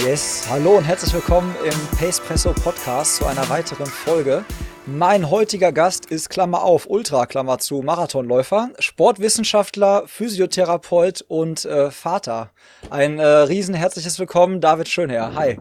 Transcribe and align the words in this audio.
Yes, 0.00 0.46
hallo 0.48 0.78
und 0.78 0.84
herzlich 0.84 1.12
willkommen 1.14 1.54
im 1.64 1.98
Pacepresso 1.98 2.52
Podcast 2.52 3.16
zu 3.16 3.26
einer 3.26 3.48
weiteren 3.48 3.86
Folge. 3.86 4.44
Mein 4.86 5.30
heutiger 5.30 5.72
Gast 5.72 6.06
ist 6.06 6.28
Klammer 6.30 6.62
auf, 6.62 6.86
Ultra 6.88 7.26
Klammer 7.26 7.58
zu, 7.58 7.82
Marathonläufer, 7.82 8.70
Sportwissenschaftler, 8.78 10.04
Physiotherapeut 10.06 11.22
und 11.22 11.64
äh, 11.64 11.90
Vater. 11.90 12.50
Ein 12.90 13.18
äh, 13.18 13.24
riesen 13.24 13.74
herzliches 13.74 14.18
Willkommen, 14.18 14.60
David 14.60 14.88
Schönherr. 14.88 15.34
Hi. 15.34 15.60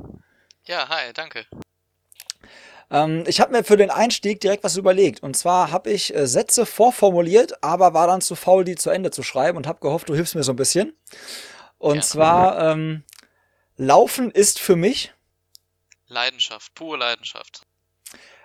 Ja, 0.65 0.89
hi, 0.89 1.13
danke. 1.13 1.45
Ähm, 2.91 3.23
ich 3.25 3.39
habe 3.39 3.53
mir 3.53 3.63
für 3.63 3.77
den 3.77 3.89
Einstieg 3.89 4.41
direkt 4.41 4.63
was 4.63 4.75
überlegt. 4.75 5.23
Und 5.23 5.35
zwar 5.35 5.71
habe 5.71 5.89
ich 5.89 6.13
äh, 6.13 6.27
Sätze 6.27 6.65
vorformuliert, 6.65 7.63
aber 7.63 7.93
war 7.93 8.07
dann 8.07 8.21
zu 8.21 8.35
faul, 8.35 8.65
die 8.65 8.75
zu 8.75 8.89
Ende 8.89 9.11
zu 9.11 9.23
schreiben 9.23 9.57
und 9.57 9.65
habe 9.65 9.79
gehofft, 9.79 10.09
du 10.09 10.15
hilfst 10.15 10.35
mir 10.35 10.43
so 10.43 10.51
ein 10.51 10.57
bisschen. 10.57 10.93
Und 11.77 11.95
ja. 11.95 12.01
zwar 12.01 12.71
ähm, 12.71 13.03
Laufen 13.81 14.29
ist 14.29 14.59
für 14.59 14.75
mich 14.75 15.11
Leidenschaft, 16.05 16.75
pure 16.75 16.99
Leidenschaft. 16.99 17.63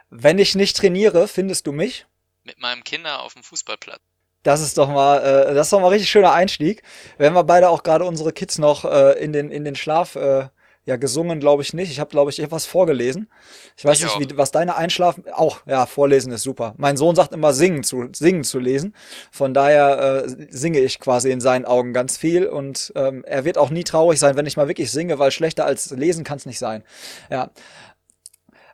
Wenn 0.08 0.38
ich 0.38 0.54
nicht 0.54 0.78
trainiere, 0.78 1.28
findest 1.28 1.66
du 1.66 1.72
mich? 1.72 2.06
Mit 2.44 2.58
meinem 2.58 2.82
Kinder 2.84 3.22
auf 3.22 3.34
dem 3.34 3.42
Fußballplatz. 3.42 4.00
Das 4.44 4.62
ist 4.62 4.78
doch 4.78 4.88
mal, 4.88 5.18
äh, 5.18 5.52
das 5.52 5.66
ist 5.66 5.74
doch 5.74 5.80
mal 5.80 5.88
ein 5.88 5.92
richtig 5.92 6.08
schöner 6.08 6.32
Einstieg. 6.32 6.82
Wenn 7.18 7.34
wir 7.34 7.44
beide 7.44 7.68
auch 7.68 7.82
gerade 7.82 8.06
unsere 8.06 8.32
Kids 8.32 8.56
noch 8.56 8.86
äh, 8.86 9.22
in 9.22 9.34
den 9.34 9.50
in 9.50 9.66
den 9.66 9.76
Schlaf 9.76 10.14
äh, 10.16 10.48
ja, 10.86 10.96
gesungen 10.96 11.40
glaube 11.40 11.62
ich 11.62 11.74
nicht. 11.74 11.90
Ich 11.90 11.98
habe, 11.98 12.10
glaube 12.10 12.30
ich, 12.30 12.38
etwas 12.38 12.64
vorgelesen. 12.64 13.28
Ich 13.76 13.84
weiß 13.84 13.98
ich 13.98 14.04
nicht, 14.04 14.32
wie, 14.32 14.38
was 14.38 14.52
deine 14.52 14.76
Einschlafen. 14.76 15.24
Auch, 15.32 15.60
ja, 15.66 15.84
vorlesen 15.84 16.32
ist 16.32 16.44
super. 16.44 16.74
Mein 16.78 16.96
Sohn 16.96 17.16
sagt 17.16 17.32
immer, 17.32 17.52
singen 17.52 17.82
zu, 17.82 18.08
singen 18.12 18.44
zu 18.44 18.60
lesen. 18.60 18.94
Von 19.32 19.52
daher 19.52 20.24
äh, 20.24 20.46
singe 20.50 20.78
ich 20.78 21.00
quasi 21.00 21.32
in 21.32 21.40
seinen 21.40 21.64
Augen 21.64 21.92
ganz 21.92 22.16
viel. 22.16 22.46
Und 22.46 22.92
ähm, 22.94 23.24
er 23.26 23.44
wird 23.44 23.58
auch 23.58 23.70
nie 23.70 23.82
traurig 23.82 24.20
sein, 24.20 24.36
wenn 24.36 24.46
ich 24.46 24.56
mal 24.56 24.68
wirklich 24.68 24.92
singe, 24.92 25.18
weil 25.18 25.32
schlechter 25.32 25.66
als 25.66 25.90
lesen 25.90 26.22
kann 26.22 26.38
es 26.38 26.46
nicht 26.46 26.60
sein. 26.60 26.84
Ja. 27.30 27.50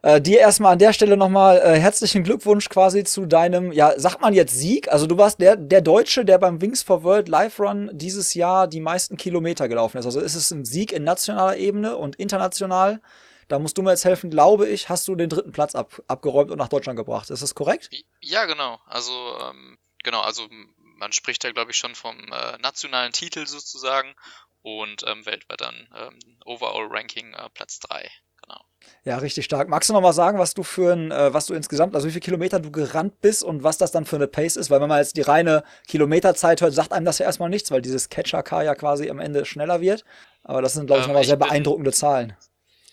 Äh, 0.02 0.20
dir 0.20 0.40
erstmal 0.40 0.72
an 0.72 0.80
der 0.80 0.92
Stelle 0.92 1.16
nochmal 1.16 1.58
äh, 1.58 1.78
herzlichen 1.78 2.24
Glückwunsch 2.24 2.68
quasi 2.68 3.04
zu 3.04 3.24
deinem, 3.24 3.70
ja, 3.70 3.98
sagt 3.98 4.20
man 4.20 4.34
jetzt 4.34 4.52
Sieg? 4.52 4.90
Also 4.90 5.06
du 5.06 5.16
warst 5.16 5.40
der, 5.40 5.54
der 5.56 5.80
Deutsche, 5.80 6.24
der 6.24 6.38
beim 6.38 6.60
Wings 6.60 6.82
for 6.82 7.04
World 7.04 7.28
Live 7.28 7.60
Run 7.60 7.88
dieses 7.92 8.34
Jahr 8.34 8.66
die 8.66 8.80
meisten 8.80 9.16
Kilometer 9.16 9.68
gelaufen 9.68 9.98
ist. 9.98 10.06
Also 10.06 10.20
ist 10.20 10.34
es 10.34 10.50
ein 10.50 10.64
Sieg 10.64 10.90
in 10.90 11.04
nationaler 11.04 11.56
Ebene 11.56 11.96
und 11.96 12.16
international. 12.16 13.00
Da 13.46 13.60
musst 13.60 13.78
du 13.78 13.82
mir 13.82 13.90
jetzt 13.90 14.04
helfen, 14.04 14.28
glaube 14.28 14.68
ich, 14.68 14.88
hast 14.88 15.06
du 15.06 15.14
den 15.14 15.28
dritten 15.28 15.52
Platz 15.52 15.76
ab, 15.76 16.02
abgeräumt 16.08 16.50
und 16.50 16.58
nach 16.58 16.68
Deutschland 16.68 16.96
gebracht. 16.96 17.30
Ist 17.30 17.42
das 17.42 17.54
korrekt? 17.54 17.88
Ja, 18.20 18.46
genau. 18.46 18.80
Also, 18.86 19.12
ähm, 19.40 19.78
genau, 20.02 20.22
also 20.22 20.48
man 20.96 21.12
spricht 21.12 21.44
da, 21.44 21.52
glaube 21.52 21.70
ich, 21.70 21.76
schon 21.76 21.94
vom 21.94 22.16
äh, 22.16 22.58
nationalen 22.58 23.12
Titel 23.12 23.46
sozusagen 23.46 24.16
und 24.62 25.04
ähm, 25.06 25.24
weltweit 25.26 25.60
dann 25.60 25.88
ähm, 25.96 26.18
Overall 26.44 26.88
Ranking 26.90 27.34
äh, 27.34 27.48
Platz 27.50 27.78
3 27.80 28.10
genau. 28.42 28.60
Ja, 29.04 29.18
richtig 29.18 29.44
stark. 29.44 29.68
Magst 29.68 29.88
du 29.88 29.94
noch 29.94 30.00
mal 30.00 30.12
sagen, 30.12 30.38
was 30.38 30.54
du 30.54 30.62
für 30.62 30.92
ein, 30.92 31.10
äh, 31.10 31.32
was 31.34 31.46
du 31.46 31.54
insgesamt, 31.54 31.94
also 31.94 32.06
wie 32.06 32.12
viele 32.12 32.20
Kilometer 32.20 32.60
du 32.60 32.70
gerannt 32.70 33.20
bist 33.20 33.42
und 33.42 33.62
was 33.64 33.78
das 33.78 33.90
dann 33.90 34.06
für 34.06 34.16
eine 34.16 34.28
Pace 34.28 34.56
ist? 34.56 34.70
Weil 34.70 34.80
wenn 34.80 34.88
man 34.88 34.98
jetzt 34.98 35.16
die 35.16 35.22
reine 35.22 35.64
Kilometerzeit 35.88 36.60
hört, 36.60 36.74
sagt 36.74 36.92
einem 36.92 37.04
das 37.04 37.18
ja 37.18 37.26
erstmal 37.26 37.48
nichts, 37.48 37.70
weil 37.70 37.82
dieses 37.82 38.08
Catcher-Car 38.08 38.64
ja 38.64 38.74
quasi 38.74 39.10
am 39.10 39.18
Ende 39.18 39.44
schneller 39.44 39.80
wird. 39.80 40.04
Aber 40.44 40.62
das 40.62 40.74
sind, 40.74 40.86
glaube 40.86 41.00
ich, 41.00 41.06
ähm, 41.06 41.12
nochmal 41.12 41.24
sehr 41.24 41.36
bin, 41.36 41.48
beeindruckende 41.48 41.92
Zahlen. 41.92 42.36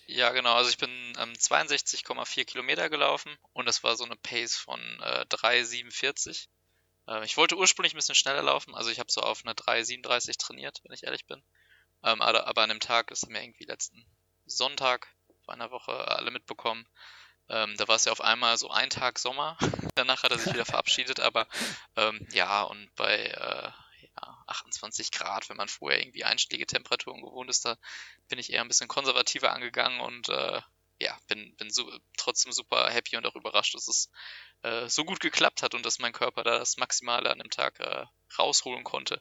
Ja, 0.08 0.32
genau. 0.32 0.56
Also 0.56 0.72
ich 0.72 0.80
bin 0.80 0.90
ähm, 1.20 1.34
62,4 1.34 2.46
Kilometer 2.46 2.90
gelaufen 2.90 3.32
und 3.54 3.68
das 3.68 3.84
war 3.84 3.96
so 3.96 4.04
eine 4.04 4.16
Pace 4.16 4.56
von 4.56 4.80
äh, 5.02 5.26
3,47. 5.30 6.48
Äh, 7.08 7.26
ich 7.26 7.38
wollte 7.38 7.56
ursprünglich 7.56 7.94
ein 7.94 7.98
bisschen 7.98 8.16
schneller 8.16 8.42
laufen, 8.42 8.74
also 8.74 8.90
ich 8.90 9.00
habe 9.00 9.12
so 9.12 9.22
auf 9.22 9.44
eine 9.46 9.54
3,37 9.54 10.40
trainiert, 10.40 10.82
wenn 10.84 10.94
ich 10.94 11.04
ehrlich 11.04 11.28
bin. 11.28 11.44
Ähm, 12.04 12.22
aber, 12.22 12.48
aber 12.48 12.64
an 12.64 12.70
dem 12.70 12.80
Tag 12.80 13.12
ist 13.12 13.30
mir 13.30 13.44
irgendwie 13.44 13.66
letzten 13.66 14.04
Sonntag 14.48 15.08
vor 15.50 15.56
einer 15.56 15.72
Woche 15.72 15.92
alle 16.08 16.30
mitbekommen. 16.30 16.88
Ähm, 17.50 17.76
da 17.78 17.88
war 17.88 17.96
es 17.96 18.06
ja 18.06 18.12
auf 18.12 18.22
einmal 18.22 18.56
so 18.60 18.70
ein 18.70 18.92
Tag 18.92 19.18
Sommer. 19.18 19.58
Danach 19.96 20.22
hat 20.22 20.32
er 20.32 20.38
sich 20.38 20.54
wieder 20.54 20.66
verabschiedet, 20.74 21.20
aber 21.20 21.48
ähm, 21.96 22.28
ja, 22.32 22.62
und 22.62 22.94
bei 22.96 23.18
äh, 23.18 23.72
ja, 24.04 24.44
28 24.46 25.10
Grad, 25.10 25.50
wenn 25.50 25.58
man 25.58 25.68
vorher 25.68 26.00
irgendwie 26.00 26.24
Einschlägetemperaturen 26.24 27.22
gewohnt 27.22 27.50
ist, 27.50 27.66
da 27.66 27.78
bin 28.28 28.38
ich 28.38 28.54
eher 28.54 28.62
ein 28.62 28.68
bisschen 28.68 28.88
konservativer 28.88 29.52
angegangen 29.52 30.02
und 30.02 30.30
äh, 30.30 30.62
ja, 31.00 31.18
bin, 31.28 31.56
bin 31.56 31.72
so, 31.72 31.92
trotzdem 32.16 32.52
super 32.52 32.88
happy 32.92 33.18
und 33.18 33.26
auch 33.26 33.36
überrascht, 33.36 33.74
dass 33.74 33.88
es 33.88 34.12
äh, 34.62 34.88
so 34.88 35.04
gut 35.04 35.20
geklappt 35.20 35.64
hat 35.64 35.74
und 35.74 35.84
dass 35.84 35.98
mein 35.98 36.14
Körper 36.14 36.44
da 36.44 36.60
das 36.60 36.78
Maximale 36.78 37.32
an 37.32 37.40
dem 37.40 37.50
Tag 37.50 37.80
äh, 37.80 38.06
rausholen 38.38 38.84
konnte. 38.84 39.20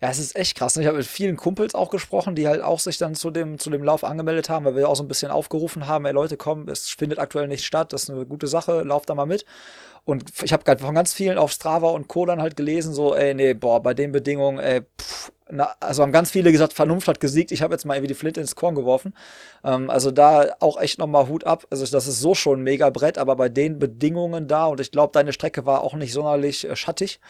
Ja, 0.00 0.10
es 0.10 0.18
ist 0.18 0.34
echt 0.34 0.56
krass. 0.56 0.74
Ne? 0.74 0.82
Ich 0.82 0.88
habe 0.88 0.98
mit 0.98 1.06
vielen 1.06 1.36
Kumpels 1.36 1.76
auch 1.76 1.88
gesprochen, 1.88 2.34
die 2.34 2.48
halt 2.48 2.60
auch 2.60 2.80
sich 2.80 2.98
dann 2.98 3.14
zu 3.14 3.30
dem, 3.30 3.60
zu 3.60 3.70
dem 3.70 3.84
Lauf 3.84 4.02
angemeldet 4.02 4.50
haben, 4.50 4.64
weil 4.64 4.74
wir 4.74 4.88
auch 4.88 4.96
so 4.96 5.04
ein 5.04 5.08
bisschen 5.08 5.30
aufgerufen 5.30 5.86
haben, 5.86 6.06
ey 6.06 6.12
Leute, 6.12 6.36
komm, 6.36 6.68
es 6.68 6.88
findet 6.88 7.20
aktuell 7.20 7.46
nicht 7.46 7.64
statt, 7.64 7.92
das 7.92 8.04
ist 8.04 8.10
eine 8.10 8.26
gute 8.26 8.48
Sache, 8.48 8.82
lauft 8.82 9.10
da 9.10 9.14
mal 9.14 9.26
mit. 9.26 9.44
Und 10.04 10.24
ich 10.42 10.52
habe 10.52 10.64
gerade 10.64 10.82
von 10.82 10.96
ganz 10.96 11.14
vielen 11.14 11.38
auf 11.38 11.52
Strava 11.52 11.90
und 11.90 12.08
Co. 12.08 12.26
dann 12.26 12.42
halt 12.42 12.56
gelesen, 12.56 12.92
so, 12.92 13.14
ey, 13.14 13.34
nee, 13.34 13.54
boah, 13.54 13.80
bei 13.80 13.94
den 13.94 14.10
Bedingungen, 14.10 14.58
ey, 14.58 14.80
pff, 15.00 15.30
na, 15.54 15.76
also 15.80 16.02
haben 16.02 16.12
ganz 16.12 16.30
viele 16.30 16.50
gesagt, 16.50 16.72
Vernunft 16.72 17.08
hat 17.08 17.20
gesiegt. 17.20 17.52
Ich 17.52 17.60
habe 17.60 17.74
jetzt 17.74 17.84
mal 17.84 17.94
irgendwie 17.94 18.14
die 18.14 18.18
Flinte 18.18 18.40
ins 18.40 18.56
Korn 18.56 18.74
geworfen. 18.74 19.14
Ähm, 19.62 19.90
also 19.90 20.10
da 20.10 20.56
auch 20.60 20.80
echt 20.80 20.98
nochmal 20.98 21.28
Hut 21.28 21.44
ab. 21.44 21.66
Also 21.68 21.84
das 21.84 22.06
ist 22.06 22.20
so 22.20 22.34
schon 22.34 22.60
ein 22.60 22.62
mega 22.62 22.88
Brett, 22.88 23.18
aber 23.18 23.36
bei 23.36 23.50
den 23.50 23.78
Bedingungen 23.78 24.48
da 24.48 24.64
und 24.66 24.80
ich 24.80 24.90
glaube, 24.90 25.12
deine 25.12 25.34
Strecke 25.34 25.66
war 25.66 25.82
auch 25.82 25.92
nicht 25.92 26.14
sonderlich 26.14 26.64
äh, 26.64 26.74
schattig. 26.74 27.20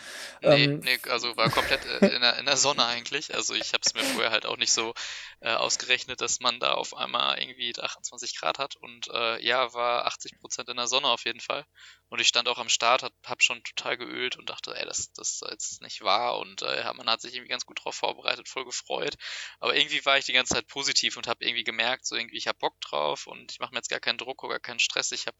Nee, 0.40 0.64
ähm, 0.64 0.80
nee, 0.84 0.98
also 1.10 1.36
war 1.36 1.50
komplett 1.50 1.80
äh, 2.00 2.14
in, 2.14 2.20
der, 2.20 2.38
in 2.38 2.46
der 2.46 2.56
Sonne 2.56 2.86
eigentlich. 2.86 3.34
Also 3.34 3.54
ich 3.54 3.72
habe 3.72 3.82
es 3.84 3.92
mir 3.94 4.04
vorher 4.04 4.30
halt 4.30 4.46
auch 4.46 4.56
nicht 4.56 4.72
so 4.72 4.94
äh, 5.40 5.54
ausgerechnet, 5.54 6.20
dass 6.20 6.38
man 6.38 6.60
da 6.60 6.74
auf 6.74 6.96
einmal 6.96 7.40
irgendwie 7.40 7.74
28 7.76 8.38
Grad 8.38 8.60
hat 8.60 8.76
und 8.76 9.08
äh, 9.12 9.44
ja, 9.44 9.74
war 9.74 10.06
80 10.06 10.38
Prozent 10.38 10.68
in 10.68 10.76
der 10.76 10.86
Sonne 10.86 11.08
auf 11.08 11.24
jeden 11.24 11.40
Fall. 11.40 11.64
Und 12.08 12.20
ich 12.20 12.28
stand 12.28 12.46
auch 12.46 12.58
am 12.58 12.68
Start, 12.68 13.02
hab, 13.02 13.12
hab 13.26 13.42
schon 13.42 13.64
total 13.64 13.96
geölt 13.96 14.38
und 14.38 14.50
dachte, 14.50 14.76
ey, 14.76 14.84
das, 14.84 15.12
das 15.14 15.40
ist 15.40 15.44
jetzt 15.50 15.82
nicht 15.82 16.02
wahr 16.02 16.38
und 16.38 16.62
äh, 16.62 16.84
man 16.94 17.08
hat 17.08 17.20
sich 17.20 17.34
irgendwie 17.34 17.50
ganz 17.50 17.66
gut 17.66 17.82
drauf 17.82 17.94
vorbereitet, 17.94 18.11
voll 18.44 18.64
gefreut. 18.64 19.16
Aber 19.60 19.74
irgendwie 19.74 20.04
war 20.04 20.18
ich 20.18 20.24
die 20.24 20.32
ganze 20.32 20.54
Zeit 20.54 20.66
positiv 20.68 21.16
und 21.16 21.26
habe 21.26 21.44
irgendwie 21.44 21.64
gemerkt, 21.64 22.06
so 22.06 22.16
irgendwie, 22.16 22.36
ich 22.36 22.46
habe 22.46 22.58
Bock 22.58 22.80
drauf 22.80 23.26
und 23.26 23.52
ich 23.52 23.60
mache 23.60 23.72
mir 23.72 23.78
jetzt 23.78 23.90
gar 23.90 24.00
keinen 24.00 24.18
Druck 24.18 24.44
oder 24.44 24.58
keinen 24.58 24.80
Stress. 24.80 25.12
Ich 25.12 25.26
habe 25.26 25.36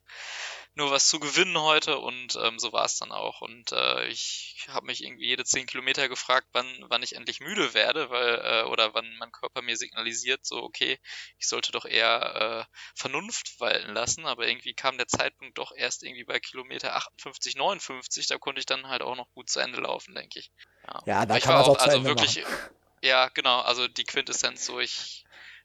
nur 0.75 0.91
was 0.91 1.09
zu 1.09 1.21
gewinnen 1.21 1.59
heute 1.59 1.99
und 1.99 2.37
ähm, 2.37 2.59
so 2.59 2.73
war 2.73 2.85
es 2.85 2.99
dann 2.99 3.13
auch. 3.13 3.41
Und 3.41 3.73
äh, 3.73 4.07
ich 4.09 4.67
habe 4.69 4.87
mich 4.87 5.03
irgendwie 5.03 5.27
jede 5.27 5.45
10 5.45 5.67
Kilometer 5.67 6.09
gefragt, 6.09 6.49
wann, 6.53 6.67
wann 6.89 7.03
ich 7.03 7.15
endlich 7.15 7.41
müde 7.41 7.75
werde, 7.75 8.11
weil, 8.11 8.41
äh, 8.43 8.63
oder 8.69 8.95
wann 8.95 9.17
mein 9.19 9.33
Körper 9.33 9.63
mir 9.63 9.77
signalisiert, 9.77 10.45
so, 10.47 10.63
okay, 10.63 10.99
ich 11.39 11.49
sollte 11.49 11.73
doch 11.73 11.85
eher 11.85 12.67
äh, 12.69 12.75
Vernunft 12.95 13.61
walten 13.61 13.93
lassen, 13.93 14.27
aber 14.27 14.47
irgendwie 14.49 14.75
kam 14.75 14.97
der 14.99 15.09
Zeitpunkt 15.09 15.59
doch 15.59 15.73
erst 15.77 16.03
irgendwie 16.03 16.25
bei 16.25 16.41
Kilometer 16.41 16.97
58, 16.97 17.57
59, 17.57 18.27
da 18.29 18.39
konnte 18.39 18.61
ich 18.61 18.67
dann 18.67 18.89
halt 18.89 19.03
auch 19.03 19.17
noch 19.17 19.31
gut 19.35 19.51
zu 19.51 19.61
Ende 19.61 19.81
laufen, 19.81 20.15
denke 20.15 20.39
ich. 20.39 20.51
Ja, 20.87 21.03
ja 21.07 21.27
da 21.27 21.41
kann 21.41 21.55
man 21.55 21.63
auch, 21.63 21.69
auch 21.69 21.79
also 21.79 22.05
wirklich, 22.05 22.43
machen. 22.43 22.57
ja, 23.03 23.29
genau, 23.29 23.61
also 23.61 23.89
die 23.89 24.05
Quintessenz 24.05 24.67
so, 24.67 24.81
ich 24.81 25.25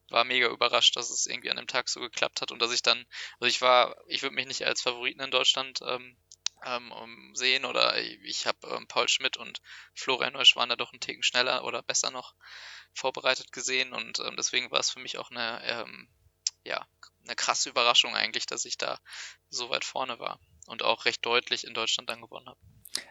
war 0.09 0.23
mega 0.23 0.47
überrascht, 0.47 0.95
dass 0.95 1.09
es 1.09 1.25
irgendwie 1.25 1.51
an 1.51 1.57
dem 1.57 1.67
Tag 1.67 1.89
so 1.89 1.99
geklappt 1.99 2.41
hat 2.41 2.51
und 2.51 2.61
dass 2.61 2.73
ich 2.73 2.81
dann, 2.81 3.05
also 3.39 3.49
ich 3.49 3.61
war, 3.61 3.95
ich 4.07 4.21
würde 4.21 4.35
mich 4.35 4.47
nicht 4.47 4.65
als 4.65 4.81
Favoriten 4.81 5.21
in 5.21 5.31
Deutschland 5.31 5.79
ähm, 5.85 6.17
ähm, 6.65 7.31
sehen 7.35 7.65
oder 7.65 7.97
ich 7.97 8.47
habe 8.47 8.57
ähm, 8.67 8.87
Paul 8.87 9.07
Schmidt 9.07 9.37
und 9.37 9.61
Florian 9.93 10.33
Neusch 10.33 10.55
waren 10.55 10.69
da 10.69 10.75
doch 10.75 10.91
einen 10.91 10.99
Ticken 10.99 11.23
schneller 11.23 11.63
oder 11.63 11.83
besser 11.83 12.11
noch 12.11 12.33
vorbereitet 12.93 13.51
gesehen 13.51 13.93
und 13.93 14.19
ähm, 14.19 14.35
deswegen 14.37 14.71
war 14.71 14.79
es 14.79 14.91
für 14.91 14.99
mich 14.99 15.17
auch 15.17 15.29
eine, 15.29 15.61
ähm, 15.63 16.07
ja, 16.63 16.87
eine 17.25 17.35
krasse 17.35 17.69
Überraschung 17.69 18.15
eigentlich, 18.15 18.45
dass 18.45 18.65
ich 18.65 18.77
da 18.77 18.99
so 19.49 19.69
weit 19.69 19.85
vorne 19.85 20.19
war 20.19 20.39
und 20.67 20.83
auch 20.83 21.05
recht 21.05 21.25
deutlich 21.25 21.65
in 21.65 21.73
Deutschland 21.73 22.09
dann 22.09 22.21
gewonnen 22.21 22.47
habe. 22.47 22.59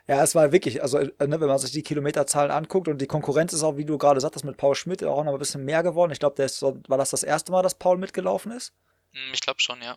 Ja, 0.06 0.22
es 0.22 0.34
war 0.34 0.52
wirklich, 0.52 0.82
also 0.82 0.98
äh, 0.98 1.26
ne, 1.26 1.40
wenn 1.40 1.48
man 1.48 1.58
sich 1.58 1.72
die 1.72 1.82
Kilometerzahlen 1.82 2.50
anguckt 2.50 2.88
und 2.88 3.00
die 3.00 3.06
Konkurrenz 3.06 3.52
ist 3.52 3.62
auch, 3.62 3.76
wie 3.76 3.84
du 3.84 3.98
gerade 3.98 4.20
sagtest, 4.20 4.44
mit 4.44 4.56
Paul 4.56 4.74
Schmidt 4.74 5.02
auch 5.04 5.24
noch 5.24 5.32
ein 5.32 5.38
bisschen 5.38 5.64
mehr 5.64 5.82
geworden. 5.82 6.12
Ich 6.12 6.18
glaube, 6.18 6.38
war 6.38 6.98
das 6.98 7.10
das 7.10 7.22
erste 7.22 7.52
Mal, 7.52 7.62
dass 7.62 7.74
Paul 7.74 7.98
mitgelaufen 7.98 8.52
ist? 8.52 8.72
Hm, 9.12 9.32
ich 9.32 9.40
glaube 9.40 9.60
schon, 9.60 9.80
ja. 9.82 9.96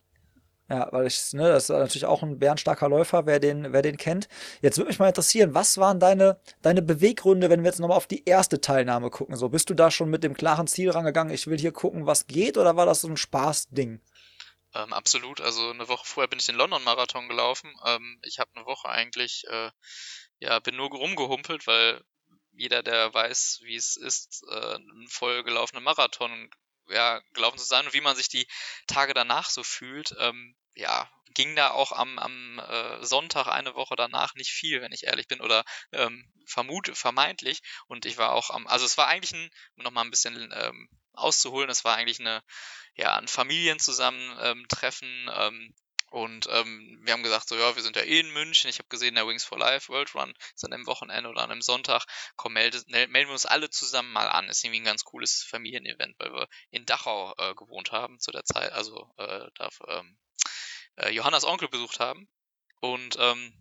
Ja, 0.69 0.87
weil 0.91 1.07
ich, 1.07 1.33
ne, 1.33 1.49
das 1.49 1.63
ist 1.63 1.69
natürlich 1.69 2.05
auch 2.05 2.21
ein 2.21 2.37
bärenstarker 2.37 2.87
Läufer, 2.87 3.25
wer 3.25 3.39
den, 3.39 3.73
wer 3.73 3.81
den 3.81 3.97
kennt. 3.97 4.27
Jetzt 4.61 4.77
würde 4.77 4.89
mich 4.89 4.99
mal 4.99 5.07
interessieren, 5.07 5.55
was 5.55 5.79
waren 5.79 5.99
deine, 5.99 6.37
deine 6.61 6.83
Beweggründe, 6.83 7.49
wenn 7.49 7.61
wir 7.63 7.71
jetzt 7.71 7.79
nochmal 7.79 7.97
auf 7.97 8.05
die 8.05 8.23
erste 8.25 8.61
Teilnahme 8.61 9.09
gucken? 9.09 9.35
So, 9.35 9.49
bist 9.49 9.71
du 9.71 9.73
da 9.73 9.89
schon 9.89 10.11
mit 10.11 10.23
dem 10.23 10.35
klaren 10.35 10.67
Ziel 10.67 10.91
rangegangen, 10.91 11.33
ich 11.33 11.47
will 11.47 11.57
hier 11.57 11.71
gucken, 11.71 12.05
was 12.05 12.27
geht, 12.27 12.55
oder 12.55 12.75
war 12.75 12.85
das 12.85 13.01
so 13.01 13.07
ein 13.07 13.17
Spaßding? 13.17 13.99
Ähm, 14.83 14.93
absolut. 14.93 15.41
Also 15.41 15.69
eine 15.69 15.87
Woche 15.87 16.05
vorher 16.05 16.27
bin 16.27 16.39
ich 16.39 16.45
den 16.45 16.55
London-Marathon 16.55 17.27
gelaufen. 17.27 17.73
Ähm, 17.85 18.19
ich 18.23 18.39
habe 18.39 18.51
eine 18.55 18.65
Woche 18.65 18.89
eigentlich, 18.89 19.43
äh, 19.49 19.71
ja, 20.39 20.59
bin 20.59 20.75
nur 20.75 20.89
rumgehumpelt, 20.89 21.67
weil 21.67 22.03
jeder, 22.53 22.83
der 22.83 23.13
weiß, 23.13 23.61
wie 23.63 23.75
es 23.75 23.95
ist, 23.97 24.43
äh, 24.49 24.75
einen 24.75 25.07
voll 25.09 25.43
gelaufenen 25.43 25.83
Marathon 25.83 26.49
ja, 26.89 27.21
gelaufen 27.33 27.57
zu 27.57 27.65
sein 27.65 27.85
und 27.85 27.93
wie 27.93 28.01
man 28.01 28.15
sich 28.15 28.29
die 28.29 28.47
Tage 28.87 29.13
danach 29.13 29.49
so 29.49 29.63
fühlt, 29.63 30.15
ähm, 30.19 30.55
ja, 30.75 31.09
ging 31.35 31.55
da 31.55 31.71
auch 31.71 31.91
am, 31.91 32.17
am 32.17 32.59
äh, 32.59 33.05
Sonntag 33.05 33.47
eine 33.47 33.75
Woche 33.75 33.95
danach 33.95 34.33
nicht 34.35 34.51
viel, 34.51 34.81
wenn 34.81 34.91
ich 34.91 35.05
ehrlich 35.05 35.27
bin, 35.27 35.41
oder 35.41 35.63
ähm, 35.91 36.31
vermute, 36.45 36.95
vermeintlich. 36.95 37.61
Und 37.87 38.05
ich 38.05 38.17
war 38.17 38.33
auch 38.33 38.49
am, 38.49 38.65
also 38.67 38.85
es 38.85 38.97
war 38.97 39.07
eigentlich 39.07 39.33
ein, 39.33 39.49
nochmal 39.75 40.05
ein 40.05 40.11
bisschen 40.11 40.51
ähm, 40.55 40.89
auszuholen, 41.13 41.69
es 41.69 41.85
war 41.85 41.95
eigentlich 41.95 42.19
eine, 42.19 42.43
ja, 42.95 43.17
ein 43.17 43.27
Familienzusammentreffen, 43.27 45.29
ähm, 45.33 45.73
und 46.11 46.47
ähm, 46.49 46.99
wir 47.03 47.13
haben 47.13 47.23
gesagt, 47.23 47.49
so 47.49 47.55
ja, 47.55 47.75
wir 47.75 47.83
sind 47.83 47.95
ja 47.95 48.01
eh 48.01 48.19
in 48.19 48.31
München. 48.31 48.69
Ich 48.69 48.79
habe 48.79 48.89
gesehen, 48.89 49.15
der 49.15 49.27
Wings 49.27 49.43
for 49.43 49.59
Life 49.59 49.89
World 49.89 50.15
Run 50.15 50.33
ist 50.55 50.65
an 50.65 50.73
einem 50.73 50.87
Wochenende 50.87 51.29
oder 51.29 51.43
an 51.43 51.51
einem 51.51 51.61
Sonntag. 51.61 52.05
Komm, 52.35 52.53
melde, 52.53 52.81
melden 52.87 53.29
wir 53.29 53.33
uns 53.33 53.45
alle 53.45 53.69
zusammen 53.69 54.11
mal 54.11 54.27
an. 54.27 54.49
Ist 54.49 54.63
irgendwie 54.63 54.81
ein 54.81 54.85
ganz 54.85 55.03
cooles 55.03 55.43
Familienevent, 55.43 56.15
weil 56.19 56.33
wir 56.33 56.47
in 56.71 56.85
Dachau 56.85 57.35
äh, 57.37 57.53
gewohnt 57.53 57.91
haben 57.91 58.19
zu 58.19 58.31
der 58.31 58.43
Zeit, 58.43 58.71
also 58.71 59.11
äh, 59.17 59.47
da 59.55 59.69
ähm, 59.87 60.17
äh, 60.95 61.09
Johannas 61.09 61.43
Onkel 61.43 61.69
besucht 61.69 61.99
haben. 61.99 62.27
Und 62.81 63.17
ähm, 63.19 63.53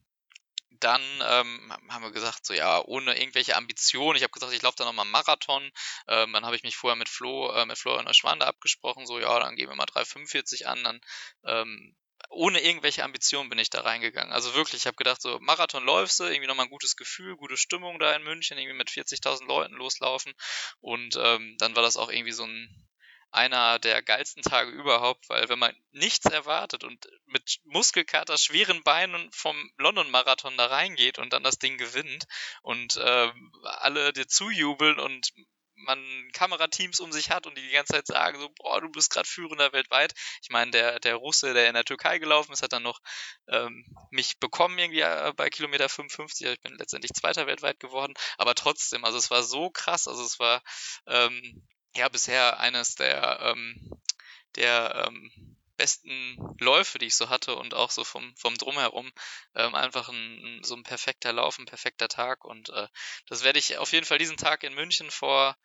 dann 0.80 1.02
ähm, 1.22 1.72
haben 1.88 2.04
wir 2.04 2.12
gesagt, 2.12 2.46
so 2.46 2.54
ja, 2.54 2.82
ohne 2.84 3.18
irgendwelche 3.18 3.56
Ambitionen. 3.56 4.16
Ich 4.16 4.22
habe 4.22 4.32
gesagt, 4.32 4.52
ich 4.52 4.62
laufe 4.62 4.76
da 4.76 4.84
nochmal 4.84 5.06
Marathon. 5.06 5.70
Ähm, 6.06 6.32
dann 6.32 6.44
habe 6.44 6.56
ich 6.56 6.62
mich 6.62 6.76
vorher 6.76 6.96
mit 6.96 7.08
Flo, 7.08 7.50
äh, 7.52 7.66
mit 7.66 7.78
Florian 7.78 8.04
Neuschwander 8.04 8.46
abgesprochen, 8.46 9.06
so 9.06 9.18
ja, 9.18 9.38
dann 9.40 9.56
gehen 9.56 9.68
wir 9.68 9.76
mal 9.76 9.84
3,45 9.84 10.64
an, 10.64 10.84
dann 10.84 11.00
ähm, 11.44 11.96
ohne 12.30 12.60
irgendwelche 12.60 13.04
Ambitionen 13.04 13.48
bin 13.48 13.58
ich 13.58 13.70
da 13.70 13.80
reingegangen. 13.80 14.32
Also 14.32 14.54
wirklich, 14.54 14.82
ich 14.82 14.86
habe 14.86 14.96
gedacht, 14.96 15.22
so 15.22 15.38
Marathon 15.40 15.84
läufst 15.84 16.20
du, 16.20 16.24
irgendwie 16.24 16.46
nochmal 16.46 16.66
ein 16.66 16.70
gutes 16.70 16.96
Gefühl, 16.96 17.36
gute 17.36 17.56
Stimmung 17.56 17.98
da 17.98 18.14
in 18.14 18.22
München, 18.22 18.58
irgendwie 18.58 18.76
mit 18.76 18.90
40.000 18.90 19.46
Leuten 19.46 19.74
loslaufen. 19.74 20.32
Und 20.80 21.16
ähm, 21.16 21.56
dann 21.58 21.74
war 21.76 21.82
das 21.82 21.96
auch 21.96 22.10
irgendwie 22.10 22.32
so 22.32 22.44
ein 22.44 22.87
einer 23.30 23.78
der 23.78 24.02
geilsten 24.02 24.42
Tage 24.42 24.70
überhaupt, 24.70 25.28
weil 25.28 25.48
wenn 25.48 25.58
man 25.58 25.74
nichts 25.90 26.26
erwartet 26.26 26.84
und 26.84 27.08
mit 27.26 27.60
Muskelkater, 27.64 28.38
schweren 28.38 28.82
Beinen 28.82 29.30
vom 29.32 29.70
London-Marathon 29.76 30.56
da 30.56 30.66
reingeht 30.66 31.18
und 31.18 31.32
dann 31.32 31.42
das 31.42 31.58
Ding 31.58 31.78
gewinnt 31.78 32.24
und 32.62 32.96
äh, 32.96 33.32
alle 33.64 34.12
dir 34.12 34.26
zujubeln 34.26 34.98
und 34.98 35.32
man 35.84 36.30
Kamerateams 36.32 37.00
um 37.00 37.12
sich 37.12 37.30
hat 37.30 37.46
und 37.46 37.56
die 37.56 37.62
die 37.62 37.70
ganze 37.74 37.92
Zeit 37.94 38.06
sagen 38.06 38.38
so, 38.38 38.48
boah, 38.56 38.80
du 38.80 38.90
bist 38.90 39.10
gerade 39.10 39.28
führender 39.28 39.72
weltweit. 39.72 40.12
Ich 40.42 40.50
meine, 40.50 40.70
der, 40.70 41.00
der 41.00 41.16
Russe, 41.16 41.54
der 41.54 41.68
in 41.68 41.74
der 41.74 41.84
Türkei 41.84 42.18
gelaufen 42.18 42.52
ist, 42.52 42.62
hat 42.62 42.72
dann 42.72 42.82
noch 42.82 43.00
ähm, 43.48 43.84
mich 44.10 44.38
bekommen 44.38 44.78
irgendwie 44.78 45.00
äh, 45.00 45.32
bei 45.36 45.50
Kilometer 45.50 45.88
55. 45.88 46.46
Ich 46.46 46.60
bin 46.60 46.76
letztendlich 46.76 47.12
Zweiter 47.12 47.46
weltweit 47.46 47.80
geworden. 47.80 48.14
Aber 48.38 48.54
trotzdem, 48.54 49.04
also 49.04 49.18
es 49.18 49.30
war 49.30 49.42
so 49.42 49.70
krass. 49.70 50.08
Also 50.08 50.24
es 50.24 50.38
war 50.38 50.62
ähm, 51.06 51.62
ja 51.98 52.08
bisher 52.08 52.60
eines 52.60 52.94
der, 52.94 53.40
ähm, 53.42 53.90
der 54.56 55.06
ähm, 55.06 55.56
besten 55.76 56.56
Läufe, 56.58 56.98
die 56.98 57.06
ich 57.06 57.16
so 57.16 57.28
hatte 57.28 57.56
und 57.56 57.74
auch 57.74 57.90
so 57.90 58.04
vom, 58.04 58.34
vom 58.36 58.56
Drumherum. 58.56 59.10
Ähm, 59.54 59.74
einfach 59.74 60.08
ein, 60.08 60.60
so 60.64 60.74
ein 60.74 60.82
perfekter 60.82 61.32
Lauf, 61.32 61.58
ein 61.58 61.66
perfekter 61.66 62.08
Tag 62.08 62.44
und 62.44 62.70
äh, 62.70 62.88
das 63.26 63.44
werde 63.44 63.58
ich 63.58 63.78
auf 63.78 63.92
jeden 63.92 64.06
Fall 64.06 64.18
diesen 64.18 64.36
Tag 64.36 64.64
in 64.64 64.74
München 64.74 65.10
vor 65.10 65.56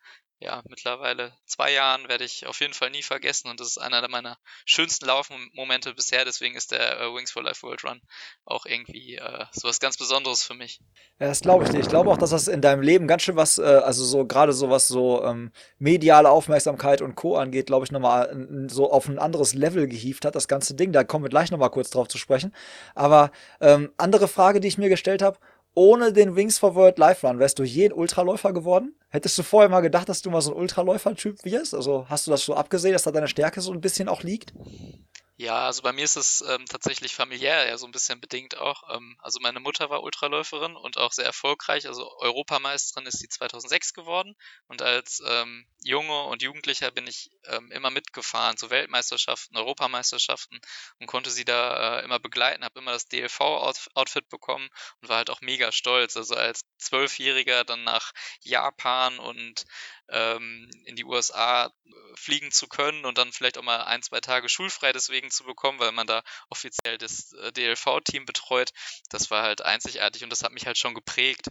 ja, 0.44 0.62
mittlerweile 0.68 1.32
zwei 1.46 1.72
Jahren 1.72 2.08
werde 2.08 2.24
ich 2.24 2.46
auf 2.46 2.60
jeden 2.60 2.74
Fall 2.74 2.90
nie 2.90 3.02
vergessen 3.02 3.48
und 3.48 3.60
das 3.60 3.68
ist 3.68 3.78
einer 3.78 4.06
meiner 4.08 4.36
schönsten 4.66 5.06
Laufmomente 5.06 5.94
bisher. 5.94 6.24
Deswegen 6.24 6.54
ist 6.54 6.70
der 6.70 7.00
äh, 7.00 7.14
Wings 7.14 7.32
for 7.32 7.42
Life 7.42 7.62
World 7.62 7.82
Run 7.82 8.02
auch 8.44 8.66
irgendwie 8.66 9.16
äh, 9.16 9.46
so 9.52 9.68
was 9.68 9.80
ganz 9.80 9.96
Besonderes 9.96 10.44
für 10.44 10.54
mich. 10.54 10.80
Ja, 11.18 11.28
das 11.28 11.40
glaube 11.40 11.64
ich 11.64 11.72
nicht. 11.72 11.82
Ich 11.82 11.88
glaube 11.88 12.10
auch, 12.10 12.18
dass 12.18 12.30
das 12.30 12.48
in 12.48 12.60
deinem 12.60 12.82
Leben 12.82 13.08
ganz 13.08 13.22
schön 13.22 13.36
was, 13.36 13.58
äh, 13.58 13.62
also 13.62 14.04
so 14.04 14.26
gerade 14.26 14.52
so 14.52 14.68
was 14.68 14.86
so 14.86 15.24
ähm, 15.24 15.50
mediale 15.78 16.28
Aufmerksamkeit 16.28 17.00
und 17.00 17.14
Co. 17.14 17.36
angeht, 17.36 17.66
glaube 17.66 17.86
ich, 17.86 17.92
nochmal 17.92 18.68
so 18.68 18.90
auf 18.90 19.08
ein 19.08 19.18
anderes 19.18 19.54
Level 19.54 19.88
gehievt 19.88 20.26
hat, 20.26 20.34
das 20.34 20.46
ganze 20.46 20.74
Ding. 20.74 20.92
Da 20.92 21.04
kommen 21.04 21.24
wir 21.24 21.30
gleich 21.30 21.50
nochmal 21.50 21.70
kurz 21.70 21.88
drauf 21.88 22.08
zu 22.08 22.18
sprechen. 22.18 22.54
Aber 22.94 23.30
ähm, 23.60 23.92
andere 23.96 24.28
Frage, 24.28 24.60
die 24.60 24.68
ich 24.68 24.78
mir 24.78 24.90
gestellt 24.90 25.22
habe, 25.22 25.38
ohne 25.74 26.12
den 26.12 26.36
Wings 26.36 26.58
for 26.58 26.74
World 26.74 26.98
Life 26.98 27.26
Run 27.26 27.38
wärst 27.38 27.58
du 27.58 27.64
je 27.64 27.86
ein 27.86 27.92
Ultraläufer 27.92 28.52
geworden? 28.52 28.94
Hättest 29.08 29.36
du 29.38 29.42
vorher 29.42 29.68
mal 29.68 29.80
gedacht, 29.80 30.08
dass 30.08 30.22
du 30.22 30.30
mal 30.30 30.40
so 30.40 30.52
ein 30.52 30.56
Ultraläufer-Typ 30.56 31.44
wirst? 31.44 31.74
Also 31.74 32.06
hast 32.08 32.26
du 32.26 32.30
das 32.30 32.44
so 32.44 32.54
abgesehen, 32.54 32.92
dass 32.92 33.02
da 33.04 33.12
deine 33.12 33.28
Stärke 33.28 33.60
so 33.60 33.72
ein 33.72 33.80
bisschen 33.80 34.08
auch 34.08 34.22
liegt? 34.22 34.52
Ja, 35.36 35.66
also 35.66 35.82
bei 35.82 35.92
mir 35.92 36.04
ist 36.04 36.14
es 36.16 36.42
ähm, 36.48 36.64
tatsächlich 36.66 37.12
familiär 37.16 37.66
ja 37.66 37.76
so 37.76 37.86
ein 37.86 37.90
bisschen 37.92 38.20
bedingt 38.20 38.56
auch. 38.56 38.84
Ähm, 38.94 39.16
also 39.20 39.40
meine 39.40 39.58
Mutter 39.58 39.90
war 39.90 40.04
Ultraläuferin 40.04 40.76
und 40.76 40.96
auch 40.96 41.10
sehr 41.12 41.24
erfolgreich. 41.24 41.88
Also 41.88 42.08
Europameisterin 42.18 43.06
ist 43.06 43.18
sie 43.18 43.28
2006 43.28 43.94
geworden. 43.94 44.36
Und 44.68 44.80
als 44.80 45.20
ähm, 45.26 45.66
Junge 45.82 46.22
und 46.24 46.42
Jugendlicher 46.42 46.92
bin 46.92 47.08
ich 47.08 47.30
ähm, 47.46 47.72
immer 47.72 47.90
mitgefahren 47.90 48.56
zu 48.56 48.70
Weltmeisterschaften, 48.70 49.56
Europameisterschaften 49.56 50.60
und 51.00 51.08
konnte 51.08 51.30
sie 51.32 51.44
da 51.44 51.98
äh, 51.98 52.04
immer 52.04 52.20
begleiten. 52.20 52.62
Habe 52.64 52.78
immer 52.78 52.92
das 52.92 53.08
DLV-Outfit 53.08 54.28
bekommen 54.28 54.68
und 55.02 55.08
war 55.08 55.16
halt 55.16 55.30
auch 55.30 55.40
mega 55.40 55.72
stolz. 55.72 56.16
Also 56.16 56.36
als 56.36 56.60
Zwölfjähriger 56.78 57.64
dann 57.64 57.82
nach 57.82 58.12
Japan 58.42 59.18
und 59.18 59.64
ähm, 60.08 60.70
in 60.84 60.96
die 60.96 61.04
USA 61.04 61.66
äh, 61.66 61.70
fliegen 62.16 62.50
zu 62.50 62.68
können 62.68 63.04
und 63.04 63.18
dann 63.18 63.32
vielleicht 63.32 63.58
auch 63.58 63.62
mal 63.62 63.84
ein, 63.84 64.02
zwei 64.02 64.20
Tage 64.20 64.48
schulfrei 64.48 64.92
deswegen 64.92 65.30
zu 65.30 65.44
bekommen, 65.44 65.78
weil 65.78 65.92
man 65.92 66.06
da 66.06 66.22
offiziell 66.50 66.98
das 66.98 67.32
äh, 67.32 67.52
DLV-Team 67.52 68.26
betreut. 68.26 68.70
Das 69.10 69.30
war 69.30 69.42
halt 69.42 69.62
einzigartig 69.62 70.24
und 70.24 70.30
das 70.30 70.42
hat 70.42 70.52
mich 70.52 70.66
halt 70.66 70.78
schon 70.78 70.94
geprägt 70.94 71.48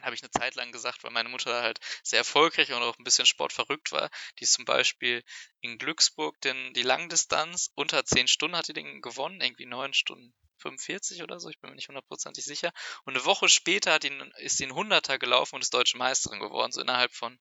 habe 0.00 0.14
ich 0.14 0.22
eine 0.22 0.30
Zeit 0.30 0.54
lang 0.54 0.72
gesagt, 0.72 1.04
weil 1.04 1.10
meine 1.10 1.28
Mutter 1.28 1.62
halt 1.62 1.80
sehr 2.02 2.20
erfolgreich 2.20 2.72
und 2.72 2.82
auch 2.82 2.98
ein 2.98 3.04
bisschen 3.04 3.26
sportverrückt 3.26 3.92
war. 3.92 4.10
Die 4.38 4.44
ist 4.44 4.54
zum 4.54 4.64
Beispiel 4.64 5.22
in 5.60 5.78
Glücksburg 5.78 6.40
den, 6.40 6.72
die 6.74 6.82
Langdistanz 6.82 7.70
unter 7.74 8.04
10 8.04 8.28
Stunden 8.28 8.56
hat 8.56 8.68
die 8.68 8.72
den 8.72 9.00
gewonnen, 9.00 9.40
irgendwie 9.40 9.66
9 9.66 9.94
Stunden 9.94 10.34
45 10.58 11.22
oder 11.22 11.40
so, 11.40 11.48
ich 11.48 11.60
bin 11.60 11.70
mir 11.70 11.76
nicht 11.76 11.88
hundertprozentig 11.88 12.44
sicher. 12.44 12.72
Und 13.04 13.14
eine 13.14 13.24
Woche 13.24 13.48
später 13.48 13.92
hat 13.92 14.04
ihn, 14.04 14.32
ist 14.38 14.56
sie 14.58 14.66
ein 14.66 14.74
Hunderter 14.74 15.18
gelaufen 15.18 15.56
und 15.56 15.62
ist 15.62 15.74
deutsche 15.74 15.98
Meisterin 15.98 16.40
geworden, 16.40 16.72
so 16.72 16.80
innerhalb 16.80 17.12
von 17.12 17.38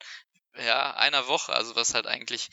ja, 0.55 0.93
einer 0.95 1.27
Woche. 1.27 1.53
Also 1.53 1.75
was 1.75 1.93
halt 1.93 2.07
eigentlich 2.07 2.49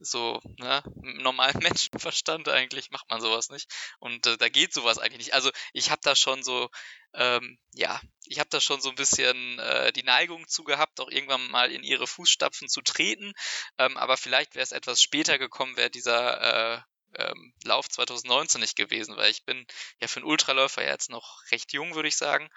so, 0.00 0.40
ne, 0.58 0.82
normalen 0.96 1.60
Menschenverstand 1.62 2.48
eigentlich 2.48 2.90
macht 2.90 3.08
man 3.10 3.20
sowas 3.20 3.50
nicht. 3.50 3.70
Und 3.98 4.26
äh, 4.26 4.36
da 4.36 4.48
geht 4.48 4.72
sowas 4.72 4.98
eigentlich 4.98 5.18
nicht. 5.18 5.34
Also 5.34 5.50
ich 5.72 5.90
habe 5.90 6.00
da 6.02 6.16
schon 6.16 6.42
so, 6.42 6.70
ähm, 7.14 7.58
ja, 7.72 8.00
ich 8.24 8.38
habe 8.38 8.50
da 8.50 8.60
schon 8.60 8.80
so 8.80 8.88
ein 8.88 8.94
bisschen 8.94 9.58
äh, 9.58 9.92
die 9.92 10.02
Neigung 10.02 10.48
zu 10.48 10.64
gehabt, 10.64 11.00
auch 11.00 11.10
irgendwann 11.10 11.50
mal 11.50 11.70
in 11.70 11.82
ihre 11.82 12.06
Fußstapfen 12.06 12.68
zu 12.68 12.80
treten. 12.80 13.32
Ähm, 13.78 13.96
aber 13.96 14.16
vielleicht 14.16 14.54
wäre 14.54 14.64
es 14.64 14.72
etwas 14.72 15.02
später 15.02 15.38
gekommen, 15.38 15.76
wäre 15.76 15.90
dieser 15.90 16.76
äh, 16.76 16.80
ähm, 17.16 17.52
Lauf 17.64 17.88
2019 17.88 18.60
nicht 18.60 18.76
gewesen, 18.76 19.16
weil 19.16 19.30
ich 19.30 19.44
bin 19.44 19.66
ja 20.00 20.08
für 20.08 20.20
einen 20.20 20.28
Ultraläufer 20.28 20.82
ja 20.82 20.90
jetzt 20.90 21.10
noch 21.10 21.42
recht 21.50 21.72
jung, 21.72 21.94
würde 21.94 22.08
ich 22.08 22.16
sagen. 22.16 22.48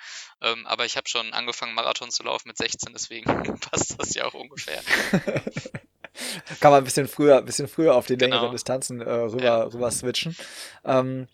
Ähm, 0.41 0.65
aber 0.67 0.85
ich 0.85 0.97
habe 0.97 1.09
schon 1.09 1.33
angefangen, 1.33 1.73
Marathon 1.73 2.11
zu 2.11 2.23
laufen 2.23 2.49
mit 2.49 2.57
16, 2.57 2.93
deswegen 2.93 3.25
passt 3.59 3.99
das 3.99 4.13
ja 4.13 4.25
auch 4.25 4.33
ungefähr. 4.33 4.83
Kann 6.59 6.71
man 6.71 6.81
ein 6.81 6.83
bisschen 6.83 7.07
früher, 7.07 7.37
ein 7.37 7.45
bisschen 7.45 7.67
früher 7.67 7.95
auf 7.95 8.07
die 8.07 8.15
längeren 8.15 8.41
genau. 8.41 8.51
Distanzen 8.51 9.01
äh, 9.01 9.09
rüber, 9.09 9.43
ja. 9.43 9.63
rüber 9.63 9.91
switchen. 9.91 10.35
Ähm, 10.85 11.27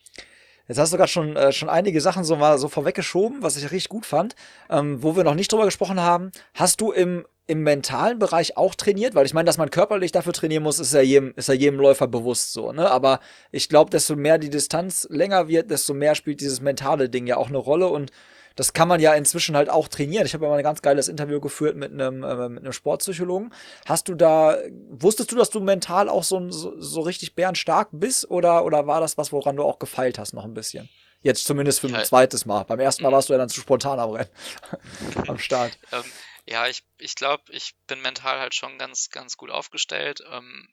Jetzt 0.67 0.77
hast 0.77 0.93
du 0.93 0.97
gerade 0.97 1.09
schon, 1.09 1.35
äh, 1.35 1.51
schon 1.51 1.67
einige 1.67 1.99
Sachen 1.99 2.23
so 2.23 2.35
mal 2.35 2.59
so 2.59 2.69
vorweggeschoben, 2.69 3.41
was 3.41 3.57
ich 3.57 3.71
richtig 3.71 3.89
gut 3.89 4.05
fand. 4.05 4.35
Ähm, 4.69 5.01
wo 5.01 5.15
wir 5.15 5.23
noch 5.23 5.33
nicht 5.33 5.51
drüber 5.51 5.65
gesprochen 5.65 5.99
haben, 5.99 6.31
hast 6.53 6.79
du 6.79 6.91
im 6.91 7.25
im 7.47 7.63
mentalen 7.63 8.19
Bereich 8.19 8.57
auch 8.57 8.75
trainiert? 8.75 9.15
Weil 9.15 9.25
ich 9.25 9.33
meine, 9.33 9.47
dass 9.47 9.57
man 9.57 9.71
körperlich 9.71 10.11
dafür 10.11 10.33
trainieren 10.33 10.61
muss, 10.61 10.77
ist 10.77 10.93
ja 10.93 11.01
jedem, 11.01 11.33
ist 11.35 11.49
ja 11.49 11.55
jedem 11.55 11.79
Läufer 11.79 12.07
bewusst 12.07 12.53
so, 12.53 12.71
ne? 12.71 12.91
Aber 12.91 13.19
ich 13.51 13.69
glaube, 13.69 13.89
desto 13.89 14.15
mehr 14.15 14.37
die 14.37 14.51
Distanz 14.51 15.07
länger 15.09 15.47
wird, 15.47 15.71
desto 15.71 15.95
mehr 15.95 16.13
spielt 16.13 16.41
dieses 16.41 16.61
mentale 16.61 17.09
Ding 17.09 17.25
ja 17.25 17.37
auch 17.37 17.49
eine 17.49 17.57
Rolle 17.57 17.87
und 17.87 18.11
das 18.59 18.73
kann 18.73 18.89
man 18.89 18.99
ja 18.99 19.13
inzwischen 19.13 19.55
halt 19.55 19.69
auch 19.69 19.87
trainieren. 19.87 20.25
Ich 20.25 20.33
habe 20.33 20.43
ja 20.43 20.51
mal 20.51 20.57
ein 20.57 20.63
ganz 20.63 20.81
geiles 20.81 21.07
Interview 21.07 21.39
geführt 21.39 21.77
mit 21.77 21.93
einem, 21.93 22.23
äh, 22.23 22.49
mit 22.49 22.63
einem 22.63 22.73
Sportpsychologen. 22.73 23.53
Hast 23.85 24.09
du 24.09 24.15
da, 24.15 24.57
wusstest 24.89 25.31
du, 25.31 25.37
dass 25.37 25.49
du 25.49 25.61
mental 25.61 26.09
auch 26.09 26.25
so, 26.25 26.51
so, 26.51 26.79
so 26.81 26.99
richtig 26.99 27.35
bärenstark 27.35 27.87
bist 27.93 28.29
oder, 28.29 28.65
oder 28.65 28.85
war 28.85 28.99
das 28.99 29.17
was, 29.17 29.31
woran 29.31 29.55
du 29.55 29.63
auch 29.63 29.79
gefeilt 29.79 30.19
hast 30.19 30.33
noch 30.33 30.43
ein 30.43 30.53
bisschen? 30.53 30.89
Jetzt 31.21 31.45
zumindest 31.45 31.79
für 31.79 31.87
ein 31.87 32.03
zweites 32.03 32.45
Mal. 32.45 32.65
Beim 32.65 32.81
ersten 32.81 33.03
Mal 33.03 33.09
mhm. 33.09 33.13
warst 33.13 33.29
du 33.29 33.33
ja 33.33 33.39
dann 33.39 33.47
zu 33.47 33.61
spontan 33.61 33.97
am 33.97 34.09
Rennen, 34.09 34.29
am 35.27 35.39
Start. 35.39 35.79
Ähm, 35.93 36.03
ja, 36.45 36.67
ich, 36.67 36.83
ich 36.97 37.15
glaube, 37.15 37.43
ich 37.51 37.75
bin 37.87 38.01
mental 38.01 38.39
halt 38.39 38.55
schon 38.55 38.77
ganz, 38.77 39.09
ganz 39.09 39.37
gut 39.37 39.51
aufgestellt. 39.51 40.21
Ähm, 40.29 40.67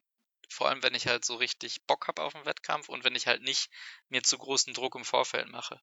vor 0.49 0.69
allem 0.69 0.83
wenn 0.83 0.95
ich 0.95 1.07
halt 1.07 1.25
so 1.25 1.37
richtig 1.37 1.83
Bock 1.83 2.09
habe 2.09 2.23
auf 2.23 2.33
den 2.33 2.47
Wettkampf 2.47 2.89
und 2.89 3.05
wenn 3.05 3.15
ich 3.15 3.27
halt 3.27 3.43
nicht 3.43 3.71
mir 4.09 4.23
zu 4.23 4.39
großen 4.39 4.75
Druck 4.75 4.95
im 4.97 5.05
Vorfeld 5.05 5.49
mache. 5.51 5.81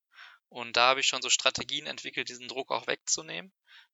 Und 0.54 0.78
da 0.78 0.90
habe 0.90 1.00
ich 1.00 1.08
schon 1.08 1.22
so 1.22 1.30
Strategien 1.30 1.88
entwickelt, 1.88 2.30
diesen 2.30 2.48
Druck 2.48 2.72
auch 2.72 2.86
wegzunehmen. 2.88 3.52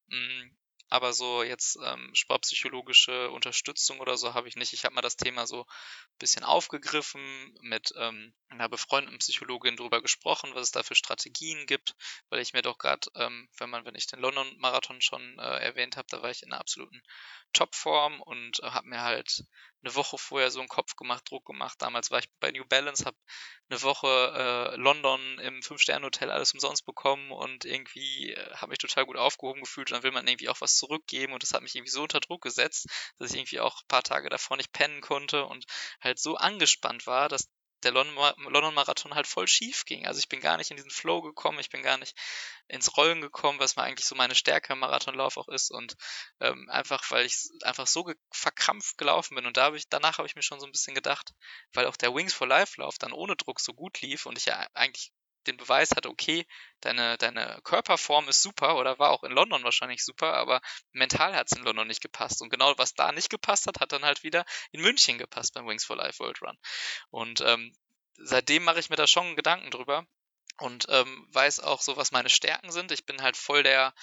Mm, 0.07 0.49
aber 0.89 1.13
so 1.13 1.43
jetzt 1.43 1.77
ähm, 1.85 2.09
sportpsychologische 2.13 3.29
Unterstützung 3.29 3.99
oder 3.99 4.17
so 4.17 4.33
habe 4.33 4.47
ich 4.47 4.55
nicht. 4.55 4.73
Ich 4.73 4.83
habe 4.85 4.95
mal 4.95 5.01
das 5.01 5.15
Thema 5.15 5.45
so 5.47 5.61
ein 5.61 6.17
bisschen 6.17 6.43
aufgegriffen, 6.43 7.55
mit 7.61 7.93
ähm, 7.95 8.33
einer 8.49 8.67
befreundeten 8.67 9.19
Psychologin 9.19 9.77
drüber 9.77 10.01
gesprochen, 10.01 10.49
was 10.53 10.63
es 10.63 10.71
da 10.71 10.83
für 10.83 10.95
Strategien 10.95 11.65
gibt, 11.67 11.95
weil 12.29 12.41
ich 12.41 12.53
mir 12.53 12.63
doch 12.63 12.77
gerade, 12.77 13.07
ähm, 13.15 13.47
wenn 13.57 13.69
man, 13.69 13.85
wenn 13.85 13.95
ich 13.95 14.07
den 14.07 14.19
London-Marathon 14.19 14.99
schon 14.99 15.37
äh, 15.37 15.59
erwähnt 15.59 15.95
habe, 15.95 16.07
da 16.09 16.23
war 16.23 16.31
ich 16.31 16.43
in 16.43 16.51
einer 16.51 16.59
absoluten 16.59 17.01
Topform 17.53 18.19
und 18.21 18.59
äh, 18.63 18.71
habe 18.71 18.89
mir 18.89 19.01
halt 19.01 19.43
eine 19.81 19.95
Woche 19.95 20.17
vorher 20.17 20.51
so 20.51 20.59
einen 20.59 20.67
Kopf 20.67 20.95
gemacht, 20.95 21.29
Druck 21.29 21.45
gemacht. 21.45 21.81
Damals 21.81 22.12
war 22.12 22.19
ich 22.19 22.29
bei 22.39 22.51
New 22.51 22.65
Balance, 22.65 23.05
habe 23.05 23.17
eine 23.69 23.81
Woche 23.81 24.07
äh, 24.07 24.75
London 24.75 25.39
im 25.39 25.62
Fünf-Sterne-Hotel 25.62 26.31
alles 26.31 26.53
umsonst 26.53 26.86
bekommen 26.86 27.31
und 27.31 27.65
irgendwie 27.65 28.33
äh, 28.33 28.55
habe 28.55 28.71
mich 28.71 28.79
total 28.79 29.05
gut 29.05 29.17
aufgehoben 29.17 29.62
gefühlt 29.62 29.91
und 29.91 29.95
dann 29.95 30.03
will 30.03 30.12
man 30.12 30.27
irgendwie 30.27 30.50
auch 30.50 30.62
was 30.62 30.77
zurückgeben 30.77 31.33
und 31.33 31.43
das 31.43 31.53
hat 31.53 31.62
mich 31.62 31.75
irgendwie 31.75 31.91
so 31.91 32.03
unter 32.03 32.19
Druck 32.19 32.41
gesetzt, 32.41 32.88
dass 33.19 33.31
ich 33.31 33.38
irgendwie 33.38 33.59
auch 33.59 33.81
ein 33.81 33.88
paar 33.88 34.03
Tage 34.03 34.29
davor 34.29 34.57
nicht 34.57 34.71
pennen 34.74 35.01
konnte 35.01 35.45
und 35.45 35.65
halt 36.01 36.19
so 36.19 36.36
angespannt 36.36 37.05
war, 37.07 37.29
dass 37.29 37.50
der 37.83 37.91
London-Marathon 37.91 39.15
halt 39.15 39.27
voll 39.27 39.48
schief 39.48 39.86
ging. 39.86 40.05
Also 40.05 40.19
ich 40.19 40.29
bin 40.29 40.41
gar 40.41 40.57
nicht 40.57 40.71
in 40.71 40.77
diesen 40.77 40.91
Flow 40.91 41.21
gekommen, 41.21 41.59
ich 41.59 41.69
bin 41.69 41.83
gar 41.83 41.98
nicht 41.98 42.15
ins 42.67 42.95
Rollen 42.98 43.21
gekommen, 43.21 43.59
was 43.59 43.75
mal 43.75 43.83
eigentlich 43.83 44.05
so 44.05 44.15
meine 44.15 44.36
Stärke 44.36 44.74
im 44.74 44.79
Marathonlauf 44.79 45.38
auch 45.38 45.48
ist 45.48 45.71
und 45.71 45.95
ähm, 46.39 46.69
einfach, 46.69 47.09
weil 47.12 47.25
ich 47.25 47.50
einfach 47.63 47.88
so 47.88 48.12
verkrampft 48.31 48.98
gelaufen 48.98 49.36
bin 49.36 49.45
und 49.45 49.57
da 49.57 49.65
hab 49.65 49.75
ich, 49.75 49.89
danach 49.89 50.17
habe 50.17 50.27
ich 50.27 50.36
mir 50.36 50.43
schon 50.43 50.59
so 50.59 50.65
ein 50.65 50.71
bisschen 50.71 50.95
gedacht, 50.95 51.33
weil 51.74 51.88
auch 51.88 51.98
der 51.98 52.13
Wings 52.13 52.33
for 52.33 52.48
Life 52.48 52.79
Lauf 52.79 52.98
dann 52.98 53.13
ohne 53.13 53.36
Druck 53.36 53.59
so 53.59 53.74
gut 53.74 54.01
lief 54.01 54.25
und 54.25 54.38
ich 54.38 54.45
ja 54.45 54.67
eigentlich 54.74 55.12
den 55.48 55.58
Beweis 55.58 55.91
hatte, 55.91 56.10
okay, 56.10 56.46
deine, 56.81 57.17
deine 57.17 57.60
Körperform 57.63 58.27
ist 58.29 58.41
super 58.41 58.77
oder 58.77 59.00
war 59.00 59.12
auch 59.12 59.24
in 59.24 59.31
London 59.31 59.63
wahrscheinlich 59.63 60.03
super, 60.03 60.34
aber 60.34 60.62
mental 60.91 61.36
hat 61.36 61.48
es 61.51 61.58
in 61.58 61.63
London 61.63 61.88
nicht 61.88 62.01
gepasst. 62.01 62.41
Und 62.41 62.50
genau 62.50 62.74
was 62.77 62.93
da 62.93 63.12
nicht 63.12 63.29
gepasst 63.29 63.67
hat, 63.67 63.79
hat 63.79 63.91
dann 63.91 64.05
halt 64.05 64.24
wieder 64.24 64.46
in 64.72 64.81
München 64.81 65.17
gepasst 65.17 65.53
beim 65.53 65.67
Wings 65.67 65.86
for 65.86 65.96
Life 65.96 66.19
World 66.19 66.41
Run. 66.41 66.58
Und 67.10 67.41
ähm, 67.41 67.74
seitdem 68.17 68.63
mache 68.63 68.79
ich 68.79 68.89
mir 68.89 68.96
da 68.96 69.08
schon 69.08 69.36
Gedanken 69.36 69.72
drüber 69.72 70.05
und 70.60 70.86
ähm, 70.89 71.27
weiß 71.31 71.62
auch 71.62 71.81
so, 71.81 71.98
was 71.98 72.12
meine 72.12 72.29
Stärken 72.29 72.72
sind. 72.72 72.91
Ich 72.91 73.05
bin 73.05 73.22
halt 73.22 73.38
voll 73.38 73.63
der, 73.63 73.93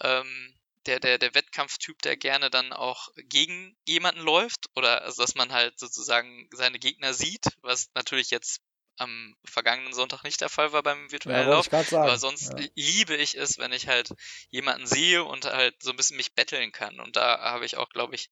ähm, 0.00 0.54
der, 0.86 1.00
der, 1.00 1.18
der 1.18 1.34
Wettkampftyp, 1.34 2.00
der 2.02 2.16
gerne 2.16 2.50
dann 2.50 2.72
auch 2.72 3.08
gegen 3.16 3.76
jemanden 3.86 4.20
läuft 4.20 4.66
oder 4.74 5.02
also, 5.02 5.22
dass 5.22 5.34
man 5.34 5.52
halt 5.52 5.78
sozusagen 5.78 6.48
seine 6.52 6.78
Gegner 6.78 7.14
sieht, 7.14 7.46
was 7.62 7.90
natürlich 7.94 8.30
jetzt 8.30 8.60
am 8.96 9.36
vergangenen 9.44 9.94
Sonntag 9.94 10.22
nicht 10.24 10.40
der 10.40 10.48
Fall 10.48 10.72
war 10.72 10.82
beim 10.82 11.10
virtuellen 11.10 11.48
ja, 11.48 11.54
Lauf. 11.54 11.72
Aber 11.72 12.18
sonst 12.18 12.52
ja. 12.58 12.66
liebe 12.74 13.16
ich 13.16 13.36
es, 13.36 13.58
wenn 13.58 13.72
ich 13.72 13.88
halt 13.88 14.10
jemanden 14.50 14.86
sehe 14.86 15.24
und 15.24 15.44
halt 15.44 15.82
so 15.82 15.90
ein 15.90 15.96
bisschen 15.96 16.16
mich 16.16 16.34
betteln 16.34 16.72
kann. 16.72 17.00
Und 17.00 17.16
da 17.16 17.38
habe 17.40 17.64
ich 17.64 17.76
auch, 17.76 17.88
glaube 17.88 18.14
ich, 18.14 18.30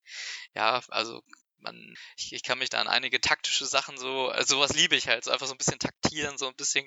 ja, 0.55 0.83
also 0.89 1.23
man, 1.59 1.95
ich, 2.17 2.33
ich, 2.33 2.43
kann 2.43 2.59
mich 2.59 2.71
da 2.71 2.81
an 2.81 2.89
einige 2.89 3.21
taktische 3.21 3.67
Sachen 3.67 3.99
so, 3.99 4.29
also 4.29 4.57
sowas 4.57 4.75
liebe 4.75 4.97
ich 4.97 5.09
halt, 5.09 5.25
so 5.25 5.31
einfach 5.31 5.47
so 5.47 5.55
ein 5.55 5.59
bisschen 5.59 5.79
taktieren, 5.79 6.39
so 6.39 6.49
ein 6.49 6.57
bisschen 6.57 6.87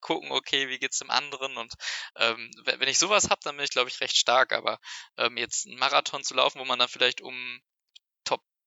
gucken, 0.00 0.30
okay, 0.30 0.68
wie 0.68 0.78
geht's 0.78 0.98
dem 0.98 1.10
anderen 1.10 1.56
und 1.56 1.74
ähm, 2.16 2.50
wenn 2.64 2.88
ich 2.88 2.98
sowas 2.98 3.30
habe, 3.30 3.40
dann 3.42 3.56
bin 3.56 3.64
ich 3.64 3.70
glaube 3.70 3.88
ich 3.88 4.00
recht 4.00 4.16
stark, 4.16 4.52
aber 4.52 4.78
ähm, 5.16 5.36
jetzt 5.36 5.66
einen 5.66 5.78
Marathon 5.78 6.22
zu 6.22 6.34
laufen, 6.34 6.60
wo 6.60 6.64
man 6.64 6.78
dann 6.78 6.88
vielleicht 6.88 7.20
um 7.20 7.60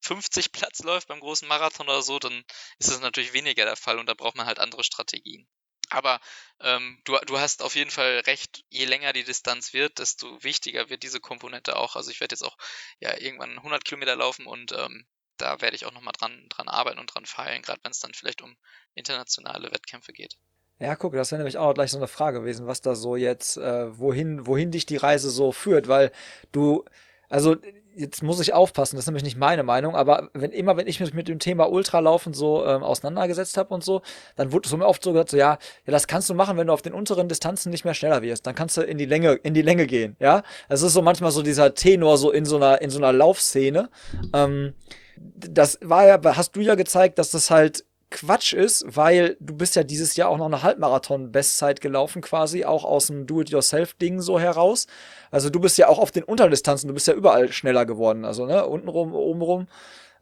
50 0.01 0.51
Platz 0.51 0.79
läuft 0.83 1.07
beim 1.07 1.19
großen 1.19 1.47
Marathon 1.47 1.87
oder 1.87 2.01
so, 2.01 2.19
dann 2.19 2.43
ist 2.79 2.89
das 2.89 3.01
natürlich 3.01 3.33
weniger 3.33 3.65
der 3.65 3.75
Fall 3.75 3.99
und 3.99 4.07
da 4.07 4.13
braucht 4.13 4.35
man 4.35 4.45
halt 4.45 4.59
andere 4.59 4.83
Strategien. 4.83 5.47
Aber 5.89 6.19
ähm, 6.61 7.01
du, 7.03 7.17
du 7.25 7.39
hast 7.39 7.63
auf 7.63 7.75
jeden 7.75 7.89
Fall 7.89 8.19
recht, 8.19 8.63
je 8.69 8.85
länger 8.85 9.11
die 9.11 9.23
Distanz 9.23 9.73
wird, 9.73 9.97
desto 9.97 10.43
wichtiger 10.43 10.89
wird 10.89 11.01
diese 11.01 11.19
Komponente 11.19 11.75
auch. 11.77 11.95
Also 11.95 12.11
ich 12.11 12.19
werde 12.19 12.33
jetzt 12.33 12.43
auch 12.43 12.57
ja 12.99 13.17
irgendwann 13.17 13.57
100 13.57 13.83
Kilometer 13.83 14.15
laufen 14.15 14.45
und 14.45 14.71
ähm, 14.71 15.07
da 15.37 15.61
werde 15.61 15.75
ich 15.75 15.85
auch 15.85 15.93
nochmal 15.93 16.13
dran, 16.17 16.45
dran 16.49 16.67
arbeiten 16.67 16.99
und 16.99 17.07
dran 17.07 17.25
feilen, 17.25 17.61
gerade 17.63 17.79
wenn 17.83 17.91
es 17.91 17.99
dann 17.99 18.13
vielleicht 18.13 18.41
um 18.41 18.55
internationale 18.93 19.71
Wettkämpfe 19.71 20.13
geht. 20.13 20.37
Ja, 20.79 20.95
guck, 20.95 21.13
das 21.13 21.31
wäre 21.31 21.39
nämlich 21.39 21.57
auch 21.57 21.73
gleich 21.73 21.91
so 21.91 21.97
eine 21.97 22.07
Frage 22.07 22.39
gewesen, 22.39 22.67
was 22.67 22.81
da 22.81 22.95
so 22.95 23.15
jetzt, 23.15 23.57
äh, 23.57 23.97
wohin, 23.97 24.45
wohin 24.45 24.71
dich 24.71 24.85
die 24.85 24.97
Reise 24.97 25.29
so 25.29 25.51
führt, 25.51 25.87
weil 25.87 26.11
du, 26.51 26.85
also 27.29 27.57
jetzt 27.99 28.23
muss 28.23 28.39
ich 28.39 28.53
aufpassen, 28.53 28.95
das 28.95 29.03
ist 29.03 29.07
nämlich 29.07 29.23
nicht 29.23 29.37
meine 29.37 29.63
Meinung, 29.63 29.95
aber 29.95 30.29
wenn 30.33 30.51
immer, 30.51 30.77
wenn 30.77 30.87
ich 30.87 30.99
mich 30.99 31.13
mit 31.13 31.27
dem 31.27 31.39
Thema 31.39 31.69
Ultralaufen 31.69 32.33
so 32.33 32.65
ähm, 32.65 32.81
auseinandergesetzt 32.81 33.57
habe 33.57 33.73
und 33.73 33.83
so, 33.83 34.01
dann 34.35 34.51
wurde 34.51 34.67
es 34.67 34.75
mir 34.75 34.85
oft 34.85 35.03
so 35.03 35.11
gesagt, 35.11 35.31
so 35.31 35.37
ja, 35.37 35.57
ja, 35.85 35.91
das 35.91 36.07
kannst 36.07 36.29
du 36.29 36.33
machen, 36.33 36.57
wenn 36.57 36.67
du 36.67 36.73
auf 36.73 36.81
den 36.81 36.93
unteren 36.93 37.27
Distanzen 37.27 37.69
nicht 37.71 37.85
mehr 37.85 37.93
schneller 37.93 38.21
wirst. 38.21 38.47
Dann 38.47 38.55
kannst 38.55 38.77
du 38.77 38.81
in 38.81 38.97
die 38.97 39.05
Länge, 39.05 39.33
in 39.33 39.53
die 39.53 39.61
Länge 39.61 39.85
gehen, 39.85 40.15
ja. 40.19 40.43
Das 40.69 40.81
ist 40.81 40.93
so 40.93 41.01
manchmal 41.01 41.31
so 41.31 41.41
dieser 41.41 41.73
Tenor 41.73 42.17
so 42.17 42.31
in 42.31 42.45
so 42.45 42.55
einer, 42.55 42.81
in 42.81 42.89
so 42.89 42.99
einer 42.99 43.11
Laufszene. 43.11 43.89
Ähm, 44.33 44.73
das 45.17 45.77
war 45.81 46.07
ja, 46.07 46.19
hast 46.35 46.55
du 46.55 46.61
ja 46.61 46.75
gezeigt, 46.75 47.19
dass 47.19 47.31
das 47.31 47.51
halt 47.51 47.83
Quatsch 48.11 48.53
ist, 48.53 48.83
weil 48.87 49.37
du 49.39 49.55
bist 49.55 49.75
ja 49.75 49.83
dieses 49.83 50.15
Jahr 50.15 50.29
auch 50.29 50.37
noch 50.37 50.47
eine 50.47 50.63
Halbmarathon-Bestzeit 50.63 51.79
gelaufen, 51.79 52.21
quasi, 52.21 52.65
auch 52.65 52.83
aus 52.83 53.07
dem 53.07 53.27
Do-it-yourself-Ding 53.27 54.21
so 54.21 54.39
heraus. 54.39 54.87
Also 55.29 55.49
du 55.49 55.59
bist 55.59 55.77
ja 55.77 55.87
auch 55.87 55.99
auf 55.99 56.11
den 56.11 56.23
Unterdistanzen, 56.23 56.87
du 56.87 56.93
bist 56.93 57.07
ja 57.07 57.13
überall 57.13 57.51
schneller 57.51 57.85
geworden, 57.85 58.25
also 58.25 58.45
ne, 58.45 58.65
untenrum, 58.65 59.13
obenrum. 59.13 59.67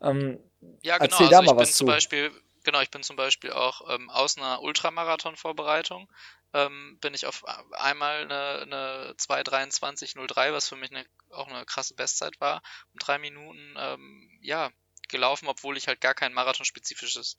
Ähm, 0.02 0.40
ja, 0.82 0.98
genau. 0.98 1.12
Erzähl 1.12 1.30
da 1.30 1.40
also 1.40 1.54
mal 1.54 1.62
was 1.62 1.72
zu. 1.72 1.78
Zum 1.86 1.88
Beispiel, 1.88 2.32
genau, 2.64 2.82
ich 2.82 2.92
bin 2.92 3.04
zum 3.04 3.16
Beispiel 3.16 3.52
auch 3.52 3.82
ähm, 3.90 4.10
aus 4.10 4.38
einer 4.38 4.62
Ultramarathon-Vorbereitung 4.62 6.10
ähm, 6.54 6.98
bin 7.02 7.14
ich 7.14 7.26
auf 7.26 7.44
einmal 7.72 8.22
eine, 8.22 8.62
eine 8.62 9.14
2.23.03, 9.18 10.54
was 10.54 10.70
für 10.70 10.76
mich 10.76 10.92
eine, 10.92 11.06
auch 11.32 11.48
eine 11.48 11.66
krasse 11.66 11.94
Bestzeit 11.94 12.40
war, 12.40 12.62
um 12.94 13.00
drei 13.00 13.18
Minuten, 13.18 13.76
ähm, 13.78 14.40
ja, 14.42 14.72
gelaufen, 15.10 15.48
obwohl 15.48 15.78
ich 15.78 15.88
halt 15.88 16.02
gar 16.02 16.14
kein 16.14 16.34
marathonspezifisches 16.34 17.38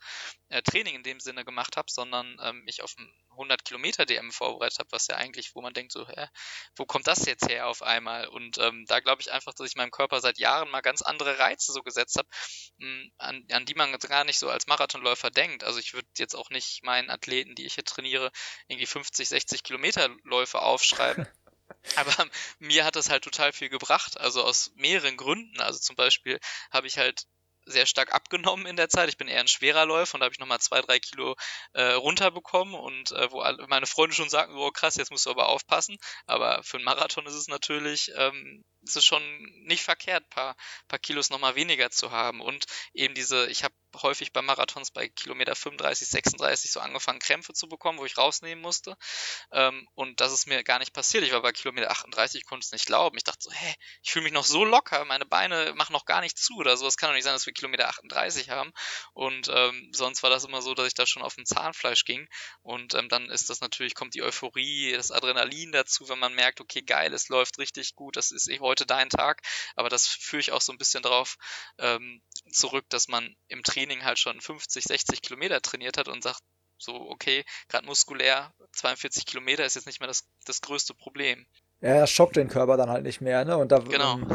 äh, 0.49 0.63
Training 0.63 0.97
in 0.97 1.03
dem 1.03 1.21
Sinne 1.21 1.45
gemacht 1.45 1.77
habe, 1.77 1.91
sondern 1.91 2.37
ähm, 2.43 2.61
mich 2.65 2.83
auf 2.83 2.97
ein 2.99 3.13
100 3.39 3.65
Kilometer 3.65 4.05
DM 4.05 4.33
vorbereitet 4.33 4.81
habe, 4.81 4.91
was 4.91 5.07
ja 5.07 5.17
eigentlich, 5.17 5.55
wo 5.55 5.63
man 5.63 5.73
denkt 5.73 5.93
so, 5.93 6.07
hä, 6.09 6.27
wo 6.77 6.85
kommt 6.85 7.07
das 7.07 7.25
jetzt 7.27 7.49
her 7.49 7.69
auf 7.69 7.83
einmal? 7.83 8.27
Und 8.27 8.59
ähm, 8.59 8.85
da 8.87 9.01
glaube 9.01 9.23
ich 9.23 9.31
einfach, 9.31 9.55
dass 9.55 9.69
ich 9.69 9.77
meinem 9.77 9.93
Körper 9.93 10.21
seit 10.21 10.39
Jahren 10.39 10.71
mal 10.71 10.81
ganz 10.81 11.03
andere 11.03 11.39
Reize 11.39 11.73
so 11.73 11.83
gesetzt 11.83 12.17
habe, 12.17 12.29
hm, 12.79 13.13
an, 13.19 13.47
an 13.53 13.65
die 13.65 13.75
man 13.75 13.97
gar 13.99 14.25
nicht 14.25 14.39
so 14.39 14.51
als 14.51 14.67
Marathonläufer 14.67 15.31
denkt. 15.31 15.65
Also 15.65 15.79
ich 15.79 15.95
würde 15.95 16.09
jetzt 16.19 16.35
auch 16.35 16.51
nicht 16.51 16.83
meinen 16.83 17.11
Athleten, 17.11 17.55
die 17.55 17.67
ich 17.67 17.75
hier 17.75 17.85
trainiere, 17.85 18.33
irgendwie 18.67 18.87
50, 18.87 19.29
60 19.29 19.63
Kilometer 19.63 20.09
Läufe 20.25 20.61
aufschreiben. 20.61 21.27
Aber 21.97 22.29
mir 22.59 22.85
hat 22.85 22.97
das 22.97 23.11
halt 23.11 23.25
total 23.25 23.53
viel 23.53 23.69
gebracht, 23.69 24.19
also 24.19 24.43
aus 24.43 24.73
mehreren 24.75 25.17
Gründen. 25.17 25.61
Also 25.61 25.79
zum 25.79 25.97
Beispiel 25.97 26.41
habe 26.71 26.87
ich 26.87 26.99
halt 26.99 27.27
sehr 27.71 27.87
stark 27.87 28.15
abgenommen 28.15 28.67
in 28.67 28.77
der 28.77 28.89
Zeit. 28.89 29.09
Ich 29.09 29.17
bin 29.17 29.29
eher 29.29 29.41
ein 29.41 29.49
schwerer 29.49 29.87
Läufer 29.87 30.15
und 30.15 30.21
da 30.21 30.25
habe 30.25 30.33
ich 30.33 30.41
nochmal 30.41 30.61
zwei, 30.61 30.81
drei 30.81 30.99
Kilo 30.99 31.37
äh, 31.73 31.93
runterbekommen 31.93 32.75
und 32.75 33.13
äh, 33.13 33.31
wo 33.31 33.41
alle, 33.41 33.67
meine 33.69 33.87
Freunde 33.87 34.15
schon 34.15 34.29
sagen, 34.29 34.55
oh 34.57 34.71
krass, 34.71 34.97
jetzt 34.97 35.11
musst 35.11 35.27
du 35.27 35.31
aber 35.31 35.49
aufpassen. 35.49 35.97
Aber 36.27 36.63
für 36.63 36.77
einen 36.77 36.85
Marathon 36.85 37.27
ist 37.27 37.35
es 37.35 37.49
natürlich 37.49 38.13
ähm, 38.17 38.65
es 38.89 38.97
ist 38.97 39.05
schon 39.05 39.23
nicht 39.65 39.83
verkehrt, 39.83 40.29
paar, 40.31 40.57
paar 40.89 40.99
Kilos 40.99 41.31
nochmal 41.31 41.55
weniger 41.55 41.91
zu 41.91 42.11
haben. 42.11 42.41
Und 42.41 42.67
eben 42.93 43.15
diese, 43.15 43.47
ich 43.49 43.65
habe 43.65 43.75
häufig 44.03 44.33
bei 44.33 44.43
Marathons 44.43 44.91
bei 44.91 45.09
Kilometer 45.09 45.55
35, 45.55 46.09
36 46.09 46.71
so 46.71 46.81
angefangen, 46.81 47.19
Krämpfe 47.21 47.53
zu 47.53 47.69
bekommen, 47.69 47.99
wo 47.99 48.05
ich 48.05 48.19
rausnehmen 48.19 48.63
musste. 48.63 48.97
Ähm, 49.53 49.89
und 49.95 50.21
das 50.21 50.33
ist 50.33 50.47
mir 50.47 50.63
gar 50.63 50.79
nicht 50.79 50.93
passiert. 50.93 51.25
Ich 51.25 51.33
war 51.33 51.43
bei 51.43 51.53
Kilometer 51.53 51.91
38, 51.91 52.45
konnte 52.45 52.65
es 52.65 52.73
nicht 52.73 52.87
glauben. 52.87 53.17
Ich 53.17 53.25
dachte 53.25 53.43
so, 53.43 53.51
hä, 53.51 53.75
ich 54.03 54.11
fühle 54.11 54.25
mich 54.25 54.33
noch 54.33 54.45
so 54.45 54.65
locker, 54.65 55.05
meine 55.05 55.27
Beine 55.27 55.73
machen 55.75 55.93
noch 55.93 56.05
gar 56.05 56.21
nicht 56.21 56.39
zu 56.39 56.57
oder 56.57 56.77
so. 56.77 56.87
Es 56.87 56.97
kann 56.97 57.11
doch 57.11 57.15
nicht 57.15 57.25
sein, 57.25 57.35
dass 57.35 57.47
wir 57.47 57.53
Kilometer 57.53 57.89
38 57.89 58.51
haben. 58.51 58.73
Und 59.13 59.49
ähm, 59.53 59.91
sonst 59.93 60.23
war 60.23 60.31
das 60.31 60.45
immer 60.45 60.63
so, 60.63 60.75
dass 60.75 60.87
ich 60.87 60.95
da 60.95 61.07
schon 61.07 61.23
auf 61.23 61.35
dem 61.35 61.47
Zahnfleisch 61.47 62.05
ging. 62.05 62.29
Und 62.63 62.95
ähm, 62.95 63.09
dann 63.09 63.31
ist 63.31 63.51
das 63.51 63.61
natürlich, 63.61 63.95
kommt 63.95 64.15
die 64.15 64.23
Euphorie, 64.23 64.93
das 64.93 65.11
Adrenalin 65.11 65.73
dazu, 65.73 66.09
wenn 66.09 66.19
man 66.19 66.35
merkt, 66.35 66.61
okay, 66.61 66.83
geil, 66.83 67.13
es 67.13 67.29
läuft 67.29 67.59
richtig 67.59 67.95
gut, 67.95 68.17
das 68.17 68.31
ist 68.31 68.49
eh 68.49 68.61
heute 68.61 68.78
dein 68.87 69.11
Tag. 69.11 69.43
Aber 69.77 69.89
das 69.89 70.07
führe 70.07 70.41
ich 70.41 70.53
auch 70.53 70.61
so 70.61 70.73
ein 70.73 70.79
bisschen 70.79 71.03
darauf 71.03 71.37
ähm, 71.79 72.23
zurück, 72.51 72.87
dass 72.89 73.09
man 73.09 73.37
im 73.49 73.63
Training 73.63 74.05
halt 74.05 74.19
schon 74.19 74.41
50, 74.41 74.85
60 74.85 75.23
Kilometer 75.23 75.61
trainiert 75.61 75.99
hat 75.99 76.09
und 76.09 76.23
sagt, 76.23 76.43
so, 76.79 76.95
okay, 76.95 77.45
gerade 77.69 77.87
muskulär, 77.87 78.55
42 78.73 79.27
Kilometer 79.27 79.65
ist 79.65 79.75
jetzt 79.75 79.87
nicht 79.87 80.01
mehr 80.01 80.07
das, 80.07 80.29
das 80.45 80.61
größte 80.61 80.95
Problem. 80.95 81.47
Ja, 81.81 81.91
er 81.91 82.07
schockt 82.09 82.35
den 82.35 82.49
Körper 82.49 82.77
dann 82.77 82.91
halt 82.91 83.05
nicht 83.05 83.21
mehr, 83.21 83.45
ne? 83.45 83.57
Und 83.57 83.71
da, 83.71 83.79
genau. 83.79 84.15
ähm, 84.15 84.27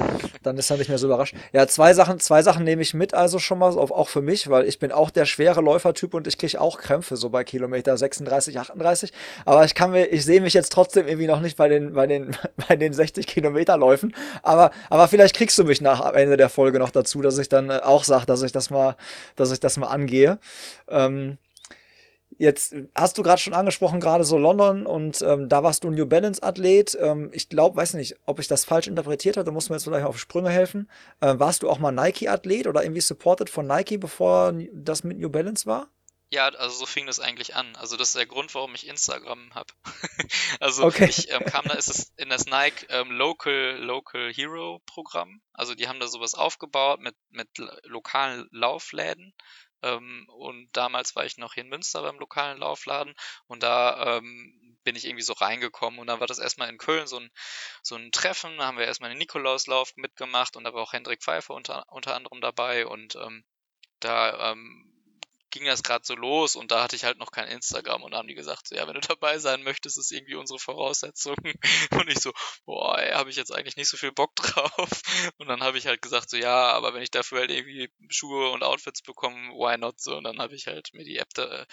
dann 0.44 0.58
ist 0.58 0.70
er 0.70 0.78
nicht 0.78 0.88
mehr 0.88 0.98
so 0.98 1.08
überrascht. 1.08 1.36
Ja, 1.52 1.68
zwei 1.68 1.94
Sachen, 1.94 2.22
zwei 2.22 2.42
Sachen 2.42 2.64
nehme 2.64 2.82
ich 2.82 2.94
mit, 2.94 3.14
also 3.14 3.38
schon 3.38 3.60
mal, 3.60 3.78
auch 3.78 4.08
für 4.08 4.22
mich, 4.22 4.50
weil 4.50 4.66
ich 4.66 4.80
bin 4.80 4.94
auch 4.94 5.10
der 5.10 5.26
schwere 5.26 5.60
Läufertyp 5.60 6.14
und 6.14 6.26
ich 6.26 6.38
kriege 6.38 6.62
auch 6.62 6.78
Krämpfe 6.78 7.18
so 7.18 7.30
bei 7.30 7.44
Kilometer 7.44 7.98
36, 7.98 8.58
38. 8.58 9.12
Aber 9.44 9.66
ich 9.66 9.76
kann 9.76 9.92
mir, 9.92 10.06
ich 10.06 10.24
sehe 10.24 10.40
mich 10.40 10.54
jetzt 10.54 10.72
trotzdem 10.72 11.06
irgendwie 11.06 11.28
noch 11.28 11.42
nicht 11.42 11.58
bei 11.58 11.68
den, 11.68 11.92
bei 11.92 12.08
den, 12.08 12.38
bei 12.70 12.78
den 12.78 12.94
60 12.94 13.28
Kilometer 13.28 13.76
Läufen. 13.76 14.16
Aber, 14.42 14.72
aber 14.90 15.10
vielleicht 15.10 15.36
kriegst 15.36 15.60
du 15.60 15.66
mich 15.66 15.82
nach 15.82 16.14
Ende 16.14 16.38
der 16.38 16.50
Folge 16.50 16.80
noch 16.80 16.92
dazu, 16.92 17.22
dass 17.22 17.38
ich 17.38 17.50
dann 17.50 17.70
äh, 17.70 17.82
auch 17.84 18.06
sage, 18.06 18.26
dass 18.26 18.42
ich 18.42 18.54
das 18.54 18.70
mal, 18.70 18.96
dass 19.36 19.52
ich 19.52 19.60
das 19.60 19.76
mal 19.76 19.88
angehe. 19.88 20.40
Ähm, 20.88 21.38
Jetzt 22.38 22.76
hast 22.96 23.18
du 23.18 23.24
gerade 23.24 23.42
schon 23.42 23.54
angesprochen, 23.54 24.00
gerade 24.00 24.24
so 24.24 24.38
London 24.38 24.86
und 24.86 25.22
ähm, 25.22 25.50
da 25.50 25.64
warst 25.64 25.84
du 25.84 25.90
ein 25.90 25.96
New 25.96 26.06
Balance 26.06 26.42
Athlet. 26.42 26.98
Ähm, 27.00 27.30
ich 27.34 27.50
glaube, 27.50 27.78
weiß 27.78 27.94
nicht, 27.96 28.16
ob 28.26 28.40
ich 28.40 28.48
das 28.48 28.66
falsch 28.66 28.88
interpretiert 28.88 29.38
habe, 29.38 29.46
da 29.46 29.52
musst 29.52 29.70
du 29.70 29.74
mir 29.74 29.78
jetzt 29.78 29.86
vielleicht 29.86 30.06
auf 30.06 30.20
Sprünge 30.20 30.50
helfen. 30.50 30.90
Ähm, 31.22 31.40
warst 31.40 31.64
du 31.64 31.70
auch 31.70 31.80
mal 31.80 31.92
Nike 31.92 32.28
Athlet 32.28 32.68
oder 32.68 32.84
irgendwie 32.84 33.02
supported 33.02 33.50
von 33.50 33.68
Nike, 33.68 33.98
bevor 33.98 34.54
das 34.74 35.04
mit 35.04 35.20
New 35.20 35.30
Balance 35.30 35.66
war? 35.66 35.88
Ja, 36.34 36.48
also 36.48 36.76
so 36.76 36.86
fing 36.88 37.06
das 37.06 37.20
eigentlich 37.20 37.56
an. 37.56 37.76
Also 37.76 37.96
das 37.96 38.08
ist 38.08 38.16
der 38.16 38.26
Grund, 38.26 38.56
warum 38.56 38.74
ich 38.74 38.88
Instagram 38.88 39.54
habe. 39.54 39.72
also 40.60 40.84
okay. 40.86 41.06
ich 41.06 41.32
ähm, 41.32 41.46
kam 41.46 41.66
da, 41.66 41.76
ist 41.76 41.90
es 41.90 42.12
in 42.18 42.30
das 42.30 42.48
Nike 42.48 42.88
ähm, 42.90 43.12
Local 43.12 43.78
Local 43.80 44.34
Hero 44.34 44.82
Programm. 44.88 45.42
Also 45.54 45.76
die 45.76 45.88
haben 45.88 46.00
da 46.00 46.08
sowas 46.08 46.34
aufgebaut 46.34 47.02
mit 47.02 47.16
mit 47.30 47.50
lokalen 47.84 48.48
Laufläden 48.50 49.36
ähm, 49.84 50.28
und 50.30 50.70
damals 50.74 51.16
war 51.16 51.26
ich 51.26 51.38
noch 51.38 51.54
hier 51.54 51.64
in 51.64 51.70
Münster 51.70 52.02
beim 52.02 52.20
lokalen 52.20 52.58
Laufladen 52.60 53.14
und 53.48 53.64
da 53.64 54.18
ähm, 54.18 54.78
bin 54.84 54.96
ich 54.96 55.06
irgendwie 55.06 55.24
so 55.24 55.34
reingekommen 55.34 56.00
und 56.00 56.08
dann 56.08 56.20
war 56.20 56.28
das 56.28 56.40
erstmal 56.40 56.70
in 56.70 56.78
Köln 56.78 57.08
so 57.08 57.20
ein, 57.20 57.30
so 57.82 57.96
ein 57.96 58.12
Treffen, 58.12 58.58
da 58.58 58.66
haben 58.66 58.78
wir 58.78 58.86
erstmal 58.86 59.10
den 59.10 59.20
Nikolauslauf 59.20 59.94
mitgemacht 59.96 60.56
und 60.56 60.64
da 60.64 60.74
war 60.74 60.82
auch 60.82 60.94
Hendrik 60.94 61.24
Pfeiffer 61.24 61.54
unter, 61.54 61.86
unter 61.92 62.16
anderem 62.16 62.42
dabei 62.42 62.88
und 62.88 63.16
ähm, 63.16 63.44
da 64.00 64.52
ähm, 64.52 64.93
ging 65.54 65.66
das 65.66 65.84
gerade 65.84 66.04
so 66.04 66.16
los 66.16 66.56
und 66.56 66.72
da 66.72 66.84
hatte 66.84 66.96
ich 66.96 67.04
halt 67.04 67.20
noch 67.20 67.32
kein 67.32 67.48
Instagram 67.48 68.02
und 68.02 68.16
haben 68.16 68.28
die 68.28 68.34
gesagt, 68.34 68.68
so, 68.68 68.76
ja, 68.76 68.88
wenn 68.88 68.96
du 68.96 69.02
dabei 69.02 69.38
sein 69.38 69.62
möchtest, 69.64 70.00
ist 70.00 70.12
irgendwie 70.12 70.36
unsere 70.36 70.58
Voraussetzung. 70.60 71.36
Und 71.92 72.10
ich 72.10 72.20
so, 72.20 72.34
boah, 72.66 73.00
habe 73.14 73.30
ich 73.30 73.36
jetzt 73.36 73.54
eigentlich 73.54 73.78
nicht 73.78 73.90
so 73.90 73.98
viel 73.98 74.12
Bock 74.12 74.36
drauf. 74.36 74.90
Und 75.38 75.48
dann 75.48 75.62
habe 75.62 75.78
ich 75.78 75.86
halt 75.86 76.02
gesagt, 76.02 76.30
so, 76.32 76.38
ja, 76.38 76.72
aber 76.72 76.94
wenn 76.94 77.04
ich 77.04 77.12
dafür 77.12 77.42
halt 77.42 77.52
irgendwie 77.52 77.90
Schuhe 78.10 78.50
und 78.50 78.64
Outfits 78.64 79.04
bekomme, 79.04 79.52
why 79.52 79.78
not 79.78 80.02
so? 80.02 80.18
Und 80.18 80.24
dann 80.24 80.40
habe 80.40 80.56
ich 80.56 80.68
halt 80.68 80.90
mir 80.94 81.04
die 81.04 81.18
App 81.18 81.30
da, 81.36 81.66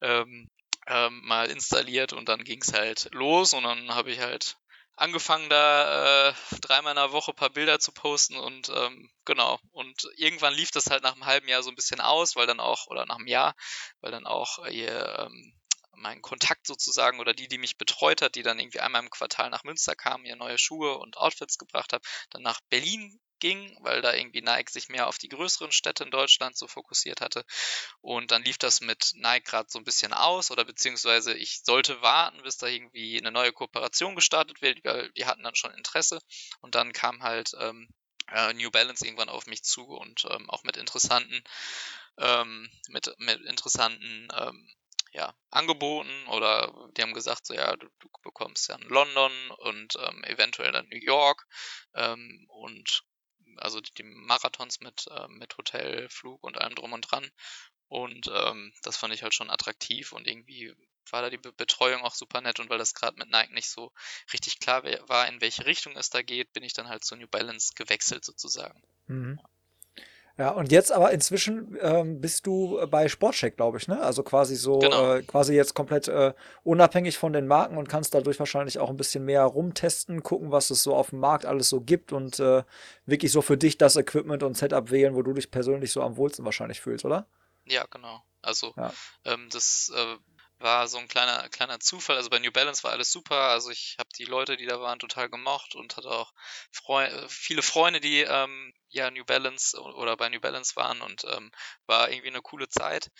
ähm, 0.00 0.50
ähm, 0.88 1.20
mal 1.24 1.50
installiert 1.50 2.12
und 2.12 2.28
dann 2.28 2.42
ging 2.44 2.60
es 2.60 2.72
halt 2.72 3.08
los 3.12 3.52
und 3.52 3.62
dann 3.62 3.94
habe 3.94 4.10
ich 4.10 4.20
halt 4.20 4.57
angefangen, 4.98 5.48
da 5.48 6.30
äh, 6.30 6.34
dreimal 6.60 6.92
in 6.92 6.96
der 6.96 7.12
Woche 7.12 7.32
ein 7.32 7.36
paar 7.36 7.50
Bilder 7.50 7.78
zu 7.78 7.92
posten 7.92 8.36
und 8.36 8.68
ähm, 8.68 9.10
genau. 9.24 9.58
Und 9.72 10.08
irgendwann 10.16 10.54
lief 10.54 10.70
das 10.70 10.86
halt 10.86 11.02
nach 11.02 11.14
einem 11.14 11.26
halben 11.26 11.48
Jahr 11.48 11.62
so 11.62 11.70
ein 11.70 11.76
bisschen 11.76 12.00
aus, 12.00 12.36
weil 12.36 12.46
dann 12.46 12.60
auch, 12.60 12.86
oder 12.88 13.06
nach 13.06 13.16
einem 13.16 13.26
Jahr, 13.26 13.54
weil 14.00 14.10
dann 14.10 14.26
auch 14.26 14.66
ihr 14.66 15.18
ähm, 15.20 15.54
mein 15.92 16.22
Kontakt 16.22 16.66
sozusagen 16.66 17.20
oder 17.20 17.34
die, 17.34 17.48
die 17.48 17.58
mich 17.58 17.76
betreut 17.76 18.22
hat, 18.22 18.34
die 18.34 18.42
dann 18.42 18.58
irgendwie 18.58 18.80
einmal 18.80 19.02
im 19.02 19.10
Quartal 19.10 19.50
nach 19.50 19.64
Münster 19.64 19.94
kam, 19.94 20.22
mir 20.22 20.36
neue 20.36 20.58
Schuhe 20.58 20.98
und 20.98 21.16
Outfits 21.16 21.58
gebracht 21.58 21.92
hat, 21.92 22.04
dann 22.30 22.42
nach 22.42 22.60
Berlin 22.70 23.20
ging, 23.40 23.76
weil 23.82 24.02
da 24.02 24.14
irgendwie 24.14 24.42
Nike 24.42 24.70
sich 24.70 24.88
mehr 24.88 25.06
auf 25.08 25.18
die 25.18 25.28
größeren 25.28 25.72
Städte 25.72 26.04
in 26.04 26.10
Deutschland 26.10 26.56
so 26.56 26.66
fokussiert 26.66 27.20
hatte. 27.20 27.44
Und 28.00 28.30
dann 28.30 28.42
lief 28.42 28.58
das 28.58 28.80
mit 28.80 29.12
Nike 29.14 29.44
gerade 29.44 29.68
so 29.70 29.78
ein 29.78 29.84
bisschen 29.84 30.12
aus 30.12 30.50
oder 30.50 30.64
beziehungsweise 30.64 31.34
ich 31.34 31.62
sollte 31.64 32.00
warten, 32.02 32.42
bis 32.42 32.56
da 32.56 32.66
irgendwie 32.66 33.18
eine 33.18 33.32
neue 33.32 33.52
Kooperation 33.52 34.14
gestartet 34.14 34.62
wird, 34.62 34.84
weil 34.84 35.10
die 35.12 35.26
hatten 35.26 35.42
dann 35.42 35.54
schon 35.54 35.72
Interesse. 35.72 36.20
Und 36.60 36.74
dann 36.74 36.92
kam 36.92 37.22
halt 37.22 37.52
ähm, 37.58 37.88
äh, 38.32 38.52
New 38.54 38.70
Balance 38.70 39.04
irgendwann 39.04 39.28
auf 39.28 39.46
mich 39.46 39.62
zu 39.64 39.84
und 39.84 40.26
ähm, 40.30 40.48
auch 40.50 40.64
mit 40.64 40.76
interessanten, 40.76 41.42
ähm, 42.18 42.70
mit, 42.88 43.14
mit 43.18 43.40
interessanten 43.42 44.28
ähm, 44.36 44.68
ja, 45.12 45.34
angeboten 45.50 46.26
oder 46.28 46.72
die 46.96 47.02
haben 47.02 47.14
gesagt, 47.14 47.46
so 47.46 47.54
ja, 47.54 47.74
du, 47.76 47.88
du 47.98 48.08
bekommst 48.22 48.68
ja 48.68 48.76
in 48.76 48.88
London 48.88 49.32
und 49.58 49.96
ähm, 49.96 50.24
eventuell 50.24 50.72
dann 50.72 50.88
New 50.88 51.00
York 51.00 51.46
ähm, 51.94 52.46
und 52.48 53.04
also 53.60 53.80
die 53.80 54.02
Marathons 54.02 54.80
mit, 54.80 55.06
äh, 55.08 55.28
mit 55.28 55.56
Hotel, 55.58 56.08
Flug 56.08 56.42
und 56.44 56.58
allem 56.58 56.74
drum 56.74 56.92
und 56.92 57.02
dran. 57.02 57.30
Und 57.88 58.30
ähm, 58.32 58.72
das 58.82 58.96
fand 58.96 59.14
ich 59.14 59.22
halt 59.22 59.34
schon 59.34 59.50
attraktiv 59.50 60.12
und 60.12 60.26
irgendwie 60.26 60.74
war 61.10 61.22
da 61.22 61.30
die 61.30 61.38
Be 61.38 61.52
Betreuung 61.52 62.02
auch 62.02 62.14
super 62.14 62.42
nett 62.42 62.60
und 62.60 62.68
weil 62.68 62.76
das 62.76 62.94
gerade 62.94 63.18
mit 63.18 63.30
Nike 63.30 63.54
nicht 63.54 63.70
so 63.70 63.92
richtig 64.32 64.58
klar 64.58 64.84
war, 65.08 65.26
in 65.26 65.40
welche 65.40 65.64
Richtung 65.64 65.96
es 65.96 66.10
da 66.10 66.20
geht, 66.20 66.52
bin 66.52 66.62
ich 66.62 66.74
dann 66.74 66.88
halt 66.88 67.04
zu 67.04 67.16
New 67.16 67.28
Balance 67.28 67.72
gewechselt 67.74 68.24
sozusagen. 68.24 68.82
Mhm. 69.06 69.40
Und 70.38 70.70
jetzt 70.70 70.92
aber 70.92 71.10
inzwischen 71.10 71.76
ähm, 71.80 72.20
bist 72.20 72.46
du 72.46 72.78
bei 72.88 73.08
Sportcheck, 73.08 73.56
glaube 73.56 73.78
ich, 73.78 73.88
ne? 73.88 74.00
Also 74.00 74.22
quasi 74.22 74.54
so, 74.54 74.78
genau. 74.78 75.14
äh, 75.16 75.22
quasi 75.22 75.54
jetzt 75.54 75.74
komplett 75.74 76.06
äh, 76.06 76.32
unabhängig 76.62 77.18
von 77.18 77.32
den 77.32 77.48
Marken 77.48 77.76
und 77.76 77.88
kannst 77.88 78.14
dadurch 78.14 78.38
wahrscheinlich 78.38 78.78
auch 78.78 78.88
ein 78.88 78.96
bisschen 78.96 79.24
mehr 79.24 79.42
rumtesten, 79.42 80.22
gucken, 80.22 80.52
was 80.52 80.70
es 80.70 80.84
so 80.84 80.94
auf 80.94 81.10
dem 81.10 81.18
Markt 81.18 81.44
alles 81.44 81.68
so 81.68 81.80
gibt 81.80 82.12
und 82.12 82.38
äh, 82.38 82.62
wirklich 83.04 83.32
so 83.32 83.42
für 83.42 83.56
dich 83.56 83.78
das 83.78 83.96
Equipment 83.96 84.44
und 84.44 84.56
Setup 84.56 84.92
wählen, 84.92 85.16
wo 85.16 85.22
du 85.22 85.32
dich 85.32 85.50
persönlich 85.50 85.90
so 85.90 86.02
am 86.02 86.16
wohlsten 86.16 86.44
wahrscheinlich 86.44 86.80
fühlst, 86.80 87.04
oder? 87.04 87.26
Ja, 87.64 87.84
genau. 87.90 88.22
Also 88.40 88.72
ja. 88.76 88.92
Ähm, 89.24 89.48
das 89.50 89.92
äh, 89.94 90.16
war 90.58 90.88
so 90.88 90.98
ein 90.98 91.08
kleiner, 91.08 91.48
kleiner 91.48 91.80
Zufall. 91.80 92.16
Also 92.16 92.30
bei 92.30 92.38
New 92.38 92.52
Balance 92.52 92.82
war 92.84 92.92
alles 92.92 93.10
super. 93.12 93.36
Also 93.36 93.70
ich 93.70 93.96
habe 93.98 94.08
die 94.18 94.24
Leute, 94.24 94.56
die 94.56 94.66
da 94.66 94.80
waren, 94.80 94.98
total 94.98 95.28
gemocht 95.28 95.74
und 95.74 95.96
hatte 95.96 96.10
auch 96.10 96.32
Freu 96.70 97.04
äh, 97.04 97.28
viele 97.28 97.62
Freunde, 97.62 98.00
die 98.00 98.20
ähm, 98.20 98.72
ja 98.88 99.10
New 99.10 99.24
Balance 99.24 99.78
oder 99.80 100.16
bei 100.16 100.28
New 100.28 100.40
Balance 100.40 100.76
waren 100.76 101.00
und 101.00 101.24
ähm, 101.24 101.50
war 101.86 102.10
irgendwie 102.10 102.28
eine 102.28 102.42
coole 102.42 102.68
Zeit. 102.68 103.10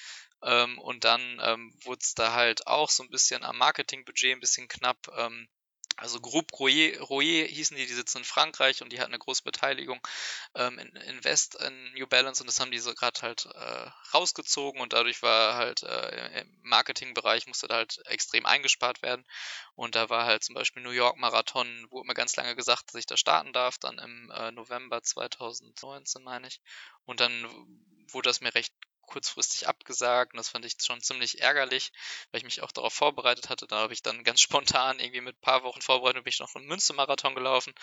Ähm, 0.43 0.79
und 0.79 1.05
dann 1.05 1.41
ähm, 1.43 1.73
wurde 1.85 2.01
es 2.03 2.15
da 2.15 2.33
halt 2.33 2.67
auch 2.67 2.91
so 2.91 3.03
ein 3.03 3.11
bisschen 3.11 3.45
am 3.45 3.59
Marketingbudget 3.59 4.33
ein 4.33 4.41
bisschen 4.41 4.69
knapp. 4.69 4.99
Ähm, 5.17 5.49
also 5.99 6.21
Groupe 6.21 6.57
Royer, 6.57 7.01
Royer 7.01 7.45
hießen 7.47 7.77
die, 7.77 7.87
die 7.87 7.93
sitzen 7.93 8.19
in 8.19 8.25
Frankreich 8.25 8.83
und 8.83 8.93
die 8.93 9.01
hatten 9.01 9.11
eine 9.13 9.19
große 9.19 9.43
Beteiligung 9.43 10.01
ähm, 10.55 10.79
in, 10.79 10.95
Invest 10.95 11.57
in 11.57 11.93
New 11.95 12.07
Balance 12.07 12.41
und 12.41 12.47
das 12.47 12.61
haben 12.61 12.71
die 12.71 12.79
so 12.79 12.95
gerade 12.95 13.21
halt 13.21 13.47
äh, 13.47 13.91
rausgezogen 14.15 14.81
und 14.81 14.93
dadurch 14.93 15.23
war 15.23 15.57
halt 15.57 15.83
äh, 15.83 16.41
im 16.43 16.61
Marketingbereich 16.63 17.49
musste 17.49 17.67
da 17.67 17.77
halt 17.77 18.01
extrem 18.07 18.47
eingespart 18.47 19.03
werden 19.03 19.25
und 19.75 19.97
da 19.97 20.09
war 20.09 20.25
halt 20.25 20.45
zum 20.45 20.55
Beispiel 20.55 20.85
New 20.85 20.91
York 20.91 21.17
Marathon, 21.17 21.87
wurde 21.91 22.07
mir 22.07 22.15
ganz 22.15 22.37
lange 22.37 22.55
gesagt, 22.55 22.89
dass 22.89 22.95
ich 22.95 23.07
da 23.07 23.17
starten 23.17 23.53
darf, 23.53 23.79
dann 23.79 23.99
im 23.99 24.31
äh, 24.31 24.53
November 24.53 25.03
2019 25.03 26.23
meine 26.23 26.47
ich 26.47 26.61
und 27.07 27.19
dann 27.19 27.45
wurde 28.13 28.29
das 28.29 28.41
mir 28.41 28.55
recht 28.55 28.73
kurzfristig 29.09 29.67
abgesagt 29.67 30.33
und 30.33 30.39
das 30.39 30.51
fand 30.51 30.65
ich 30.65 30.77
schon 30.81 31.01
ziemlich 31.01 31.41
ärgerlich, 31.41 31.93
weil 32.31 32.39
ich 32.39 32.45
mich 32.45 32.63
auch 32.63 32.73
darauf 32.73 32.95
vorbereitet 32.95 33.49
hatte. 33.49 33.67
Da 33.67 33.79
habe 33.79 33.93
ich 33.93 34.03
dann 34.03 34.25
ganz 34.25 34.41
spontan 34.43 35.01
irgendwie 35.01 35.21
mit 35.21 35.37
ein 35.37 35.41
paar 35.41 35.65
Wochen 35.65 35.83
Vorbereitung 35.83 36.23
bin 36.23 36.31
ich 36.31 36.41
noch 36.41 36.55
einen 36.55 36.67
Münstermarathon 36.67 37.35
gelaufen 37.35 37.75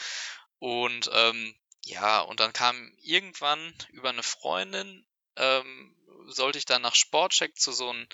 und 0.60 1.10
ähm, 1.14 1.56
ja, 1.86 2.22
und 2.22 2.40
dann 2.40 2.54
kam 2.54 2.92
irgendwann 3.02 3.74
über 3.90 4.10
eine 4.10 4.24
Freundin, 4.24 5.06
ähm, 5.36 5.96
sollte 6.28 6.58
ich 6.58 6.66
dann 6.66 6.82
nach 6.82 6.96
Sportcheck 6.96 7.58
zu 7.58 7.72
so 7.72 7.90
einem 7.90 8.08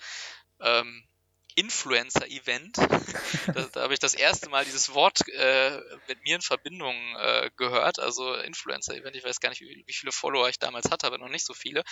ähm, 0.60 1.08
Influencer-Event. 1.54 2.76
da, 2.78 3.68
da 3.72 3.82
habe 3.82 3.94
ich 3.94 4.00
das 4.00 4.14
erste 4.14 4.48
Mal 4.48 4.64
dieses 4.64 4.94
Wort 4.94 5.26
äh, 5.28 5.80
mit 6.08 6.22
mir 6.22 6.36
in 6.36 6.42
Verbindung 6.42 6.96
äh, 7.16 7.50
gehört. 7.56 7.98
Also 7.98 8.34
Influencer-Event. 8.34 9.16
Ich 9.16 9.24
weiß 9.24 9.40
gar 9.40 9.50
nicht, 9.50 9.60
wie, 9.60 9.84
wie, 9.86 9.92
viele 9.92 10.12
Follower 10.12 10.48
ich 10.48 10.58
damals 10.58 10.90
hatte, 10.90 11.06
aber 11.06 11.18
noch 11.18 11.28
nicht 11.28 11.46
so 11.46 11.54
viele. 11.54 11.84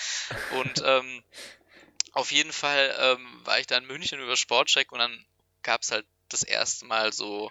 Und 0.53 0.83
ähm, 0.85 1.25
auf 2.13 2.33
jeden 2.33 2.53
Fall 2.53 2.95
ähm, 2.99 3.41
war 3.45 3.59
ich 3.61 3.67
da 3.67 3.77
in 3.77 3.87
München 3.87 4.21
über 4.21 4.37
Sportcheck 4.37 4.93
und 4.93 4.99
dann 4.99 5.27
gab 5.63 5.83
es 5.83 5.93
halt 5.93 6.07
das 6.29 6.43
erste 6.43 6.87
Mal 6.87 7.13
so 7.13 7.51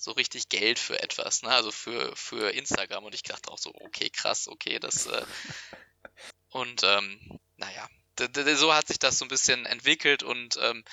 so 0.00 0.12
richtig 0.12 0.48
Geld 0.48 0.78
für 0.78 1.02
etwas, 1.02 1.42
ne? 1.42 1.50
Also 1.50 1.72
für, 1.72 2.14
für 2.14 2.52
Instagram. 2.54 3.04
Und 3.04 3.16
ich 3.16 3.24
dachte 3.24 3.50
auch 3.50 3.58
so, 3.58 3.72
okay, 3.74 4.08
krass, 4.10 4.46
okay, 4.46 4.78
das 4.78 5.06
äh, 5.06 5.24
und 6.50 6.82
ähm, 6.84 7.40
naja, 7.56 7.88
so 8.54 8.74
hat 8.74 8.88
sich 8.88 8.98
das 8.98 9.18
so 9.18 9.24
ein 9.24 9.28
bisschen 9.28 9.66
entwickelt 9.66 10.22
und 10.22 10.56
ähm, 10.60 10.84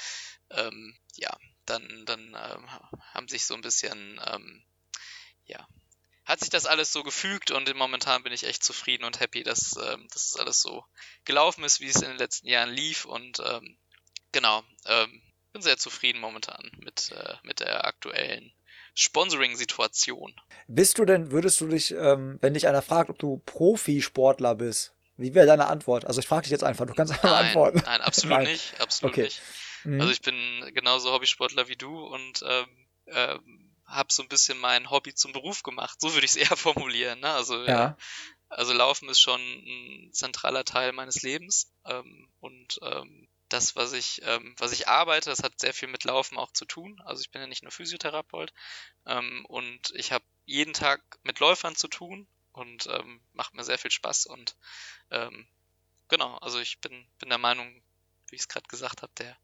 ähm, 0.51 0.95
ja, 1.15 1.35
dann, 1.65 2.03
dann 2.05 2.27
ähm, 2.27 2.69
haben 3.13 3.27
sich 3.27 3.45
so 3.45 3.55
ein 3.55 3.61
bisschen, 3.61 4.19
ähm, 4.25 4.63
ja, 5.45 5.67
hat 6.25 6.39
sich 6.39 6.49
das 6.49 6.65
alles 6.65 6.91
so 6.91 7.03
gefügt 7.03 7.51
und 7.51 7.73
momentan 7.75 8.23
bin 8.23 8.33
ich 8.33 8.45
echt 8.45 8.63
zufrieden 8.63 9.03
und 9.03 9.19
happy, 9.19 9.43
dass, 9.43 9.75
ähm, 9.77 10.07
dass 10.11 10.29
es 10.29 10.35
alles 10.37 10.61
so 10.61 10.83
gelaufen 11.23 11.63
ist, 11.63 11.81
wie 11.81 11.89
es 11.89 12.01
in 12.01 12.09
den 12.09 12.17
letzten 12.17 12.47
Jahren 12.47 12.71
lief 12.71 13.05
und 13.05 13.39
ähm, 13.39 13.77
genau, 14.31 14.63
ähm, 14.85 15.21
bin 15.53 15.61
sehr 15.61 15.77
zufrieden 15.77 16.19
momentan 16.19 16.71
mit, 16.79 17.11
äh, 17.11 17.35
mit 17.43 17.59
der 17.59 17.85
aktuellen 17.85 18.51
Sponsoring-Situation. 18.95 20.33
Bist 20.67 20.97
du 20.97 21.05
denn, 21.05 21.31
würdest 21.31 21.61
du 21.61 21.67
dich, 21.67 21.91
ähm, 21.91 22.39
wenn 22.41 22.53
dich 22.53 22.67
einer 22.67 22.81
fragt, 22.81 23.09
ob 23.09 23.19
du 23.19 23.41
Profisportler 23.45 24.55
bist, 24.55 24.93
wie 25.17 25.33
wäre 25.33 25.45
deine 25.45 25.67
Antwort? 25.67 26.05
Also 26.05 26.19
ich 26.19 26.27
frage 26.27 26.43
dich 26.43 26.51
jetzt 26.51 26.63
einfach, 26.63 26.85
du 26.85 26.93
kannst 26.93 27.13
einfach 27.13 27.29
nein, 27.29 27.45
antworten. 27.45 27.81
Nein, 27.85 28.01
absolut 28.01 28.37
nein. 28.37 28.47
nicht, 28.47 28.81
absolut 28.81 29.13
okay. 29.13 29.23
nicht. 29.23 29.41
Mhm. 29.85 30.01
Also 30.01 30.11
ich 30.11 30.21
bin 30.21 30.35
genauso 30.73 31.11
Hobbysportler 31.11 31.67
wie 31.67 31.75
du 31.75 32.05
und 32.05 32.43
ähm, 32.45 32.67
äh, 33.05 33.37
habe 33.85 34.11
so 34.11 34.23
ein 34.23 34.29
bisschen 34.29 34.59
mein 34.59 34.89
Hobby 34.89 35.13
zum 35.13 35.31
Beruf 35.31 35.63
gemacht. 35.63 36.01
So 36.01 36.13
würde 36.13 36.25
ich 36.25 36.31
es 36.31 36.37
eher 36.49 36.57
formulieren. 36.57 37.19
Ne? 37.19 37.31
Also 37.31 37.61
ja. 37.63 37.67
ja. 37.67 37.97
Also 38.49 38.73
Laufen 38.73 39.09
ist 39.09 39.19
schon 39.19 39.41
ein 39.41 40.13
zentraler 40.13 40.63
Teil 40.65 40.91
meines 40.91 41.23
Lebens 41.23 41.71
ähm, 41.85 42.29
und 42.39 42.79
ähm, 42.83 43.27
das, 43.49 43.75
was 43.75 43.93
ich, 43.93 44.21
ähm, 44.23 44.55
was 44.57 44.71
ich 44.71 44.87
arbeite, 44.87 45.29
das 45.29 45.43
hat 45.43 45.59
sehr 45.59 45.73
viel 45.73 45.87
mit 45.87 46.03
Laufen 46.03 46.37
auch 46.37 46.51
zu 46.51 46.65
tun. 46.65 47.01
Also 47.05 47.21
ich 47.21 47.31
bin 47.31 47.41
ja 47.41 47.47
nicht 47.47 47.63
nur 47.63 47.71
Physiotherapeut 47.71 48.53
ähm, 49.05 49.45
und 49.47 49.91
ich 49.95 50.11
habe 50.11 50.23
jeden 50.45 50.73
Tag 50.73 51.01
mit 51.23 51.39
Läufern 51.39 51.75
zu 51.75 51.87
tun 51.87 52.27
und 52.53 52.87
ähm, 52.87 53.21
macht 53.33 53.53
mir 53.53 53.63
sehr 53.63 53.77
viel 53.77 53.91
Spaß 53.91 54.27
und 54.27 54.55
ähm, 55.11 55.47
genau, 56.07 56.37
also 56.37 56.59
ich 56.59 56.79
bin, 56.79 57.07
bin 57.19 57.29
der 57.29 57.37
Meinung, 57.37 57.81
wie 58.29 58.35
ich 58.35 58.41
es 58.41 58.47
gerade 58.47 58.67
gesagt 58.67 59.01
habe, 59.01 59.11
der 59.17 59.35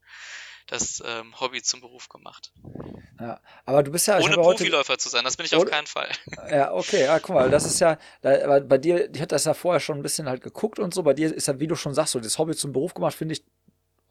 das 0.66 1.02
ähm, 1.04 1.38
Hobby 1.40 1.62
zum 1.62 1.80
Beruf 1.80 2.08
gemacht. 2.08 2.52
Ja, 3.20 3.40
aber 3.64 3.82
du 3.82 3.90
bist 3.90 4.06
ja 4.06 4.18
ohne 4.18 4.36
Profiläufer 4.36 4.96
zu 4.98 5.08
sein, 5.08 5.24
das 5.24 5.36
bin 5.36 5.46
ich 5.46 5.54
auf 5.54 5.66
keinen 5.66 5.86
Fall. 5.86 6.10
Ja, 6.50 6.72
okay, 6.72 7.04
ja, 7.04 7.18
guck 7.18 7.34
mal, 7.34 7.50
das 7.50 7.64
ist 7.64 7.80
ja, 7.80 7.98
da, 8.20 8.60
bei 8.60 8.78
dir, 8.78 9.12
ich 9.12 9.20
hatte 9.20 9.34
das 9.34 9.44
ja 9.44 9.54
vorher 9.54 9.80
schon 9.80 9.98
ein 9.98 10.02
bisschen 10.02 10.28
halt 10.28 10.42
geguckt 10.42 10.78
und 10.78 10.94
so, 10.94 11.02
bei 11.02 11.14
dir 11.14 11.34
ist 11.34 11.48
ja, 11.48 11.58
wie 11.58 11.66
du 11.66 11.74
schon 11.74 11.94
sagst, 11.94 12.12
so 12.12 12.20
das 12.20 12.38
Hobby 12.38 12.54
zum 12.54 12.72
Beruf 12.72 12.94
gemacht, 12.94 13.14
finde 13.14 13.34
ich 13.34 13.44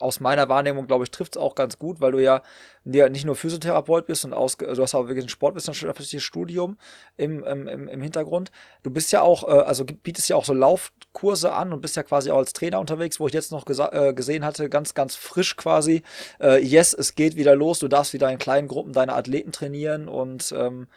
aus 0.02 0.20
meiner 0.20 0.50
Wahrnehmung, 0.50 0.88
glaube 0.88 1.04
ich, 1.04 1.12
trifft 1.12 1.36
es 1.36 1.42
auch 1.42 1.56
ganz 1.56 1.78
gut, 1.78 2.02
weil 2.02 2.12
du 2.12 2.20
ja, 2.20 2.42
nicht 2.84 3.26
nur 3.26 3.36
Physiotherapeut 3.36 4.08
bist 4.08 4.26
und 4.26 4.34
aus, 4.34 4.58
du 4.58 4.82
hast 4.82 4.96
auch 4.96 5.08
wirklich 5.08 5.26
ein 5.26 5.30
sportwissenschaftliches 5.30 6.24
Studium 6.24 6.78
im, 7.18 7.44
im, 7.44 7.68
im 7.88 8.02
Hintergrund. 8.02 8.52
Du 8.84 8.90
bist 8.90 9.12
ja 9.12 9.22
auch, 9.22 9.48
äh, 9.48 9.62
also 9.62 9.86
bietest 9.86 10.30
ja 10.30 10.36
auch 10.36 10.46
so 10.46 10.54
Laufkurse 10.54 11.54
an 11.54 11.74
und 11.74 11.82
bist 11.82 11.96
ja 11.96 12.04
quasi 12.04 12.32
auch 12.32 12.38
als 12.38 12.54
Trainer 12.54 12.80
unterwegs, 12.80 13.20
wo 13.20 13.28
ich 13.28 13.34
jetzt 13.34 13.52
noch 13.52 13.66
äh, 13.68 14.14
gesehen 14.14 14.44
hatte, 14.44 14.70
ganz, 14.70 14.94
ganz 14.94 15.16
frisch 15.16 15.56
quasi. 15.56 16.04
Äh, 16.40 16.64
yes, 16.64 16.94
es 16.94 17.16
geht 17.16 17.36
wieder 17.36 17.56
los, 17.56 17.80
du 17.80 17.88
darfst 17.88 18.14
wieder 18.14 18.32
in 18.32 18.40
kleinen 18.40 18.68
Gruppen 18.68 18.94
deine 18.94 19.14
Athleten 19.14 19.52
trainieren 19.52 20.08
und 20.08 20.54
ähm, 20.58 20.88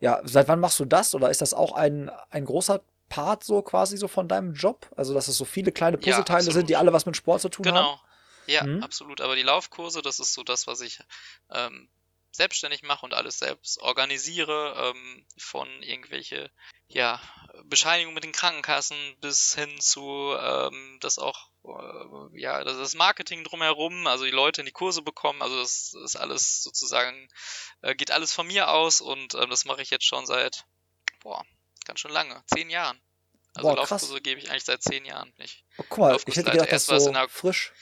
ja, 0.00 0.20
seit 0.24 0.48
wann 0.48 0.60
machst 0.60 0.80
du 0.80 0.84
das 0.84 1.14
oder 1.14 1.30
ist 1.30 1.40
das 1.40 1.54
auch 1.54 1.72
ein, 1.72 2.10
ein 2.30 2.44
großer 2.44 2.80
Part 3.12 3.44
so 3.44 3.60
quasi 3.60 3.98
so 3.98 4.08
von 4.08 4.26
deinem 4.26 4.54
Job? 4.54 4.86
Also, 4.96 5.12
dass 5.12 5.28
es 5.28 5.36
so 5.36 5.44
viele 5.44 5.70
kleine 5.70 5.98
Puzzleteile 5.98 6.46
ja, 6.46 6.52
sind, 6.52 6.70
die 6.70 6.76
alle 6.76 6.94
was 6.94 7.04
mit 7.04 7.14
Sport 7.14 7.42
zu 7.42 7.50
tun 7.50 7.64
genau. 7.64 7.76
haben? 7.76 7.84
Genau. 7.84 8.11
Ja, 8.46 8.64
mhm. 8.64 8.82
absolut. 8.82 9.20
Aber 9.20 9.36
die 9.36 9.42
Laufkurse, 9.42 10.02
das 10.02 10.18
ist 10.18 10.34
so 10.34 10.42
das, 10.42 10.66
was 10.66 10.80
ich 10.80 11.00
ähm, 11.50 11.88
selbstständig 12.32 12.82
mache 12.82 13.04
und 13.04 13.14
alles 13.14 13.38
selbst 13.38 13.78
organisiere, 13.78 14.92
ähm, 14.94 15.26
von 15.38 15.68
irgendwelche 15.82 16.50
ja, 16.88 17.20
Bescheinigungen 17.64 18.14
mit 18.14 18.24
den 18.24 18.32
Krankenkassen 18.32 18.96
bis 19.20 19.54
hin 19.54 19.80
zu 19.80 20.34
ähm, 20.38 20.98
das 21.00 21.18
auch 21.18 21.50
äh, 21.64 22.40
ja 22.40 22.64
das 22.64 22.94
Marketing 22.94 23.44
drumherum, 23.44 24.06
also 24.06 24.24
die 24.24 24.30
Leute 24.30 24.62
in 24.62 24.66
die 24.66 24.72
Kurse 24.72 25.02
bekommen, 25.02 25.42
also 25.42 25.58
das 25.58 25.94
ist 26.04 26.16
alles 26.16 26.62
sozusagen 26.62 27.28
äh, 27.82 27.94
geht 27.94 28.10
alles 28.10 28.32
von 28.32 28.46
mir 28.46 28.70
aus 28.70 29.00
und 29.00 29.34
äh, 29.34 29.46
das 29.46 29.64
mache 29.64 29.82
ich 29.82 29.90
jetzt 29.90 30.06
schon 30.06 30.26
seit 30.26 30.64
boah 31.22 31.44
ganz 31.84 32.00
schön 32.00 32.12
lange, 32.12 32.42
zehn 32.46 32.70
Jahren. 32.70 33.00
Also 33.54 33.68
boah, 33.68 33.76
Laufkurse 33.76 34.20
gebe 34.20 34.40
ich 34.40 34.50
eigentlich 34.50 34.64
seit 34.64 34.82
zehn 34.82 35.04
Jahren 35.04 35.32
nicht. 35.36 35.64
Oh, 35.76 35.84
guck 35.88 35.98
mal, 35.98 36.16
ich 36.16 36.36
hätte 36.36 36.50
gedacht, 36.50 36.72
das 36.72 36.86
so 36.86 37.12
frisch. 37.28 37.72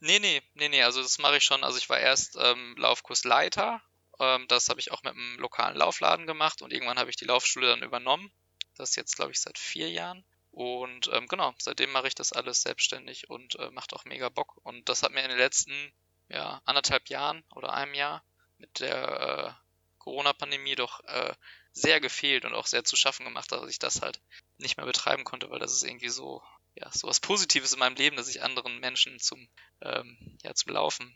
Nee, 0.00 0.18
nee, 0.20 0.42
nee, 0.54 0.68
nee, 0.68 0.82
also 0.82 1.02
das 1.02 1.18
mache 1.18 1.38
ich 1.38 1.44
schon. 1.44 1.64
Also 1.64 1.78
ich 1.78 1.88
war 1.88 1.98
erst 1.98 2.36
ähm, 2.40 2.74
Laufkursleiter. 2.78 3.82
Ähm, 4.20 4.46
das 4.48 4.68
habe 4.68 4.80
ich 4.80 4.92
auch 4.92 5.02
mit 5.02 5.14
einem 5.14 5.38
lokalen 5.38 5.76
Laufladen 5.76 6.26
gemacht 6.26 6.62
und 6.62 6.72
irgendwann 6.72 6.98
habe 6.98 7.10
ich 7.10 7.16
die 7.16 7.24
Laufschule 7.24 7.68
dann 7.68 7.82
übernommen. 7.82 8.30
Das 8.76 8.90
ist 8.90 8.96
jetzt, 8.96 9.16
glaube 9.16 9.32
ich, 9.32 9.40
seit 9.40 9.58
vier 9.58 9.90
Jahren. 9.90 10.24
Und 10.52 11.08
ähm, 11.12 11.26
genau, 11.26 11.54
seitdem 11.58 11.90
mache 11.92 12.08
ich 12.08 12.14
das 12.14 12.32
alles 12.32 12.62
selbstständig 12.62 13.28
und 13.28 13.56
äh, 13.56 13.70
macht 13.70 13.92
auch 13.92 14.04
mega 14.04 14.28
Bock. 14.28 14.56
Und 14.62 14.88
das 14.88 15.02
hat 15.02 15.12
mir 15.12 15.22
in 15.22 15.30
den 15.30 15.38
letzten 15.38 15.92
ja, 16.28 16.60
anderthalb 16.64 17.08
Jahren 17.08 17.44
oder 17.54 17.72
einem 17.72 17.94
Jahr 17.94 18.24
mit 18.58 18.80
der 18.80 19.56
äh, 19.56 19.68
Corona-Pandemie 19.98 20.74
doch 20.74 21.00
äh, 21.04 21.34
sehr 21.72 22.00
gefehlt 22.00 22.44
und 22.44 22.54
auch 22.54 22.66
sehr 22.66 22.84
zu 22.84 22.96
schaffen 22.96 23.24
gemacht, 23.24 23.52
dass 23.52 23.68
ich 23.68 23.78
das 23.78 24.02
halt 24.02 24.20
nicht 24.58 24.76
mehr 24.76 24.86
betreiben 24.86 25.24
konnte, 25.24 25.50
weil 25.50 25.60
das 25.60 25.72
ist 25.72 25.84
irgendwie 25.84 26.08
so 26.08 26.42
ja, 26.80 26.90
so 26.92 27.08
was 27.08 27.20
Positives 27.20 27.72
in 27.72 27.78
meinem 27.78 27.96
Leben, 27.96 28.16
dass 28.16 28.28
ich 28.28 28.42
anderen 28.42 28.78
Menschen 28.80 29.18
zum, 29.18 29.48
ähm, 29.82 30.38
ja, 30.42 30.54
zum 30.54 30.72
Laufen 30.72 31.12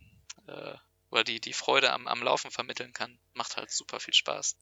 äh, 0.46 0.74
oder 1.10 1.24
die, 1.24 1.40
die 1.40 1.52
Freude 1.52 1.92
am, 1.92 2.08
am 2.08 2.22
Laufen 2.22 2.50
vermitteln 2.50 2.92
kann. 2.92 3.18
Macht 3.34 3.56
halt 3.56 3.70
super 3.70 4.00
viel 4.00 4.14
Spaß. 4.14 4.56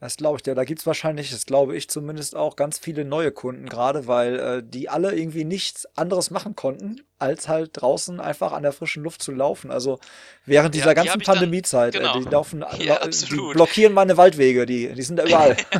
Das 0.00 0.16
glaube 0.16 0.38
ich 0.38 0.42
dir. 0.42 0.54
Da 0.54 0.64
gibt 0.64 0.80
es 0.80 0.86
wahrscheinlich, 0.86 1.30
das 1.30 1.44
glaube 1.44 1.76
ich 1.76 1.90
zumindest 1.90 2.34
auch, 2.34 2.56
ganz 2.56 2.78
viele 2.78 3.04
neue 3.04 3.32
Kunden 3.32 3.68
gerade, 3.68 4.06
weil 4.06 4.38
äh, 4.38 4.62
die 4.64 4.88
alle 4.88 5.14
irgendwie 5.14 5.44
nichts 5.44 5.84
anderes 5.96 6.30
machen 6.30 6.56
konnten, 6.56 7.02
als 7.20 7.48
halt 7.48 7.70
draußen 7.74 8.20
einfach 8.20 8.52
an 8.52 8.62
der 8.62 8.72
frischen 8.72 9.02
Luft 9.02 9.22
zu 9.22 9.32
laufen. 9.32 9.70
Also 9.70 10.00
während 10.46 10.74
dieser 10.74 10.88
ja, 10.88 10.94
ganzen 10.94 11.20
Pandemiezeit, 11.20 11.94
genau. 11.94 12.16
äh, 12.16 12.22
die 12.22 12.28
laufen, 12.28 12.64
ja, 12.78 13.06
die 13.06 13.36
blockieren 13.52 13.92
meine 13.92 14.16
Waldwege, 14.16 14.66
die, 14.66 14.92
die 14.92 15.02
sind 15.02 15.16
da 15.16 15.24
überall. 15.24 15.56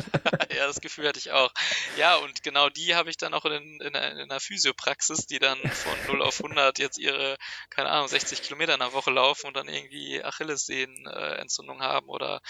ja, 0.55 0.67
das 0.67 0.81
Gefühl 0.81 1.07
hatte 1.07 1.19
ich 1.19 1.31
auch. 1.31 1.51
Ja, 1.97 2.15
und 2.17 2.43
genau 2.43 2.69
die 2.69 2.95
habe 2.95 3.09
ich 3.09 3.17
dann 3.17 3.33
auch 3.33 3.45
in, 3.45 3.79
in, 3.81 3.87
in 3.87 3.95
einer 3.95 4.39
Physiopraxis, 4.39 5.25
die 5.27 5.39
dann 5.39 5.57
von 5.59 5.93
0 6.07 6.21
auf 6.21 6.43
100 6.43 6.79
jetzt 6.79 6.97
ihre, 6.97 7.37
keine 7.69 7.89
Ahnung, 7.89 8.07
60 8.07 8.41
Kilometer 8.41 8.73
in 8.73 8.79
der 8.79 8.93
Woche 8.93 9.11
laufen 9.11 9.47
und 9.47 9.55
dann 9.55 9.67
irgendwie 9.67 10.23
Achillessehnenentzündung 10.23 11.81
haben 11.81 12.07
oder 12.07 12.41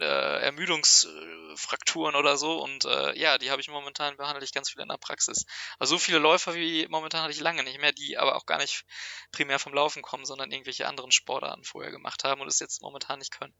äh, 0.00 0.42
Ermüdungsfrakturen 0.42 2.14
oder 2.14 2.36
so. 2.36 2.62
Und 2.62 2.84
äh, 2.84 3.18
ja, 3.18 3.38
die 3.38 3.50
habe 3.50 3.60
ich 3.60 3.68
momentan 3.68 4.16
behandle 4.16 4.44
ich 4.44 4.52
ganz 4.52 4.70
viel 4.70 4.82
in 4.82 4.88
der 4.88 4.96
Praxis. 4.96 5.44
Also 5.78 5.96
so 5.96 5.98
viele 5.98 6.18
Läufer 6.18 6.54
wie 6.54 6.86
momentan 6.88 7.22
hatte 7.22 7.32
ich 7.32 7.40
lange 7.40 7.62
nicht 7.62 7.80
mehr, 7.80 7.92
die 7.92 8.18
aber 8.18 8.27
aber 8.28 8.36
auch 8.36 8.46
gar 8.46 8.58
nicht 8.58 8.84
primär 9.32 9.58
vom 9.58 9.74
Laufen 9.74 10.02
kommen, 10.02 10.24
sondern 10.24 10.50
irgendwelche 10.50 10.86
anderen 10.86 11.10
Sportarten 11.10 11.64
vorher 11.64 11.90
gemacht 11.90 12.24
haben 12.24 12.40
und 12.40 12.48
es 12.48 12.60
jetzt 12.60 12.82
momentan 12.82 13.18
nicht 13.18 13.38
können. 13.38 13.54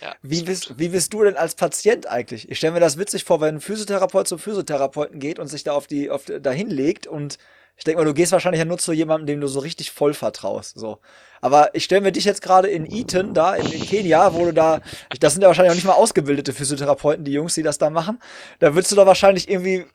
Ja, 0.00 0.14
wie, 0.22 0.42
bist, 0.42 0.78
wie 0.78 0.88
bist 0.88 1.12
du 1.12 1.24
denn 1.24 1.36
als 1.36 1.54
Patient 1.54 2.06
eigentlich? 2.06 2.48
Ich 2.50 2.58
stelle 2.58 2.74
mir 2.74 2.80
das 2.80 2.98
witzig 2.98 3.24
vor, 3.24 3.40
wenn 3.40 3.56
ein 3.56 3.60
Physiotherapeut 3.60 4.28
zum 4.28 4.38
Physiotherapeuten 4.38 5.18
geht 5.18 5.38
und 5.38 5.48
sich 5.48 5.64
da 5.64 5.72
auf 5.72 5.86
die, 5.86 6.10
auf, 6.10 6.24
dahin 6.24 6.70
legt 6.70 7.06
und 7.06 7.38
ich 7.76 7.82
denke 7.82 8.00
mal, 8.00 8.04
du 8.04 8.14
gehst 8.14 8.30
wahrscheinlich 8.30 8.60
ja 8.60 8.64
nur 8.64 8.78
zu 8.78 8.92
jemandem, 8.92 9.26
dem 9.26 9.40
du 9.40 9.48
so 9.48 9.58
richtig 9.58 9.90
voll 9.90 10.14
vertraust. 10.14 10.78
So. 10.78 11.00
Aber 11.40 11.74
ich 11.74 11.84
stelle 11.84 12.02
mir 12.02 12.12
dich 12.12 12.24
jetzt 12.24 12.40
gerade 12.40 12.68
in 12.68 12.86
Eton, 12.86 13.34
da 13.34 13.56
in, 13.56 13.66
in, 13.72 13.84
Kenia, 13.84 14.32
wo 14.32 14.44
du 14.44 14.52
da, 14.52 14.80
das 15.18 15.32
sind 15.32 15.42
ja 15.42 15.48
wahrscheinlich 15.48 15.72
auch 15.72 15.74
nicht 15.74 15.86
mal 15.86 15.94
ausgebildete 15.94 16.52
Physiotherapeuten, 16.52 17.24
die 17.24 17.32
Jungs, 17.32 17.54
die 17.54 17.64
das 17.64 17.78
da 17.78 17.90
machen. 17.90 18.22
Da 18.60 18.74
würdest 18.74 18.92
du 18.92 18.96
da 18.96 19.06
wahrscheinlich 19.06 19.48
irgendwie 19.48 19.86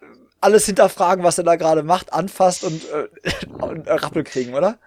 alles 0.42 0.66
hinterfragen, 0.66 1.24
was 1.24 1.38
er 1.38 1.44
da 1.44 1.56
gerade 1.56 1.84
macht, 1.84 2.14
anfasst 2.14 2.64
und, 2.64 2.84
äh, 2.86 3.10
und 3.62 3.88
Rappel 3.88 4.24
kriegen, 4.24 4.54
oder? 4.54 4.80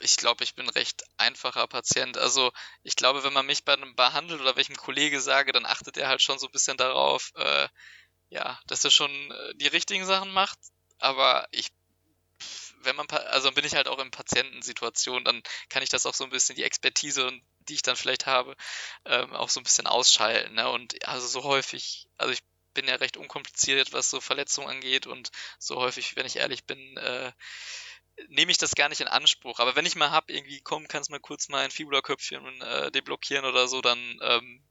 Ich 0.00 0.16
glaube, 0.18 0.44
ich 0.44 0.54
bin 0.54 0.68
recht 0.68 1.04
einfacher 1.16 1.66
Patient. 1.66 2.18
Also 2.18 2.52
ich 2.82 2.96
glaube, 2.96 3.24
wenn 3.24 3.32
man 3.32 3.46
mich 3.46 3.64
bei 3.64 3.72
einem 3.72 3.96
behandelt 3.96 4.40
oder 4.40 4.56
welchem 4.56 4.76
Kollege 4.76 5.20
sage, 5.20 5.52
dann 5.52 5.64
achtet 5.64 5.96
er 5.96 6.08
halt 6.08 6.20
schon 6.20 6.38
so 6.38 6.46
ein 6.46 6.52
bisschen 6.52 6.76
darauf, 6.76 7.32
äh, 7.36 7.68
ja, 8.28 8.58
dass 8.66 8.84
er 8.84 8.90
schon 8.90 9.10
äh, 9.10 9.54
die 9.54 9.68
richtigen 9.68 10.04
Sachen 10.04 10.32
macht. 10.32 10.58
Aber 10.98 11.48
ich, 11.50 11.68
wenn 12.82 12.96
man, 12.96 13.06
also 13.08 13.52
bin 13.52 13.64
ich 13.64 13.74
halt 13.74 13.88
auch 13.88 13.98
in 13.98 14.10
Patientensituationen, 14.10 15.24
dann 15.24 15.42
kann 15.70 15.82
ich 15.82 15.88
das 15.88 16.04
auch 16.04 16.14
so 16.14 16.24
ein 16.24 16.30
bisschen 16.30 16.56
die 16.56 16.64
Expertise 16.64 17.30
die 17.68 17.74
ich 17.74 17.82
dann 17.82 17.96
vielleicht 17.96 18.26
habe, 18.26 18.56
ähm, 19.04 19.32
auch 19.32 19.48
so 19.48 19.60
ein 19.60 19.64
bisschen 19.64 19.86
ausschalten. 19.86 20.54
Ne? 20.54 20.68
Und 20.68 21.06
also 21.06 21.26
so 21.26 21.44
häufig, 21.44 22.08
also 22.16 22.32
ich 22.32 22.40
bin 22.74 22.86
ja 22.88 22.96
recht 22.96 23.16
unkompliziert, 23.16 23.92
was 23.92 24.10
so 24.10 24.20
Verletzungen 24.20 24.68
angeht 24.68 25.06
und 25.06 25.30
so 25.58 25.76
häufig, 25.76 26.16
wenn 26.16 26.26
ich 26.26 26.36
ehrlich 26.36 26.64
bin, 26.64 26.96
äh, 26.96 27.32
nehme 28.28 28.52
ich 28.52 28.58
das 28.58 28.74
gar 28.74 28.88
nicht 28.88 29.00
in 29.00 29.08
Anspruch. 29.08 29.58
Aber 29.58 29.76
wenn 29.76 29.86
ich 29.86 29.96
mal 29.96 30.10
hab, 30.10 30.30
irgendwie, 30.30 30.60
komm, 30.60 30.88
kannst 30.88 31.10
mal 31.10 31.20
kurz 31.20 31.48
mal 31.48 31.64
ein 31.64 31.70
Fibula-Köpfchen 31.70 32.60
äh, 32.60 32.90
deblockieren 32.90 33.44
oder 33.44 33.68
so, 33.68 33.80
dann, 33.80 33.98
ähm, 34.22 34.62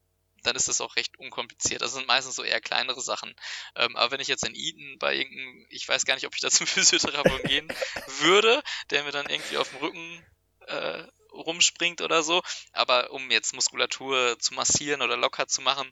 dann 0.43 0.55
ist 0.55 0.67
das 0.67 0.81
auch 0.81 0.95
recht 0.95 1.17
unkompliziert. 1.17 1.81
Das 1.81 1.93
sind 1.93 2.07
meistens 2.07 2.35
so 2.35 2.43
eher 2.43 2.61
kleinere 2.61 3.01
Sachen. 3.01 3.33
Ähm, 3.75 3.95
aber 3.95 4.11
wenn 4.11 4.19
ich 4.19 4.27
jetzt 4.27 4.45
in 4.45 4.55
Eton 4.55 4.97
bei 4.99 5.15
irgendeinem, 5.15 5.65
ich 5.69 5.87
weiß 5.87 6.05
gar 6.05 6.15
nicht, 6.15 6.27
ob 6.27 6.35
ich 6.35 6.41
da 6.41 6.49
zum 6.51 6.67
Physiotherapeuten 6.67 7.47
gehen 7.49 7.67
würde, 8.19 8.61
der 8.89 9.03
mir 9.03 9.11
dann 9.11 9.29
irgendwie 9.29 9.57
auf 9.57 9.69
dem 9.69 9.79
Rücken 9.79 10.25
äh, 10.67 11.03
rumspringt 11.33 12.01
oder 12.01 12.23
so. 12.23 12.41
Aber 12.71 13.11
um 13.11 13.31
jetzt 13.31 13.53
Muskulatur 13.53 14.37
zu 14.39 14.53
massieren 14.53 15.01
oder 15.01 15.17
locker 15.17 15.47
zu 15.47 15.61
machen, 15.61 15.91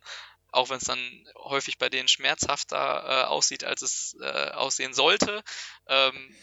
auch 0.52 0.70
wenn 0.70 0.78
es 0.78 0.84
dann 0.84 1.28
häufig 1.38 1.78
bei 1.78 1.90
denen 1.90 2.08
schmerzhafter 2.08 2.78
äh, 2.78 3.24
aussieht, 3.26 3.64
als 3.64 3.82
es 3.82 4.18
äh, 4.22 4.52
aussehen 4.52 4.94
sollte, 4.94 5.44
ähm, 5.88 6.36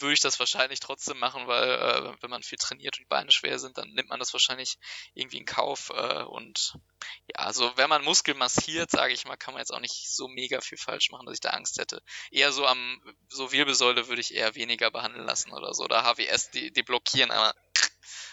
würde 0.00 0.14
ich 0.14 0.20
das 0.20 0.38
wahrscheinlich 0.38 0.80
trotzdem 0.80 1.18
machen, 1.18 1.46
weil 1.46 1.70
äh, 1.70 2.14
wenn 2.22 2.30
man 2.30 2.42
viel 2.42 2.58
trainiert 2.58 2.96
und 2.96 3.04
die 3.04 3.08
Beine 3.08 3.30
schwer 3.30 3.58
sind, 3.58 3.78
dann 3.78 3.90
nimmt 3.90 4.08
man 4.08 4.18
das 4.18 4.32
wahrscheinlich 4.32 4.78
irgendwie 5.14 5.38
in 5.38 5.44
Kauf. 5.44 5.90
Äh, 5.94 6.22
und 6.22 6.78
ja, 7.26 7.44
also 7.44 7.70
wenn 7.76 7.88
man 7.88 8.04
Muskel 8.04 8.34
massiert, 8.34 8.90
sage 8.90 9.12
ich 9.12 9.26
mal, 9.26 9.36
kann 9.36 9.54
man 9.54 9.60
jetzt 9.60 9.72
auch 9.72 9.80
nicht 9.80 10.08
so 10.08 10.28
mega 10.28 10.60
viel 10.60 10.78
falsch 10.78 11.10
machen, 11.10 11.26
dass 11.26 11.34
ich 11.34 11.40
da 11.40 11.50
Angst 11.50 11.78
hätte. 11.78 12.02
Eher 12.30 12.52
so 12.52 12.66
am, 12.66 13.02
so 13.28 13.52
Wirbelsäule 13.52 14.08
würde 14.08 14.20
ich 14.20 14.34
eher 14.34 14.54
weniger 14.54 14.90
behandeln 14.90 15.26
lassen 15.26 15.52
oder 15.52 15.74
so. 15.74 15.84
Oder 15.84 16.04
HWS, 16.04 16.50
die, 16.50 16.72
die 16.72 16.82
blockieren, 16.82 17.30
aber 17.30 17.54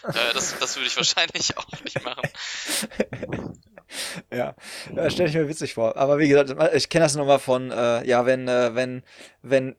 äh, 0.04 0.34
das, 0.34 0.58
das 0.58 0.76
würde 0.76 0.86
ich 0.86 0.96
wahrscheinlich 0.96 1.56
auch 1.58 1.84
nicht 1.84 2.04
machen. 2.04 2.28
ja, 4.32 4.54
ja 4.94 5.10
stelle 5.10 5.28
ich 5.28 5.34
mir 5.34 5.48
witzig 5.48 5.74
vor. 5.74 5.96
Aber 5.96 6.18
wie 6.18 6.28
gesagt, 6.28 6.54
ich 6.74 6.88
kenne 6.88 7.04
das 7.04 7.16
nur 7.16 7.26
mal 7.26 7.38
von, 7.38 7.70
äh, 7.70 8.06
ja, 8.06 8.26
wenn, 8.26 8.48
äh, 8.48 8.74
wenn, 8.74 9.02
wenn 9.42 9.76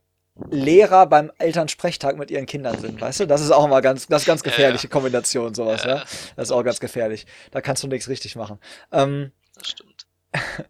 Lehrer 0.49 1.05
beim 1.05 1.31
Elternsprechtag 1.37 2.17
mit 2.17 2.31
ihren 2.31 2.45
Kindern 2.45 2.79
sind, 2.79 3.01
weißt 3.01 3.21
du? 3.21 3.25
Das 3.25 3.41
ist 3.41 3.51
auch 3.51 3.65
immer 3.65 3.81
ganz, 3.81 4.07
das 4.07 4.21
ist 4.21 4.25
ganz 4.25 4.43
gefährliche 4.43 4.87
ja, 4.87 4.89
ja. 4.89 4.93
Kombination, 4.93 5.53
sowas, 5.53 5.83
ja. 5.83 5.97
ja. 5.97 6.03
Das 6.35 6.47
ist 6.47 6.51
auch 6.51 6.63
ganz 6.63 6.79
gefährlich. 6.79 7.25
Da 7.51 7.61
kannst 7.61 7.83
du 7.83 7.87
nichts 7.87 8.07
richtig 8.07 8.35
machen. 8.35 8.59
Ähm, 8.91 9.31
das 9.55 9.67
stimmt. 9.67 10.07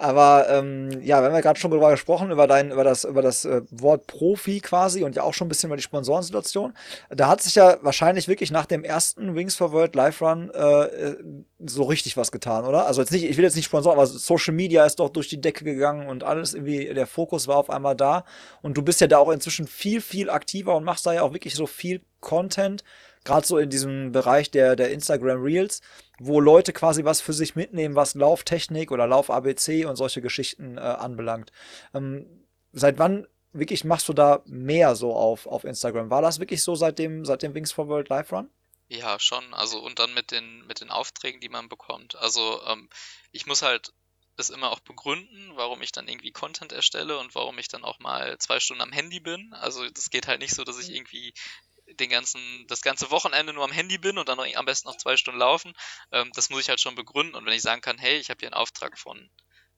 Aber 0.00 0.48
ähm, 0.48 0.88
ja, 1.02 1.20
wir 1.20 1.26
haben 1.26 1.34
ja 1.34 1.42
gerade 1.42 1.60
schon 1.60 1.70
darüber 1.70 1.90
gesprochen, 1.90 2.30
über 2.30 2.46
dein, 2.46 2.70
über 2.70 2.84
das, 2.84 3.04
über 3.04 3.20
das 3.20 3.44
äh, 3.44 3.60
Wort 3.70 4.06
Profi 4.06 4.60
quasi 4.60 5.04
und 5.04 5.14
ja 5.14 5.22
auch 5.22 5.34
schon 5.34 5.44
ein 5.44 5.50
bisschen 5.50 5.68
über 5.68 5.76
die 5.76 5.82
Sponsorensituation. 5.82 6.72
Da 7.10 7.28
hat 7.28 7.42
sich 7.42 7.54
ja 7.54 7.76
wahrscheinlich 7.82 8.26
wirklich 8.26 8.50
nach 8.50 8.64
dem 8.64 8.82
ersten 8.82 9.34
Wings 9.34 9.56
for 9.56 9.72
World 9.72 9.94
Live 9.94 10.22
Run 10.22 10.48
äh, 10.54 11.16
so 11.58 11.82
richtig 11.82 12.16
was 12.16 12.32
getan, 12.32 12.64
oder? 12.64 12.86
Also 12.86 13.02
jetzt 13.02 13.10
nicht, 13.10 13.24
ich 13.24 13.36
will 13.36 13.44
jetzt 13.44 13.56
nicht 13.56 13.66
Sponsoren, 13.66 13.98
aber 13.98 14.06
Social 14.06 14.54
Media 14.54 14.86
ist 14.86 15.00
doch 15.00 15.10
durch 15.10 15.28
die 15.28 15.42
Decke 15.42 15.64
gegangen 15.64 16.08
und 16.08 16.24
alles 16.24 16.54
irgendwie, 16.54 16.86
der 16.94 17.06
Fokus 17.06 17.46
war 17.46 17.58
auf 17.58 17.68
einmal 17.68 17.94
da. 17.94 18.24
Und 18.62 18.78
du 18.78 18.82
bist 18.82 19.02
ja 19.02 19.06
da 19.06 19.18
auch 19.18 19.28
inzwischen 19.28 19.66
viel, 19.66 20.00
viel 20.00 20.30
aktiver 20.30 20.76
und 20.76 20.84
machst 20.84 21.04
da 21.04 21.12
ja 21.12 21.20
auch 21.20 21.34
wirklich 21.34 21.54
so 21.54 21.66
viel 21.66 22.00
Content 22.20 22.84
gerade 23.24 23.46
so 23.46 23.58
in 23.58 23.70
diesem 23.70 24.12
Bereich 24.12 24.50
der, 24.50 24.76
der 24.76 24.90
Instagram 24.90 25.42
Reels, 25.42 25.80
wo 26.18 26.40
Leute 26.40 26.72
quasi 26.72 27.04
was 27.04 27.20
für 27.20 27.32
sich 27.32 27.56
mitnehmen, 27.56 27.94
was 27.94 28.14
Lauftechnik 28.14 28.90
oder 28.90 29.06
Lauf-ABC 29.06 29.84
und 29.84 29.96
solche 29.96 30.22
Geschichten 30.22 30.78
äh, 30.78 30.80
anbelangt. 30.80 31.52
Ähm, 31.94 32.26
seit 32.72 32.98
wann 32.98 33.26
wirklich 33.52 33.84
machst 33.84 34.08
du 34.08 34.12
da 34.12 34.42
mehr 34.46 34.94
so 34.94 35.14
auf, 35.14 35.46
auf 35.46 35.64
Instagram? 35.64 36.10
War 36.10 36.22
das 36.22 36.38
wirklich 36.38 36.62
so 36.62 36.74
seit 36.74 36.98
dem, 36.98 37.24
seit 37.24 37.42
dem 37.42 37.54
Wings 37.54 37.72
for 37.72 37.88
World 37.88 38.08
Live 38.08 38.32
Run? 38.32 38.50
Ja, 38.88 39.18
schon. 39.20 39.54
Also 39.54 39.80
und 39.80 39.98
dann 39.98 40.14
mit 40.14 40.30
den, 40.30 40.66
mit 40.66 40.80
den 40.80 40.90
Aufträgen, 40.90 41.40
die 41.40 41.48
man 41.48 41.68
bekommt. 41.68 42.16
Also 42.16 42.60
ähm, 42.66 42.88
ich 43.32 43.46
muss 43.46 43.62
halt 43.62 43.92
das 44.36 44.50
immer 44.50 44.70
auch 44.70 44.80
begründen, 44.80 45.52
warum 45.54 45.82
ich 45.82 45.92
dann 45.92 46.08
irgendwie 46.08 46.32
Content 46.32 46.72
erstelle 46.72 47.18
und 47.18 47.34
warum 47.34 47.58
ich 47.58 47.68
dann 47.68 47.84
auch 47.84 47.98
mal 47.98 48.38
zwei 48.38 48.58
Stunden 48.58 48.82
am 48.82 48.92
Handy 48.92 49.20
bin. 49.20 49.52
Also 49.54 49.88
das 49.90 50.10
geht 50.10 50.26
halt 50.26 50.40
nicht 50.40 50.54
so, 50.54 50.64
dass 50.64 50.78
ich 50.78 50.88
mhm. 50.88 50.94
irgendwie 50.96 51.34
den 51.94 52.10
ganzen, 52.10 52.66
das 52.68 52.82
ganze 52.82 53.10
Wochenende 53.10 53.52
nur 53.52 53.64
am 53.64 53.72
Handy 53.72 53.98
bin 53.98 54.18
und 54.18 54.28
dann 54.28 54.36
noch, 54.36 54.46
am 54.54 54.66
besten 54.66 54.88
noch 54.88 54.96
zwei 54.96 55.16
Stunden 55.16 55.40
laufen, 55.40 55.72
ähm, 56.12 56.30
das 56.34 56.50
muss 56.50 56.62
ich 56.62 56.68
halt 56.68 56.80
schon 56.80 56.94
begründen. 56.94 57.34
Und 57.34 57.46
wenn 57.46 57.52
ich 57.52 57.62
sagen 57.62 57.80
kann, 57.80 57.98
hey, 57.98 58.18
ich 58.18 58.30
habe 58.30 58.38
hier 58.40 58.48
einen 58.48 58.54
Auftrag 58.54 58.98
von 58.98 59.30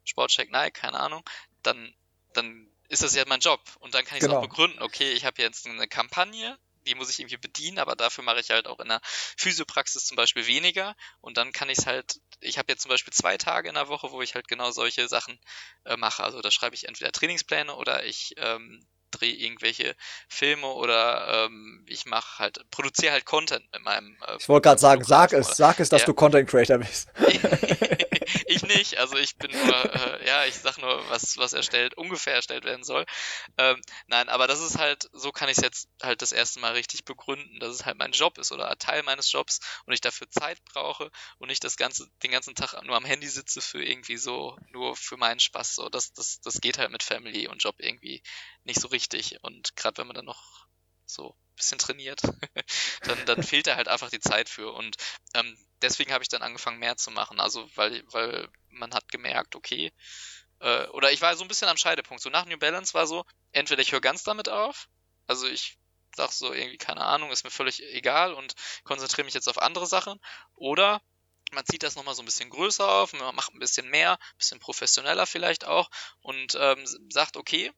Sportcheck 0.05 0.51
Nike, 0.51 0.81
keine 0.81 0.99
Ahnung, 0.99 1.23
dann, 1.63 1.95
dann 2.35 2.69
ist 2.89 3.03
das 3.03 3.15
ja 3.15 3.25
mein 3.27 3.41
Job. 3.41 3.61
Und 3.81 3.95
dann 3.95 4.05
kann 4.05 4.19
ich 4.19 4.23
es 4.23 4.29
genau. 4.29 4.41
auch 4.41 4.43
begründen, 4.43 4.83
okay, 4.83 5.13
ich 5.13 5.25
habe 5.25 5.41
jetzt 5.41 5.67
eine 5.67 5.89
Kampagne, 5.89 6.59
die 6.87 6.95
muss 6.95 7.11
ich 7.11 7.21
irgendwie 7.21 7.37
bedienen, 7.37 7.79
aber 7.79 7.97
dafür 7.97 8.25
mache 8.25 8.41
ich 8.41 8.51
halt 8.51 8.67
auch 8.67 8.81
in 8.81 8.89
der 8.89 9.01
Physiopraxis 9.05 10.05
zum 10.05 10.17
Beispiel 10.17 10.47
weniger. 10.47 10.97
Und 11.21 11.37
dann 11.37 11.53
kann 11.53 11.71
ich 11.71 11.79
es 11.79 11.87
halt, 11.87 12.21
ich 12.41 12.59
habe 12.59 12.73
jetzt 12.73 12.83
zum 12.83 12.89
Beispiel 12.89 13.13
zwei 13.13 13.39
Tage 13.39 13.69
in 13.69 13.75
der 13.75 13.89
Woche, 13.89 14.11
wo 14.11 14.21
ich 14.23 14.35
halt 14.35 14.49
genau 14.49 14.71
solche 14.73 15.09
Sachen 15.09 15.39
äh, 15.85 15.97
mache. 15.97 16.25
Also 16.25 16.41
da 16.41 16.51
schreibe 16.51 16.75
ich 16.75 16.89
entweder 16.89 17.13
Trainingspläne 17.13 17.75
oder 17.75 18.05
ich 18.05 18.35
ähm, 18.37 18.85
drehe 19.13 19.35
irgendwelche 19.35 19.95
Filme 20.29 20.67
oder 20.67 21.47
ähm, 21.47 21.85
ich 21.89 22.07
mache 22.07 22.39
halt, 22.39 22.61
produziere 22.71 23.13
halt 23.13 23.25
Content 23.25 23.65
mit 23.73 23.83
meinem. 23.83 24.17
Äh, 24.27 24.37
ich 24.39 24.49
wollte 24.49 24.69
gerade 24.69 24.81
sagen, 24.81 25.05
sag 25.05 25.33
es, 25.33 25.57
sag 25.57 25.81
es, 25.81 25.89
dass 25.89 26.03
ja. 26.03 26.07
du 26.07 26.15
Content 26.15 26.49
Creator 26.49 26.79
bist. 26.79 27.09
ich 28.47 28.63
nicht, 28.63 28.99
also 28.99 29.17
ich 29.17 29.37
bin 29.37 29.51
nur, 29.51 29.95
äh, 29.95 30.27
ja, 30.27 30.45
ich 30.45 30.55
sag 30.55 30.79
nur, 30.79 31.09
was, 31.09 31.37
was 31.39 31.53
erstellt, 31.53 31.95
ungefähr 31.95 32.35
erstellt 32.35 32.65
werden 32.65 32.85
soll. 32.85 33.05
Ähm, 33.59 33.81
nein, 34.07 34.29
aber 34.29 34.47
das 34.47 34.61
ist 34.61 34.79
halt, 34.79 35.09
so 35.13 35.33
kann 35.33 35.49
ich 35.49 35.59
es 35.59 35.63
jetzt 35.63 35.89
halt 36.03 36.23
das 36.23 36.33
erste 36.33 36.61
Mal 36.61 36.73
richtig 36.73 37.05
begründen, 37.05 37.59
dass 37.61 37.75
es 37.75 37.85
halt 37.85 37.99
mein 37.99 38.13
Job 38.13 38.39
ist 38.39 38.53
oder 38.53 38.71
ein 38.71 38.79
Teil 38.79 39.03
meines 39.03 39.31
Jobs 39.33 39.61
und 39.87 39.93
ich 39.93 40.01
dafür 40.01 40.31
Zeit 40.31 40.63
brauche 40.65 41.11
und 41.39 41.49
nicht 41.49 41.65
das 41.65 41.77
ganze, 41.77 42.07
den 42.23 42.31
ganzen 42.31 42.55
Tag 42.55 42.81
nur 42.85 42.97
am 42.97 43.05
Handy 43.05 43.29
sitze 43.29 43.61
für 43.61 43.83
irgendwie 43.83 44.17
so, 44.17 44.57
nur 44.71 44.97
für 44.97 45.17
meinen 45.17 45.41
Spaß. 45.41 45.75
So, 45.77 45.89
das, 45.89 46.13
das, 46.13 46.41
das 46.41 46.61
geht 46.61 46.79
halt 46.79 46.91
mit 46.91 47.03
Family 47.03 47.49
und 47.49 47.63
Job 47.63 47.77
irgendwie 47.79 48.23
nicht 48.65 48.81
so 48.81 48.89
richtig. 48.89 49.02
Und 49.43 49.77
gerade 49.77 49.99
wenn 49.99 50.07
man 50.07 50.17
dann 50.17 50.25
noch 50.25 50.67
so 51.07 51.31
ein 51.31 51.57
bisschen 51.57 51.79
trainiert, 51.79 52.23
dann, 53.03 53.25
dann 53.27 53.43
fehlt 53.43 53.67
da 53.67 53.77
halt 53.77 53.89
einfach 53.89 54.11
die 54.11 54.21
Zeit 54.21 54.49
für. 54.49 54.73
Und 54.73 54.97
ähm, 55.35 55.57
deswegen 55.83 56.13
habe 56.13 56.23
ich 56.23 56.29
dann 56.29 56.43
angefangen, 56.43 56.79
mehr 56.79 56.97
zu 56.97 57.11
machen. 57.11 57.41
Also, 57.41 57.69
weil, 57.75 58.03
weil 58.13 58.49
man 58.69 58.95
hat 58.95 59.11
gemerkt, 59.11 59.57
okay, 59.57 59.93
äh, 60.61 60.87
oder 60.89 61.13
ich 61.13 61.21
war 61.21 61.37
so 61.37 61.45
ein 61.45 61.49
bisschen 61.49 61.69
am 61.69 61.77
Scheidepunkt. 61.77 62.23
So 62.23 62.31
nach 62.31 62.47
New 62.47 62.59
Balance 62.59 62.95
war 62.95 63.07
so, 63.07 63.25
entweder 63.53 63.83
ich 63.83 63.93
höre 63.93 64.01
ganz 64.01 64.23
damit 64.23 64.49
auf, 64.49 64.89
also 65.27 65.47
ich 65.47 65.79
sag 66.15 66.31
so 66.31 66.53
irgendwie, 66.53 66.79
keine 66.79 67.05
Ahnung, 67.05 67.31
ist 67.31 67.45
mir 67.45 67.51
völlig 67.51 67.83
egal 67.95 68.35
und 68.35 68.55
konzentriere 68.85 69.25
mich 69.25 69.35
jetzt 69.35 69.49
auf 69.49 69.61
andere 69.61 69.87
Sachen, 69.87 70.21
oder 70.55 71.01
man 71.53 71.67
zieht 71.67 71.83
das 71.83 71.97
nochmal 71.97 72.15
so 72.15 72.23
ein 72.23 72.27
bisschen 72.27 72.51
größer 72.51 72.89
auf, 72.89 73.13
man 73.13 73.35
macht 73.35 73.55
ein 73.55 73.59
bisschen 73.59 73.89
mehr, 73.89 74.13
ein 74.13 74.39
bisschen 74.39 74.59
professioneller 74.59 75.27
vielleicht 75.27 75.65
auch 75.67 75.91
und 76.21 76.57
ähm, 76.59 76.85
sagt, 77.11 77.37
okay, 77.37 77.73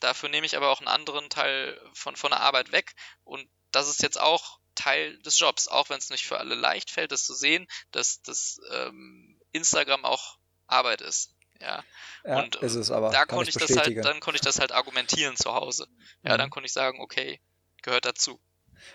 Dafür 0.00 0.28
nehme 0.28 0.46
ich 0.46 0.56
aber 0.56 0.70
auch 0.70 0.80
einen 0.80 0.88
anderen 0.88 1.30
Teil 1.30 1.80
von, 1.94 2.16
von 2.16 2.30
der 2.30 2.40
Arbeit 2.40 2.72
weg. 2.72 2.94
Und 3.24 3.48
das 3.72 3.88
ist 3.88 4.02
jetzt 4.02 4.20
auch 4.20 4.58
Teil 4.74 5.18
des 5.22 5.38
Jobs, 5.38 5.68
auch 5.68 5.88
wenn 5.88 5.98
es 5.98 6.10
nicht 6.10 6.26
für 6.26 6.38
alle 6.38 6.54
leicht 6.54 6.90
fällt, 6.90 7.12
das 7.12 7.24
zu 7.24 7.34
sehen, 7.34 7.66
dass 7.90 8.22
das 8.22 8.60
ähm, 8.72 9.40
Instagram 9.52 10.04
auch 10.04 10.38
Arbeit 10.66 11.00
ist. 11.00 11.34
Ja, 11.60 11.82
ja 12.24 12.38
und 12.38 12.56
ist 12.56 12.74
es 12.74 12.90
aber. 12.90 13.10
Da 13.10 13.24
konnte 13.24 13.48
ich, 13.48 13.56
ich 13.56 13.66
das 13.66 13.76
halt, 13.76 14.04
dann 14.04 14.20
konnte 14.20 14.36
ich 14.36 14.42
das 14.42 14.60
halt 14.60 14.72
argumentieren 14.72 15.36
zu 15.36 15.54
Hause. 15.54 15.88
Ja, 16.22 16.34
mhm. 16.34 16.38
dann 16.38 16.50
konnte 16.50 16.66
ich 16.66 16.72
sagen, 16.72 17.00
okay, 17.00 17.40
gehört 17.82 18.04
dazu. 18.04 18.40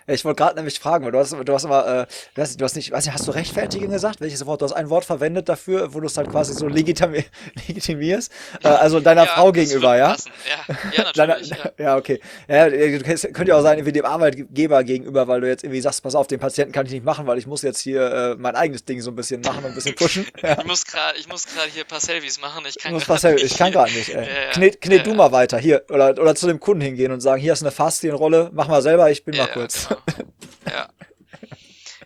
Ich 0.08 0.26
wollte 0.26 0.44
gerade 0.44 0.56
nämlich 0.56 0.80
fragen, 0.80 1.06
weil 1.06 1.12
du 1.12 1.20
hast, 1.20 1.32
du 1.32 1.54
hast 1.54 1.63
immer, 1.63 2.02
äh, 2.02 2.06
du, 2.36 2.41
hast, 2.41 2.60
du 2.60 2.65
hast 2.65 2.76
nicht, 2.76 2.91
weiß 2.91 3.06
nicht, 3.06 3.13
hast 3.13 3.28
du 3.28 3.32
rechtfertigen 3.32 3.89
gesagt? 3.89 4.22
Welches 4.22 4.46
Wort? 4.46 4.62
Du 4.62 4.65
hast 4.65 4.74
ein 4.74 4.89
Wort 4.89 5.06
verwendet 5.06 5.50
dafür, 5.50 5.94
wo 5.94 6.00
du 6.00 6.08
es 6.08 6.17
halt 6.17 6.30
quasi 6.30 6.54
so 6.54 6.67
legitimi 6.67 7.26
legitimierst. 7.67 8.32
Äh, 8.63 8.67
also 8.67 9.00
deiner 9.00 9.26
ja, 9.26 9.28
Frau 9.28 9.52
gegenüber, 9.52 9.98
ja? 9.98 10.15
ja? 10.15 10.76
Ja, 10.96 11.04
natürlich. 11.13 11.13
Deiner, 11.15 11.41
ja. 11.41 11.72
ja. 11.78 11.98
okay. 11.98 12.20
Ja, 12.48 12.70
könnte 12.70 13.50
ja 13.50 13.58
auch 13.58 13.62
sein, 13.62 13.86
wie 13.86 13.91
dem 13.91 14.06
Arbeitgeber 14.06 14.84
gegenüber, 14.84 15.28
weil 15.28 15.41
du 15.41 15.48
jetzt 15.48 15.63
irgendwie 15.63 15.82
sagst, 15.82 16.04
pass 16.04 16.15
auf, 16.15 16.28
den 16.28 16.39
Patienten 16.39 16.72
kann 16.72 16.86
ich 16.86 16.91
nicht 16.91 17.06
machen, 17.06 17.28
weil 17.28 17.38
ich 17.38 17.48
muss 17.48 17.62
jetzt 17.62 17.80
hier 17.80 18.12
äh, 18.12 18.36
mein 18.36 18.56
eigenes 18.56 18.86
Ding 18.86 19.02
so 19.02 19.12
ein 19.12 19.15
bisschen 19.15 19.41
machen 19.41 19.63
und 19.63 19.72
ein 19.72 19.76
bisschen 19.76 19.96
pushen. 19.96 20.26
Ja. 20.41 20.58
ich 20.60 20.65
muss 20.65 20.86
gerade, 20.86 21.20
ich 21.20 21.28
muss 21.28 21.46
gerade 21.46 21.70
hier 21.70 21.84
ein 21.84 21.88
paar 21.88 22.00
Selfies 22.00 22.41
machen. 22.41 22.63
Ich 22.67 22.78
kann 22.80 22.98
gerade 22.98 23.34
nicht. 23.34 23.44
Ich 23.44 23.58
kann 23.58 23.72
gerade 23.72 23.91
nicht. 23.91 24.10
Ey. 24.10 24.28
Knet, 24.54 24.82
knet 24.82 25.06
du 25.06 25.13
mal 25.13 25.32
weiter 25.32 25.60
hier 25.60 25.84
oder 25.89 26.17
oder 26.17 26.36
zu 26.36 26.48
dem 26.48 26.60
Kunden 26.60 26.82
hingehen 26.82 27.12
und 27.12 27.22
sagen, 27.22 27.41
hier 27.41 27.54
ist 27.54 27.62
eine 27.62 27.72
Faszienrolle, 27.72 28.50
mach 28.54 28.67
mal 28.67 28.82
selber, 28.82 29.12
ich 29.12 29.24
bin 29.24 29.38
mal 29.38 29.48
kurz. 29.48 29.71
Genau. 29.72 30.02
Ja. 30.70 30.94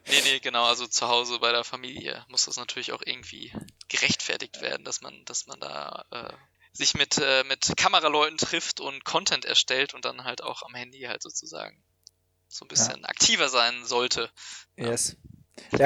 Nee, 0.07 0.21
nee, 0.23 0.39
genau, 0.39 0.65
also 0.65 0.87
zu 0.87 1.07
Hause 1.07 1.39
bei 1.39 1.51
der 1.51 1.63
Familie 1.63 2.25
muss 2.29 2.45
das 2.45 2.57
natürlich 2.57 2.93
auch 2.93 3.01
irgendwie 3.05 3.51
gerechtfertigt 3.89 4.61
werden, 4.61 4.85
dass 4.85 5.01
man, 5.01 5.25
dass 5.25 5.45
man 5.47 5.59
da 5.59 6.05
äh, 6.11 6.33
sich 6.71 6.93
mit, 6.93 7.17
äh, 7.17 7.43
mit 7.43 7.73
Kameraleuten 7.75 8.37
trifft 8.37 8.79
und 8.79 9.03
Content 9.03 9.45
erstellt 9.45 9.93
und 9.93 10.05
dann 10.05 10.23
halt 10.23 10.41
auch 10.41 10.61
am 10.63 10.75
Handy 10.75 11.01
halt 11.01 11.21
sozusagen 11.21 11.83
so 12.47 12.65
ein 12.65 12.67
bisschen 12.67 13.01
ja. 13.01 13.09
aktiver 13.09 13.49
sein 13.49 13.85
sollte. 13.85 14.31
Yes. 14.75 15.17
Ja, 15.17 15.34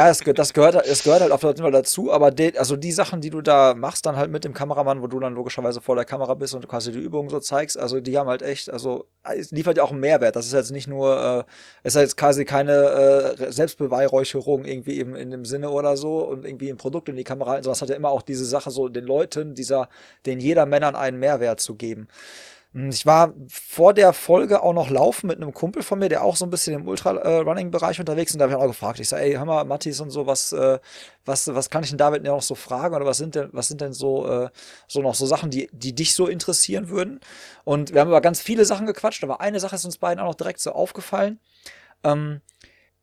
es, 0.10 0.20
das, 0.20 0.54
gehört, 0.54 0.76
es 0.86 1.04
gehört 1.04 1.22
halt 1.22 1.32
auf 1.32 1.44
jeden 1.44 1.62
Fall 1.62 1.72
dazu, 1.72 2.12
aber 2.12 2.32
die, 2.32 2.58
also 2.58 2.76
die 2.76 2.92
Sachen, 2.92 3.22
die 3.22 3.30
du 3.30 3.42
da 3.42 3.74
machst, 3.76 4.06
dann 4.06 4.16
halt 4.16 4.32
mit 4.32 4.44
dem 4.44 4.54
Kameramann, 4.54 5.02
wo 5.02 5.08
du 5.08 5.20
dann 5.20 5.36
logischerweise 5.36 5.80
vor 5.82 5.96
der 5.96 6.06
Kamera 6.06 6.34
bist 6.34 6.56
und 6.56 6.68
quasi 6.68 6.92
die 6.92 7.00
Übungen 7.00 7.30
so 7.30 7.40
zeigst, 7.40 7.78
also 7.78 8.00
die 8.00 8.18
haben 8.18 8.28
halt 8.28 8.42
echt, 8.42 8.70
also 8.72 9.06
es 9.24 9.52
liefert 9.52 9.78
ja 9.78 9.84
auch 9.84 9.92
einen 9.92 10.00
Mehrwert. 10.00 10.36
Das 10.36 10.46
ist 10.46 10.54
jetzt 10.54 10.72
nicht 10.72 10.88
nur, 10.88 11.46
äh, 11.84 11.88
ist 11.88 11.96
jetzt 11.96 12.18
quasi 12.18 12.46
keine 12.46 13.36
äh, 13.40 13.52
Selbstbeweihräucherung 13.52 14.66
irgendwie 14.66 15.00
im, 15.00 15.16
in 15.16 15.32
dem 15.32 15.46
Sinne 15.46 15.70
oder 15.70 15.98
so 15.98 16.26
und 16.28 16.46
irgendwie 16.46 16.70
ein 16.70 16.78
Produkt 16.78 17.10
in 17.10 17.16
die 17.16 17.24
Kamera 17.24 17.56
sondern 17.56 17.74
es 17.74 17.82
hat 17.82 17.90
ja 17.90 17.96
immer 17.96 18.10
auch 18.10 18.22
diese 18.22 18.46
Sache, 18.46 18.72
so 18.72 18.90
den 18.90 19.06
Leuten, 19.06 19.54
dieser, 19.54 19.90
den 20.26 20.40
jeder 20.40 20.66
Männern 20.66 20.96
einen 20.96 21.20
Mehrwert 21.20 21.60
zu 21.60 21.76
geben. 21.76 22.08
Hm, 22.74 22.90
ich 22.90 23.06
war 23.06 23.34
vor 23.48 23.94
der 23.94 24.14
Folge 24.14 24.62
auch 24.62 24.74
noch 24.74 24.90
laufen 24.92 25.28
mit 25.28 25.38
einem 25.38 25.54
Kumpel 25.54 25.82
von 25.82 25.98
mir, 25.98 26.08
der 26.10 26.24
auch 26.24 26.36
so 26.36 26.46
ein 26.46 26.52
bisschen 26.52 26.76
im 26.76 26.88
Ultra-Running-Bereich 26.88 28.00
unterwegs 28.00 28.32
ist. 28.32 28.36
Und 28.36 28.40
da 28.40 28.44
habe 28.44 28.54
ich 28.54 28.60
auch 28.60 28.68
gefragt. 28.68 29.00
Ich 29.00 29.10
sage, 29.10 29.24
ey, 29.24 29.34
hör 29.34 29.46
mal, 29.46 29.64
Mattis 29.66 30.00
und 30.02 30.12
so, 30.12 30.28
was, 30.28 30.54
äh, 30.54 30.80
was, 31.26 31.48
was 31.54 31.70
kann 31.72 31.84
ich 31.84 31.90
denn 31.90 31.98
David 31.98 32.24
noch 32.24 32.42
so 32.44 32.54
fragen? 32.56 32.96
Oder 32.96 33.06
was 33.06 33.18
sind 33.18 33.34
denn, 33.36 33.50
was 33.54 33.68
sind 33.68 33.82
denn 33.82 33.94
so, 33.94 34.28
äh, 34.28 34.50
so 34.88 35.02
noch 35.02 35.16
so 35.16 35.26
Sachen, 35.26 35.50
die, 35.50 35.70
die 35.74 35.96
dich 35.96 36.14
so 36.14 36.28
interessieren 36.28 36.90
würden? 36.90 37.20
Und 37.64 37.94
wir 37.94 38.02
haben 38.02 38.10
über 38.10 38.22
ganz 38.22 38.40
viele 38.40 38.66
Sachen 38.66 38.86
gequatscht, 38.86 39.24
aber 39.24 39.42
eine 39.42 39.60
Sache 39.60 39.76
ist 39.76 39.86
uns 39.86 39.98
beiden 39.98 40.20
auch 40.20 40.28
noch 40.28 40.36
direkt 40.36 40.60
so 40.60 40.72
aufgefallen. 40.72 41.40
Ähm, 42.04 42.42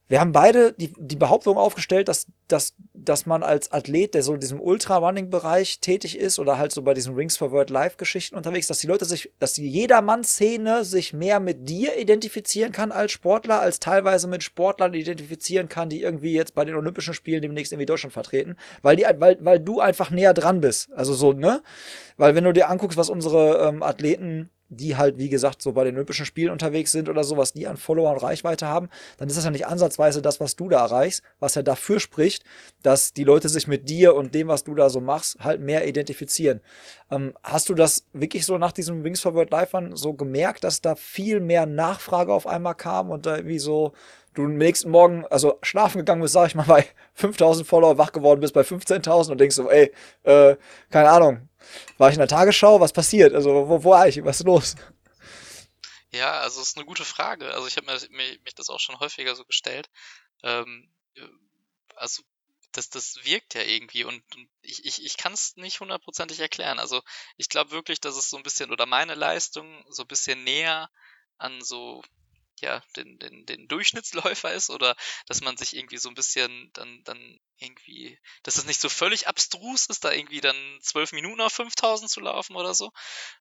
wir 0.09 0.21
haben 0.21 0.31
beide 0.31 0.73
die, 0.73 0.93
die 0.97 1.17
Behauptung 1.17 1.57
aufgestellt, 1.57 2.09
dass, 2.09 2.27
dass, 2.47 2.75
dass 2.95 3.27
man 3.27 3.43
als 3.43 3.73
Athlet, 3.73 4.15
der 4.15 4.23
so 4.23 4.35
in 4.35 4.41
diesem 4.41 4.61
Ultra-Running-Bereich 4.61 5.81
tätig 5.81 6.17
ist 6.17 6.39
oder 6.39 6.59
halt 6.59 6.71
so 6.71 6.83
bei 6.83 6.95
diesen 6.95 7.15
Rings 7.15 7.37
for 7.37 7.51
World 7.51 7.71
Live-Geschichten 7.71 8.37
unterwegs, 8.37 8.69
dass 8.69 8.79
die 8.79 8.87
Leute 8.87 9.05
sich, 9.05 9.33
dass 9.41 9.55
die 9.55 9.69
Jedermann-Szene 9.69 10.85
sich 10.85 11.13
mehr 11.13 11.41
mit 11.41 11.69
dir 11.69 11.99
identifizieren 11.99 12.71
kann 12.71 12.93
als 12.93 13.11
Sportler, 13.11 13.61
als 13.61 13.81
teilweise 13.81 14.29
mit 14.29 14.45
Sportlern 14.45 14.95
identifizieren 14.95 15.69
kann, 15.69 15.89
die 15.89 16.03
irgendwie 16.03 16.35
jetzt 16.35 16.55
bei 16.55 16.65
den 16.65 16.77
Olympischen 16.77 17.15
Spielen 17.15 17.43
demnächst 17.43 17.73
irgendwie 17.73 17.87
Deutschland 17.87 18.13
vertreten, 18.13 18.57
weil 18.83 18.95
die, 18.95 19.07
weil, 19.19 19.39
weil 19.41 19.59
du 19.59 19.81
einfach 19.81 20.11
näher 20.11 20.35
dran 20.35 20.61
bist. 20.61 20.93
Also 20.93 21.15
so, 21.15 21.33
ne? 21.33 21.63
Weil 22.17 22.37
wenn 22.37 22.45
du 22.45 22.53
dir 22.53 22.71
anguckst, 22.71 22.97
was 22.97 23.11
unsere 23.11 23.69
ähm, 23.69 23.83
Athleten 23.83 24.51
die 24.69 24.97
halt, 24.97 25.19
wie 25.19 25.29
gesagt, 25.29 25.63
so 25.63 25.73
bei 25.73 25.85
den 25.85 25.95
Olympischen 25.95 26.27
Spielen 26.27 26.51
unterwegs 26.51 26.93
sind 26.93 27.09
oder 27.09 27.25
so, 27.25 27.37
was 27.37 27.53
die 27.53 27.67
an 27.67 27.77
Follower 27.77 28.11
und 28.11 28.19
Reichweite 28.19 28.67
haben, 28.67 28.89
dann 29.19 29.29
ist 29.29 29.37
das 29.37 29.45
ja 29.45 29.51
nicht 29.51 29.67
ansatzweise 29.67 30.23
das, 30.23 30.41
was 30.41 30.57
du 30.57 30.69
da 30.69 30.81
erreichst, 30.81 31.23
was 31.39 31.55
ja 31.55 31.63
dafür 31.63 32.01
spricht, 32.01 32.45
dass 32.83 33.13
die 33.13 33.25
Leute 33.25 33.49
sich 33.49 33.67
mit 33.67 33.89
dir 33.89 34.15
und 34.15 34.35
dem, 34.35 34.49
was 34.49 34.65
du 34.65 34.75
da 34.75 34.91
so 34.91 35.01
machst, 35.01 35.39
halt 35.41 35.61
mehr 35.61 35.87
identifizieren. 35.87 36.61
Ähm, 37.11 37.35
hast 37.43 37.69
du 37.69 37.75
das 37.75 38.07
wirklich 38.13 38.45
so 38.45 38.59
nach 38.59 38.73
diesem 38.73 39.05
Wings 39.05 39.21
for 39.21 39.35
World 39.35 39.51
Live 39.51 39.73
so 39.95 40.15
gemerkt, 40.15 40.65
dass 40.65 40.81
da 40.81 40.95
viel 40.95 41.41
mehr 41.41 41.67
Nachfrage 41.67 42.33
auf 42.33 42.47
einmal 42.47 42.75
kam 42.75 43.11
und 43.11 43.27
da 43.27 43.37
irgendwie 43.37 43.59
so 43.59 43.93
du 44.37 44.45
am 44.45 44.57
nächsten 44.57 44.91
Morgen, 44.91 45.25
also 45.27 45.59
schlafen 45.63 45.99
gegangen 45.99 46.23
bist, 46.23 46.35
sag 46.35 46.47
ich 46.47 46.55
mal, 46.55 46.67
bei 46.67 46.85
5000 47.15 47.67
Follower 47.67 47.99
wach 47.99 48.13
geworden 48.13 48.41
bist 48.41 48.55
bei 48.55 48.63
15.000 48.63 49.33
und 49.33 49.41
denkst 49.41 49.57
so, 49.57 49.71
ey, 49.71 49.93
äh, 50.25 50.57
keine 50.91 51.11
Ahnung, 51.11 51.49
war 51.99 52.09
ich 52.09 52.15
in 52.15 52.21
der 52.21 52.29
Tagesschau, 52.29 52.81
was 52.81 52.93
passiert? 52.93 53.35
Also, 53.35 53.53
wo, 53.55 53.83
wo 53.85 53.91
war 53.91 54.09
ich? 54.09 54.25
Was 54.25 54.41
ist 54.41 54.47
los? 54.47 54.77
Ja, 56.13 56.41
also 56.41 56.61
es 56.61 56.69
ist 56.69 56.77
eine 56.77 56.87
gute 56.87 57.05
Frage. 57.05 57.53
Also 57.53 57.67
ich 57.67 57.77
habe 57.77 57.87
mir, 57.87 57.99
mir, 58.11 58.39
mich 58.45 58.55
das 58.55 58.71
auch 58.71 58.81
schon 58.81 58.99
häufiger 59.01 59.35
so 59.37 59.45
gestellt. 59.45 59.91
Ähm, 60.43 60.91
äh, 61.15 61.29
also 61.97 62.23
das, 62.73 62.91
das 62.91 63.25
wirkt 63.25 63.55
ja 63.55 63.63
irgendwie 63.63 64.05
und, 64.05 64.23
und 64.35 64.49
ich, 64.63 64.85
ich, 64.85 65.05
ich 65.05 65.17
kann 65.17 65.33
es 65.33 65.57
nicht 65.57 65.81
hundertprozentig 65.81 66.41
erklären. 66.41 66.79
Also 66.79 67.03
ich 67.37 67.49
glaube 67.49 67.71
wirklich, 67.71 68.01
dass 68.01 68.17
es 68.17 68.31
so 68.31 68.37
ein 68.37 68.43
bisschen 68.43 68.71
oder 68.71 68.87
meine 68.87 69.15
Leistung 69.15 69.85
so 69.91 70.03
ein 70.03 70.09
bisschen 70.09 70.45
näher 70.45 70.91
an 71.39 71.63
so 71.63 72.03
ja, 72.61 72.83
den, 72.97 73.19
den, 73.19 73.47
den 73.47 73.69
Durchschnittsläufer 73.69 74.53
ist 74.53 74.71
oder 74.71 74.97
dass 75.27 75.41
man 75.41 75.57
sich 75.57 75.77
irgendwie 75.77 75.99
so 75.99 76.09
ein 76.09 76.15
bisschen 76.15 76.71
dann, 76.75 77.03
dann 77.05 77.39
irgendwie, 77.59 78.19
dass 78.43 78.57
es 78.57 78.67
nicht 78.67 78.81
so 78.81 78.89
völlig 78.89 79.29
abstrus 79.29 79.87
ist, 79.87 80.05
da 80.05 80.13
irgendwie 80.13 80.41
dann 80.41 80.57
zwölf 80.83 81.13
Minuten 81.13 81.41
auf 81.41 81.53
5000 81.53 82.11
zu 82.11 82.21
laufen 82.21 82.57
oder 82.57 82.75
so. 82.75 82.93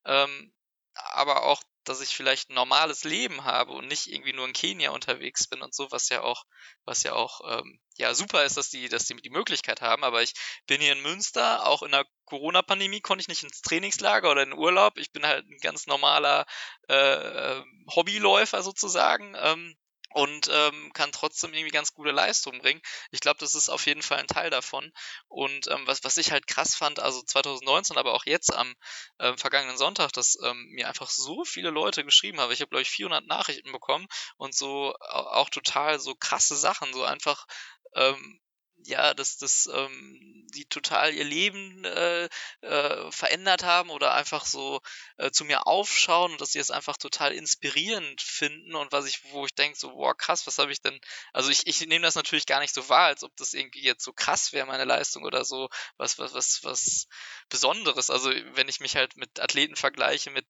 Ähm, 0.05 0.53
aber 0.95 1.43
auch, 1.43 1.61
dass 1.83 2.01
ich 2.01 2.15
vielleicht 2.15 2.49
ein 2.49 2.55
normales 2.55 3.03
Leben 3.03 3.43
habe 3.43 3.73
und 3.73 3.87
nicht 3.87 4.07
irgendwie 4.07 4.33
nur 4.33 4.47
in 4.47 4.53
Kenia 4.53 4.89
unterwegs 4.91 5.47
bin 5.47 5.61
und 5.61 5.75
so, 5.75 5.91
was 5.91 6.09
ja 6.09 6.21
auch, 6.21 6.43
was 6.83 7.03
ja 7.03 7.13
auch 7.13 7.41
ähm, 7.59 7.79
ja 7.97 8.13
super 8.15 8.43
ist, 8.43 8.57
dass 8.57 8.69
die, 8.69 8.89
dass 8.89 9.05
die 9.05 9.15
die 9.15 9.29
Möglichkeit 9.29 9.81
haben. 9.81 10.03
Aber 10.03 10.23
ich 10.23 10.33
bin 10.65 10.81
hier 10.81 10.93
in 10.93 11.03
Münster, 11.03 11.67
auch 11.67 11.83
in 11.83 11.91
der 11.91 12.05
Corona-Pandemie 12.25 13.01
konnte 13.01 13.21
ich 13.21 13.27
nicht 13.27 13.43
ins 13.43 13.61
Trainingslager 13.61 14.31
oder 14.31 14.43
in 14.43 14.51
den 14.51 14.59
Urlaub. 14.59 14.97
Ich 14.97 15.11
bin 15.11 15.25
halt 15.25 15.45
ein 15.47 15.59
ganz 15.61 15.85
normaler 15.85 16.45
äh, 16.89 17.57
ähm, 17.57 17.85
Hobbyläufer 17.95 18.63
sozusagen. 18.63 19.35
Ähm, 19.37 19.75
und 20.15 20.49
ähm, 20.49 20.93
kann 20.93 21.11
trotzdem 21.11 21.53
irgendwie 21.53 21.71
ganz 21.71 21.93
gute 21.93 22.11
Leistungen 22.11 22.61
bringen. 22.61 22.81
Ich 23.11 23.19
glaube, 23.19 23.37
das 23.39 23.53
ist 23.53 23.67
auf 23.67 23.85
jeden 23.85 24.01
Fall 24.01 24.17
ein 24.17 24.27
Teil 24.27 24.49
davon. 24.49 24.93
Und 25.27 25.67
ähm, 25.67 25.85
was, 25.87 26.05
was 26.05 26.15
ich 26.15 26.31
halt 26.31 26.47
krass 26.47 26.73
fand, 26.73 27.01
also 27.01 27.21
2019, 27.21 27.97
aber 27.97 28.13
auch 28.13 28.25
jetzt 28.25 28.53
am 28.53 28.73
ähm, 29.19 29.37
vergangenen 29.37 29.77
Sonntag, 29.77 30.13
dass 30.13 30.37
ähm, 30.41 30.69
mir 30.71 30.87
einfach 30.87 31.09
so 31.09 31.43
viele 31.43 31.69
Leute 31.69 32.05
geschrieben 32.05 32.39
haben. 32.39 32.53
Ich 32.53 32.61
habe, 32.61 32.69
glaube 32.69 32.83
ich, 32.83 32.89
400 32.91 33.27
Nachrichten 33.27 33.73
bekommen 33.73 34.07
und 34.37 34.55
so 34.55 34.95
auch 35.01 35.49
total 35.49 35.99
so 35.99 36.15
krasse 36.15 36.55
Sachen, 36.55 36.93
so 36.93 37.03
einfach 37.03 37.45
ähm, 37.93 38.39
ja, 38.87 39.13
dass, 39.13 39.37
dass 39.37 39.67
ähm, 39.73 40.45
die 40.53 40.65
total 40.65 41.13
ihr 41.13 41.23
Leben 41.23 41.83
äh, 41.85 42.29
äh, 42.61 43.11
verändert 43.11 43.63
haben 43.63 43.89
oder 43.89 44.13
einfach 44.13 44.45
so 44.45 44.81
äh, 45.17 45.31
zu 45.31 45.45
mir 45.45 45.67
aufschauen 45.67 46.33
und 46.33 46.41
dass 46.41 46.51
sie 46.51 46.59
es 46.59 46.71
einfach 46.71 46.97
total 46.97 47.33
inspirierend 47.33 48.21
finden 48.21 48.75
und 48.75 48.91
was 48.91 49.05
ich, 49.05 49.21
wo 49.31 49.45
ich 49.45 49.55
denke, 49.55 49.77
so, 49.77 49.89
boah, 49.89 50.15
krass, 50.15 50.47
was 50.47 50.57
habe 50.57 50.71
ich 50.71 50.81
denn, 50.81 50.99
also 51.33 51.49
ich, 51.49 51.67
ich 51.67 51.81
nehme 51.81 52.05
das 52.05 52.15
natürlich 52.15 52.45
gar 52.45 52.59
nicht 52.59 52.73
so 52.73 52.87
wahr, 52.89 53.07
als 53.07 53.23
ob 53.23 53.35
das 53.37 53.53
irgendwie 53.53 53.83
jetzt 53.83 54.03
so 54.03 54.13
krass 54.13 54.53
wäre, 54.53 54.67
meine 54.67 54.85
Leistung 54.85 55.23
oder 55.23 55.45
so, 55.45 55.69
was, 55.97 56.17
was, 56.19 56.33
was, 56.33 56.63
was 56.63 57.07
Besonderes. 57.49 58.09
Also 58.09 58.29
wenn 58.53 58.69
ich 58.69 58.79
mich 58.79 58.95
halt 58.95 59.17
mit 59.17 59.39
Athleten 59.39 59.75
vergleiche, 59.75 60.31
mit 60.31 60.45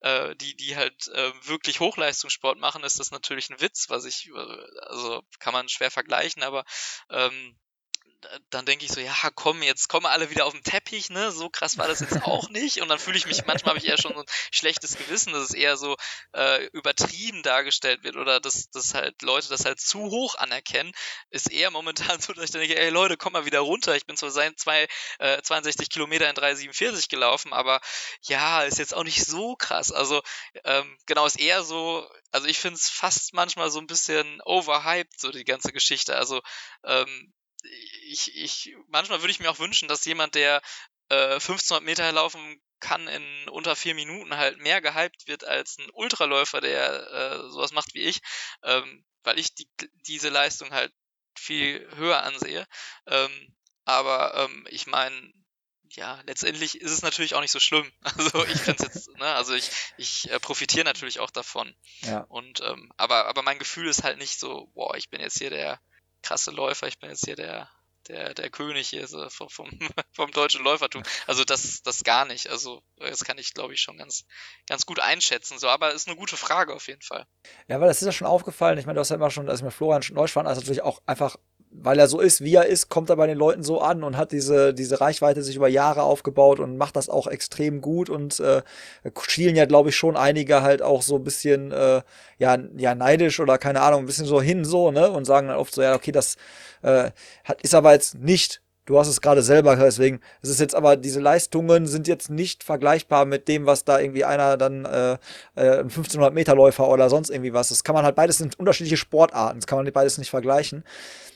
äh, 0.00 0.34
die, 0.36 0.54
die 0.56 0.76
halt 0.76 1.08
äh, 1.08 1.32
wirklich 1.46 1.80
Hochleistungssport 1.80 2.58
machen, 2.58 2.84
ist 2.84 3.00
das 3.00 3.10
natürlich 3.10 3.50
ein 3.50 3.60
Witz, 3.60 3.86
was 3.88 4.04
ich, 4.04 4.28
äh, 4.28 4.66
also 4.86 5.22
kann 5.38 5.52
man 5.52 5.68
schwer 5.68 5.90
vergleichen, 5.90 6.42
aber 6.42 6.64
ähm, 7.10 7.58
dann 8.50 8.66
denke 8.66 8.84
ich 8.84 8.90
so, 8.90 9.00
ja, 9.00 9.14
komm, 9.34 9.62
jetzt 9.62 9.88
kommen 9.88 10.06
alle 10.06 10.30
wieder 10.30 10.46
auf 10.46 10.52
den 10.52 10.62
Teppich, 10.62 11.10
ne? 11.10 11.30
So 11.30 11.48
krass 11.48 11.78
war 11.78 11.86
das 11.86 12.00
jetzt 12.00 12.22
auch 12.24 12.48
nicht. 12.50 12.80
Und 12.80 12.88
dann 12.88 12.98
fühle 12.98 13.16
ich 13.16 13.26
mich, 13.26 13.46
manchmal 13.46 13.74
habe 13.74 13.84
ich 13.84 13.88
eher 13.88 13.98
schon 13.98 14.14
so 14.14 14.20
ein 14.20 14.26
schlechtes 14.50 14.96
Gewissen, 14.96 15.32
dass 15.32 15.50
es 15.50 15.54
eher 15.54 15.76
so 15.76 15.96
äh, 16.32 16.66
übertrieben 16.72 17.42
dargestellt 17.42 18.02
wird 18.02 18.16
oder 18.16 18.40
dass, 18.40 18.70
dass 18.70 18.94
halt 18.94 19.22
Leute 19.22 19.48
das 19.48 19.64
halt 19.64 19.80
zu 19.80 20.00
hoch 20.00 20.34
anerkennen, 20.34 20.92
ist 21.30 21.50
eher 21.50 21.70
momentan 21.70 22.20
so, 22.20 22.32
dass 22.32 22.44
ich 22.44 22.50
denke, 22.50 22.78
ey 22.78 22.90
Leute, 22.90 23.16
komm 23.16 23.34
mal 23.34 23.46
wieder 23.46 23.60
runter. 23.60 23.94
Ich 23.94 24.06
bin 24.06 24.16
zwar 24.16 24.30
seit 24.30 24.58
zwei, 24.58 24.88
äh, 25.18 25.40
62 25.42 25.88
Kilometer 25.88 26.28
in 26.28 26.36
3,47 26.36 27.08
gelaufen, 27.08 27.52
aber 27.52 27.80
ja, 28.22 28.62
ist 28.62 28.78
jetzt 28.78 28.94
auch 28.94 29.04
nicht 29.04 29.24
so 29.24 29.54
krass. 29.56 29.92
Also 29.92 30.22
ähm, 30.64 30.98
genau, 31.06 31.26
ist 31.26 31.38
eher 31.38 31.62
so, 31.62 32.08
also 32.32 32.46
ich 32.46 32.58
finde 32.58 32.76
es 32.76 32.88
fast 32.88 33.32
manchmal 33.32 33.70
so 33.70 33.78
ein 33.78 33.86
bisschen 33.86 34.40
overhyped, 34.44 35.20
so 35.20 35.30
die 35.30 35.44
ganze 35.44 35.72
Geschichte. 35.72 36.16
Also 36.16 36.40
ähm, 36.84 37.32
ich, 37.62 38.34
ich, 38.36 38.76
manchmal 38.88 39.20
würde 39.20 39.30
ich 39.30 39.40
mir 39.40 39.50
auch 39.50 39.58
wünschen, 39.58 39.88
dass 39.88 40.04
jemand, 40.04 40.34
der 40.34 40.62
äh, 41.08 41.34
1500 41.34 41.82
Meter 41.84 42.12
laufen 42.12 42.60
kann 42.80 43.08
in 43.08 43.48
unter 43.48 43.74
vier 43.74 43.94
Minuten 43.94 44.36
halt 44.36 44.58
mehr 44.58 44.80
gehypt 44.80 45.26
wird 45.26 45.44
als 45.44 45.78
ein 45.78 45.90
Ultraläufer, 45.92 46.60
der 46.60 47.10
äh, 47.10 47.50
sowas 47.50 47.72
macht 47.72 47.94
wie 47.94 48.02
ich, 48.02 48.20
ähm, 48.62 49.04
weil 49.24 49.38
ich 49.38 49.54
die, 49.54 49.68
diese 50.06 50.28
Leistung 50.28 50.70
halt 50.70 50.92
viel 51.36 51.88
höher 51.96 52.22
ansehe. 52.22 52.66
Ähm, 53.06 53.54
aber 53.84 54.34
ähm, 54.36 54.66
ich 54.70 54.86
meine, 54.86 55.32
ja, 55.90 56.20
letztendlich 56.26 56.80
ist 56.80 56.92
es 56.92 57.02
natürlich 57.02 57.34
auch 57.34 57.40
nicht 57.40 57.50
so 57.50 57.60
schlimm. 57.60 57.90
Also 58.18 58.44
ich 58.44 58.60
finde 58.60 58.84
es 58.86 58.94
jetzt, 58.94 59.16
ne, 59.16 59.34
also 59.34 59.54
ich, 59.54 59.70
ich 59.96 60.30
äh, 60.30 60.38
profitiere 60.38 60.84
natürlich 60.84 61.20
auch 61.20 61.30
davon. 61.30 61.74
Ja. 62.02 62.20
Und 62.28 62.60
ähm, 62.60 62.92
aber, 62.96 63.26
aber 63.26 63.42
mein 63.42 63.58
Gefühl 63.58 63.88
ist 63.88 64.04
halt 64.04 64.18
nicht 64.18 64.38
so, 64.38 64.70
boah, 64.74 64.94
ich 64.96 65.08
bin 65.10 65.20
jetzt 65.20 65.38
hier 65.38 65.50
der 65.50 65.80
krasse 66.22 66.50
Läufer, 66.50 66.86
ich 66.88 66.98
bin 66.98 67.10
jetzt 67.10 67.24
hier 67.24 67.36
der, 67.36 67.68
der, 68.08 68.34
der 68.34 68.50
König 68.50 68.88
hier 68.88 69.06
so 69.06 69.28
vom, 69.28 69.48
vom, 69.48 69.70
vom 70.12 70.30
deutschen 70.30 70.64
Läufertum. 70.64 71.02
Also 71.26 71.44
das, 71.44 71.82
das 71.82 72.04
gar 72.04 72.24
nicht. 72.24 72.48
Also 72.48 72.82
das 72.96 73.24
kann 73.24 73.38
ich, 73.38 73.54
glaube 73.54 73.74
ich, 73.74 73.80
schon 73.80 73.98
ganz, 73.98 74.24
ganz 74.66 74.86
gut 74.86 75.00
einschätzen. 75.00 75.58
So, 75.58 75.68
aber 75.68 75.92
ist 75.92 76.08
eine 76.08 76.16
gute 76.16 76.36
Frage 76.36 76.74
auf 76.74 76.88
jeden 76.88 77.02
Fall. 77.02 77.26
Ja, 77.68 77.80
weil 77.80 77.88
das 77.88 78.02
ist 78.02 78.06
ja 78.06 78.12
schon 78.12 78.26
aufgefallen. 78.26 78.78
Ich 78.78 78.86
meine, 78.86 78.96
du 78.96 79.00
hast 79.00 79.10
ja 79.10 79.16
immer 79.16 79.30
schon, 79.30 79.48
als 79.48 79.60
ich 79.60 79.64
mit 79.64 79.74
Florian 79.74 80.02
Neuschwan, 80.10 80.46
also 80.46 80.60
natürlich 80.60 80.82
auch 80.82 81.00
einfach 81.06 81.36
weil 81.70 81.98
er 81.98 82.08
so 82.08 82.20
ist, 82.20 82.42
wie 82.42 82.54
er 82.54 82.66
ist, 82.66 82.88
kommt 82.88 83.10
er 83.10 83.16
bei 83.16 83.26
den 83.26 83.38
Leuten 83.38 83.62
so 83.62 83.80
an 83.80 84.02
und 84.02 84.16
hat 84.16 84.32
diese, 84.32 84.74
diese 84.74 85.00
Reichweite 85.00 85.42
sich 85.42 85.56
über 85.56 85.68
Jahre 85.68 86.02
aufgebaut 86.02 86.60
und 86.60 86.76
macht 86.76 86.96
das 86.96 87.08
auch 87.08 87.26
extrem 87.26 87.80
gut 87.80 88.10
und 88.10 88.40
äh, 88.40 88.62
schielen 89.26 89.56
ja, 89.56 89.66
glaube 89.66 89.90
ich, 89.90 89.96
schon 89.96 90.16
einige 90.16 90.62
halt 90.62 90.82
auch 90.82 91.02
so 91.02 91.16
ein 91.16 91.24
bisschen 91.24 91.72
äh, 91.72 92.02
ja, 92.38 92.58
ja, 92.76 92.94
neidisch 92.94 93.40
oder 93.40 93.58
keine 93.58 93.80
Ahnung, 93.82 94.00
ein 94.00 94.06
bisschen 94.06 94.26
so 94.26 94.40
hin 94.40 94.64
so, 94.64 94.90
ne? 94.90 95.10
Und 95.10 95.24
sagen 95.24 95.48
dann 95.48 95.56
oft 95.56 95.74
so, 95.74 95.82
ja, 95.82 95.94
okay, 95.94 96.12
das 96.12 96.36
äh, 96.82 97.10
hat, 97.44 97.62
ist 97.62 97.74
aber 97.74 97.92
jetzt 97.92 98.16
nicht 98.16 98.62
Du 98.88 98.98
hast 98.98 99.08
es 99.08 99.20
gerade 99.20 99.42
selber, 99.42 99.76
deswegen 99.76 100.20
es 100.40 100.48
ist 100.48 100.60
jetzt 100.60 100.74
aber 100.74 100.96
diese 100.96 101.20
Leistungen 101.20 101.86
sind 101.86 102.08
jetzt 102.08 102.30
nicht 102.30 102.64
vergleichbar 102.64 103.26
mit 103.26 103.46
dem, 103.46 103.66
was 103.66 103.84
da 103.84 104.00
irgendwie 104.00 104.24
einer 104.24 104.56
dann 104.56 104.86
äh, 104.86 105.18
äh, 105.56 105.80
1500 105.80 106.32
Meter 106.32 106.54
Läufer 106.54 106.88
oder 106.88 107.10
sonst 107.10 107.28
irgendwie 107.28 107.52
was. 107.52 107.68
Das 107.68 107.84
kann 107.84 107.94
man 107.94 108.06
halt 108.06 108.16
beides 108.16 108.38
sind 108.38 108.58
unterschiedliche 108.58 108.96
Sportarten, 108.96 109.58
das 109.58 109.66
kann 109.66 109.76
man 109.76 109.92
beides 109.92 110.16
nicht 110.16 110.30
vergleichen. 110.30 110.84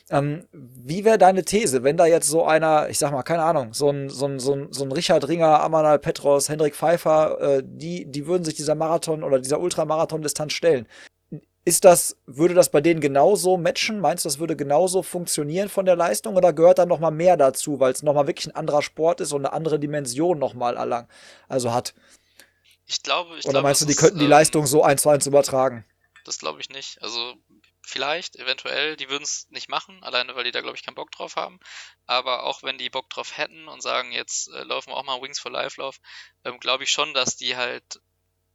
Ähm, 0.09 0.47
wie 0.51 1.05
wäre 1.05 1.19
deine 1.19 1.43
These, 1.45 1.83
wenn 1.83 1.95
da 1.95 2.07
jetzt 2.07 2.27
so 2.27 2.43
einer, 2.43 2.89
ich 2.89 2.97
sag 2.97 3.11
mal, 3.11 3.21
keine 3.21 3.43
Ahnung, 3.43 3.71
so 3.73 3.87
ein, 3.91 4.09
so 4.09 4.25
ein, 4.25 4.39
so 4.39 4.53
ein, 4.53 4.67
so 4.71 4.83
ein 4.83 4.91
Richard 4.91 5.27
Ringer, 5.27 5.61
Amanal 5.61 5.99
Petros, 5.99 6.49
Hendrik 6.49 6.75
Pfeiffer, 6.75 7.39
äh, 7.39 7.63
die, 7.63 8.09
die 8.09 8.25
würden 8.25 8.43
sich 8.45 8.55
dieser 8.55 8.73
Marathon 8.73 9.23
oder 9.23 9.37
dieser 9.37 9.59
Ultramarathon-Distanz 9.59 10.53
stellen. 10.53 10.87
Ist 11.65 11.85
das, 11.85 12.17
würde 12.25 12.53
das 12.53 12.71
bei 12.71 12.81
denen 12.81 12.99
genauso 12.99 13.55
matchen? 13.55 13.99
Meinst 13.99 14.25
du, 14.25 14.29
das 14.29 14.39
würde 14.39 14.57
genauso 14.57 15.01
funktionieren 15.01 15.69
von 15.69 15.85
der 15.85 15.95
Leistung 15.95 16.35
oder 16.35 16.51
gehört 16.51 16.77
da 16.77 16.85
nochmal 16.85 17.11
mehr 17.11 17.37
dazu, 17.37 17.79
weil 17.79 17.93
es 17.93 18.03
nochmal 18.03 18.27
wirklich 18.27 18.47
ein 18.47 18.55
anderer 18.55 18.81
Sport 18.81 19.21
ist 19.21 19.31
und 19.31 19.45
eine 19.45 19.53
andere 19.53 19.79
Dimension 19.79 20.39
nochmal 20.39 20.75
erlang, 20.75 21.07
also 21.47 21.73
hat? 21.73 21.93
Ich 22.85 23.01
glaube, 23.01 23.37
ich 23.37 23.45
Oder 23.45 23.53
glaube, 23.53 23.67
meinst 23.67 23.81
du, 23.81 23.85
die 23.85 23.95
könnten 23.95 24.19
die 24.19 24.25
ähm, 24.25 24.31
Leistung 24.31 24.65
so 24.65 24.83
eins 24.83 25.03
zu 25.03 25.09
eins 25.09 25.25
übertragen? 25.25 25.85
Das 26.25 26.39
glaube 26.39 26.59
ich 26.59 26.69
nicht. 26.69 27.01
Also 27.01 27.35
vielleicht, 27.81 28.35
eventuell, 28.35 28.97
die 28.97 29.09
würden 29.09 29.23
es 29.23 29.47
nicht 29.49 29.69
machen, 29.69 30.03
alleine 30.03 30.35
weil 30.35 30.43
die 30.43 30.51
da, 30.51 30.59
glaube 30.59 30.75
ich, 30.75 30.83
keinen 30.83 30.95
Bock 30.95 31.11
drauf 31.11 31.37
haben. 31.37 31.59
Aber 32.05 32.43
auch 32.43 32.63
wenn 32.63 32.77
die 32.77 32.89
Bock 32.89 33.09
drauf 33.09 33.37
hätten 33.37 33.69
und 33.69 33.81
sagen, 33.81 34.11
jetzt 34.11 34.49
äh, 34.49 34.63
laufen 34.63 34.89
wir 34.89 34.97
auch 34.97 35.05
mal 35.05 35.21
Wings 35.21 35.39
for 35.39 35.51
Life 35.51 35.79
Lauf, 35.79 35.99
ähm, 36.43 36.59
glaube 36.59 36.83
ich 36.83 36.91
schon, 36.91 37.13
dass 37.13 37.37
die 37.37 37.55
halt 37.55 38.01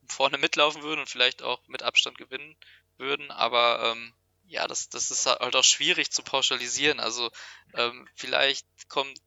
vorne 0.06 0.38
mitlaufen 0.38 0.82
würden 0.82 1.00
und 1.00 1.08
vielleicht 1.08 1.42
auch 1.42 1.60
mit 1.68 1.82
Abstand 1.82 2.18
gewinnen 2.18 2.56
würden. 2.98 3.30
Aber 3.30 3.92
ähm, 3.92 4.12
ja, 4.44 4.66
das, 4.66 4.88
das 4.88 5.10
ist 5.10 5.26
halt 5.26 5.56
auch 5.56 5.64
schwierig 5.64 6.10
zu 6.10 6.22
pauschalisieren. 6.22 7.00
Also 7.00 7.30
ähm, 7.74 8.08
vielleicht 8.14 8.66
kommt 8.88 9.18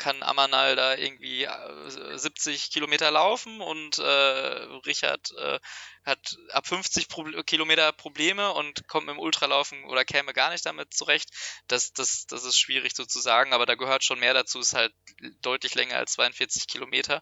kann 0.00 0.22
Amanal 0.22 0.76
da 0.76 0.96
irgendwie 0.96 1.46
70 2.16 2.54
äh, 2.54 2.72
Kilometer 2.72 3.10
laufen 3.10 3.60
und 3.60 3.98
äh, 3.98 4.02
Richard 4.86 5.30
äh, 5.36 5.60
hat 6.04 6.38
ab 6.52 6.66
50 6.66 7.08
Pro 7.08 7.24
Kilometer 7.44 7.92
Probleme 7.92 8.52
und 8.54 8.88
kommt 8.88 9.06
mit 9.06 9.14
dem 9.14 9.20
Ultralaufen 9.20 9.84
oder 9.84 10.06
käme 10.06 10.32
gar 10.32 10.50
nicht 10.50 10.64
damit 10.64 10.94
zurecht. 10.94 11.28
Das, 11.68 11.92
das, 11.92 12.26
das 12.26 12.44
ist 12.44 12.58
schwierig 12.58 12.96
so 12.96 13.04
zu 13.04 13.20
sagen, 13.20 13.52
aber 13.52 13.66
da 13.66 13.74
gehört 13.74 14.02
schon 14.02 14.18
mehr 14.18 14.32
dazu. 14.32 14.58
Ist 14.58 14.72
halt 14.72 14.94
deutlich 15.42 15.74
länger 15.74 15.96
als 15.96 16.12
42 16.12 16.66
Kilometer. 16.66 17.20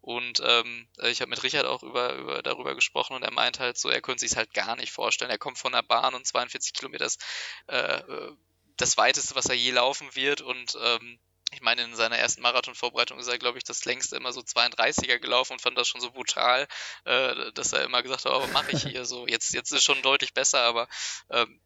Und 0.00 0.40
ähm, 0.44 0.88
ich 1.04 1.20
habe 1.20 1.30
mit 1.30 1.44
Richard 1.44 1.66
auch 1.66 1.84
über, 1.84 2.14
über, 2.14 2.42
darüber 2.42 2.74
gesprochen 2.74 3.14
und 3.14 3.22
er 3.22 3.32
meint 3.32 3.60
halt 3.60 3.78
so, 3.78 3.88
er 3.88 4.02
könnte 4.02 4.26
sich 4.26 4.36
halt 4.36 4.52
gar 4.52 4.74
nicht 4.74 4.92
vorstellen. 4.92 5.30
Er 5.30 5.38
kommt 5.38 5.58
von 5.58 5.72
der 5.72 5.82
Bahn 5.82 6.14
und 6.14 6.26
42 6.26 6.72
Kilometer 6.72 7.04
ist 7.06 7.24
äh, 7.68 7.76
äh, 7.76 8.32
das 8.76 8.96
weiteste, 8.96 9.36
was 9.36 9.46
er 9.46 9.54
je 9.54 9.70
laufen 9.70 10.14
wird 10.14 10.42
und 10.42 10.76
ähm, 10.82 11.18
ich 11.52 11.60
meine, 11.60 11.82
in 11.82 11.94
seiner 11.94 12.18
ersten 12.18 12.42
Marathonvorbereitung 12.42 13.18
ist 13.18 13.28
er, 13.28 13.38
glaube 13.38 13.58
ich, 13.58 13.64
das 13.64 13.84
längste 13.84 14.16
immer 14.16 14.32
so 14.32 14.40
32er 14.40 15.18
gelaufen 15.18 15.54
und 15.54 15.62
fand 15.62 15.78
das 15.78 15.88
schon 15.88 16.00
so 16.00 16.10
brutal, 16.10 16.66
äh, 17.04 17.52
dass 17.52 17.72
er 17.72 17.84
immer 17.84 18.02
gesagt 18.02 18.24
hat, 18.24 18.32
oh, 18.32 18.46
mache 18.48 18.72
ich 18.72 18.82
hier 18.82 19.04
so? 19.04 19.26
Jetzt, 19.26 19.54
jetzt 19.54 19.72
ist 19.72 19.84
schon 19.84 20.02
deutlich 20.02 20.34
besser, 20.34 20.60
aber 20.60 20.88
ähm, 21.30 21.60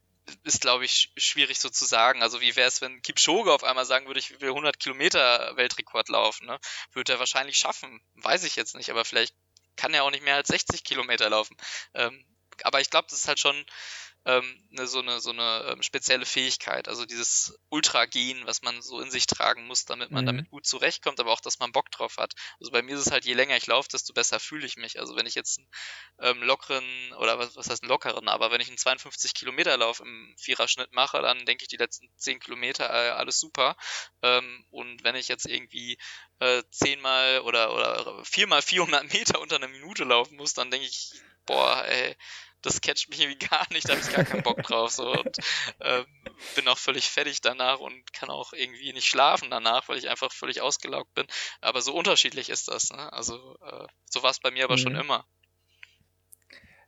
ist, 0.44 0.60
glaube 0.60 0.84
ich, 0.84 1.12
schwierig 1.16 1.58
so 1.58 1.70
zu 1.70 1.84
sagen. 1.84 2.22
Also 2.22 2.40
wie 2.40 2.56
wäre 2.56 2.68
es, 2.68 2.80
wenn 2.80 3.02
Kipchoge 3.02 3.52
auf 3.52 3.64
einmal 3.64 3.84
sagen 3.84 4.06
würde, 4.06 4.20
ich 4.20 4.40
will 4.40 4.50
100 4.50 4.78
Kilometer 4.78 5.56
Weltrekord 5.56 6.08
laufen? 6.08 6.46
Ne? 6.46 6.58
Würde 6.92 7.14
er 7.14 7.18
wahrscheinlich 7.18 7.56
schaffen. 7.56 8.00
Weiß 8.14 8.44
ich 8.44 8.56
jetzt 8.56 8.76
nicht, 8.76 8.90
aber 8.90 9.04
vielleicht 9.04 9.34
kann 9.76 9.94
er 9.94 10.04
auch 10.04 10.10
nicht 10.10 10.24
mehr 10.24 10.36
als 10.36 10.48
60 10.48 10.84
Kilometer 10.84 11.30
laufen. 11.30 11.56
Ähm, 11.94 12.24
aber 12.62 12.80
ich 12.80 12.90
glaube, 12.90 13.08
das 13.08 13.20
ist 13.20 13.28
halt 13.28 13.40
schon 13.40 13.64
ähm, 14.26 14.62
ne, 14.68 14.86
so 14.86 15.00
eine, 15.00 15.20
so 15.20 15.30
eine 15.30 15.64
ähm, 15.68 15.82
spezielle 15.82 16.26
Fähigkeit. 16.26 16.88
Also 16.88 17.06
dieses 17.06 17.58
Ultragen, 17.70 18.46
was 18.46 18.60
man 18.60 18.82
so 18.82 19.00
in 19.00 19.10
sich 19.10 19.26
tragen 19.26 19.66
muss, 19.66 19.86
damit 19.86 20.10
man 20.10 20.24
mhm. 20.24 20.26
damit 20.26 20.50
gut 20.50 20.66
zurechtkommt, 20.66 21.20
aber 21.20 21.32
auch, 21.32 21.40
dass 21.40 21.58
man 21.58 21.72
Bock 21.72 21.90
drauf 21.90 22.18
hat. 22.18 22.34
Also 22.60 22.70
bei 22.70 22.82
mir 22.82 22.96
ist 22.96 23.06
es 23.06 23.12
halt, 23.12 23.24
je 23.24 23.32
länger 23.32 23.56
ich 23.56 23.66
laufe, 23.66 23.88
desto 23.90 24.12
besser 24.12 24.38
fühle 24.38 24.66
ich 24.66 24.76
mich. 24.76 25.00
Also 25.00 25.16
wenn 25.16 25.26
ich 25.26 25.34
jetzt 25.34 25.58
einen 25.58 25.68
ähm, 26.20 26.42
lockeren, 26.42 26.84
oder 27.18 27.38
was, 27.38 27.56
was 27.56 27.70
heißt 27.70 27.82
einen 27.82 27.88
lockeren, 27.88 28.28
aber 28.28 28.50
wenn 28.50 28.60
ich 28.60 28.68
einen 28.68 28.78
52 28.78 29.32
Kilometer 29.32 29.76
Lauf 29.78 30.00
im 30.00 30.34
Viererschnitt 30.38 30.92
mache, 30.92 31.22
dann 31.22 31.46
denke 31.46 31.62
ich 31.62 31.68
die 31.68 31.78
letzten 31.78 32.10
10 32.16 32.40
Kilometer 32.40 32.90
äh, 32.90 33.10
alles 33.10 33.40
super. 33.40 33.76
Ähm, 34.22 34.66
und 34.70 35.02
wenn 35.02 35.16
ich 35.16 35.28
jetzt 35.28 35.46
irgendwie 35.46 35.96
äh, 36.40 36.62
zehnmal 36.70 37.40
oder, 37.40 37.74
oder 37.74 38.24
viermal 38.24 38.60
400 38.60 39.10
Meter 39.12 39.40
unter 39.40 39.56
einer 39.56 39.68
Minute 39.68 40.04
laufen 40.04 40.36
muss, 40.36 40.52
dann 40.52 40.70
denke 40.70 40.86
ich, 40.86 41.12
boah, 41.46 41.84
ey, 41.86 42.16
das 42.62 42.80
catcht 42.80 43.08
mich 43.08 43.20
irgendwie 43.20 43.46
gar 43.48 43.66
nicht, 43.72 43.88
da 43.88 43.92
habe 43.92 44.02
ich 44.02 44.12
gar 44.14 44.24
keinen 44.24 44.42
Bock 44.42 44.62
drauf. 44.62 44.90
So, 44.90 45.10
und 45.10 45.36
ähm, 45.80 46.06
bin 46.54 46.68
auch 46.68 46.78
völlig 46.78 47.10
fertig 47.10 47.40
danach 47.40 47.78
und 47.78 48.12
kann 48.12 48.30
auch 48.30 48.52
irgendwie 48.52 48.92
nicht 48.92 49.06
schlafen 49.06 49.50
danach, 49.50 49.88
weil 49.88 49.98
ich 49.98 50.08
einfach 50.08 50.32
völlig 50.32 50.60
ausgelaugt 50.60 51.12
bin. 51.14 51.26
Aber 51.60 51.82
so 51.82 51.94
unterschiedlich 51.94 52.48
ist 52.48 52.68
das. 52.68 52.90
Ne? 52.90 53.12
Also 53.12 53.56
äh, 53.62 53.86
so 54.08 54.22
war 54.22 54.30
es 54.30 54.40
bei 54.40 54.50
mir 54.50 54.64
aber 54.64 54.76
mhm. 54.76 54.80
schon 54.80 54.96
immer. 54.96 55.26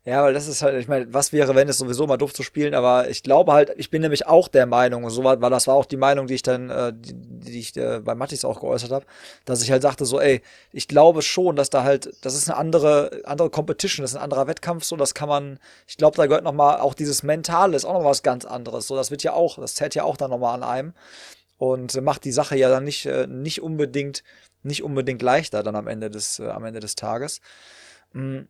Ja, 0.05 0.25
weil 0.25 0.35
das 0.35 0.49
ist 0.49 0.63
halt, 0.63 0.75
ich 0.81 0.89
meine, 0.89 1.15
was 1.15 1.33
wäre, 1.33 1.55
wenn 1.55 1.69
es 1.69 1.79
sowieso 1.79 2.09
mal 2.09 2.17
doof 2.17 2.35
zu 2.35 2.43
spielen, 2.43 2.75
aber 2.75 3.09
ich 3.09 3.23
glaube 3.23 3.53
halt, 3.53 3.73
ich 3.77 3.89
bin 3.89 4.03
nämlich 4.03 4.27
auch 4.27 4.49
der 4.49 4.67
Meinung, 4.67 5.09
so 5.11 5.23
war, 5.23 5.41
weil 5.41 5.51
das 5.51 5.69
war 5.69 5.77
auch 5.77 5.85
die 5.87 5.97
Meinung, 5.97 6.27
die 6.27 6.35
ich 6.35 6.43
dann, 6.43 6.71
äh, 6.71 6.93
die, 6.93 7.13
die 7.15 7.61
ich 7.61 7.77
äh, 7.77 8.01
bei 8.01 8.17
Mattis 8.17 8.45
auch 8.45 8.59
geäußert 8.61 8.91
habe, 8.91 9.07
dass 9.45 9.63
ich 9.63 9.71
halt 9.71 9.83
sagte, 9.83 10.05
so, 10.05 10.19
ey, 10.21 10.43
ich 10.73 10.89
glaube 10.89 11.23
schon, 11.23 11.55
dass 11.55 11.71
da 11.71 11.85
halt, 11.85 12.13
das 12.23 12.35
ist 12.35 12.51
eine 12.51 12.59
andere, 12.59 13.23
andere 13.27 13.49
Competition, 13.49 14.03
das 14.03 14.11
ist 14.11 14.17
ein 14.17 14.23
anderer 14.25 14.49
Wettkampf, 14.49 14.83
so, 14.83 14.97
das 14.97 15.15
kann 15.15 15.29
man, 15.29 15.61
ich 15.87 15.97
glaube, 15.97 16.17
da 16.17 16.27
gehört 16.27 16.43
nochmal 16.43 16.81
auch 16.81 16.95
dieses 16.95 17.23
Mentale, 17.23 17.77
ist 17.77 17.85
auch 17.85 17.93
noch 17.95 18.05
was 18.05 18.25
ganz 18.25 18.45
anderes, 18.45 18.89
so, 18.89 18.97
das 18.97 19.13
wird 19.13 19.23
ja 19.23 19.35
auch, 19.35 19.57
das 19.61 19.77
zählt 19.77 19.95
ja 19.95 20.03
auch 20.03 20.17
dann 20.17 20.31
nochmal 20.31 20.57
an 20.57 20.65
einem 20.65 20.95
und 21.59 22.01
macht 22.03 22.25
die 22.25 22.33
Sache 22.33 22.57
ja 22.57 22.69
dann 22.69 22.83
nicht, 22.83 23.07
äh, 23.07 23.29
nicht 23.29 23.63
unbedingt, 23.63 24.25
nicht 24.65 24.83
unbedingt 24.83 25.23
leichter 25.23 25.63
dann 25.63 25.77
am 25.77 25.87
Ende 25.87 26.11
des, 26.11 26.41
äh, 26.41 26.49
am 26.49 26.65
Ende 26.65 26.81
des 26.81 26.97
Tages. 26.97 27.41
Mhm. 28.13 28.49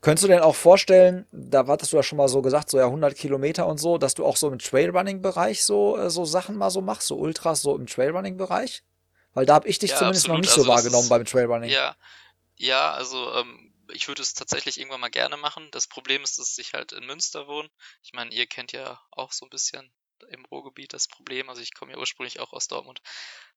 Könntest 0.00 0.24
du 0.24 0.28
denn 0.28 0.40
auch 0.40 0.54
vorstellen, 0.54 1.26
da 1.32 1.66
wartest 1.66 1.92
du 1.92 1.96
ja 1.96 2.02
schon 2.02 2.18
mal 2.18 2.28
so 2.28 2.42
gesagt, 2.42 2.70
so 2.70 2.78
ja 2.78 2.86
100 2.86 3.16
Kilometer 3.16 3.66
und 3.66 3.78
so, 3.78 3.98
dass 3.98 4.14
du 4.14 4.24
auch 4.24 4.36
so 4.36 4.48
im 4.48 4.58
Trailrunning-Bereich 4.58 5.64
so, 5.64 5.96
äh, 5.96 6.10
so 6.10 6.24
Sachen 6.24 6.56
mal 6.56 6.70
so 6.70 6.80
machst, 6.80 7.08
so 7.08 7.16
Ultras 7.16 7.62
so 7.62 7.76
im 7.76 7.86
Trailrunning-Bereich? 7.86 8.82
Weil 9.34 9.46
da 9.46 9.54
habe 9.54 9.68
ich 9.68 9.78
dich 9.78 9.90
ja, 9.90 9.96
zumindest 9.96 10.24
absolut. 10.24 10.36
noch 10.36 10.42
nicht 10.42 10.54
so 10.54 10.62
also 10.62 10.72
wahrgenommen 10.72 11.04
ist, 11.04 11.08
beim 11.10 11.24
Trailrunning. 11.24 11.70
Ja, 11.70 11.96
ja 12.56 12.92
also 12.92 13.32
ähm, 13.34 13.72
ich 13.92 14.08
würde 14.08 14.22
es 14.22 14.34
tatsächlich 14.34 14.78
irgendwann 14.78 15.00
mal 15.00 15.10
gerne 15.10 15.36
machen. 15.36 15.68
Das 15.70 15.86
Problem 15.86 16.22
ist, 16.22 16.38
dass 16.38 16.58
ich 16.58 16.74
halt 16.74 16.92
in 16.92 17.06
Münster 17.06 17.46
wohne. 17.46 17.70
Ich 18.02 18.12
meine, 18.12 18.32
ihr 18.32 18.46
kennt 18.46 18.72
ja 18.72 19.00
auch 19.10 19.32
so 19.32 19.46
ein 19.46 19.50
bisschen 19.50 19.92
im 20.30 20.44
Ruhrgebiet 20.46 20.92
das 20.92 21.08
Problem. 21.08 21.48
Also 21.48 21.62
ich 21.62 21.74
komme 21.74 21.92
ja 21.92 21.98
ursprünglich 21.98 22.40
auch 22.40 22.52
aus 22.52 22.68
Dortmund. 22.68 23.00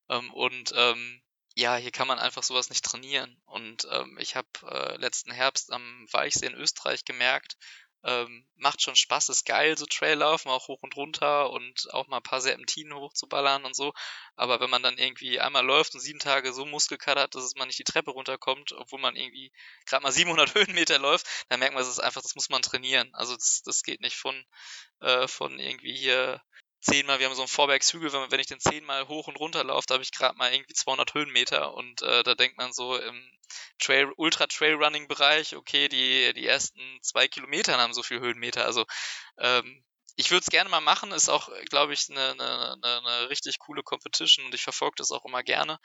Ähm, 0.10 0.32
und 0.34 0.74
ähm, 0.76 1.22
ja, 1.56 1.76
hier 1.76 1.92
kann 1.92 2.08
man 2.08 2.20
einfach 2.20 2.44
sowas 2.44 2.70
nicht 2.70 2.86
trainieren. 2.86 3.42
Und 3.46 3.88
ähm, 3.92 4.18
ich 4.20 4.36
habe 4.36 4.48
äh, 4.64 4.98
letzten 4.98 5.32
Herbst 5.32 5.72
am 5.72 6.08
Weichsee 6.12 6.48
in 6.48 6.56
Österreich 6.56 7.06
gemerkt, 7.06 7.58
ähm, 8.04 8.48
macht 8.56 8.82
schon 8.82 8.96
Spaß, 8.96 9.30
ist 9.30 9.46
geil, 9.46 9.78
so 9.78 9.86
Traillaufen, 9.86 10.50
auch 10.50 10.68
hoch 10.68 10.82
und 10.82 10.96
runter 10.96 11.52
und 11.52 11.94
auch 11.94 12.08
mal 12.08 12.18
ein 12.18 12.24
paar 12.24 12.42
Serpentinen 12.42 12.96
hochzuballern 12.96 13.64
und 13.64 13.76
so. 13.76 13.94
Aber 14.36 14.60
wenn 14.60 14.70
man 14.70 14.82
dann 14.82 14.98
irgendwie 14.98 15.40
einmal 15.40 15.64
läuft 15.64 15.94
und 15.94 16.00
sieben 16.00 16.20
Tage 16.20 16.52
so 16.54 16.66
Muskelkater 16.66 17.22
hat, 17.22 17.36
dass 17.36 17.56
man 17.56 17.68
nicht 17.68 17.80
die 17.80 17.84
Treppe 17.84 18.12
runterkommt, 18.12 18.72
obwohl 18.74 19.00
man 19.00 19.16
irgendwie 19.16 19.52
gerade 19.86 20.04
mal 20.04 20.12
700 20.12 20.56
Höhenmeter 20.56 20.98
läuft, 21.00 21.28
dann 21.50 21.60
merkt 21.60 21.76
man, 21.76 21.84
es 21.84 21.90
ist 21.90 22.00
einfach, 22.00 22.22
das 22.24 22.36
muss 22.36 22.50
man 22.50 22.62
trainieren. 22.64 23.14
Also 23.14 23.36
das, 23.36 23.62
das 23.64 23.84
geht 23.84 24.02
nicht 24.02 24.18
von, 24.18 24.44
äh, 25.02 25.28
von 25.28 25.60
irgendwie 25.60 25.96
hier 25.96 26.42
zehnmal, 26.82 27.20
wir 27.20 27.28
haben 27.28 27.36
so 27.36 27.42
einen 27.42 27.48
Vorbergshügel, 27.48 28.12
wenn, 28.12 28.32
wenn 28.32 28.40
ich 28.40 28.48
den 28.48 28.60
zehnmal 28.60 29.08
hoch 29.08 29.28
und 29.28 29.40
runter 29.40 29.64
laufe, 29.64 29.86
da 29.88 29.94
habe 29.96 30.04
ich 30.04 30.12
gerade 30.12 30.38
mal 30.38 30.52
irgendwie 30.52 30.74
200 30.74 31.14
Höhenmeter 31.14 31.74
und 31.74 32.02
äh, 32.02 32.24
da 32.24 32.36
denkt 32.36 32.58
man 32.58 32.74
so 32.74 32.98
im 32.98 33.32
Trail, 33.80 34.12
Ultra 34.18 34.48
Trail 34.48 34.76
Running 34.76 35.08
Bereich, 35.08 35.56
okay, 35.56 35.88
die, 35.88 36.34
die 36.34 36.48
ersten 36.48 36.82
zwei 37.02 37.28
Kilometer 37.28 37.78
haben 37.78 37.94
so 37.94 38.04
viel 38.04 38.20
Höhenmeter, 38.20 38.66
also 38.66 38.86
ähm, 39.38 39.84
ich 40.16 40.32
würde 40.32 40.42
es 40.42 40.50
gerne 40.50 40.70
mal 40.70 40.82
machen, 40.82 41.12
ist 41.12 41.30
auch, 41.30 41.50
glaube 41.70 41.94
ich, 41.94 42.10
eine, 42.10 42.32
eine, 42.32 42.78
eine 42.84 43.30
richtig 43.30 43.60
coole 43.60 43.84
Competition 43.84 44.46
und 44.46 44.54
ich 44.54 44.64
verfolge 44.64 44.96
das 44.98 45.12
auch 45.12 45.26
immer 45.26 45.44
gerne. 45.44 45.80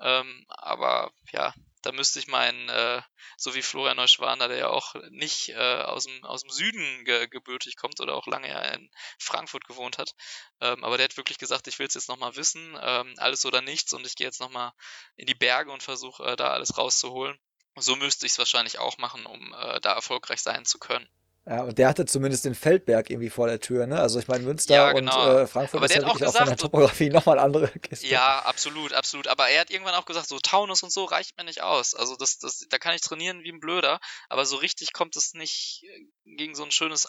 Ähm, 0.00 0.44
aber 0.48 1.12
ja, 1.32 1.52
da 1.82 1.92
müsste 1.92 2.18
ich 2.18 2.28
meinen, 2.28 2.68
äh, 2.68 3.02
so 3.36 3.54
wie 3.54 3.62
Florian 3.62 3.96
Neuschwander, 3.96 4.48
der 4.48 4.56
ja 4.56 4.68
auch 4.68 4.94
nicht 5.10 5.50
äh, 5.50 5.82
aus, 5.82 6.04
dem, 6.04 6.24
aus 6.24 6.42
dem 6.42 6.50
Süden 6.50 7.04
ge 7.04 7.26
gebürtig 7.28 7.76
kommt 7.76 8.00
oder 8.00 8.14
auch 8.14 8.26
lange 8.26 8.48
ja 8.48 8.60
in 8.60 8.88
Frankfurt 9.18 9.66
gewohnt 9.66 9.98
hat. 9.98 10.14
Ähm, 10.60 10.84
aber 10.84 10.96
der 10.96 11.04
hat 11.04 11.16
wirklich 11.16 11.38
gesagt, 11.38 11.66
ich 11.66 11.78
will 11.78 11.86
es 11.86 11.94
jetzt 11.94 12.08
nochmal 12.08 12.36
wissen, 12.36 12.78
ähm, 12.80 13.14
alles 13.18 13.44
oder 13.44 13.62
nichts 13.62 13.92
und 13.92 14.06
ich 14.06 14.14
gehe 14.14 14.26
jetzt 14.26 14.40
nochmal 14.40 14.72
in 15.16 15.26
die 15.26 15.34
Berge 15.34 15.72
und 15.72 15.82
versuche 15.82 16.22
äh, 16.24 16.36
da 16.36 16.50
alles 16.50 16.78
rauszuholen. 16.78 17.38
So 17.76 17.96
müsste 17.96 18.26
ich 18.26 18.32
es 18.32 18.38
wahrscheinlich 18.38 18.78
auch 18.78 18.98
machen, 18.98 19.26
um 19.26 19.52
äh, 19.54 19.80
da 19.80 19.92
erfolgreich 19.92 20.40
sein 20.40 20.64
zu 20.64 20.78
können. 20.78 21.08
Ja, 21.44 21.64
und 21.64 21.76
der 21.76 21.88
hatte 21.88 22.06
zumindest 22.06 22.44
den 22.44 22.54
Feldberg 22.54 23.10
irgendwie 23.10 23.28
vor 23.28 23.48
der 23.48 23.58
Tür, 23.58 23.88
ne? 23.88 23.98
Also 23.98 24.20
ich 24.20 24.28
meine, 24.28 24.44
Münster 24.44 24.74
ja, 24.74 24.92
genau. 24.92 25.28
und 25.28 25.36
äh, 25.38 25.46
Frankfurt 25.48 25.78
aber 25.78 25.86
ist 25.86 25.96
ja 25.96 26.06
auch, 26.06 26.12
gesagt, 26.12 26.36
auch 26.36 26.38
von 26.38 26.46
der 26.46 26.56
Topografie 26.56 27.10
nochmal 27.10 27.40
andere 27.40 27.68
Kiste. 27.68 28.06
Ja, 28.06 28.38
absolut, 28.44 28.92
absolut. 28.92 29.26
Aber 29.26 29.48
er 29.48 29.62
hat 29.62 29.70
irgendwann 29.70 29.96
auch 29.96 30.04
gesagt, 30.04 30.28
so 30.28 30.38
Taunus 30.38 30.84
und 30.84 30.92
so 30.92 31.04
reicht 31.04 31.36
mir 31.36 31.42
nicht 31.42 31.60
aus. 31.60 31.94
Also 31.94 32.14
das, 32.14 32.38
das, 32.38 32.64
da 32.70 32.78
kann 32.78 32.94
ich 32.94 33.00
trainieren 33.00 33.42
wie 33.42 33.50
ein 33.50 33.58
Blöder, 33.58 33.98
aber 34.28 34.46
so 34.46 34.54
richtig 34.56 34.92
kommt 34.92 35.16
es 35.16 35.34
nicht 35.34 35.84
gegen 36.24 36.54
so 36.54 36.62
ein 36.62 36.70
schönes 36.70 37.08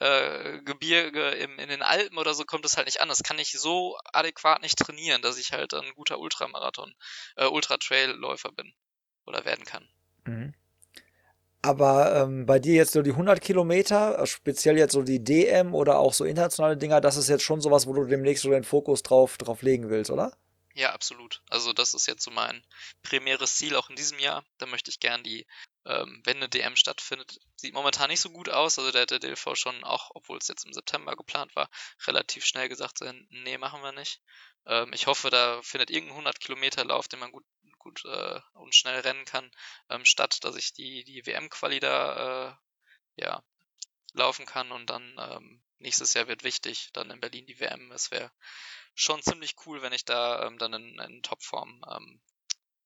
äh, 0.00 0.62
Gebirge 0.62 1.28
im, 1.32 1.58
in 1.58 1.68
den 1.68 1.82
Alpen 1.82 2.16
oder 2.16 2.32
so 2.32 2.44
kommt 2.44 2.64
es 2.64 2.78
halt 2.78 2.86
nicht 2.86 3.02
an. 3.02 3.10
Das 3.10 3.22
kann 3.22 3.38
ich 3.38 3.52
so 3.52 3.98
adäquat 4.14 4.62
nicht 4.62 4.78
trainieren, 4.78 5.20
dass 5.20 5.36
ich 5.36 5.52
halt 5.52 5.74
ein 5.74 5.92
guter 5.94 6.20
Ultramarathon, 6.20 6.94
äh, 7.36 7.44
Ultra-Trail-Läufer 7.44 8.50
bin 8.50 8.72
oder 9.26 9.44
werden 9.44 9.66
kann. 9.66 9.86
Mhm. 10.24 10.54
Aber 11.60 12.14
ähm, 12.14 12.46
bei 12.46 12.58
dir 12.60 12.74
jetzt 12.74 12.92
so 12.92 13.02
die 13.02 13.10
100 13.10 13.40
Kilometer, 13.40 14.24
speziell 14.26 14.78
jetzt 14.78 14.92
so 14.92 15.02
die 15.02 15.22
DM 15.22 15.74
oder 15.74 15.98
auch 15.98 16.14
so 16.14 16.24
internationale 16.24 16.76
Dinger, 16.76 17.00
das 17.00 17.16
ist 17.16 17.28
jetzt 17.28 17.42
schon 17.42 17.60
sowas, 17.60 17.86
wo 17.86 17.92
du 17.92 18.04
demnächst 18.04 18.44
so 18.44 18.50
den 18.50 18.64
Fokus 18.64 19.02
drauf, 19.02 19.38
drauf 19.38 19.62
legen 19.62 19.90
willst, 19.90 20.10
oder? 20.10 20.32
Ja, 20.78 20.92
absolut. 20.92 21.42
Also 21.50 21.72
das 21.72 21.92
ist 21.94 22.06
jetzt 22.06 22.22
so 22.22 22.30
mein 22.30 22.64
primäres 23.02 23.56
Ziel 23.56 23.74
auch 23.74 23.90
in 23.90 23.96
diesem 23.96 24.20
Jahr. 24.20 24.44
Da 24.58 24.66
möchte 24.66 24.92
ich 24.92 25.00
gern 25.00 25.24
die, 25.24 25.44
ähm, 25.84 26.22
wenn 26.24 26.36
eine 26.36 26.48
DM 26.48 26.76
stattfindet, 26.76 27.40
sieht 27.56 27.74
momentan 27.74 28.10
nicht 28.10 28.20
so 28.20 28.30
gut 28.30 28.48
aus. 28.48 28.78
Also 28.78 28.92
der 28.92 29.02
hat 29.02 29.10
der 29.10 29.18
DLV 29.18 29.56
schon 29.56 29.82
auch, 29.82 30.12
obwohl 30.14 30.38
es 30.38 30.46
jetzt 30.46 30.64
im 30.64 30.72
September 30.72 31.16
geplant 31.16 31.56
war, 31.56 31.68
relativ 32.06 32.44
schnell 32.44 32.68
gesagt, 32.68 33.00
nee, 33.30 33.58
machen 33.58 33.82
wir 33.82 33.90
nicht. 33.90 34.22
Ähm, 34.66 34.92
ich 34.92 35.08
hoffe, 35.08 35.30
da 35.30 35.60
findet 35.62 35.90
irgendein 35.90 36.12
100 36.18 36.38
Kilometer 36.38 36.84
Lauf, 36.84 37.08
den 37.08 37.18
man 37.18 37.32
gut 37.32 37.44
gut 37.88 38.04
äh, 38.04 38.40
und 38.52 38.74
schnell 38.74 39.00
rennen 39.00 39.24
kann, 39.24 39.50
ähm, 39.88 40.04
statt 40.04 40.44
dass 40.44 40.56
ich 40.56 40.72
die, 40.72 41.04
die 41.04 41.26
WM-Quali 41.26 41.80
da 41.80 42.58
äh, 43.16 43.22
ja, 43.22 43.42
laufen 44.12 44.46
kann 44.46 44.72
und 44.72 44.88
dann 44.90 45.16
ähm, 45.18 45.62
nächstes 45.78 46.14
Jahr 46.14 46.28
wird 46.28 46.44
wichtig, 46.44 46.90
dann 46.92 47.10
in 47.10 47.20
Berlin 47.20 47.46
die 47.46 47.60
WM. 47.60 47.90
Es 47.92 48.10
wäre 48.10 48.30
schon 48.94 49.22
ziemlich 49.22 49.54
cool, 49.66 49.82
wenn 49.82 49.92
ich 49.92 50.04
da 50.04 50.46
ähm, 50.46 50.58
dann 50.58 50.74
in, 50.74 50.98
in 50.98 51.22
Topform 51.22 51.82
ähm, 51.90 52.20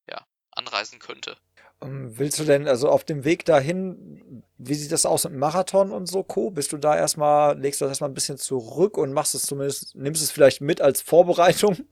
ja, 0.09 0.27
anreisen 0.53 0.99
könnte. 0.99 1.37
Ähm, 1.83 2.17
willst 2.17 2.39
du 2.39 2.45
denn, 2.45 2.69
also 2.69 2.89
auf 2.89 3.05
dem 3.05 3.25
Weg 3.25 3.45
dahin, 3.45 4.45
wie 4.57 4.75
sieht 4.75 4.93
das 4.93 5.05
aus 5.05 5.25
mit 5.25 5.35
Marathon 5.35 5.91
und 5.91 6.07
so, 6.07 6.23
Co? 6.23 6.51
Bist 6.51 6.73
du 6.73 6.77
da 6.77 6.97
erstmal, 6.97 7.59
legst 7.59 7.81
du 7.81 7.85
das 7.85 7.93
erstmal 7.93 8.11
ein 8.11 8.15
bisschen 8.15 8.39
zurück 8.39 8.97
und 8.97 9.13
machst 9.13 9.35
es 9.35 9.43
zumindest, 9.43 9.97
nimmst 9.97 10.23
es 10.23 10.31
vielleicht 10.31 10.61
mit 10.61 10.81
als 10.81 11.03
Vorbereitung? 11.03 11.77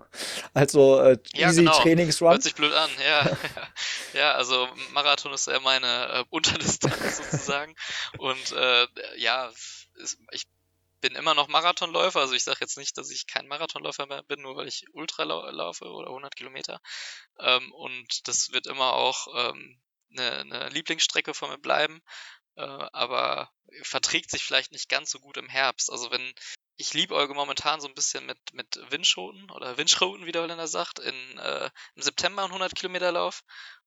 Also 0.53 1.01
äh, 1.01 1.17
ja, 1.35 1.49
easy 1.49 1.63
genau. 1.63 1.81
Trainingsrun? 1.81 2.33
Hört 2.33 2.43
sich 2.43 2.55
blöd 2.55 2.73
an, 2.73 2.91
ja. 3.05 3.37
ja, 4.15 4.33
also 4.33 4.69
Marathon 4.93 5.33
ist 5.33 5.47
ja 5.47 5.61
meine 5.61 5.87
äh, 5.87 6.25
Unterdistanz 6.31 7.19
sozusagen. 7.19 7.75
und 8.19 8.53
äh, 8.53 8.87
ja, 9.17 9.51
ich 10.33 10.45
bin 11.01 11.15
immer 11.15 11.35
noch 11.35 11.49
Marathonläufer, 11.49 12.21
also 12.21 12.35
ich 12.35 12.45
sage 12.45 12.59
jetzt 12.61 12.79
nicht, 12.79 12.97
dass 12.99 13.11
ich 13.11 13.27
kein 13.27 13.47
Marathonläufer 13.49 14.07
mehr 14.07 14.23
bin, 14.23 14.43
nur 14.43 14.57
weil 14.57 14.69
ich 14.69 14.85
Ultra 14.93 15.25
laufe 15.25 15.87
oder 15.87 16.09
100 16.09 16.37
Kilometer. 16.37 16.81
Ähm, 17.39 17.73
und 17.73 18.29
das 18.29 18.53
wird 18.53 18.67
immer 18.67 18.93
auch 18.95 19.27
ähm, 19.35 19.81
eine, 20.13 20.41
eine 20.41 20.69
Lieblingsstrecke 20.71 21.35
von 21.35 21.51
mir 21.51 21.59
bleiben, 21.59 22.01
äh, 22.57 22.63
aber 22.63 23.51
verträgt 23.83 24.31
sich 24.31 24.45
vielleicht 24.45 24.73
nicht 24.73 24.89
ganz 24.89 25.11
so 25.11 25.21
gut 25.21 25.37
im 25.37 25.49
Herbst. 25.49 25.91
Also 25.91 26.11
wenn 26.11 26.35
ich 26.77 26.95
liebäuge 26.95 27.35
momentan 27.35 27.81
so 27.81 27.89
ein 27.89 27.95
bisschen 27.95 28.25
mit, 28.27 28.39
mit 28.53 28.81
Windschoten 28.91 29.51
oder 29.51 29.77
Windschroten, 29.77 30.25
wie 30.27 30.33
der 30.33 30.43
Holländer 30.43 30.67
sagt, 30.67 30.99
in, 30.99 31.39
äh, 31.39 31.71
im 31.95 32.03
September 32.03 32.43
einen 32.43 32.53
100 32.53 32.75
Kilometer 32.75 33.13
Lauf. 33.13 33.43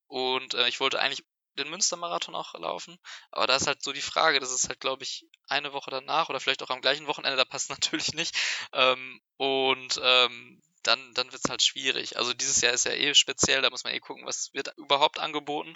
Und 0.07 0.53
äh, 0.53 0.67
ich 0.67 0.79
wollte 0.79 0.99
eigentlich 0.99 1.25
den 1.57 1.69
Münstermarathon 1.69 2.35
auch 2.35 2.53
laufen. 2.55 2.97
Aber 3.31 3.47
da 3.47 3.55
ist 3.55 3.67
halt 3.67 3.83
so 3.83 3.93
die 3.93 4.01
Frage, 4.01 4.39
das 4.39 4.51
ist 4.51 4.69
halt, 4.69 4.79
glaube 4.79 5.03
ich, 5.03 5.25
eine 5.47 5.73
Woche 5.73 5.91
danach 5.91 6.29
oder 6.29 6.39
vielleicht 6.39 6.63
auch 6.63 6.69
am 6.69 6.81
gleichen 6.81 7.07
Wochenende, 7.07 7.37
da 7.37 7.45
passt 7.45 7.69
natürlich 7.69 8.13
nicht. 8.13 8.35
Ähm, 8.73 9.21
und 9.37 9.99
ähm, 10.03 10.61
dann, 10.83 11.13
dann 11.13 11.31
wird 11.31 11.41
es 11.43 11.49
halt 11.49 11.61
schwierig. 11.61 12.17
Also 12.17 12.33
dieses 12.33 12.61
Jahr 12.61 12.73
ist 12.73 12.85
ja 12.85 12.91
eh 12.91 13.13
speziell, 13.15 13.61
da 13.61 13.69
muss 13.69 13.83
man 13.83 13.93
eh 13.93 13.99
gucken, 13.99 14.25
was 14.25 14.53
wird 14.53 14.73
überhaupt 14.77 15.19
angeboten. 15.19 15.75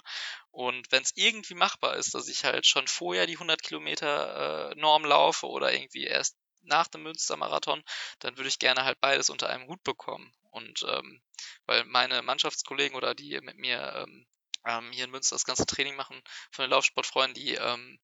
Und 0.50 0.90
wenn 0.92 1.02
es 1.02 1.12
irgendwie 1.16 1.54
machbar 1.54 1.96
ist, 1.96 2.14
dass 2.14 2.28
ich 2.28 2.44
halt 2.44 2.66
schon 2.66 2.86
vorher 2.86 3.26
die 3.26 3.36
100 3.38 3.62
Kilometer 3.62 4.70
äh, 4.70 4.74
Norm 4.74 5.04
laufe 5.04 5.46
oder 5.46 5.72
irgendwie 5.72 6.04
erst 6.04 6.36
nach 6.62 6.88
dem 6.88 7.02
Münstermarathon, 7.02 7.82
dann 8.18 8.36
würde 8.36 8.48
ich 8.48 8.58
gerne 8.58 8.84
halt 8.84 9.00
beides 9.00 9.30
unter 9.30 9.48
einem 9.48 9.66
Hut 9.66 9.82
bekommen. 9.82 10.32
Und 10.50 10.84
ähm, 10.88 11.22
weil 11.66 11.84
meine 11.84 12.22
Mannschaftskollegen 12.22 12.96
oder 12.96 13.14
die 13.14 13.40
mit 13.40 13.56
mir 13.56 13.94
ähm, 13.96 14.26
ähm, 14.68 14.92
hier 14.92 15.04
in 15.04 15.10
Münster 15.10 15.34
das 15.34 15.44
ganze 15.44 15.66
Training 15.66 15.96
machen 15.96 16.22
von 16.52 16.64
den 16.64 16.70
Laufsportfreunden, 16.70 17.34
die 17.34 17.54
ähm, 17.54 17.98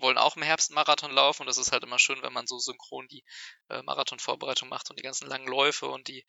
wollen 0.00 0.18
auch 0.18 0.36
im 0.36 0.42
Herbst 0.42 0.70
Marathon 0.72 1.10
laufen 1.10 1.42
und 1.42 1.46
das 1.46 1.58
ist 1.58 1.72
halt 1.72 1.82
immer 1.84 1.98
schön, 1.98 2.22
wenn 2.22 2.32
man 2.32 2.46
so 2.46 2.58
synchron 2.58 3.08
die 3.08 3.24
äh, 3.68 3.82
Marathonvorbereitung 3.82 4.68
macht 4.68 4.90
und 4.90 4.98
die 4.98 5.02
ganzen 5.02 5.28
langen 5.28 5.46
Läufe 5.46 5.86
und 5.86 6.08
die 6.08 6.24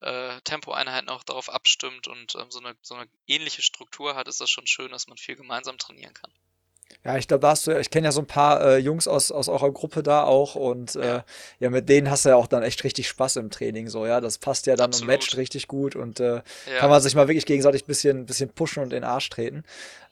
äh, 0.00 0.40
Tempoeinheiten 0.42 1.08
auch 1.08 1.24
darauf 1.24 1.48
abstimmt 1.48 2.08
und 2.08 2.34
ähm, 2.36 2.50
so, 2.50 2.60
eine, 2.60 2.76
so 2.82 2.94
eine 2.94 3.08
ähnliche 3.26 3.62
Struktur 3.62 4.14
hat, 4.14 4.28
ist 4.28 4.40
das 4.40 4.50
schon 4.50 4.66
schön, 4.66 4.90
dass 4.92 5.06
man 5.06 5.18
viel 5.18 5.36
gemeinsam 5.36 5.78
trainieren 5.78 6.14
kann. 6.14 6.32
Ja, 7.06 7.16
ich 7.16 7.28
glaube, 7.28 7.42
da 7.42 7.50
hast 7.50 7.68
du, 7.68 7.78
ich 7.78 7.90
kenne 7.90 8.08
ja 8.08 8.12
so 8.12 8.20
ein 8.20 8.26
paar 8.26 8.60
äh, 8.60 8.78
Jungs 8.78 9.06
aus, 9.06 9.30
aus 9.30 9.48
eurer 9.48 9.70
Gruppe 9.70 10.02
da 10.02 10.24
auch 10.24 10.56
und 10.56 10.96
äh, 10.96 11.22
ja, 11.60 11.70
mit 11.70 11.88
denen 11.88 12.10
hast 12.10 12.24
du 12.24 12.30
ja 12.30 12.36
auch 12.36 12.48
dann 12.48 12.64
echt 12.64 12.82
richtig 12.82 13.06
Spaß 13.06 13.36
im 13.36 13.48
Training, 13.48 13.88
so, 13.88 14.06
ja. 14.06 14.20
Das 14.20 14.38
passt 14.38 14.66
ja 14.66 14.74
dann 14.74 14.86
Absolut. 14.86 15.02
und 15.02 15.14
matcht 15.14 15.36
richtig 15.36 15.68
gut 15.68 15.94
und 15.94 16.18
äh, 16.18 16.36
ja. 16.36 16.42
kann 16.78 16.90
man 16.90 17.00
sich 17.00 17.14
mal 17.14 17.28
wirklich 17.28 17.46
gegenseitig 17.46 17.84
ein 17.84 17.86
bisschen, 17.86 18.26
bisschen 18.26 18.52
pushen 18.52 18.82
und 18.82 18.92
in 18.92 19.02
den 19.02 19.04
Arsch 19.04 19.30
treten. 19.30 19.62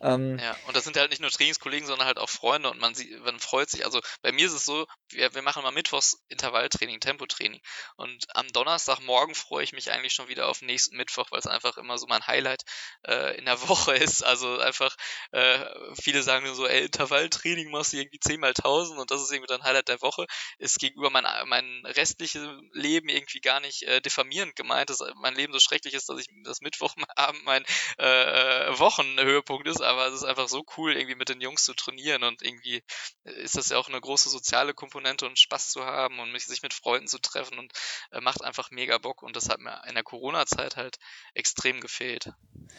Ähm, 0.00 0.38
ja, 0.38 0.54
und 0.66 0.76
das 0.76 0.84
sind 0.84 0.96
halt 0.96 1.10
nicht 1.10 1.20
nur 1.22 1.30
Trainingskollegen, 1.30 1.86
sondern 1.86 2.06
halt 2.06 2.18
auch 2.18 2.28
Freunde 2.28 2.70
und 2.70 2.78
man, 2.78 2.94
sieht, 2.94 3.24
man 3.24 3.40
freut 3.40 3.70
sich. 3.70 3.84
Also 3.84 4.00
bei 4.22 4.32
mir 4.32 4.46
ist 4.46 4.52
es 4.52 4.64
so, 4.64 4.86
wir, 5.08 5.34
wir 5.34 5.42
machen 5.42 5.62
mal 5.62 5.72
Mittwochs 5.72 6.22
Intervalltraining, 6.28 7.00
Tempotraining 7.00 7.60
und 7.96 8.24
am 8.34 8.46
Donnerstagmorgen 8.48 9.34
freue 9.34 9.64
ich 9.64 9.72
mich 9.72 9.90
eigentlich 9.90 10.12
schon 10.12 10.28
wieder 10.28 10.46
auf 10.48 10.58
den 10.58 10.66
nächsten 10.66 10.96
Mittwoch, 10.96 11.30
weil 11.30 11.40
es 11.40 11.46
einfach 11.46 11.76
immer 11.78 11.98
so 11.98 12.06
mein 12.06 12.26
Highlight 12.26 12.62
äh, 13.06 13.36
in 13.38 13.46
der 13.46 13.60
Woche 13.68 13.94
ist. 13.96 14.22
Also 14.22 14.58
einfach, 14.58 14.94
äh, 15.32 15.58
viele 16.00 16.22
sagen 16.22 16.54
so, 16.54 16.63
ey, 16.66 16.84
Intervalltraining 16.86 17.70
machst 17.70 17.92
du 17.92 17.98
irgendwie 17.98 18.20
10 18.20 18.40
mal 18.40 18.48
1000 18.48 18.98
und 18.98 19.10
das 19.10 19.22
ist 19.22 19.32
irgendwie 19.32 19.52
dein 19.52 19.62
Highlight 19.62 19.88
der 19.88 20.02
Woche. 20.02 20.26
Ist 20.58 20.78
gegenüber 20.78 21.10
mein, 21.10 21.24
mein 21.46 21.82
restliches 21.86 22.46
Leben 22.72 23.08
irgendwie 23.08 23.40
gar 23.40 23.60
nicht 23.60 23.82
äh, 23.82 24.00
diffamierend 24.00 24.56
gemeint, 24.56 24.90
dass 24.90 25.00
mein 25.16 25.34
Leben 25.34 25.52
so 25.52 25.58
schrecklich 25.58 25.94
ist, 25.94 26.08
dass 26.08 26.20
ich 26.20 26.28
das 26.44 26.60
Mittwochabend 26.60 27.44
mein 27.44 27.64
äh, 27.98 28.78
Wochenhöhepunkt 28.78 29.66
ist, 29.68 29.80
aber 29.80 30.06
es 30.06 30.14
ist 30.14 30.24
einfach 30.24 30.48
so 30.48 30.64
cool, 30.76 30.96
irgendwie 30.96 31.16
mit 31.16 31.28
den 31.28 31.40
Jungs 31.40 31.64
zu 31.64 31.74
trainieren 31.74 32.22
und 32.22 32.42
irgendwie 32.42 32.82
äh, 33.24 33.32
ist 33.42 33.56
das 33.56 33.70
ja 33.70 33.78
auch 33.78 33.88
eine 33.88 34.00
große 34.00 34.28
soziale 34.28 34.74
Komponente 34.74 35.26
und 35.26 35.38
Spaß 35.38 35.70
zu 35.70 35.84
haben 35.84 36.18
und 36.18 36.34
sich 36.40 36.62
mit 36.62 36.74
Freunden 36.74 37.06
zu 37.06 37.18
treffen 37.18 37.58
und 37.58 37.72
äh, 38.10 38.20
macht 38.20 38.42
einfach 38.42 38.70
mega 38.70 38.98
Bock 38.98 39.22
und 39.22 39.36
das 39.36 39.48
hat 39.48 39.60
mir 39.60 39.82
in 39.88 39.94
der 39.94 40.04
Corona-Zeit 40.04 40.76
halt 40.76 40.98
extrem 41.34 41.80
gefehlt. 41.80 42.26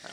Ja. 0.04 0.10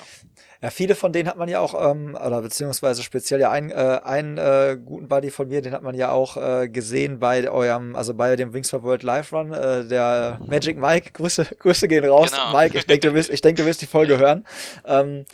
ja. 0.63 0.71
viele 0.71 0.95
von 0.95 1.13
denen 1.13 1.29
hat 1.29 1.37
man 1.37 1.49
ja 1.49 1.61
auch, 1.61 1.75
ähm, 1.75 2.15
oder 2.15 2.43
beziehungsweise 2.43 3.03
speziell 3.03 3.41
ja 3.41 3.51
einen, 3.71 3.71
äh, 3.71 4.01
einen 4.03 4.39
äh, 4.39 4.79
guten 4.83 5.09
Buddy 5.09 5.31
von 5.31 5.49
mir, 5.49 5.63
den 5.63 5.73
hat 5.73 5.83
man 5.83 5.95
ja 5.95 6.11
auch 6.11 6.37
äh, 6.37 6.69
gesehen 6.69 7.19
bei 7.19 7.49
eurem, 7.49 7.95
also 7.95 8.15
bei 8.15 8.35
dem 8.37 8.53
Wings 8.53 8.71
for 8.71 8.83
World 8.83 9.03
Live 9.03 9.33
Run, 9.33 9.53
äh, 9.53 9.85
der 9.85 10.41
Magic 10.47 10.79
Mike, 10.79 11.11
Grüße, 11.15 11.47
Grüße 11.59 11.89
gehen 11.89 12.05
raus. 12.05 12.31
Genau. 12.31 12.57
Mike, 12.57 12.79
ich 12.79 12.87
denke, 12.87 13.09
du 13.09 13.15
wirst, 13.15 13.31
ich 13.31 13.41
denke, 13.41 13.63
du 13.63 13.69
wirst 13.69 13.83
die 13.83 13.87
Folge 13.87 14.19
hören. 14.19 14.45
Ähm, 14.87 15.25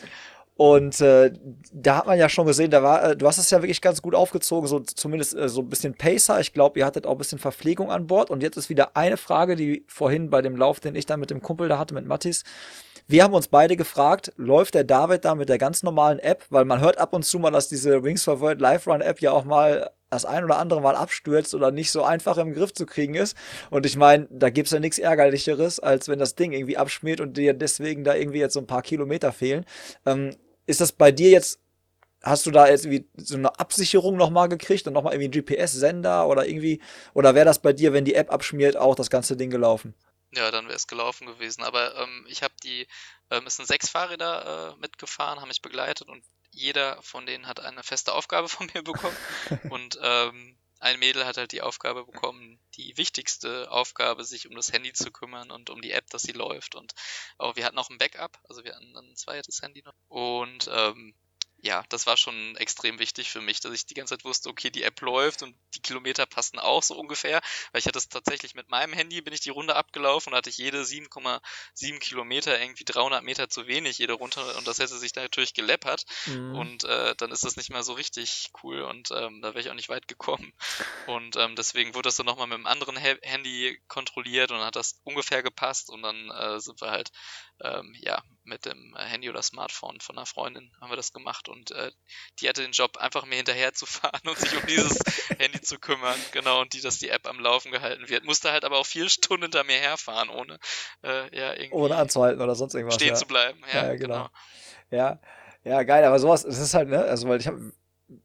und 0.59 1.01
äh, 1.01 1.31
da 1.73 1.99
hat 1.99 2.07
man 2.07 2.19
ja 2.19 2.29
schon 2.29 2.45
gesehen, 2.45 2.73
da 2.73 2.83
war, 2.83 3.11
äh, 3.11 3.17
du 3.17 3.29
hast 3.29 3.39
es 3.39 3.49
ja 3.49 3.63
wirklich 3.63 3.81
ganz 3.81 4.03
gut 4.03 4.17
aufgezogen, 4.17 4.67
so 4.67 4.81
zumindest 4.81 5.37
äh, 5.37 5.49
so 5.49 5.61
ein 5.61 5.69
bisschen 5.69 5.95
Pacer. 5.95 6.41
Ich 6.41 6.53
glaube, 6.53 6.81
ihr 6.81 6.85
hattet 6.85 7.07
auch 7.07 7.13
ein 7.13 7.19
bisschen 7.19 7.39
Verpflegung 7.39 7.93
an 7.93 8.09
Bord. 8.09 8.29
Und 8.29 8.43
jetzt 8.43 8.57
ist 8.57 8.69
wieder 8.69 8.97
eine 8.97 9.17
Frage, 9.17 9.55
die 9.55 9.85
vorhin 9.87 10.31
bei 10.31 10.43
dem 10.43 10.57
Lauf, 10.57 10.81
den 10.81 10.97
ich 10.97 11.07
dann 11.07 11.21
mit 11.21 11.31
dem 11.31 11.43
Kumpel 11.43 11.69
da 11.69 11.79
hatte, 11.79 11.95
mit 11.95 12.07
Mattis, 12.07 12.43
wir 13.11 13.25
haben 13.25 13.33
uns 13.33 13.49
beide 13.49 13.75
gefragt, 13.77 14.33
läuft 14.37 14.75
der 14.75 14.85
David 14.85 15.25
da 15.25 15.35
mit 15.35 15.49
der 15.49 15.57
ganz 15.57 15.83
normalen 15.83 16.19
App? 16.19 16.45
Weil 16.51 16.67
man 16.67 16.81
hört 16.81 16.99
ab 16.99 17.15
und 17.15 17.25
zu 17.25 17.39
mal, 17.39 17.51
dass 17.51 17.69
diese 17.69 18.05
Wings 18.05 18.23
for 18.23 18.41
World 18.41 18.61
Live 18.61 18.87
Run 18.87 19.01
App 19.01 19.23
ja 19.23 19.33
auch 19.33 19.45
mal 19.45 19.91
das 20.11 20.27
ein 20.27 20.45
oder 20.45 20.59
andere 20.59 20.83
Mal 20.83 20.95
abstürzt 20.95 21.55
oder 21.55 21.71
nicht 21.71 21.91
so 21.91 22.03
einfach 22.03 22.37
im 22.37 22.53
Griff 22.53 22.75
zu 22.75 22.85
kriegen 22.85 23.15
ist. 23.15 23.35
Und 23.71 23.87
ich 23.87 23.97
meine, 23.97 24.29
da 24.31 24.51
gibt's 24.51 24.73
ja 24.73 24.79
nichts 24.79 24.99
Ärgerlicheres, 24.99 25.81
als 25.81 26.09
wenn 26.09 26.19
das 26.19 26.35
Ding 26.35 26.53
irgendwie 26.53 26.77
abschmiert 26.77 27.21
und 27.21 27.39
dir 27.39 27.55
deswegen 27.55 28.05
da 28.05 28.15
irgendwie 28.15 28.41
jetzt 28.41 28.55
so 28.55 28.61
ein 28.61 28.67
paar 28.67 28.83
Kilometer 28.83 29.33
fehlen. 29.33 29.65
Ähm, 30.05 30.37
ist 30.67 30.83
das 30.83 30.93
bei 30.93 31.11
dir 31.11 31.31
jetzt, 31.31 31.61
hast 32.23 32.45
du 32.45 32.51
da 32.51 32.69
jetzt 32.69 32.85
irgendwie 32.85 33.07
so 33.17 33.37
eine 33.37 33.59
Absicherung 33.59 34.19
nochmal 34.19 34.51
gekriegt 34.51 34.87
und 34.87 34.93
nochmal 34.93 35.15
irgendwie 35.15 35.39
einen 35.39 35.47
GPS-Sender 35.47 36.29
oder 36.29 36.47
irgendwie, 36.47 36.83
oder 37.15 37.35
wäre 37.35 37.47
das 37.47 37.59
bei 37.59 37.73
dir, 37.73 37.95
wenn 37.95 38.05
die 38.05 38.15
App 38.15 38.31
abschmiert, 38.31 38.77
auch 38.77 38.95
das 38.95 39.09
ganze 39.09 39.35
Ding 39.35 39.49
gelaufen? 39.49 39.95
Ja, 40.33 40.51
dann 40.51 40.67
wäre 40.67 40.77
es 40.77 40.87
gelaufen 40.87 41.27
gewesen. 41.27 41.63
Aber 41.63 41.95
ähm, 41.97 42.27
ich 42.29 42.43
habe 42.43 42.55
die, 42.63 42.87
ähm, 43.31 43.47
es 43.47 43.57
sind 43.57 43.67
sechs 43.67 43.89
Fahrräder 43.89 44.75
äh, 44.75 44.81
mitgefahren, 44.81 45.41
haben 45.41 45.49
mich 45.49 45.63
begleitet 45.63 46.09
und 46.09 46.25
jeder 46.51 47.01
von 47.03 47.27
denen 47.27 47.47
hat 47.47 47.61
eine 47.61 47.83
feste 47.83 48.13
Aufgabe 48.13 48.49
von 48.49 48.71
mir 48.75 48.83
bekommen. 48.83 49.17
und 49.71 49.99
ähm, 50.03 50.59
ein 50.81 50.99
Mädel 51.01 51.27
hat 51.27 51.37
halt 51.37 51.53
die 51.53 51.63
Aufgabe 51.63 52.05
bekommen, 52.05 52.61
die 52.77 52.97
wichtigste 52.97 53.71
Aufgabe, 53.71 54.25
sich 54.25 54.49
um 54.49 54.55
das 54.55 54.73
Handy 54.73 54.93
zu 54.93 55.11
kümmern 55.11 55.51
und 55.51 55.71
um 55.71 55.83
die 55.83 55.91
App, 55.91 56.09
dass 56.11 56.23
sie 56.23 56.33
läuft. 56.33 56.77
Und 56.77 56.93
auch 57.37 57.57
wir 57.57 57.65
hatten 57.65 57.75
noch 57.75 57.91
ein 57.91 57.99
Backup, 57.99 58.39
also 58.49 58.63
wir 58.65 58.75
hatten 58.75 58.97
ein 58.97 59.17
zweites 59.17 59.61
Handy 59.61 59.83
noch. 59.83 59.95
Und 60.09 60.71
ähm, 60.73 61.15
ja, 61.61 61.85
das 61.89 62.07
war 62.07 62.17
schon 62.17 62.57
extrem 62.57 62.99
wichtig 62.99 63.31
für 63.31 63.41
mich, 63.41 63.61
dass 63.61 63.73
ich 63.73 63.87
die 63.87 63.95
ganze 63.95 64.17
Zeit 64.17 64.25
wusste, 64.25 64.49
okay, 64.49 64.71
die 64.71 64.85
App 64.85 65.01
läuft 65.01 65.43
und 65.43 65.57
die 65.75 65.83
Kilometer 65.83 66.25
passten 66.27 66.59
auch 66.59 66.83
so 66.83 66.97
ungefähr, 66.97 67.41
weil 67.73 67.81
ich 67.81 67.87
hatte 67.87 67.99
es 67.99 68.09
tatsächlich 68.09 68.55
mit 68.55 68.69
meinem 68.69 68.93
Handy, 68.93 69.21
bin 69.21 69.35
ich 69.35 69.41
die 69.41 69.51
Runde 69.51 69.75
abgelaufen 69.75 70.33
und 70.33 70.37
hatte 70.37 70.51
ich 70.51 70.59
jede 70.59 70.83
7,7 70.83 71.99
Kilometer 71.99 72.61
irgendwie 72.61 72.85
300 72.85 73.25
Meter 73.25 73.49
zu 73.49 73.67
wenig, 73.67 73.99
jede 73.99 74.13
runter 74.13 74.57
und 74.57 74.67
das 74.69 74.79
hätte 74.79 74.99
sich 74.99 75.15
natürlich 75.15 75.55
geleppert. 75.55 76.05
Mhm. 76.27 76.55
und 76.55 76.85
äh, 76.85 77.15
dann 77.17 77.31
ist 77.33 77.45
das 77.45 77.57
nicht 77.57 77.71
mehr 77.71 77.83
so 77.83 77.93
richtig 77.95 78.51
cool 78.63 78.83
und 78.83 79.11
ähm, 79.11 79.41
da 79.43 79.49
wäre 79.49 79.61
ich 79.61 79.71
auch 79.71 79.75
nicht 79.75 79.89
weit 79.89 80.09
gekommen. 80.09 80.53
Und 81.07 81.37
ähm, 81.37 81.57
deswegen 81.57 81.95
wurde 81.95 82.09
das 82.09 82.17
dann 82.17 82.27
nochmal 82.27 82.47
mit 82.47 82.57
einem 82.57 82.67
anderen 82.67 82.97
Handy 82.97 83.81
kontrolliert 83.89 84.51
und 84.51 84.59
dann 84.59 84.67
hat 84.67 84.77
das 84.77 85.01
ungefähr 85.05 85.43
gepasst 85.43 85.91
und 85.91 86.03
dann 86.03 86.31
äh, 86.31 86.61
sind 86.61 86.81
wir 86.81 86.91
halt 86.91 87.11
ähm, 87.61 87.95
ja, 87.99 88.23
mit 88.49 88.67
dem 88.67 88.97
Handy 88.97 89.31
oder 89.31 89.43
Smartphone 89.43 90.01
von 90.01 90.17
einer 90.17 90.27
Freundin 90.27 90.73
haben 90.81 90.91
wir 90.91 90.97
das 90.97 91.13
gemacht 91.13 91.49
und 91.49 91.71
äh, 91.71 91.93
die 92.41 92.49
hatte 92.49 92.63
den 92.63 92.73
Job, 92.73 92.97
einfach 92.97 93.25
mir 93.27 93.37
hinterher 93.37 93.73
zu 93.75 93.87
fahren 93.87 94.21
und 94.25 94.39
sich 94.39 94.57
um 94.57 94.67
dieses 94.67 94.99
Handy 95.39 95.61
zu 95.61 95.79
kümmern, 95.79 96.19
genau, 96.33 96.61
und 96.61 96.73
die, 96.73 96.81
dass 96.81 96.99
die 96.99 97.11
App 97.11 97.27
am 97.27 97.39
Laufen 97.39 97.71
gehalten 97.71 98.09
wird. 98.09 98.25
Musste 98.25 98.51
halt 98.51 98.65
aber 98.65 98.79
auch 98.79 98.87
vier 98.87 99.09
Stunden 99.09 99.45
hinter 99.45 99.65
mir 99.65 99.79
herfahren, 99.79 100.29
ohne 100.31 100.59
äh, 101.05 101.37
ja, 101.37 101.53
irgendwie 101.53 101.73
ohne 101.73 101.97
anzuhalten 101.97 102.41
oder 102.41 102.55
sonst 102.55 102.75
irgendwas. 102.75 102.97
Stehen 102.97 103.09
ja. 103.09 103.15
zu 103.15 103.27
bleiben, 103.27 103.61
ja, 103.73 103.87
ja 103.87 103.95
genau. 103.95 104.15
genau. 104.15 104.29
Ja, 104.91 105.21
ja, 105.65 105.83
geil, 105.83 106.05
aber 106.05 106.19
sowas, 106.19 106.45
das 106.45 106.59
ist 106.59 106.75
halt, 106.75 106.89
ne, 106.89 107.03
also 107.05 107.29
weil 107.29 107.41
ich 107.41 107.47
habe 107.47 107.73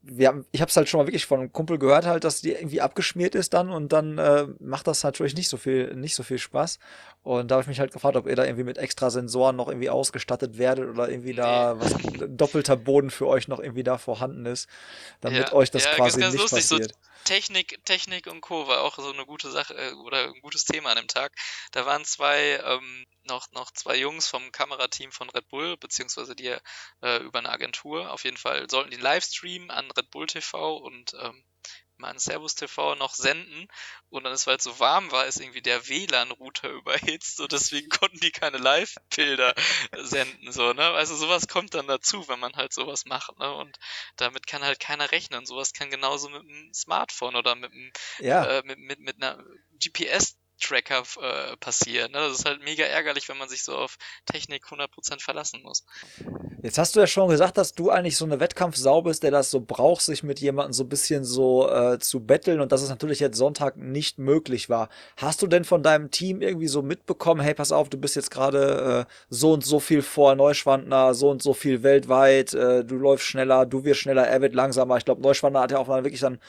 wir 0.01 0.29
haben, 0.29 0.45
ich 0.51 0.61
habe 0.61 0.69
es 0.69 0.77
halt 0.77 0.87
schon 0.87 0.99
mal 0.99 1.07
wirklich 1.07 1.25
von 1.25 1.41
einem 1.41 1.51
Kumpel 1.51 1.77
gehört, 1.77 2.05
halt, 2.05 2.23
dass 2.23 2.39
die 2.39 2.51
irgendwie 2.51 2.79
abgeschmiert 2.79 3.35
ist 3.35 3.53
dann 3.53 3.69
und 3.69 3.91
dann 3.91 4.17
äh, 4.17 4.47
macht 4.59 4.87
das 4.87 5.03
natürlich 5.03 5.35
nicht 5.35 5.49
so 5.49 5.57
viel, 5.57 5.93
nicht 5.95 6.15
so 6.15 6.23
viel 6.23 6.37
Spaß. 6.37 6.79
Und 7.23 7.51
da 7.51 7.55
habe 7.55 7.63
ich 7.63 7.67
mich 7.67 7.79
halt 7.79 7.91
gefragt, 7.91 8.15
ob 8.15 8.27
ihr 8.27 8.35
da 8.35 8.45
irgendwie 8.45 8.63
mit 8.63 8.77
extra 8.77 9.09
Sensoren 9.09 9.57
noch 9.57 9.67
irgendwie 9.67 9.89
ausgestattet 9.89 10.57
werdet 10.57 10.89
oder 10.89 11.09
irgendwie 11.09 11.33
da 11.33 11.79
was 11.79 11.95
doppelter 12.27 12.77
Boden 12.77 13.09
für 13.09 13.27
euch 13.27 13.47
noch 13.49 13.59
irgendwie 13.59 13.83
da 13.83 13.97
vorhanden 13.97 14.45
ist, 14.45 14.69
damit 15.19 15.49
ja, 15.49 15.53
euch 15.53 15.69
das 15.69 15.83
ja, 15.83 15.95
quasi 15.95 16.21
ganz, 16.21 16.33
ganz 16.33 16.33
nicht 16.33 16.51
lustig, 16.51 16.69
passiert. 16.69 16.91
So 16.91 17.12
Technik, 17.23 17.83
Technik 17.85 18.27
und 18.27 18.41
Co. 18.41 18.67
war 18.67 18.81
auch 18.81 18.95
so 18.97 19.11
eine 19.11 19.25
gute 19.25 19.51
Sache 19.51 19.73
äh, 19.75 19.93
oder 19.93 20.25
ein 20.25 20.41
gutes 20.41 20.65
Thema 20.65 20.89
an 20.91 20.97
dem 20.97 21.07
Tag. 21.07 21.33
Da 21.71 21.85
waren 21.85 22.05
zwei 22.05 22.59
ähm, 22.63 23.05
noch, 23.23 23.51
noch 23.51 23.71
zwei 23.71 23.95
Jungs 23.95 24.27
vom 24.27 24.51
Kamerateam 24.51 25.11
von 25.11 25.29
Red 25.29 25.47
Bull, 25.49 25.77
beziehungsweise 25.77 26.35
die 26.35 26.55
äh, 27.01 27.17
über 27.23 27.39
eine 27.39 27.49
Agentur. 27.49 28.11
Auf 28.11 28.23
jeden 28.23 28.37
Fall 28.37 28.69
sollten 28.69 28.91
die 28.91 28.97
Livestream 28.97 29.69
an 29.69 29.89
Red 29.91 30.11
Bull 30.11 30.27
TV 30.27 30.77
und 30.77 31.13
ähm, 31.19 31.43
an 32.03 32.19
Servus 32.19 32.55
TV 32.55 32.95
noch 32.95 33.13
senden 33.13 33.67
und 34.09 34.23
dann 34.23 34.33
ist, 34.33 34.47
weil 34.47 34.57
es 34.57 34.63
so 34.63 34.79
warm 34.79 35.11
war, 35.11 35.25
ist 35.25 35.39
irgendwie 35.39 35.61
der 35.61 35.87
WLAN-Router 35.87 36.69
überhitzt 36.71 37.39
und 37.39 37.51
deswegen 37.51 37.89
konnten 37.89 38.19
die 38.19 38.31
keine 38.31 38.57
Live-Bilder 38.57 39.53
senden, 39.97 40.51
so, 40.51 40.73
ne? 40.73 40.83
Also 40.89 41.15
sowas 41.15 41.47
kommt 41.47 41.73
dann 41.73 41.87
dazu, 41.87 42.27
wenn 42.27 42.39
man 42.39 42.55
halt 42.55 42.73
sowas 42.73 43.05
macht, 43.05 43.37
ne? 43.39 43.53
Und 43.53 43.77
damit 44.17 44.47
kann 44.47 44.63
halt 44.63 44.79
keiner 44.79 45.11
rechnen. 45.11 45.45
Sowas 45.45 45.73
kann 45.73 45.89
genauso 45.89 46.29
mit 46.29 46.41
einem 46.41 46.73
Smartphone 46.73 47.35
oder 47.35 47.55
mit 47.55 47.71
einem, 47.71 47.91
ja. 48.19 48.45
äh, 48.45 48.63
mit, 48.65 48.79
mit, 48.79 48.99
mit 48.99 49.21
einer 49.21 49.43
GPS 49.79 50.37
Tracker 50.59 51.03
äh, 51.19 51.57
passieren. 51.57 52.11
Ne? 52.11 52.19
Das 52.19 52.39
ist 52.39 52.45
halt 52.45 52.63
mega 52.63 52.85
ärgerlich, 52.85 53.27
wenn 53.29 53.37
man 53.37 53.49
sich 53.49 53.63
so 53.63 53.75
auf 53.75 53.97
Technik 54.25 54.65
100% 54.65 55.21
verlassen 55.21 55.61
muss. 55.61 55.85
Jetzt 56.63 56.77
hast 56.77 56.95
du 56.95 57.01
ja 57.01 57.07
schon 57.07 57.27
gesagt, 57.27 57.57
dass 57.57 57.73
du 57.73 57.89
eigentlich 57.89 58.15
so 58.15 58.23
eine 58.23 58.39
Wettkampfsau 58.39 59.01
bist, 59.01 59.21
der 59.23 59.31
das 59.31 59.51
so 59.51 59.59
braucht, 59.59 60.01
sich 60.01 60.23
mit 60.23 60.39
jemandem 60.39 60.71
so 60.71 60.83
ein 60.85 60.89
bisschen 60.89 61.25
so 61.25 61.69
äh, 61.69 61.99
zu 61.99 62.21
betteln 62.21 62.61
und 62.61 62.71
dass 62.71 62.81
es 62.81 62.87
natürlich 62.87 63.19
jetzt 63.19 63.35
Sonntag 63.37 63.75
nicht 63.75 64.17
möglich 64.17 64.69
war. 64.69 64.87
Hast 65.17 65.41
du 65.41 65.47
denn 65.47 65.65
von 65.65 65.83
deinem 65.83 66.09
Team 66.09 66.41
irgendwie 66.41 66.69
so 66.69 66.81
mitbekommen, 66.81 67.41
hey, 67.41 67.53
pass 67.53 67.73
auf, 67.73 67.89
du 67.89 67.97
bist 67.97 68.15
jetzt 68.15 68.31
gerade 68.31 69.05
äh, 69.09 69.13
so 69.29 69.51
und 69.51 69.65
so 69.65 69.81
viel 69.81 70.01
vor 70.01 70.35
Neuschwandner, 70.35 71.13
so 71.13 71.31
und 71.31 71.43
so 71.43 71.51
viel 71.51 71.83
weltweit, 71.83 72.53
äh, 72.53 72.85
du 72.85 72.95
läufst 72.95 73.25
schneller, 73.25 73.65
du 73.65 73.83
wirst 73.83 73.99
schneller, 73.99 74.25
er 74.25 74.39
wird 74.39 74.55
langsamer. 74.55 74.95
Ich 74.95 75.03
glaube, 75.03 75.21
Neuschwandner 75.21 75.59
hat 75.59 75.71
ja 75.71 75.79
auch 75.79 75.87
mal 75.87 76.05
wirklich 76.05 76.21
dann 76.21 76.39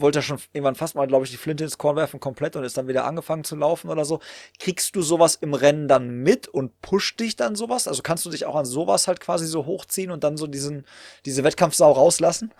wollte 0.00 0.20
er 0.20 0.22
schon 0.22 0.38
irgendwann 0.52 0.74
fast 0.74 0.94
mal, 0.94 1.06
glaube 1.06 1.24
ich, 1.24 1.30
die 1.30 1.36
Flinte 1.36 1.64
ins 1.64 1.78
Korn 1.78 1.96
werfen 1.96 2.20
komplett 2.20 2.56
und 2.56 2.64
ist 2.64 2.76
dann 2.76 2.88
wieder 2.88 3.04
angefangen 3.04 3.44
zu 3.44 3.56
laufen 3.56 3.90
oder 3.90 4.04
so. 4.04 4.20
Kriegst 4.58 4.94
du 4.96 5.02
sowas 5.02 5.36
im 5.36 5.54
Rennen 5.54 5.88
dann 5.88 6.22
mit 6.22 6.48
und 6.48 6.80
pusht 6.82 7.20
dich 7.20 7.36
dann 7.36 7.56
sowas? 7.56 7.88
Also 7.88 8.02
kannst 8.02 8.24
du 8.26 8.30
dich 8.30 8.44
auch 8.46 8.56
an 8.56 8.66
sowas 8.66 9.08
halt 9.08 9.20
quasi 9.20 9.46
so 9.46 9.66
hochziehen 9.66 10.10
und 10.10 10.24
dann 10.24 10.36
so 10.36 10.46
diesen, 10.46 10.86
diese 11.24 11.44
Wettkampfsau 11.44 11.90
rauslassen? 11.92 12.52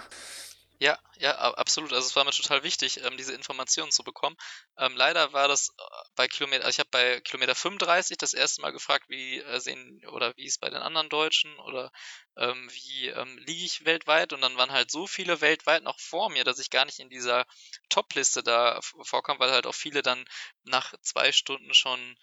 Ja, 0.79 0.99
ja, 1.18 1.35
absolut. 1.55 1.93
Also 1.95 2.07
es 2.07 2.16
war 2.16 2.24
mir 2.24 2.33
total 2.33 2.62
wichtig, 2.62 3.03
ähm, 3.03 3.16
diese 3.16 3.33
Informationen 3.33 3.91
zu 3.93 4.05
bekommen. 4.05 4.37
Ähm, 4.77 4.95
leider 4.95 5.33
war 5.33 5.49
das 5.49 5.70
äh, 5.70 5.83
bei 6.16 6.29
Kilometer, 6.29 6.64
also 6.66 6.74
ich 6.77 6.79
habe 6.81 6.91
bei 6.91 7.20
Kilometer 7.22 7.55
35 7.55 8.18
das 8.18 8.35
erste 8.35 8.61
Mal 8.61 8.72
gefragt, 8.72 9.07
wie 9.09 9.39
äh, 9.41 9.59
sehen 9.59 10.03
oder 10.09 10.37
wie 10.37 10.45
es 10.47 10.59
bei 10.59 10.68
den 10.68 10.83
anderen 10.83 11.09
Deutschen 11.09 11.59
oder 11.61 11.91
ähm, 12.37 12.68
wie 12.72 13.07
ähm, 13.09 13.39
liege 13.39 13.64
ich 13.64 13.87
weltweit 13.87 14.35
und 14.35 14.43
dann 14.43 14.59
waren 14.59 14.70
halt 14.70 14.91
so 14.91 15.07
viele 15.07 15.41
weltweit 15.41 15.83
noch 15.83 15.99
vor 15.99 16.29
mir, 16.29 16.45
dass 16.45 16.59
ich 16.59 16.68
gar 16.68 16.85
nicht 16.85 16.99
in 16.99 17.09
dieser 17.09 17.47
Top-Liste 17.89 18.43
da 18.43 18.79
vorkam, 19.03 19.39
weil 19.39 19.53
halt 19.53 19.66
auch 19.66 19.74
viele 19.74 20.03
dann 20.03 20.27
nach 20.64 20.93
zwei 21.01 21.33
Stunden 21.33 21.72
schon 21.72 22.16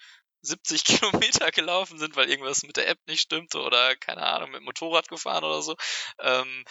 70 0.44 0.84
Kilometer 0.86 1.50
gelaufen 1.52 1.98
sind, 1.98 2.16
weil 2.16 2.30
irgendwas 2.30 2.62
mit 2.64 2.78
der 2.78 2.88
App 2.88 3.00
nicht 3.08 3.22
stimmte 3.22 3.62
oder 3.62 3.96
keine 3.96 4.22
Ahnung, 4.28 4.52
mit 4.52 4.62
Motorrad 4.62 5.08
gefahren 5.08 5.44
oder 5.44 5.64
so. 5.64 5.76
Ähm, 6.20 6.64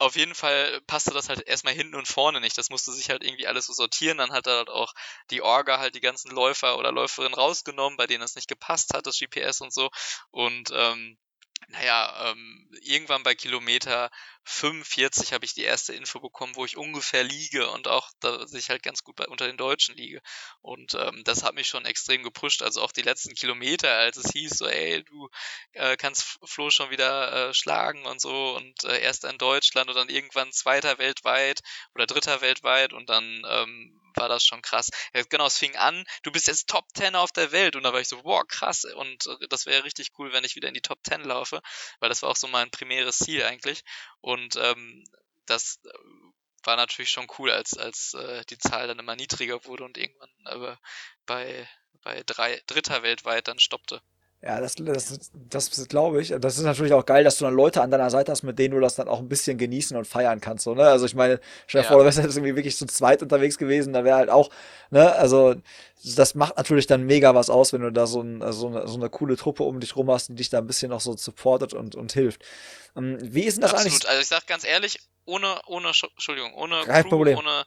auf 0.00 0.16
jeden 0.16 0.34
Fall 0.34 0.80
passte 0.86 1.12
das 1.12 1.28
halt 1.28 1.46
erstmal 1.46 1.74
hinten 1.74 1.94
und 1.94 2.08
vorne 2.08 2.40
nicht. 2.40 2.56
Das 2.56 2.70
musste 2.70 2.90
sich 2.92 3.10
halt 3.10 3.22
irgendwie 3.22 3.46
alles 3.46 3.66
so 3.66 3.74
sortieren. 3.74 4.18
Dann 4.18 4.32
hat 4.32 4.46
er 4.46 4.56
halt 4.58 4.70
auch 4.70 4.94
die 5.30 5.42
Orga 5.42 5.78
halt 5.78 5.94
die 5.94 6.00
ganzen 6.00 6.30
Läufer 6.30 6.78
oder 6.78 6.90
Läuferinnen 6.90 7.34
rausgenommen, 7.34 7.98
bei 7.98 8.06
denen 8.06 8.22
es 8.24 8.34
nicht 8.34 8.48
gepasst 8.48 8.94
hat, 8.94 9.06
das 9.06 9.18
GPS 9.18 9.60
und 9.60 9.74
so. 9.74 9.90
Und 10.30 10.70
ähm, 10.72 11.18
naja, 11.68 12.30
ähm, 12.30 12.68
irgendwann 12.82 13.22
bei 13.22 13.34
Kilometer 13.34 14.10
45 14.44 15.32
habe 15.32 15.44
ich 15.44 15.54
die 15.54 15.62
erste 15.62 15.92
Info 15.94 16.18
bekommen, 16.18 16.56
wo 16.56 16.64
ich 16.64 16.76
ungefähr 16.76 17.22
liege 17.22 17.70
und 17.70 17.86
auch, 17.86 18.10
dass 18.20 18.52
ich 18.54 18.70
halt 18.70 18.82
ganz 18.82 19.04
gut 19.04 19.16
bei, 19.16 19.26
unter 19.26 19.46
den 19.46 19.56
Deutschen 19.56 19.96
liege. 19.96 20.20
Und 20.62 20.94
ähm, 20.94 21.22
das 21.24 21.42
hat 21.44 21.54
mich 21.54 21.68
schon 21.68 21.84
extrem 21.84 22.22
gepusht. 22.22 22.62
Also 22.62 22.82
auch 22.82 22.92
die 22.92 23.02
letzten 23.02 23.34
Kilometer, 23.34 23.94
als 23.96 24.16
es 24.16 24.32
hieß, 24.32 24.58
so, 24.58 24.66
ey, 24.66 25.04
du 25.04 25.28
äh, 25.72 25.96
kannst 25.96 26.38
Flo 26.44 26.70
schon 26.70 26.90
wieder 26.90 27.50
äh, 27.50 27.54
schlagen 27.54 28.04
und 28.06 28.20
so 28.20 28.56
und 28.56 28.84
äh, 28.84 29.00
erst 29.00 29.24
in 29.24 29.38
Deutschland 29.38 29.88
und 29.88 29.96
dann 29.96 30.08
irgendwann 30.08 30.52
zweiter 30.52 30.98
weltweit 30.98 31.60
oder 31.94 32.06
dritter 32.06 32.40
weltweit 32.40 32.92
und 32.92 33.08
dann 33.10 33.42
ähm, 33.48 34.00
war 34.20 34.28
das 34.28 34.44
schon 34.44 34.62
krass. 34.62 34.90
Ja, 35.14 35.22
genau, 35.28 35.46
es 35.46 35.58
fing 35.58 35.74
an, 35.76 36.04
du 36.22 36.30
bist 36.30 36.46
jetzt 36.46 36.68
Top 36.68 36.84
10 36.94 37.16
auf 37.16 37.32
der 37.32 37.52
Welt 37.52 37.74
und 37.74 37.82
da 37.82 37.92
war 37.92 38.00
ich 38.00 38.08
so, 38.08 38.22
boah, 38.22 38.46
krass 38.46 38.84
und 38.84 39.26
äh, 39.26 39.48
das 39.48 39.66
wäre 39.66 39.84
richtig 39.84 40.10
cool, 40.18 40.32
wenn 40.32 40.44
ich 40.44 40.56
wieder 40.56 40.68
in 40.68 40.74
die 40.74 40.82
Top 40.82 41.00
10 41.04 41.22
laufe, 41.24 41.60
weil 41.98 42.08
das 42.08 42.22
war 42.22 42.30
auch 42.30 42.36
so 42.36 42.46
mein 42.46 42.70
primäres 42.70 43.18
Ziel 43.18 43.42
eigentlich 43.42 43.82
und 44.20 44.56
ähm, 44.56 45.04
das 45.46 45.80
äh, 45.84 45.90
war 46.64 46.76
natürlich 46.76 47.10
schon 47.10 47.26
cool, 47.38 47.50
als, 47.50 47.76
als 47.76 48.14
äh, 48.14 48.44
die 48.50 48.58
Zahl 48.58 48.86
dann 48.86 48.98
immer 48.98 49.16
niedriger 49.16 49.64
wurde 49.64 49.84
und 49.84 49.96
irgendwann 49.96 50.30
aber 50.44 50.78
bei, 51.26 51.68
bei 52.02 52.22
drei, 52.24 52.62
dritter 52.66 53.02
weltweit 53.02 53.48
dann 53.48 53.58
stoppte. 53.58 54.02
Ja, 54.42 54.58
das, 54.58 54.74
das, 54.78 55.30
das 55.50 55.88
glaube 55.88 56.22
ich. 56.22 56.34
Das 56.40 56.56
ist 56.56 56.64
natürlich 56.64 56.94
auch 56.94 57.04
geil, 57.04 57.24
dass 57.24 57.36
du 57.36 57.44
dann 57.44 57.52
Leute 57.52 57.82
an 57.82 57.90
deiner 57.90 58.08
Seite 58.08 58.32
hast, 58.32 58.42
mit 58.42 58.58
denen 58.58 58.74
du 58.74 58.80
das 58.80 58.94
dann 58.94 59.06
auch 59.06 59.18
ein 59.18 59.28
bisschen 59.28 59.58
genießen 59.58 59.94
und 59.98 60.06
feiern 60.06 60.40
kannst. 60.40 60.64
So, 60.64 60.74
ne? 60.74 60.84
Also 60.84 61.04
ich 61.04 61.14
meine, 61.14 61.40
stell 61.66 61.82
dir 61.82 61.84
ja. 61.84 61.88
vor, 61.88 61.98
du 61.98 62.06
wärst 62.06 62.18
jetzt 62.18 62.36
irgendwie 62.36 62.56
wirklich 62.56 62.74
zu 62.74 62.86
zweit 62.86 63.22
unterwegs 63.22 63.58
gewesen, 63.58 63.92
da 63.92 64.02
wäre 64.02 64.16
halt 64.16 64.30
auch, 64.30 64.48
ne, 64.88 65.12
also 65.12 65.56
das 66.16 66.34
macht 66.34 66.56
natürlich 66.56 66.86
dann 66.86 67.04
mega 67.04 67.34
was 67.34 67.50
aus, 67.50 67.74
wenn 67.74 67.82
du 67.82 67.92
da 67.92 68.06
so, 68.06 68.22
ein, 68.22 68.40
so, 68.52 68.68
eine, 68.68 68.88
so 68.88 68.96
eine 68.96 69.10
coole 69.10 69.36
Truppe 69.36 69.64
um 69.64 69.78
dich 69.78 69.94
rum 69.94 70.10
hast, 70.10 70.30
die 70.30 70.36
dich 70.36 70.48
da 70.48 70.58
ein 70.58 70.66
bisschen 70.66 70.88
noch 70.88 71.02
so 71.02 71.14
supportet 71.14 71.74
und, 71.74 71.94
und 71.94 72.12
hilft. 72.12 72.42
Ähm, 72.96 73.18
wie 73.20 73.42
ist 73.42 73.56
denn 73.56 73.62
das 73.62 73.74
Absolut. 73.74 73.92
eigentlich? 73.92 74.08
Also 74.08 74.22
ich 74.22 74.28
sag 74.28 74.46
ganz 74.46 74.64
ehrlich, 74.64 75.00
ohne, 75.26 75.60
ohne, 75.66 75.88
Entschuldigung, 75.88 76.54
ohne 76.54 76.80
Kein 76.86 77.02
Crew, 77.02 77.10
Problem. 77.10 77.36
ohne 77.36 77.64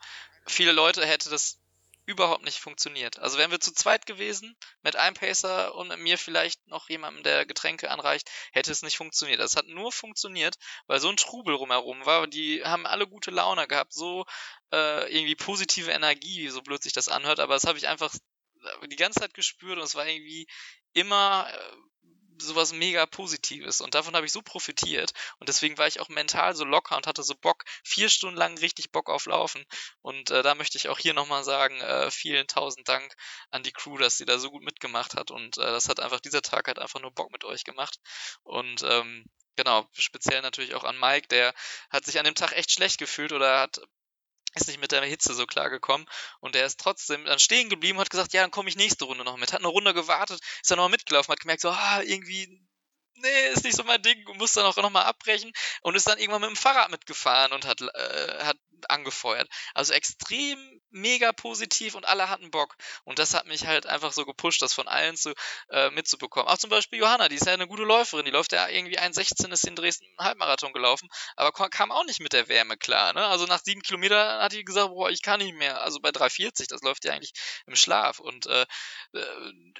viele 0.48 0.72
Leute 0.72 1.06
hätte 1.06 1.30
das 1.30 1.60
überhaupt 2.06 2.44
nicht 2.44 2.60
funktioniert. 2.60 3.20
Also 3.20 3.38
wären 3.38 3.52
wir 3.52 3.60
zu 3.60 3.74
zweit 3.74 4.06
gewesen, 4.06 4.56
mit 4.82 4.96
einem 4.96 5.16
Pacer 5.16 5.74
und 5.76 5.98
mir 6.00 6.18
vielleicht 6.18 6.66
noch 6.68 6.90
jemandem, 6.90 7.24
der 7.24 7.46
Getränke 7.46 7.90
anreicht, 7.90 8.30
hätte 8.52 8.72
es 8.72 8.82
nicht 8.82 8.98
funktioniert. 8.98 9.40
Es 9.40 9.56
hat 9.56 9.68
nur 9.68 9.92
funktioniert, 9.92 10.56
weil 10.88 11.00
so 11.00 11.10
ein 11.10 11.18
Trubel 11.18 11.56
rumherum 11.56 12.06
war. 12.06 12.28
Die 12.28 12.64
haben 12.64 12.86
alle 12.86 13.08
gute 13.08 13.32
Laune 13.32 13.68
gehabt, 13.68 13.94
so 13.94 14.26
äh, 14.72 15.14
irgendwie 15.16 15.36
positive 15.36 15.92
Energie, 15.92 16.50
so 16.50 16.62
blöd 16.62 16.84
sich 16.84 16.94
das 16.94 17.08
anhört, 17.08 17.40
aber 17.40 17.54
das 17.54 17.66
habe 17.66 17.78
ich 17.78 17.88
einfach 17.88 18.14
die 18.88 18.96
ganze 18.96 19.22
Zeit 19.22 19.34
gespürt 19.34 19.78
und 19.78 19.84
es 19.84 19.96
war 19.96 20.08
irgendwie 20.08 20.48
immer 20.94 21.48
äh, 21.52 21.76
sowas 22.40 22.74
mega 22.74 23.06
Positives. 23.06 23.82
Und 23.82 23.96
davon 23.96 24.16
habe 24.16 24.26
ich 24.26 24.32
so 24.32 24.42
profitiert. 24.42 25.14
Und 25.40 25.50
deswegen 25.50 25.78
war 25.78 25.88
ich 25.88 26.00
auch 26.00 26.10
mental 26.10 26.56
so 26.56 26.66
locker 26.66 26.98
und 26.98 27.08
hatte 27.08 27.24
so 27.24 27.36
Bock, 27.36 27.64
vier 27.84 28.10
Stunden 28.10 28.38
lang 28.38 28.58
richtig 28.58 28.92
Bock 28.92 29.10
auf 29.10 29.26
Laufen. 29.26 29.64
Und 30.02 30.32
äh, 30.32 30.44
da 30.44 30.56
möchte 30.56 30.78
ich 30.78 30.90
auch 30.90 31.00
hier 31.00 31.14
nochmal 31.14 31.44
sagen, 31.44 31.80
äh, 31.82 32.12
vielen 32.12 32.48
tausend 32.48 32.88
Dank 32.88 33.16
an 33.52 33.64
die 33.64 33.72
Crew, 33.72 33.98
dass 33.98 34.18
sie 34.18 34.26
da 34.26 34.38
so 34.40 34.52
gut 34.52 34.64
mitgemacht 34.64 35.16
hat. 35.16 35.32
Und 35.32 35.58
äh, 35.58 35.62
das 35.62 35.90
hat 35.90 36.00
einfach, 36.00 36.20
dieser 36.20 36.42
Tag 36.42 36.68
hat 36.68 36.80
einfach 36.80 37.02
nur 37.02 37.12
Bock 37.12 37.32
mit 37.32 37.44
euch 37.44 37.64
gemacht. 37.64 38.00
Und 38.44 38.84
ähm, 38.84 39.26
Genau, 39.56 39.88
speziell 39.94 40.42
natürlich 40.42 40.74
auch 40.74 40.84
an 40.84 41.00
Mike, 41.00 41.28
der 41.28 41.54
hat 41.92 42.06
sich 42.06 42.18
an 42.18 42.26
dem 42.26 42.34
Tag 42.34 42.54
echt 42.58 42.72
schlecht 42.72 42.98
gefühlt 42.98 43.34
oder 43.34 43.60
hat 43.60 43.82
ist 44.56 44.68
nicht 44.68 44.80
mit 44.80 44.92
der 44.92 45.04
Hitze 45.04 45.34
so 45.34 45.46
klar 45.46 45.70
gekommen 45.70 46.06
und 46.40 46.56
er 46.56 46.66
ist 46.66 46.80
trotzdem 46.80 47.26
dann 47.26 47.40
stehen 47.40 47.70
geblieben, 47.70 48.00
hat 48.00 48.10
gesagt, 48.10 48.34
ja, 48.34 48.42
dann 48.42 48.52
komme 48.52 48.70
ich 48.70 48.76
nächste 48.76 49.06
Runde 49.06 49.24
noch 49.24 49.38
mit. 49.38 49.54
Hat 49.54 49.60
eine 49.60 49.68
Runde 49.68 49.94
gewartet, 49.94 50.40
ist 50.62 50.72
dann 50.72 50.78
noch 50.78 50.90
mitgelaufen, 50.90 51.32
hat 51.32 51.40
gemerkt, 51.40 51.62
so, 51.62 51.70
ah, 51.70 52.02
irgendwie 52.02 52.62
nee, 53.16 53.48
ist 53.54 53.64
nicht 53.64 53.76
so 53.76 53.84
mein 53.84 54.02
Ding, 54.02 54.24
muss 54.38 54.54
dann 54.54 54.66
auch 54.66 54.76
nochmal 54.78 55.06
abbrechen 55.06 55.52
und 55.82 55.96
ist 55.96 56.08
dann 56.08 56.18
irgendwann 56.18 56.42
mit 56.42 56.50
dem 56.50 56.56
Fahrrad 56.56 56.92
mitgefahren 56.92 57.54
und 57.54 57.66
hat, 57.66 57.82
äh, 57.82 58.44
hat 58.44 58.58
angefeuert. 58.90 59.50
Also 59.74 59.94
extrem 59.94 60.82
mega 60.94 61.32
positiv 61.32 61.96
und 61.96 62.06
alle 62.06 62.30
hatten 62.30 62.52
Bock. 62.52 62.76
Und 63.04 63.20
das 63.20 63.34
hat 63.34 63.48
mich 63.48 63.66
halt 63.68 63.86
einfach 63.86 64.12
so 64.12 64.26
gepusht, 64.26 64.62
das 64.62 64.74
von 64.74 64.88
allen 64.88 65.18
zu, 65.18 65.34
äh, 65.70 65.90
mitzubekommen. 65.92 66.48
Auch 66.48 66.58
zum 66.58 66.70
Beispiel 66.70 67.00
Johanna, 67.00 67.30
die 67.30 67.36
ist 67.36 67.46
ja 67.46 67.54
eine 67.54 67.68
gute 67.68 67.84
Läuferin, 67.84 68.26
die 68.26 68.32
läuft 68.32 68.52
ja 68.54 68.68
irgendwie 68.68 69.00
1,16 69.00 69.52
ist 69.52 69.68
in 69.68 69.76
Dresden 69.76 70.06
einen 70.18 70.28
Halbmarathon 70.28 70.74
gelaufen, 70.74 71.10
aber 71.36 71.52
kam 71.70 71.92
auch 71.92 72.06
nicht 72.06 72.20
mit 72.20 72.34
der 72.34 72.48
Wärme 72.48 72.78
klar. 72.78 73.14
Ne? 73.14 73.26
Also 73.26 73.46
nach 73.46 73.62
sieben 73.64 73.82
Kilometern 73.82 74.42
hat 74.42 74.54
die 74.54 74.64
gesagt, 74.64 74.90
boah, 74.90 75.10
ich 75.10 75.22
kann 75.22 75.40
nicht 75.40 75.56
mehr. 75.56 75.82
Also 75.82 76.00
bei 76.00 76.10
3,40, 76.10 76.68
das 76.70 76.82
läuft 76.82 77.06
ja 77.06 77.14
eigentlich 77.14 77.34
im 77.66 77.76
Schlaf. 77.76 78.20
Und 78.20 78.46
äh, 78.48 78.66
äh, 79.14 79.22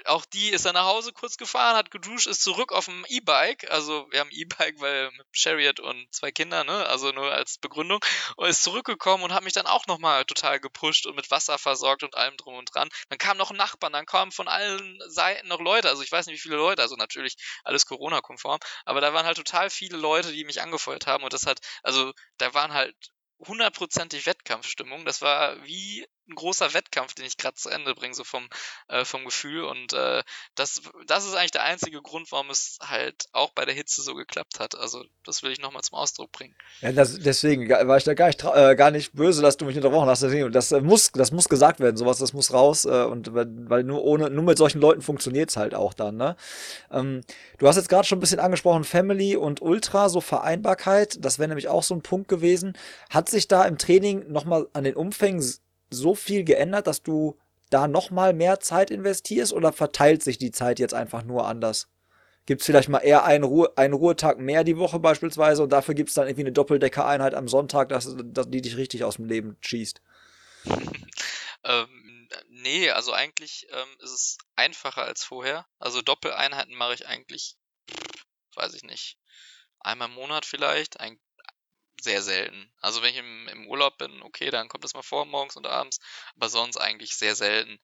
auch 0.06 0.26
die 0.26 0.50
ist 0.50 0.66
dann 0.66 0.74
nach 0.74 0.86
Hause 0.86 1.12
kurz 1.14 1.38
gefahren, 1.38 1.76
hat 1.76 1.92
geduscht, 1.92 2.28
ist 2.28 2.44
zurück 2.44 2.72
auf 2.72 2.86
dem 2.86 3.06
E-Bike. 3.08 3.70
Also 3.72 4.08
wir 4.12 4.20
haben 4.20 4.30
E-Bike, 4.32 4.80
weil 4.80 5.12
mit 5.12 5.28
Chariot 5.32 5.80
und 5.80 6.08
zwei 6.14 6.32
Kinder, 6.32 6.64
ne? 6.64 6.86
Also 6.88 7.12
nur 7.12 7.32
als 7.32 7.58
Begründung. 7.58 8.00
Und 8.36 8.48
ist 8.48 8.64
zurückgekommen 8.64 9.24
und 9.24 9.34
hat 9.34 9.44
mich 9.44 9.54
dann 9.54 9.68
auch 9.68 9.88
nochmal 9.88 10.26
total 10.26 10.60
gepusht 10.60 11.03
und 11.06 11.16
mit 11.16 11.32
Wasser 11.32 11.58
versorgt 11.58 12.04
und 12.04 12.16
allem 12.16 12.38
drum 12.38 12.56
und 12.56 12.74
dran. 12.74 12.90
Dann 13.10 13.18
kamen 13.18 13.38
noch 13.38 13.52
Nachbarn, 13.52 13.94
dann 13.94 14.06
kamen 14.06 14.32
von 14.32 14.48
allen 14.48 15.00
Seiten 15.08 15.48
noch 15.48 15.60
Leute. 15.60 15.90
Also 15.90 16.04
ich 16.04 16.12
weiß 16.12 16.26
nicht, 16.28 16.36
wie 16.36 16.42
viele 16.42 16.58
Leute, 16.58 16.82
also 16.82 16.96
natürlich 16.96 17.36
alles 17.64 17.86
Corona-konform, 17.86 18.60
aber 18.86 19.02
da 19.02 19.14
waren 19.14 19.26
halt 19.26 19.38
total 19.38 19.70
viele 19.70 19.98
Leute, 19.98 20.32
die 20.32 20.46
mich 20.46 20.62
angefeuert 20.62 21.08
haben 21.08 21.24
und 21.24 21.34
das 21.34 21.46
hat, 21.46 21.60
also 21.84 22.14
da 22.38 22.54
waren 22.54 22.74
halt 22.74 22.96
hundertprozentig 23.40 24.26
Wettkampfstimmung. 24.26 25.06
Das 25.06 25.22
war 25.22 25.64
wie 25.66 26.06
ein 26.30 26.36
großer 26.36 26.74
Wettkampf, 26.74 27.14
den 27.16 27.26
ich 27.26 27.38
gerade 27.38 27.56
zu 27.56 27.70
Ende 27.70 27.94
bringe, 27.96 28.14
so 28.14 28.24
vom, 28.24 28.48
äh, 28.88 29.06
vom 29.06 29.26
Gefühl. 29.26 29.64
Und 29.66 29.94
äh, 29.94 30.24
das, 30.56 30.82
das 31.08 31.26
ist 31.26 31.36
eigentlich 31.36 31.52
der 31.52 31.64
einzige 31.64 32.02
Grund, 32.02 32.32
warum 32.32 32.50
es 32.50 32.78
halt 32.82 33.26
auch 33.34 33.52
bei 33.52 33.66
der 33.66 33.74
Hitze 33.74 34.02
so 34.02 34.16
geklappt 34.16 34.60
hat. 34.60 34.76
Also 34.76 35.04
das 35.26 35.44
will 35.44 35.52
ich 35.52 35.60
nochmal 35.60 35.84
zum 35.84 35.98
Ausdruck 35.98 36.32
bringen. 36.32 36.56
Ja, 36.82 36.92
das, 36.92 37.20
deswegen 37.20 37.70
war 37.70 37.98
ich 37.98 38.04
da 38.04 38.14
gar 38.14 38.28
nicht, 38.28 38.44
äh, 38.44 38.76
gar 38.76 38.92
nicht 38.92 39.14
böse, 39.14 39.42
dass 39.42 39.58
du 39.58 39.66
mich 39.66 39.76
unterbrochen 39.76 40.08
hast. 40.08 40.24
Deswegen, 40.24 40.52
das 40.52 40.72
äh, 40.72 40.82
muss, 40.82 41.12
das 41.12 41.32
muss 41.32 41.50
gesagt 41.50 41.80
werden, 41.80 41.98
sowas, 41.98 42.20
das 42.20 42.34
muss 42.34 42.54
raus. 42.54 42.86
Äh, 42.86 43.04
und 43.04 43.34
weil 43.34 43.84
nur 43.84 44.04
ohne, 44.04 44.30
nur 44.30 44.44
mit 44.44 44.58
solchen 44.58 44.80
Leuten 44.80 45.02
funktioniert 45.02 45.50
es 45.50 45.58
halt 45.58 45.76
auch 45.76 45.94
dann. 45.94 46.16
Ne? 46.16 46.38
Ähm, 46.92 47.22
du 47.58 47.68
hast 47.68 47.76
jetzt 47.76 47.90
gerade 47.90 48.08
schon 48.08 48.18
ein 48.18 48.22
bisschen 48.22 48.40
angesprochen, 48.40 48.84
Family 48.84 49.36
und 49.36 49.62
Ultra, 49.62 50.08
so 50.10 50.22
Vereinbarkeit. 50.22 51.18
Das 51.24 51.38
wäre 51.38 51.50
nämlich 51.50 51.68
auch 51.68 51.84
so 51.84 51.94
ein 51.94 52.02
Punkt 52.02 52.30
gewesen. 52.30 52.78
Hat 53.10 53.30
sich 53.30 53.48
da 53.48 53.66
im 53.66 53.78
Training 53.78 54.32
nochmal 54.32 54.68
an 54.74 54.86
den 54.86 54.96
Umfängen 54.96 55.42
so 55.94 56.16
viel 56.16 56.44
geändert, 56.44 56.88
dass 56.88 57.04
du 57.04 57.38
da 57.70 57.88
nochmal 57.88 58.34
mehr 58.34 58.60
Zeit 58.60 58.92
investierst 58.92 59.54
oder 59.54 59.74
verteilt 59.74 60.24
sich 60.24 60.38
die 60.38 60.52
Zeit 60.52 60.80
jetzt 60.80 60.94
einfach 60.94 61.24
nur 61.24 61.48
anders? 61.48 61.88
Gibt 62.46 62.62
es 62.62 62.66
vielleicht 62.66 62.90
mal 62.90 63.00
eher 63.00 63.24
einen, 63.24 63.46
Ruhe, 63.46 63.72
einen 63.78 63.94
Ruhetag 63.94 64.38
mehr 64.38 64.66
die 64.66 64.78
Woche 64.78 65.00
beispielsweise 65.00 65.64
und 65.64 65.70
dafür 65.70 65.94
gibt 65.94 66.10
es 66.10 66.16
dann 66.16 66.28
irgendwie 66.28 66.44
eine 66.44 66.52
Doppeldeckereinheit 66.52 67.36
am 67.36 67.48
Sonntag, 67.48 67.90
dass, 67.90 68.16
dass 68.18 68.50
die 68.50 68.62
dich 68.62 68.76
richtig 68.76 69.04
aus 69.06 69.16
dem 69.16 69.26
Leben 69.26 69.58
schießt? 69.62 70.02
ähm, 71.64 72.28
nee, 72.50 72.90
also 72.90 73.14
eigentlich 73.14 73.68
ähm, 73.72 73.98
ist 74.00 74.12
es 74.12 74.38
einfacher 74.56 75.04
als 75.04 75.24
vorher. 75.24 75.66
Also 75.80 76.02
Doppeleinheiten 76.02 76.76
mache 76.76 76.96
ich 76.96 77.08
eigentlich, 77.08 77.56
weiß 78.56 78.74
ich 78.74 78.84
nicht, 78.84 79.18
einmal 79.80 80.10
im 80.10 80.16
Monat 80.16 80.46
vielleicht, 80.46 81.00
ein, 81.00 81.20
sehr 82.02 82.22
selten. 82.22 82.72
Also 82.82 83.02
wenn 83.02 83.12
ich 83.12 83.18
im, 83.18 83.48
im 83.50 83.68
Urlaub 83.68 83.98
bin, 83.98 84.22
okay, 84.24 84.50
dann 84.50 84.68
kommt 84.68 84.84
das 84.84 84.94
mal 84.94 85.04
vor, 85.04 85.26
morgens 85.26 85.56
und 85.56 85.68
abends, 85.68 86.00
aber 86.36 86.50
sonst 86.50 86.78
eigentlich 86.78 87.16
sehr 87.16 87.36
selten. 87.36 87.80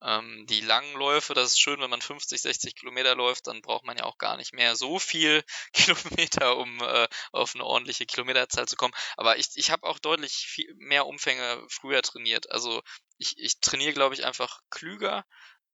Ähm, 0.00 0.46
die 0.48 0.60
langen 0.60 0.94
Läufe, 0.94 1.34
das 1.34 1.48
ist 1.50 1.60
schön, 1.60 1.80
wenn 1.80 1.90
man 1.90 2.00
50, 2.00 2.40
60 2.40 2.76
Kilometer 2.76 3.16
läuft, 3.16 3.48
dann 3.48 3.62
braucht 3.62 3.84
man 3.84 3.96
ja 3.96 4.04
auch 4.04 4.18
gar 4.18 4.36
nicht 4.36 4.52
mehr 4.52 4.76
so 4.76 4.98
viel 4.98 5.42
Kilometer, 5.72 6.56
um 6.56 6.80
äh, 6.82 7.08
auf 7.32 7.54
eine 7.54 7.64
ordentliche 7.64 8.06
Kilometerzahl 8.06 8.68
zu 8.68 8.76
kommen. 8.76 8.94
Aber 9.16 9.38
ich, 9.38 9.48
ich 9.54 9.70
habe 9.70 9.86
auch 9.86 9.98
deutlich 9.98 10.32
viel 10.32 10.72
mehr 10.76 11.06
Umfänge 11.06 11.64
früher 11.68 12.02
trainiert. 12.02 12.50
Also 12.50 12.82
ich, 13.18 13.38
ich 13.38 13.60
trainiere, 13.60 13.92
glaube 13.92 14.14
ich, 14.14 14.24
einfach 14.24 14.60
klüger 14.70 15.24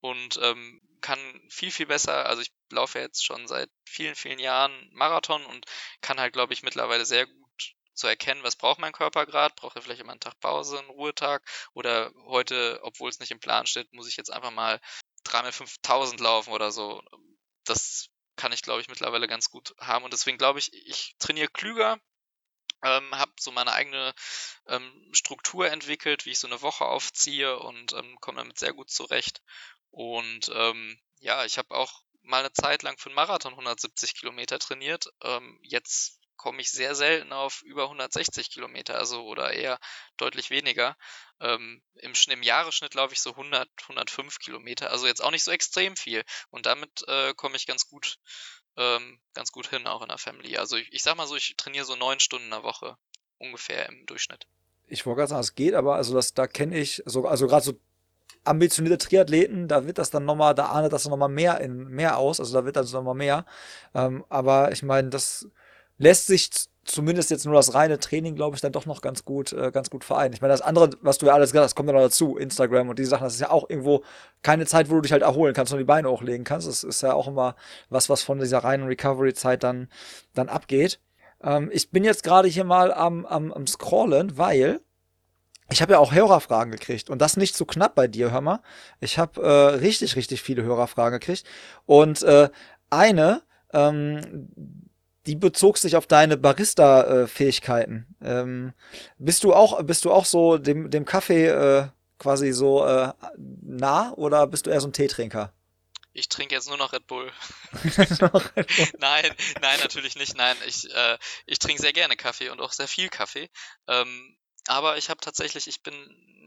und 0.01 0.39
ähm, 0.43 0.81
kann 1.01 1.19
viel, 1.51 1.71
viel 1.71 1.87
besser, 1.87 2.27
also 2.27 2.41
ich 2.41 2.51
laufe 2.71 2.99
jetzt 2.99 3.25
schon 3.25 3.47
seit 3.47 3.71
vielen, 3.85 4.15
vielen 4.15 4.39
Jahren 4.39 4.73
Marathon 4.93 5.45
und 5.47 5.67
kann 6.01 6.19
halt, 6.19 6.33
glaube 6.33 6.55
ich, 6.55 6.63
mittlerweile 6.63 7.05
sehr 7.05 7.27
gut 7.27 7.44
zu 7.95 8.07
erkennen, 8.07 8.43
was 8.43 8.57
braucht 8.57 8.79
mein 8.79 8.93
Körper 8.93 9.27
gerade, 9.27 9.55
braucht 9.55 9.77
er 9.77 9.83
vielleicht 9.83 10.01
immer 10.01 10.13
einen 10.13 10.21
Tag 10.21 10.39
Pause, 10.41 10.79
einen 10.79 10.91
Ruhetag 10.91 11.43
oder 11.73 12.13
heute, 12.27 12.81
obwohl 12.83 13.09
es 13.11 13.21
nicht 13.21 13.31
im 13.31 13.41
Plan 13.41 13.67
steht, 13.67 13.93
muss 13.93 14.09
ich 14.09 14.17
jetzt 14.17 14.33
einfach 14.33 14.51
mal 14.51 14.81
3 15.25 15.53
5000 15.53 16.21
laufen 16.21 16.53
oder 16.53 16.71
so. 16.73 17.03
Das 17.65 18.09
kann 18.37 18.53
ich, 18.53 18.63
glaube 18.63 18.81
ich, 18.81 18.89
mittlerweile 18.89 19.29
ganz 19.29 19.51
gut 19.51 19.75
haben 19.79 20.05
und 20.05 20.13
deswegen 20.13 20.39
glaube 20.39 20.59
ich, 20.59 20.73
ich 20.73 21.15
trainiere 21.19 21.49
klüger, 21.49 21.99
ähm, 22.83 23.15
habe 23.15 23.33
so 23.41 23.51
meine 23.51 23.73
eigene 23.73 24.15
ähm, 24.67 25.11
Struktur 25.13 25.71
entwickelt, 25.71 26.27
wie 26.27 26.31
ich 26.31 26.39
so 26.39 26.47
eine 26.47 26.63
Woche 26.63 26.85
aufziehe 26.85 27.59
und 27.59 27.93
ähm, 27.95 28.17
komme 28.21 28.39
damit 28.39 28.59
sehr 28.59 28.73
gut 28.73 28.91
zurecht. 28.91 29.43
Und 29.91 30.51
ähm, 30.53 31.01
ja, 31.19 31.45
ich 31.45 31.57
habe 31.59 31.75
auch 31.75 32.03
mal 32.23 32.41
eine 32.41 32.53
Zeit 32.53 32.83
lang 32.83 32.99
für 32.99 33.09
einen 33.09 33.17
Marathon 33.17 33.53
170 33.53 34.15
Kilometer 34.15 34.59
trainiert. 34.59 35.07
Ähm, 35.23 35.59
jetzt 35.63 36.19
komme 36.37 36.61
ich 36.61 36.71
sehr 36.71 36.95
selten 36.95 37.33
auf 37.33 37.63
über 37.63 37.85
160 37.85 38.51
Kilometer, 38.51 38.99
also 38.99 39.25
oder 39.25 39.53
eher 39.53 39.79
deutlich 40.17 40.51
weniger. 40.51 40.97
Ähm, 41.41 41.83
im, 41.95 42.13
Im 42.29 42.43
Jahresschnitt 42.43 42.95
laufe 42.95 43.15
ich 43.15 43.21
so 43.21 43.31
100, 43.31 43.69
105 43.83 44.39
Kilometer, 44.39 44.91
also 44.91 45.07
jetzt 45.07 45.23
auch 45.23 45.31
nicht 45.31 45.45
so 45.45 45.51
extrem 45.51 45.97
viel. 45.97 46.23
Und 46.51 46.67
damit 46.67 47.05
äh, 47.09 47.35
komme 47.35 47.57
ich 47.57 47.67
ganz 47.67 47.89
gut, 47.89 48.19
ähm, 48.77 49.21
ganz 49.35 49.53
gut 49.53 49.69
hin, 49.69 49.87
auch 49.87 50.03
in 50.03 50.09
der 50.09 50.19
Family. 50.19 50.57
Also 50.57 50.77
ich, 50.77 50.93
ich 50.93 51.03
sag 51.03 51.17
mal 51.17 51.27
so, 51.27 51.37
ich 51.37 51.55
trainiere 51.57 51.85
so 51.85 51.97
neun 51.97 52.21
Stunden 52.21 52.47
in 52.47 52.51
der 52.51 52.63
Woche 52.63 52.97
ungefähr 53.39 53.89
im 53.89 54.07
Durchschnitt. 54.07 54.47
Ich 54.87 55.07
wollte 55.07 55.19
gerade 55.19 55.31
sagen, 55.31 55.41
es 55.41 55.55
geht, 55.55 55.75
aber 55.75 55.97
also 55.97 56.15
das, 56.15 56.35
da 56.35 56.47
kenne 56.47 56.77
ich 56.79 57.03
so, 57.07 57.27
also 57.27 57.47
gerade 57.47 57.65
so 57.65 57.81
ambitionierte 58.45 58.99
Triathleten, 59.09 59.69
da 59.69 59.87
wird 59.87 59.99
das 59.99 60.11
dann 60.11 60.25
nochmal, 60.25 60.55
da 60.55 60.67
ahnet 60.67 60.93
das 60.93 61.09
nochmal 61.09 61.29
mehr 61.29 61.61
in 61.61 61.89
mehr 61.89 62.19
aus, 62.19 62.41
also 62.41 62.53
da 62.55 62.65
wird 62.65 62.77
das 62.77 62.93
nochmal 62.93 63.15
mehr. 63.15 63.47
Ähm, 63.95 64.25
aber 64.29 64.73
ich 64.73 64.83
meine, 64.83 65.09
das 65.09 65.49
lässt 65.99 66.27
sich 66.27 66.51
zumindest 66.85 67.31
jetzt 67.31 67.47
nur 67.47 67.55
das 67.55 67.75
reine 67.75 67.99
Training, 67.99 68.35
glaube 68.35 68.57
ich, 68.57 68.61
dann 68.61 68.73
doch 68.73 68.87
noch 68.87 69.01
ganz 69.01 69.25
gut, 69.25 69.53
äh, 69.53 69.71
ganz 69.73 69.91
gut 69.91 70.05
vereinen. 70.05 70.35
Ich 70.35 70.41
meine, 70.41 70.53
das 70.53 70.61
andere, 70.61 70.91
was 71.01 71.19
du 71.19 71.27
ja 71.27 71.35
alles 71.35 71.51
gesagt 71.51 71.65
hast, 71.65 71.75
kommt 71.75 71.89
ja 71.89 71.95
noch 71.95 72.03
dazu, 72.03 72.37
Instagram 72.37 72.91
und 72.91 72.99
die 72.99 73.05
Sachen, 73.05 73.25
das 73.25 73.35
ist 73.35 73.41
ja 73.41 73.51
auch 73.51 73.69
irgendwo 73.69 74.03
keine 74.43 74.67
Zeit, 74.67 74.91
wo 74.91 74.95
du 74.95 75.01
dich 75.01 75.13
halt 75.13 75.23
erholen 75.23 75.55
kannst 75.55 75.73
und 75.73 75.79
die 75.79 75.85
Beine 75.85 76.11
hochlegen 76.11 76.45
kannst. 76.45 76.69
Das 76.69 76.85
ist 76.85 77.03
ja 77.03 77.15
auch 77.15 77.29
immer 77.29 77.57
was, 77.89 78.09
was 78.11 78.23
von 78.23 78.39
dieser 78.39 78.59
reinen 78.59 78.87
Recovery-Zeit 78.87 79.63
dann, 79.63 79.89
dann 80.35 80.49
abgeht. 80.49 81.01
Ähm, 81.43 81.71
ich 81.73 81.91
bin 81.91 82.05
jetzt 82.05 82.23
gerade 82.23 82.49
hier 82.49 82.65
mal 82.65 82.93
am, 82.93 83.25
am, 83.27 83.53
am 83.53 83.67
Scrollen, 83.67 84.37
weil 84.37 84.81
ich 85.71 85.81
habe 85.81 85.93
ja 85.93 85.99
auch 85.99 86.13
Hörerfragen 86.13 86.71
gekriegt 86.71 87.09
und 87.09 87.23
das 87.23 87.39
nicht 87.39 87.57
zu 87.57 87.65
knapp 87.65 87.95
bei 87.95 88.07
dir, 88.07 88.31
hör 88.31 88.43
mal. 88.43 88.61
Ich 89.01 89.19
habe 89.19 89.41
äh, 89.41 89.75
richtig, 89.77 90.17
richtig 90.17 90.43
viele 90.43 90.63
Hörerfragen 90.63 91.19
gekriegt 91.19 91.45
und 91.87 92.23
äh, 92.23 92.51
eine, 92.91 93.43
ähm, 93.73 94.84
die 95.27 95.37
bezog 95.37 95.79
sich 95.79 95.97
auf 95.97 96.07
deine 96.07 96.37
Barista-Fähigkeiten. 96.37 98.07
Ähm, 98.23 98.73
bist 99.19 99.45
du 99.45 99.55
auch, 99.55 99.83
bist 99.83 100.05
du 100.05 100.13
auch 100.13 100.25
so 100.25 100.59
dem, 100.59 100.91
dem 100.91 101.05
Kaffee 101.05 101.47
äh, 101.47 101.89
quasi 102.19 102.53
so 102.53 102.85
äh, 102.87 103.13
nah 103.37 104.13
oder 104.13 104.47
bist 104.47 104.67
du 104.67 104.71
eher 104.71 104.81
so 104.81 104.89
ein 104.89 104.93
Teetrinker? 104.93 105.53
Ich 106.13 106.29
trinke 106.29 106.55
jetzt 106.55 106.69
nur 106.69 106.77
noch 106.77 106.93
Red 106.93 107.07
Bull. 107.07 107.33
nein, 108.99 109.35
nein, 109.61 109.81
natürlich 109.81 110.15
nicht. 110.15 110.37
Nein, 110.37 110.57
ich, 110.67 110.89
äh, 110.95 111.19
ich 111.47 111.59
trinke 111.59 111.83
sehr 111.83 111.93
gerne 111.93 112.17
Kaffee 112.17 112.51
und 112.51 112.61
auch 112.61 112.73
sehr 112.73 112.87
viel 112.87 113.09
Kaffee. 113.09 113.51
Ähm, 113.89 114.37
aber 114.67 114.97
ich 114.97 115.11
habe 115.11 115.21
tatsächlich, 115.21 115.67
ich 115.67 115.83
bin, 115.83 115.95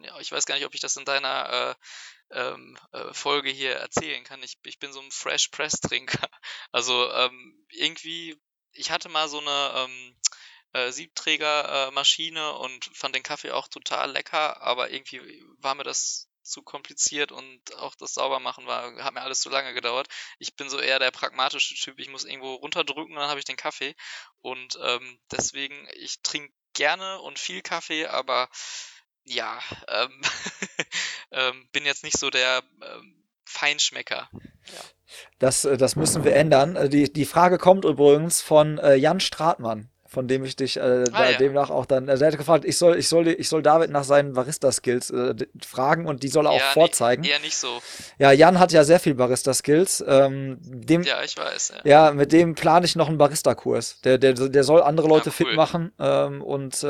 ja, 0.03 0.17
ich 0.19 0.31
weiß 0.31 0.45
gar 0.45 0.55
nicht, 0.55 0.65
ob 0.65 0.73
ich 0.73 0.79
das 0.79 0.95
in 0.95 1.05
deiner 1.05 1.75
äh, 2.31 2.39
ähm, 2.39 2.77
äh, 2.91 3.13
Folge 3.13 3.49
hier 3.49 3.75
erzählen 3.75 4.23
kann. 4.23 4.41
Ich, 4.41 4.57
ich 4.63 4.79
bin 4.79 4.93
so 4.93 5.01
ein 5.01 5.11
Fresh 5.11 5.49
Press 5.49 5.79
Trinker. 5.79 6.27
Also 6.71 7.11
ähm, 7.11 7.65
irgendwie 7.69 8.37
ich 8.77 8.91
hatte 8.91 9.09
mal 9.09 9.27
so 9.27 9.39
eine 9.39 9.71
ähm, 9.75 10.15
äh, 10.73 10.91
Siebträgermaschine 10.91 12.39
äh, 12.39 12.63
und 12.63 12.89
fand 12.93 13.15
den 13.15 13.23
Kaffee 13.23 13.51
auch 13.51 13.67
total 13.67 14.11
lecker, 14.11 14.61
aber 14.61 14.91
irgendwie 14.91 15.43
war 15.59 15.75
mir 15.75 15.83
das 15.83 16.29
zu 16.43 16.61
kompliziert 16.61 17.31
und 17.31 17.75
auch 17.75 17.95
das 17.95 18.13
Saubermachen 18.13 18.65
war, 18.67 18.95
hat 19.03 19.13
mir 19.13 19.21
alles 19.21 19.41
zu 19.41 19.49
lange 19.49 19.73
gedauert. 19.73 20.07
Ich 20.39 20.55
bin 20.55 20.69
so 20.69 20.79
eher 20.79 20.97
der 20.99 21.11
pragmatische 21.11 21.75
Typ. 21.75 21.99
Ich 21.99 22.09
muss 22.09 22.23
irgendwo 22.23 22.55
runterdrücken 22.55 23.13
und 23.13 23.19
dann 23.19 23.29
habe 23.29 23.39
ich 23.39 23.45
den 23.45 23.57
Kaffee. 23.57 23.95
Und 24.39 24.79
ähm, 24.81 25.19
deswegen, 25.31 25.87
ich 25.93 26.21
trinke 26.21 26.53
gerne 26.73 27.19
und 27.19 27.37
viel 27.37 27.61
Kaffee, 27.61 28.05
aber 28.07 28.49
ja, 29.25 29.59
ähm, 29.89 30.21
ähm, 31.31 31.69
bin 31.71 31.85
jetzt 31.85 32.03
nicht 32.03 32.17
so 32.17 32.29
der 32.29 32.63
ähm, 32.81 33.27
Feinschmecker. 33.45 34.29
Ja. 34.67 34.79
Das, 35.39 35.65
äh, 35.65 35.77
das 35.77 35.95
müssen 35.95 36.23
wir 36.23 36.35
ändern. 36.35 36.75
Äh, 36.75 36.89
die, 36.89 37.11
die 37.11 37.25
Frage 37.25 37.57
kommt 37.57 37.85
übrigens 37.85 38.41
von 38.41 38.77
äh, 38.79 38.95
Jan 38.95 39.19
Stratmann, 39.19 39.89
von 40.05 40.27
dem 40.27 40.43
ich 40.43 40.55
dich 40.55 40.77
äh, 40.77 41.05
ah, 41.11 41.29
ja. 41.29 41.37
demnach 41.37 41.69
auch 41.69 41.85
dann. 41.85 42.09
Also 42.09 42.23
er 42.25 42.31
hat 42.31 42.37
gefragt, 42.37 42.65
ich 42.65 42.77
soll, 42.77 42.97
ich 42.97 43.07
soll, 43.07 43.27
ich 43.27 43.49
soll 43.49 43.61
David 43.61 43.91
nach 43.91 44.03
seinen 44.03 44.33
Barista-Skills 44.33 45.11
äh, 45.11 45.35
fragen 45.65 46.05
und 46.07 46.23
die 46.23 46.27
soll 46.27 46.45
er 46.45 46.51
auch 46.51 46.59
ja, 46.59 46.71
vorzeigen. 46.73 47.21
Nee, 47.21 47.29
eher 47.29 47.39
nicht 47.39 47.57
so. 47.57 47.81
Ja, 48.17 48.31
Jan 48.31 48.59
hat 48.59 48.71
ja 48.71 48.83
sehr 48.83 48.99
viel 48.99 49.15
Barista-Skills. 49.15 50.03
Ähm, 50.07 50.59
ja, 50.87 51.23
ich 51.23 51.37
weiß. 51.37 51.73
Ja, 51.83 52.07
ja 52.07 52.11
mit 52.11 52.31
dem 52.31 52.55
plane 52.55 52.85
ich 52.85 52.95
noch 52.95 53.07
einen 53.07 53.17
Barista-Kurs. 53.17 54.01
Der, 54.01 54.17
der, 54.17 54.33
der 54.33 54.63
soll 54.63 54.81
andere 54.81 55.07
Leute 55.07 55.29
cool. 55.29 55.47
fit 55.47 55.55
machen 55.55 55.91
ähm, 55.99 56.41
und 56.41 56.85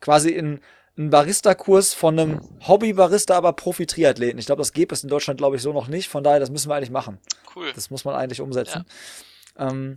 quasi 0.00 0.30
in 0.30 0.60
einen 0.96 1.10
Barista-Kurs 1.10 1.94
von 1.94 2.18
einem 2.18 2.40
Hobby-Barista, 2.66 3.36
aber 3.36 3.54
Profi-Triathleten. 3.54 4.38
Ich 4.38 4.46
glaube, 4.46 4.60
das 4.60 4.72
gibt 4.72 4.92
es 4.92 5.02
in 5.02 5.08
Deutschland, 5.08 5.38
glaube 5.38 5.56
ich, 5.56 5.62
so 5.62 5.72
noch 5.72 5.88
nicht. 5.88 6.08
Von 6.08 6.22
daher, 6.22 6.40
das 6.40 6.50
müssen 6.50 6.68
wir 6.68 6.74
eigentlich 6.74 6.90
machen. 6.90 7.18
Cool. 7.54 7.72
Das 7.74 7.90
muss 7.90 8.04
man 8.04 8.14
eigentlich 8.14 8.40
umsetzen. 8.40 8.84
Ja. 9.58 9.70
Ähm, 9.70 9.96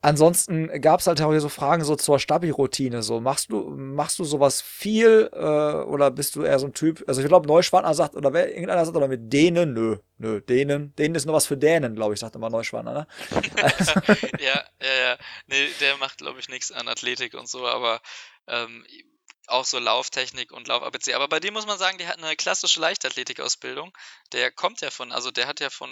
ansonsten 0.00 0.80
gab 0.80 0.98
es 0.98 1.06
halt 1.06 1.20
auch 1.20 1.30
hier 1.30 1.40
so 1.40 1.48
Fragen 1.48 1.84
so 1.84 1.94
zur 1.94 2.18
Stabi-Routine. 2.18 3.04
So, 3.04 3.20
machst 3.20 3.52
du, 3.52 3.70
machst 3.70 4.18
du 4.18 4.24
sowas 4.24 4.60
viel 4.60 5.30
äh, 5.32 5.36
oder 5.36 6.10
bist 6.10 6.34
du 6.34 6.42
eher 6.42 6.58
so 6.58 6.66
ein 6.66 6.74
Typ? 6.74 7.04
Also 7.06 7.20
ich 7.20 7.28
glaube, 7.28 7.46
Neuschwander 7.46 7.94
sagt, 7.94 8.16
oder 8.16 8.32
wer 8.32 8.48
irgendeiner 8.48 8.84
sagt, 8.84 8.96
oder 8.96 9.08
mit 9.08 9.32
Dänen, 9.32 9.74
nö, 9.74 9.98
nö, 10.18 10.40
Dänen, 10.40 10.92
Dänen 10.96 11.14
ist 11.14 11.26
nur 11.26 11.36
was 11.36 11.46
für 11.46 11.56
Dänen, 11.56 11.94
glaube 11.94 12.14
ich, 12.14 12.20
sagt 12.20 12.34
immer 12.34 12.50
Neuschwander, 12.50 12.92
ne? 12.92 13.06
ja, 14.40 14.64
ja, 14.82 14.94
ja. 15.02 15.16
Nee, 15.46 15.68
der 15.80 15.96
macht, 15.98 16.18
glaube 16.18 16.40
ich, 16.40 16.48
nichts 16.48 16.72
an 16.72 16.88
Athletik 16.88 17.34
und 17.34 17.48
so, 17.48 17.64
aber 17.64 18.00
ähm, 18.48 18.84
auch 19.48 19.64
so 19.64 19.78
Lauftechnik 19.78 20.52
und 20.52 20.68
Lauf-ABC. 20.68 21.14
Aber 21.14 21.28
bei 21.28 21.40
dem 21.40 21.54
muss 21.54 21.66
man 21.66 21.78
sagen, 21.78 21.98
der 21.98 22.08
hat 22.08 22.18
eine 22.18 22.36
klassische 22.36 22.80
Leichtathletikausbildung. 22.80 23.92
Der 24.32 24.50
kommt 24.50 24.80
ja 24.80 24.90
von, 24.90 25.12
also 25.12 25.30
der 25.30 25.46
hat 25.46 25.60
ja 25.60 25.70
von 25.70 25.90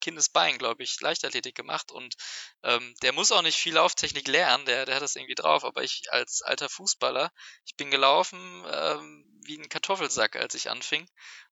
Kindesbein, 0.00 0.58
glaube 0.58 0.82
ich, 0.82 1.00
Leichtathletik 1.00 1.54
gemacht 1.54 1.92
und 1.92 2.14
ähm, 2.62 2.94
der 3.02 3.12
muss 3.12 3.32
auch 3.32 3.42
nicht 3.42 3.58
viel 3.58 3.74
Lauftechnik 3.74 4.28
lernen, 4.28 4.66
der, 4.66 4.86
der 4.86 4.96
hat 4.96 5.02
das 5.02 5.16
irgendwie 5.16 5.34
drauf. 5.34 5.64
Aber 5.64 5.82
ich 5.82 6.04
als 6.10 6.42
alter 6.42 6.68
Fußballer, 6.68 7.30
ich 7.64 7.76
bin 7.76 7.90
gelaufen 7.90 8.64
ähm, 8.70 9.24
wie 9.44 9.58
ein 9.58 9.68
Kartoffelsack, 9.68 10.36
als 10.36 10.54
ich 10.54 10.70
anfing. 10.70 11.08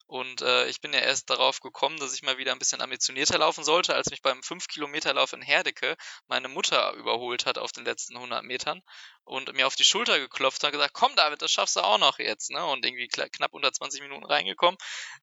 Und 0.07 0.43
äh, 0.43 0.67
ich 0.67 0.81
bin 0.81 0.93
ja 0.93 1.01
erst 1.01 1.31
darauf 1.31 1.61
gekommen, 1.61 1.99
dass 1.99 2.15
ich 2.15 2.23
mal 2.23 2.37
wieder 2.37 2.53
ein 2.53 2.59
bisschen 2.59 2.83
ambitionierter 2.83 3.39
laufen 3.39 3.65
sollte, 3.65 3.95
als 3.95 4.11
mich 4.11 4.21
beim 4.21 4.41
5-Kilometer-Lauf 4.41 5.33
in 5.33 5.41
Herdecke 5.41 5.97
meine 6.27 6.49
Mutter 6.49 6.93
überholt 6.93 7.47
hat 7.47 7.57
auf 7.57 7.73
den 7.73 7.87
letzten 7.87 8.17
100 8.17 8.45
Metern 8.45 8.83
und 9.25 9.53
mir 9.55 9.67
auf 9.67 9.77
die 9.77 9.85
Schulter 9.85 10.19
geklopft 10.19 10.63
hat 10.63 10.73
und 10.73 10.79
gesagt, 10.79 10.93
komm 10.93 11.17
David, 11.17 11.41
das 11.41 11.51
schaffst 11.51 11.77
du 11.77 11.81
auch 11.81 11.99
noch 11.99 12.19
jetzt. 12.19 12.51
Ne? 12.51 12.65
Und 12.65 12.85
irgendwie 12.85 13.09
knapp 13.09 13.55
unter 13.55 13.73
20 13.73 14.03
Minuten 14.03 14.27
reingekommen. 14.27 14.77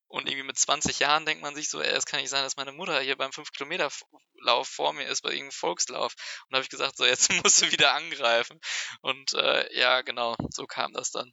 Und 0.07 0.27
irgendwie 0.27 0.47
mit 0.47 0.57
20 0.57 0.99
Jahren 0.99 1.25
denkt 1.25 1.43
man 1.43 1.55
sich 1.55 1.69
so, 1.69 1.79
es 1.79 2.05
kann 2.05 2.19
nicht 2.19 2.29
sein, 2.29 2.43
dass 2.43 2.57
meine 2.57 2.71
Mutter 2.71 2.99
hier 3.01 3.15
beim 3.15 3.31
5-Kilometer-Lauf 3.31 4.67
vor 4.67 4.93
mir 4.93 5.07
ist, 5.07 5.21
bei 5.21 5.29
irgendeinem 5.29 5.51
Volkslauf. 5.51 6.13
Und 6.13 6.53
da 6.53 6.57
habe 6.57 6.63
ich 6.63 6.69
gesagt, 6.69 6.97
so, 6.97 7.05
jetzt 7.05 7.31
musst 7.43 7.61
du 7.61 7.71
wieder 7.71 7.93
angreifen. 7.93 8.59
Und 9.01 9.33
äh, 9.33 9.77
ja, 9.77 10.01
genau, 10.01 10.35
so 10.49 10.65
kam 10.65 10.93
das 10.93 11.11
dann 11.11 11.31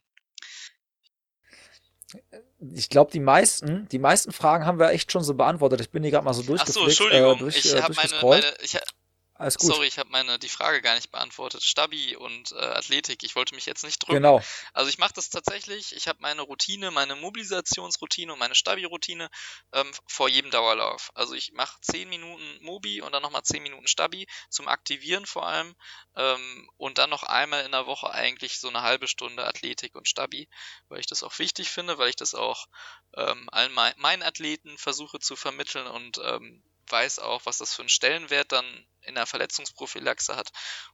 ich 2.75 2.89
glaube, 2.89 3.11
die 3.13 3.21
meisten, 3.21 3.89
die 3.89 3.99
meisten 3.99 4.33
Fragen 4.33 4.67
haben 4.67 4.79
wir 4.79 4.91
echt 4.91 5.13
schon 5.13 5.23
so 5.23 5.35
beantwortet. 5.35 5.81
Ich 5.81 5.91
bin 5.91 6.03
hier 6.03 6.13
gerade 6.13 6.25
mal 6.25 6.35
so 6.35 6.43
durchgeflickt. 6.43 6.79
Ach 6.79 6.83
so, 6.83 6.89
Entschuldigung. 6.89 7.37
Äh, 7.37 7.39
durch, 7.39 7.57
ich 7.57 7.75
äh, 7.75 7.83
habe 7.83 7.95
meine, 7.95 8.13
meine, 8.23 8.55
ich, 8.63 8.79
alles 9.39 9.57
gut. 9.57 9.73
Sorry, 9.73 9.87
ich 9.87 9.99
habe 9.99 10.11
meine 10.11 10.39
die 10.41 10.49
Frage 10.49 10.83
gar 10.83 10.97
nicht 10.97 11.13
beantwortet. 11.13 11.63
Stabi 11.63 12.17
und 12.17 12.51
äh, 12.53 12.57
Athletik. 12.57 13.23
Ich 13.23 13.37
wollte 13.37 13.55
mich 13.55 13.67
jetzt 13.67 13.85
nicht 13.85 14.01
drücken. 14.01 14.15
Genau. 14.15 14.43
Also 14.73 14.91
ich 14.91 14.99
mache 14.99 15.13
das 15.15 15.31
tatsächlich. 15.31 15.95
Ich 15.95 16.09
habe 16.09 16.19
meine 16.21 16.43
Routine, 16.43 16.91
meine 16.91 17.15
Mobilisationsroutine 17.15 18.33
und 18.33 18.41
meine 18.41 18.57
Stabi-Routine 18.57 19.31
ähm, 19.73 19.93
vor 20.09 20.29
jedem 20.29 20.51
Dauerlauf. 20.51 21.13
Also 21.15 21.35
ich 21.35 21.53
mache 21.53 21.79
10 21.83 22.09
Minuten 22.09 22.59
Mobi 22.63 23.01
und 23.01 23.13
dann 23.13 23.23
nochmal 23.23 23.45
10 23.45 23.63
Minuten 23.63 23.87
Stabi 23.87 24.27
zum 24.51 24.67
Aktivieren 24.67 25.25
vor 25.25 25.47
allem. 25.47 25.77
Ähm, 26.17 26.69
und 26.77 26.99
dann 26.99 27.11
noch 27.11 27.23
einmal 27.23 27.65
in 27.65 27.71
der 27.71 27.87
Woche 27.87 28.11
eigentlich 28.11 28.59
so 28.59 28.69
eine 28.69 28.83
halbe 28.83 29.07
Stunde 29.07 29.47
Athletik 29.47 29.95
und 29.95 30.09
Stabi, 30.09 30.49
weil 30.89 30.99
ich 30.99 31.07
das 31.07 31.23
auch 31.23 31.39
wichtig 31.39 31.71
finde, 31.71 31.97
weil 31.97 32.11
ich 32.11 32.17
das 32.17 32.35
auch 32.35 32.67
ähm, 33.15 33.49
allen 33.53 33.73
mein, 33.73 33.95
meinen 33.99 34.25
Athleten 34.25 34.77
versuche 34.79 35.21
zu 35.21 35.37
vermitteln 35.37 35.87
und 35.87 36.19
ähm, 36.25 36.65
weiß 36.91 37.19
auch, 37.21 37.47
was 37.47 37.59
das 37.59 37.75
für 37.75 37.83
einen 37.83 37.89
Stellenwert 37.89 38.53
dann 38.53 38.87
in 39.03 39.15
der 39.15 39.27
Verletzungsprophylaxe 39.27 40.37
hat. 40.37 40.51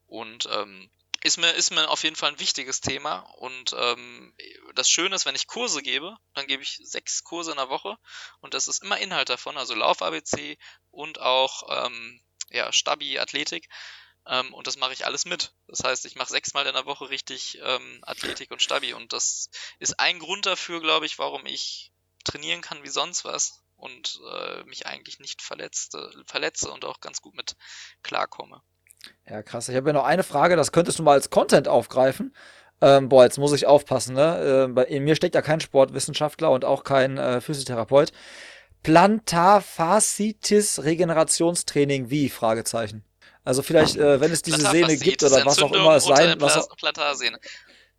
Und 0.06 0.48
ähm, 0.50 0.90
ist 1.24 1.38
mir, 1.38 1.52
ist 1.52 1.70
mir 1.70 1.88
auf 1.88 2.02
jeden 2.02 2.16
Fall 2.16 2.32
ein 2.32 2.38
wichtiges 2.38 2.82
Thema. 2.82 3.20
Und 3.38 3.74
ähm, 3.78 4.34
das 4.74 4.90
Schöne 4.90 5.16
ist, 5.16 5.24
wenn 5.24 5.34
ich 5.34 5.46
Kurse 5.46 5.82
gebe, 5.82 6.16
dann 6.34 6.46
gebe 6.46 6.62
ich 6.62 6.78
sechs 6.84 7.24
Kurse 7.24 7.50
in 7.50 7.56
der 7.56 7.70
Woche 7.70 7.96
und 8.40 8.52
das 8.52 8.68
ist 8.68 8.82
immer 8.82 8.98
Inhalt 8.98 9.30
davon, 9.30 9.56
also 9.56 9.74
Lauf-ABC 9.74 10.58
und 10.90 11.20
auch 11.20 11.86
ähm, 11.86 12.20
ja, 12.50 12.70
Stabi, 12.72 13.18
Athletik. 13.18 13.70
Ähm, 14.26 14.52
und 14.52 14.66
das 14.66 14.76
mache 14.76 14.92
ich 14.92 15.06
alles 15.06 15.24
mit. 15.24 15.54
Das 15.66 15.82
heißt, 15.82 16.04
ich 16.04 16.14
mache 16.14 16.30
sechsmal 16.30 16.66
in 16.66 16.74
der 16.74 16.86
Woche 16.86 17.08
richtig 17.08 17.58
ähm, 17.62 18.00
Athletik 18.02 18.50
und 18.50 18.62
Stabi. 18.62 18.92
Und 18.92 19.14
das 19.14 19.48
ist 19.78 19.98
ein 19.98 20.18
Grund 20.18 20.44
dafür, 20.44 20.80
glaube 20.80 21.06
ich, 21.06 21.18
warum 21.18 21.46
ich 21.46 21.90
trainieren 22.24 22.60
kann 22.60 22.82
wie 22.82 22.88
sonst 22.88 23.24
was 23.24 23.63
und 23.76 24.20
äh, 24.32 24.64
mich 24.64 24.86
eigentlich 24.86 25.18
nicht 25.18 25.42
verletzte, 25.42 26.10
verletze 26.26 26.70
und 26.70 26.84
auch 26.84 27.00
ganz 27.00 27.20
gut 27.20 27.34
mit 27.34 27.56
klarkomme. 28.02 28.62
Ja, 29.28 29.42
krass. 29.42 29.68
Ich 29.68 29.76
habe 29.76 29.90
ja 29.90 29.92
noch 29.92 30.04
eine 30.04 30.22
Frage, 30.22 30.56
das 30.56 30.72
könntest 30.72 30.98
du 30.98 31.02
mal 31.02 31.12
als 31.12 31.30
Content 31.30 31.68
aufgreifen. 31.68 32.34
Ähm, 32.80 33.08
boah, 33.08 33.24
jetzt 33.24 33.38
muss 33.38 33.52
ich 33.52 33.66
aufpassen, 33.66 34.14
ne? 34.14 34.74
Äh, 34.76 34.94
in 34.94 35.04
mir 35.04 35.16
steckt 35.16 35.34
ja 35.34 35.42
kein 35.42 35.60
Sportwissenschaftler 35.60 36.50
und 36.50 36.64
auch 36.64 36.84
kein 36.84 37.18
äh, 37.18 37.40
Physiotherapeut. 37.40 38.12
Plantarfascitis 38.82 40.82
Regenerationstraining 40.82 42.10
wie? 42.10 42.28
Fragezeichen. 42.28 43.04
Also 43.42 43.62
vielleicht, 43.62 43.96
äh, 43.96 44.20
wenn 44.20 44.32
es 44.32 44.42
diese 44.42 44.70
Sehne 44.70 44.96
gibt 44.96 45.22
oder 45.22 45.44
was 45.44 45.62
auch 45.62 45.72
immer 45.72 45.96
es 45.96 46.04
sein, 46.04 46.40
was 46.40 46.56
auch, 46.56 46.76
Plantarsehne. 46.76 47.38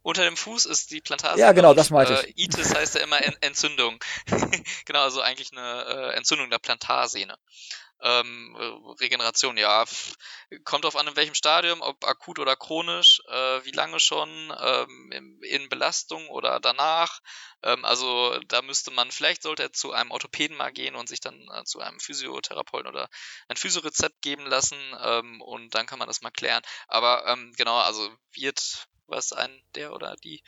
Unter 0.06 0.24
dem 0.24 0.38
Fuß 0.38 0.66
ist 0.66 0.92
die 0.92 1.02
Plantarsehne. 1.02 1.42
Ja, 1.42 1.52
genau, 1.52 1.74
das 1.74 1.90
meinte 1.90 2.14
ich. 2.14 2.38
Äh, 2.38 2.44
Itis 2.44 2.76
heißt 2.76 2.94
ja 2.94 3.02
immer 3.02 3.20
Entzündung. 3.42 3.98
genau, 4.86 5.02
also 5.02 5.20
eigentlich 5.20 5.52
eine 5.52 5.84
äh, 5.84 6.16
Entzündung 6.16 6.52
der 6.52 6.60
Plantarsehne. 6.60 7.36
Ähm, 8.02 8.56
Regeneration, 9.02 9.58
ja, 9.58 9.84
kommt 10.64 10.86
auf 10.86 10.96
an, 10.96 11.08
in 11.08 11.16
welchem 11.16 11.34
Stadium, 11.34 11.82
ob 11.82 12.06
akut 12.06 12.38
oder 12.38 12.56
chronisch, 12.56 13.20
äh, 13.30 13.66
wie 13.66 13.72
lange 13.72 14.00
schon, 14.00 14.30
ähm, 14.62 15.12
in, 15.12 15.42
in, 15.42 15.70
Belastung 15.70 16.30
oder 16.30 16.60
danach. 16.60 17.20
Ähm, 17.64 17.84
also 17.84 18.38
da 18.48 18.62
müsste 18.62 18.92
man, 18.92 19.10
vielleicht 19.10 19.42
sollte 19.42 19.64
er 19.64 19.74
zu 19.74 19.92
einem 19.92 20.12
Orthopäden 20.12 20.56
mal 20.56 20.72
gehen 20.72 20.96
und 20.96 21.10
sich 21.10 21.20
dann 21.20 21.48
äh, 21.52 21.64
zu 21.64 21.80
einem 21.80 22.00
Physiotherapeuten 22.00 22.92
oder 22.92 23.10
ein 23.48 23.58
Physiorezept 23.58 24.22
geben 24.22 24.46
lassen 24.46 24.78
ähm, 25.02 25.42
und 25.42 25.74
dann 25.74 25.88
kann 25.88 25.98
man 25.98 26.08
das 26.08 26.22
mal 26.22 26.30
klären. 26.30 26.62
Aber 26.88 27.26
ähm, 27.26 27.54
genau, 27.58 27.80
also 27.80 28.08
wird 28.34 28.88
was 29.08 29.34
ein 29.34 29.64
der 29.76 29.94
oder 29.94 30.16
die 30.18 30.44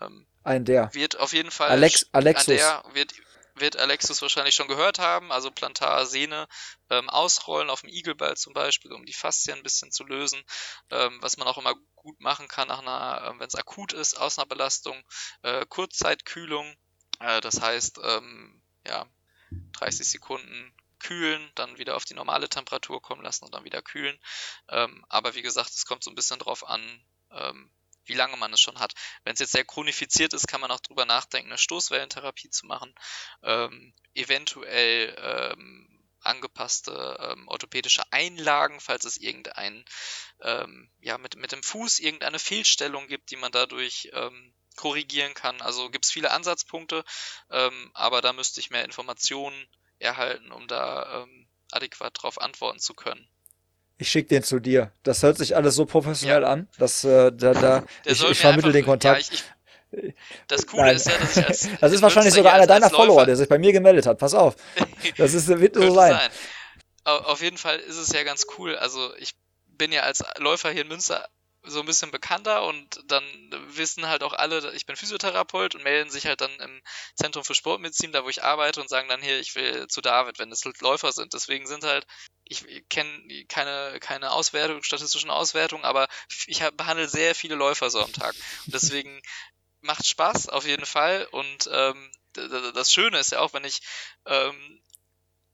ähm, 0.00 0.26
ein 0.42 0.64
der 0.64 0.92
wird 0.94 1.18
auf 1.18 1.32
jeden 1.32 1.50
Fall 1.50 1.70
Alex, 1.70 2.06
Alexus. 2.12 2.48
Ein 2.48 2.56
der 2.56 2.84
wird 2.92 3.14
wird 3.58 3.76
Alexis 3.76 4.20
wahrscheinlich 4.22 4.54
schon 4.54 4.68
gehört 4.68 4.98
haben, 4.98 5.32
also 5.32 5.50
Plantarsehne 5.50 6.46
ähm, 6.90 7.08
ausrollen 7.08 7.70
auf 7.70 7.80
dem 7.80 7.90
Igelball 7.90 8.36
zum 8.36 8.52
Beispiel, 8.52 8.92
um 8.92 9.06
die 9.06 9.12
Faszien 9.12 9.56
ein 9.56 9.62
bisschen 9.62 9.90
zu 9.90 10.04
lösen, 10.04 10.42
ähm, 10.90 11.18
was 11.22 11.36
man 11.36 11.48
auch 11.48 11.58
immer 11.58 11.74
gut 11.94 12.20
machen 12.20 12.48
kann, 12.48 12.68
nach 12.68 12.80
einer, 12.80 13.34
äh, 13.34 13.40
wenn 13.40 13.48
es 13.48 13.54
akut 13.54 13.92
ist, 13.92 14.18
aus 14.18 14.38
einer 14.38 14.46
Belastung, 14.46 15.02
äh, 15.42 15.64
Kurzzeitkühlung, 15.66 16.76
äh, 17.20 17.40
das 17.40 17.60
heißt, 17.60 17.98
ähm, 18.02 18.62
ja, 18.86 19.06
30 19.78 20.08
Sekunden 20.08 20.74
kühlen, 20.98 21.50
dann 21.54 21.78
wieder 21.78 21.96
auf 21.96 22.04
die 22.04 22.14
normale 22.14 22.48
Temperatur 22.48 23.00
kommen 23.00 23.22
lassen 23.22 23.44
und 23.44 23.54
dann 23.54 23.64
wieder 23.64 23.82
kühlen. 23.82 24.18
Ähm, 24.68 25.04
aber 25.08 25.34
wie 25.34 25.42
gesagt, 25.42 25.70
es 25.70 25.86
kommt 25.86 26.04
so 26.04 26.10
ein 26.10 26.14
bisschen 26.14 26.38
drauf 26.38 26.66
an, 26.66 27.04
ähm, 27.30 27.70
wie 28.06 28.14
lange 28.14 28.36
man 28.36 28.52
es 28.52 28.60
schon 28.60 28.78
hat. 28.78 28.94
Wenn 29.24 29.34
es 29.34 29.40
jetzt 29.40 29.52
sehr 29.52 29.64
chronifiziert 29.64 30.32
ist, 30.32 30.48
kann 30.48 30.60
man 30.60 30.70
auch 30.70 30.80
drüber 30.80 31.04
nachdenken, 31.04 31.50
eine 31.50 31.58
Stoßwellentherapie 31.58 32.50
zu 32.50 32.66
machen, 32.66 32.94
ähm, 33.42 33.94
eventuell 34.14 35.16
ähm, 35.18 35.96
angepasste 36.20 37.16
ähm, 37.20 37.48
orthopädische 37.48 38.02
Einlagen, 38.10 38.80
falls 38.80 39.04
es 39.04 39.16
irgendein, 39.16 39.84
ähm, 40.40 40.90
ja, 41.00 41.18
mit, 41.18 41.36
mit 41.36 41.52
dem 41.52 41.62
Fuß 41.62 42.00
irgendeine 42.00 42.38
Fehlstellung 42.38 43.06
gibt, 43.06 43.30
die 43.30 43.36
man 43.36 43.52
dadurch 43.52 44.10
ähm, 44.12 44.52
korrigieren 44.76 45.34
kann. 45.34 45.60
Also 45.62 45.88
gibt 45.90 46.04
es 46.04 46.12
viele 46.12 46.32
Ansatzpunkte, 46.32 47.04
ähm, 47.50 47.90
aber 47.94 48.20
da 48.20 48.32
müsste 48.32 48.60
ich 48.60 48.70
mehr 48.70 48.84
Informationen 48.84 49.68
erhalten, 49.98 50.52
um 50.52 50.66
da 50.66 51.22
ähm, 51.22 51.48
adäquat 51.70 52.18
darauf 52.18 52.40
antworten 52.40 52.78
zu 52.78 52.94
können. 52.94 53.28
Ich 53.98 54.10
schicke 54.10 54.28
den 54.28 54.42
zu 54.42 54.60
dir. 54.60 54.92
Das 55.02 55.22
hört 55.22 55.38
sich 55.38 55.56
alles 55.56 55.74
so 55.74 55.86
professionell 55.86 56.42
ja. 56.42 56.48
an, 56.48 56.68
dass 56.78 57.04
äh, 57.04 57.32
da, 57.32 57.52
da 57.52 57.84
ich, 58.04 58.22
ich 58.22 58.38
vermittel 58.38 58.72
den 58.72 58.84
Kontakt. 58.84 59.30
Ja, 59.30 59.36
ich, 59.36 59.44
ich, 60.02 60.14
das 60.48 60.66
Coole 60.66 60.82
Nein. 60.82 60.96
ist 60.96 61.06
ja, 61.06 61.16
dass 61.18 61.36
ich 61.36 61.46
als. 61.46 61.68
Das 61.80 61.92
ist 61.92 62.02
wahrscheinlich 62.02 62.34
sogar 62.34 62.52
einer 62.52 62.66
deiner 62.66 62.90
Follower, 62.90 63.24
der 63.24 63.36
sich 63.36 63.48
bei 63.48 63.58
mir 63.58 63.72
gemeldet 63.72 64.06
hat. 64.06 64.18
Pass 64.18 64.34
auf. 64.34 64.56
Das 65.16 65.34
ist, 65.34 65.48
wird 65.48 65.76
so 65.76 65.94
sein. 65.94 66.12
sein. 66.12 66.30
Auf 67.04 67.40
jeden 67.40 67.56
Fall 67.56 67.78
ist 67.78 67.96
es 67.96 68.12
ja 68.12 68.24
ganz 68.24 68.46
cool. 68.58 68.76
Also 68.76 69.14
ich 69.18 69.36
bin 69.68 69.92
ja 69.92 70.02
als 70.02 70.24
Läufer 70.38 70.70
hier 70.70 70.82
in 70.82 70.88
Münster 70.88 71.28
so 71.66 71.80
ein 71.80 71.86
bisschen 71.86 72.10
bekannter 72.10 72.64
und 72.64 73.00
dann 73.06 73.24
wissen 73.68 74.06
halt 74.06 74.22
auch 74.22 74.32
alle, 74.32 74.72
ich 74.72 74.86
bin 74.86 74.96
Physiotherapeut 74.96 75.74
und 75.74 75.84
melden 75.84 76.10
sich 76.10 76.26
halt 76.26 76.40
dann 76.40 76.50
im 76.60 76.82
Zentrum 77.14 77.44
für 77.44 77.54
Sportmedizin, 77.54 78.12
da 78.12 78.24
wo 78.24 78.28
ich 78.28 78.42
arbeite 78.42 78.80
und 78.80 78.88
sagen 78.88 79.08
dann 79.08 79.22
hier, 79.22 79.38
ich 79.38 79.54
will 79.54 79.86
zu 79.88 80.00
David, 80.00 80.38
wenn 80.38 80.52
es 80.52 80.64
Läufer 80.80 81.12
sind. 81.12 81.34
Deswegen 81.34 81.66
sind 81.66 81.84
halt, 81.84 82.06
ich 82.44 82.64
kenne 82.88 83.44
keine, 83.48 83.98
keine 84.00 84.32
Auswertung, 84.32 84.82
statistischen 84.82 85.30
Auswertungen, 85.30 85.84
aber 85.84 86.08
ich 86.46 86.60
behandle 86.76 87.08
sehr 87.08 87.34
viele 87.34 87.54
Läufer 87.54 87.90
so 87.90 88.02
am 88.02 88.12
Tag. 88.12 88.34
Und 88.66 88.74
deswegen 88.74 89.20
macht 89.80 90.06
Spaß 90.06 90.48
auf 90.48 90.66
jeden 90.66 90.86
Fall 90.86 91.26
und 91.30 91.68
ähm, 91.72 92.10
das 92.74 92.92
Schöne 92.92 93.18
ist 93.18 93.32
ja 93.32 93.40
auch, 93.40 93.54
wenn 93.54 93.64
ich 93.64 93.80
ähm, 94.26 94.82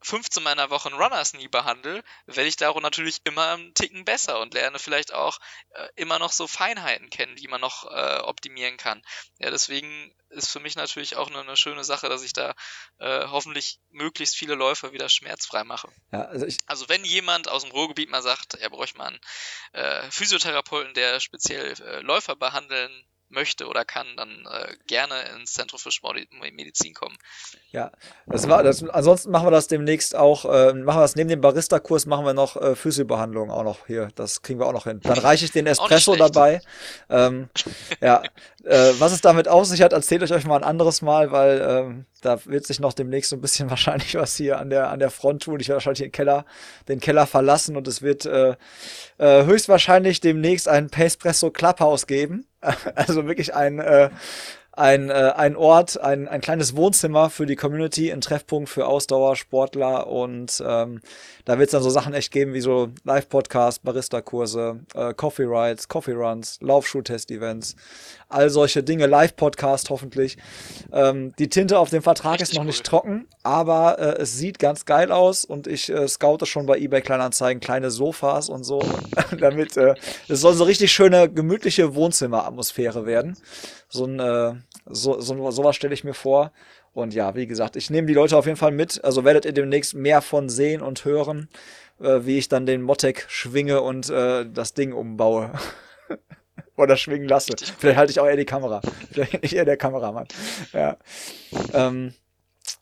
15 0.02 0.42
meiner 0.42 0.70
Wochen 0.70 0.92
Runners 0.92 1.34
nie 1.34 1.48
behandle, 1.48 2.02
werde 2.26 2.48
ich 2.48 2.56
darum 2.56 2.82
natürlich 2.82 3.20
immer 3.24 3.52
einen 3.52 3.74
Ticken 3.74 4.04
besser 4.04 4.40
und 4.40 4.54
lerne 4.54 4.78
vielleicht 4.78 5.12
auch 5.12 5.38
äh, 5.70 5.88
immer 5.96 6.18
noch 6.18 6.32
so 6.32 6.46
Feinheiten 6.46 7.10
kennen, 7.10 7.36
die 7.36 7.48
man 7.48 7.60
noch 7.60 7.84
äh, 7.84 8.18
optimieren 8.20 8.76
kann. 8.76 9.02
Ja, 9.38 9.50
deswegen 9.50 10.14
ist 10.30 10.50
für 10.50 10.60
mich 10.60 10.76
natürlich 10.76 11.16
auch 11.16 11.28
eine, 11.28 11.40
eine 11.40 11.56
schöne 11.56 11.84
Sache, 11.84 12.08
dass 12.08 12.22
ich 12.22 12.32
da 12.32 12.54
äh, 12.98 13.26
hoffentlich 13.26 13.78
möglichst 13.90 14.36
viele 14.36 14.54
Läufer 14.54 14.92
wieder 14.92 15.08
schmerzfrei 15.08 15.64
mache. 15.64 15.88
Ja, 16.10 16.22
also, 16.22 16.46
also 16.66 16.88
wenn 16.88 17.04
jemand 17.04 17.48
aus 17.48 17.62
dem 17.62 17.72
Ruhrgebiet 17.72 18.10
mal 18.10 18.22
sagt, 18.22 18.54
er 18.54 18.70
bräuchte 18.70 18.98
mal 18.98 19.08
einen 19.08 19.20
äh, 19.72 20.10
Physiotherapeuten, 20.10 20.94
der 20.94 21.20
speziell 21.20 21.72
äh, 21.80 22.00
Läufer 22.00 22.34
behandeln 22.34 23.06
möchte 23.32 23.66
oder 23.66 23.84
kann, 23.84 24.06
dann 24.16 24.46
äh, 24.50 24.74
gerne 24.86 25.14
ins 25.36 25.54
Zentrum 25.54 25.78
für 25.78 25.90
Sportmedizin 25.90 26.94
kommen. 26.94 27.16
Ja, 27.70 27.90
das 28.26 28.48
war 28.48 28.62
das. 28.62 28.82
Ansonsten 28.88 29.30
machen 29.30 29.46
wir 29.46 29.50
das 29.50 29.66
demnächst 29.66 30.14
auch. 30.14 30.44
Äh, 30.44 30.74
machen 30.74 30.98
wir 30.98 31.02
das 31.02 31.16
neben 31.16 31.30
dem 31.30 31.40
Barista-Kurs 31.40 32.06
machen 32.06 32.24
wir 32.24 32.34
noch 32.34 32.56
äh, 32.56 32.76
Physiobehandlung 32.76 33.50
auch 33.50 33.64
noch 33.64 33.86
hier. 33.86 34.08
Das 34.14 34.42
kriegen 34.42 34.60
wir 34.60 34.66
auch 34.66 34.72
noch 34.72 34.84
hin. 34.84 35.00
Dann 35.02 35.18
reiche 35.18 35.44
ich 35.44 35.52
den 35.52 35.66
Espresso 35.66 36.16
dabei. 36.16 36.60
Ähm, 37.08 37.48
ja, 38.00 38.22
äh, 38.64 38.92
was 38.98 39.12
es 39.12 39.20
damit 39.20 39.48
auf 39.48 39.66
sich 39.66 39.82
hat, 39.82 39.92
erzähle 39.92 40.24
ich 40.24 40.32
euch 40.32 40.44
mal 40.44 40.56
ein 40.56 40.64
anderes 40.64 41.02
Mal, 41.02 41.32
weil 41.32 41.60
ähm, 41.66 42.06
da 42.20 42.44
wird 42.46 42.66
sich 42.66 42.80
noch 42.80 42.92
demnächst 42.92 43.30
so 43.30 43.36
ein 43.36 43.40
bisschen 43.40 43.70
wahrscheinlich 43.70 44.14
was 44.14 44.36
hier 44.36 44.58
an 44.58 44.70
der 44.70 44.90
an 44.90 44.98
der 44.98 45.10
Front 45.10 45.44
tun. 45.44 45.60
Ich 45.60 45.68
werde 45.68 45.76
wahrscheinlich 45.76 46.00
den 46.00 46.12
Keller 46.12 46.44
den 46.88 47.00
Keller 47.00 47.26
verlassen 47.26 47.76
und 47.76 47.88
es 47.88 48.02
wird 48.02 48.26
äh, 48.26 48.56
äh, 49.22 49.44
höchstwahrscheinlich 49.44 50.20
demnächst 50.20 50.68
ein 50.68 50.90
Pacepresso 50.90 51.50
Clubhouse 51.50 52.06
geben. 52.06 52.46
Also 52.94 53.26
wirklich 53.26 53.54
ein, 53.54 53.78
äh, 53.80 54.10
ein, 54.74 55.10
äh, 55.10 55.32
ein 55.36 55.54
Ort, 55.54 56.00
ein, 56.00 56.28
ein 56.28 56.40
kleines 56.40 56.74
Wohnzimmer 56.74 57.28
für 57.28 57.44
die 57.44 57.56
Community, 57.56 58.10
ein 58.10 58.22
Treffpunkt 58.22 58.70
für 58.70 58.86
Ausdauersportler 58.86 60.06
und 60.06 60.62
ähm, 60.66 61.02
da 61.44 61.58
wird 61.58 61.68
es 61.68 61.72
dann 61.72 61.82
so 61.82 61.90
Sachen 61.90 62.14
echt 62.14 62.32
geben 62.32 62.54
wie 62.54 62.62
so 62.62 62.88
Live-Podcasts, 63.04 63.80
Barista-Kurse, 63.80 64.80
äh, 64.94 65.12
Coffee 65.12 65.44
Rides, 65.44 65.88
Coffee 65.88 66.12
Runs, 66.12 66.58
Laufschuh-Test-Events, 66.62 67.76
all 68.30 68.48
solche 68.48 68.82
Dinge, 68.82 69.06
Live-Podcast 69.06 69.90
hoffentlich. 69.90 70.38
Ähm, 70.90 71.34
die 71.38 71.50
Tinte 71.50 71.78
auf 71.78 71.90
dem 71.90 72.02
Vertrag 72.02 72.40
Richtig 72.40 72.50
ist 72.50 72.54
noch 72.54 72.62
cool. 72.62 72.66
nicht 72.68 72.84
trocken, 72.84 73.26
aber 73.42 73.98
äh, 73.98 74.22
es 74.22 74.38
sieht 74.38 74.58
ganz 74.58 74.86
geil 74.86 75.12
aus 75.12 75.44
und 75.44 75.66
ich 75.66 75.90
äh, 75.90 76.08
scoute 76.08 76.46
schon 76.46 76.64
bei 76.64 76.78
eBay 76.78 77.02
Kleinanzeigen 77.02 77.60
kleine 77.60 77.90
Sofas 77.90 78.48
und 78.48 78.64
so, 78.64 78.80
damit 79.38 79.76
äh, 79.76 79.94
es 80.28 80.40
soll 80.40 80.54
so 80.54 80.64
richtig 80.64 80.92
schöne, 80.92 81.28
gemütliche 81.28 81.94
Wohnzimmeratmosphäre 81.94 83.04
werden. 83.04 83.36
So 83.92 84.06
ein, 84.06 84.18
äh, 84.18 84.54
so, 84.86 85.20
so, 85.20 85.50
sowas 85.50 85.76
stelle 85.76 85.92
ich 85.92 86.02
mir 86.02 86.14
vor. 86.14 86.50
Und 86.94 87.12
ja, 87.14 87.34
wie 87.34 87.46
gesagt, 87.46 87.76
ich 87.76 87.90
nehme 87.90 88.06
die 88.06 88.14
Leute 88.14 88.36
auf 88.38 88.46
jeden 88.46 88.56
Fall 88.56 88.72
mit. 88.72 89.04
Also 89.04 89.24
werdet 89.24 89.44
ihr 89.44 89.52
demnächst 89.52 89.94
mehr 89.94 90.22
von 90.22 90.48
sehen 90.48 90.80
und 90.82 91.04
hören. 91.04 91.48
äh, 92.00 92.24
wie 92.24 92.38
ich 92.38 92.48
dann 92.48 92.66
den 92.66 92.82
Motec 92.82 93.26
schwinge 93.28 93.80
und 93.82 94.10
äh, 94.10 94.46
das 94.50 94.74
Ding 94.74 94.92
umbaue. 94.92 95.52
Oder 96.76 96.96
schwingen 96.96 97.28
lasse. 97.28 97.52
Vielleicht 97.78 97.98
halte 97.98 98.12
ich 98.12 98.20
auch 98.20 98.26
eher 98.26 98.36
die 98.36 98.46
Kamera. 98.46 98.80
Vielleicht 99.12 99.32
bin 99.32 99.40
ich 99.42 99.54
eher 99.54 99.64
der 99.66 99.76
Kameramann. 99.76 100.26
Ja. 100.72 100.96
Ähm, 101.74 102.14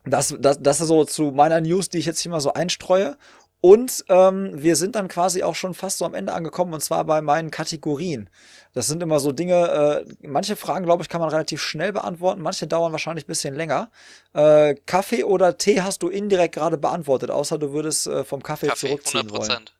das, 0.04 0.34
das, 0.38 0.62
das 0.62 0.80
ist 0.80 0.88
so 0.88 1.04
zu 1.04 1.32
meiner 1.32 1.60
News, 1.60 1.88
die 1.88 1.98
ich 1.98 2.06
jetzt 2.06 2.20
hier 2.20 2.30
mal 2.30 2.40
so 2.40 2.52
einstreue. 2.54 3.16
Und 3.60 4.04
ähm, 4.08 4.50
wir 4.54 4.74
sind 4.74 4.94
dann 4.96 5.08
quasi 5.08 5.42
auch 5.42 5.54
schon 5.54 5.74
fast 5.74 5.98
so 5.98 6.06
am 6.06 6.14
Ende 6.14 6.32
angekommen 6.32 6.72
und 6.72 6.80
zwar 6.80 7.04
bei 7.04 7.20
meinen 7.20 7.50
Kategorien. 7.50 8.30
Das 8.72 8.86
sind 8.86 9.02
immer 9.02 9.20
so 9.20 9.32
Dinge, 9.32 10.04
äh, 10.22 10.26
manche 10.26 10.56
Fragen, 10.56 10.84
glaube 10.84 11.02
ich, 11.02 11.08
kann 11.08 11.20
man 11.20 11.28
relativ 11.28 11.60
schnell 11.60 11.92
beantworten, 11.92 12.40
manche 12.40 12.66
dauern 12.66 12.92
wahrscheinlich 12.92 13.24
ein 13.24 13.28
bisschen 13.28 13.54
länger. 13.54 13.90
Äh, 14.32 14.76
Kaffee 14.86 15.24
oder 15.24 15.58
Tee 15.58 15.82
hast 15.82 16.02
du 16.02 16.08
indirekt 16.08 16.54
gerade 16.54 16.78
beantwortet, 16.78 17.30
außer 17.30 17.58
du 17.58 17.72
würdest 17.72 18.06
äh, 18.06 18.24
vom 18.24 18.42
Kaffee, 18.42 18.68
Kaffee 18.68 18.88
zurückziehen 18.88 19.28
100%. 19.28 19.32
wollen. 19.32 19.70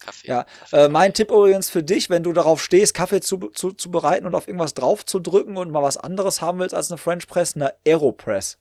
Kaffee. 0.00 0.28
Ja, 0.28 0.44
Kaffee. 0.44 0.76
Äh, 0.76 0.88
mein 0.88 1.14
Tipp 1.14 1.30
übrigens 1.30 1.70
für 1.70 1.82
dich, 1.82 2.10
wenn 2.10 2.22
du 2.22 2.32
darauf 2.32 2.62
stehst, 2.62 2.94
Kaffee 2.94 3.20
zu, 3.20 3.38
zu, 3.54 3.72
zu 3.72 3.90
bereiten 3.90 4.26
und 4.26 4.34
auf 4.34 4.48
irgendwas 4.48 4.74
drauf 4.74 5.04
zu 5.04 5.20
drücken 5.20 5.56
und 5.56 5.70
mal 5.70 5.82
was 5.82 5.96
anderes 5.96 6.40
haben 6.40 6.58
willst 6.58 6.74
als 6.74 6.90
eine 6.90 6.98
French 6.98 7.26
Press, 7.26 7.54
eine 7.54 7.74
Aeropress. 7.86 8.58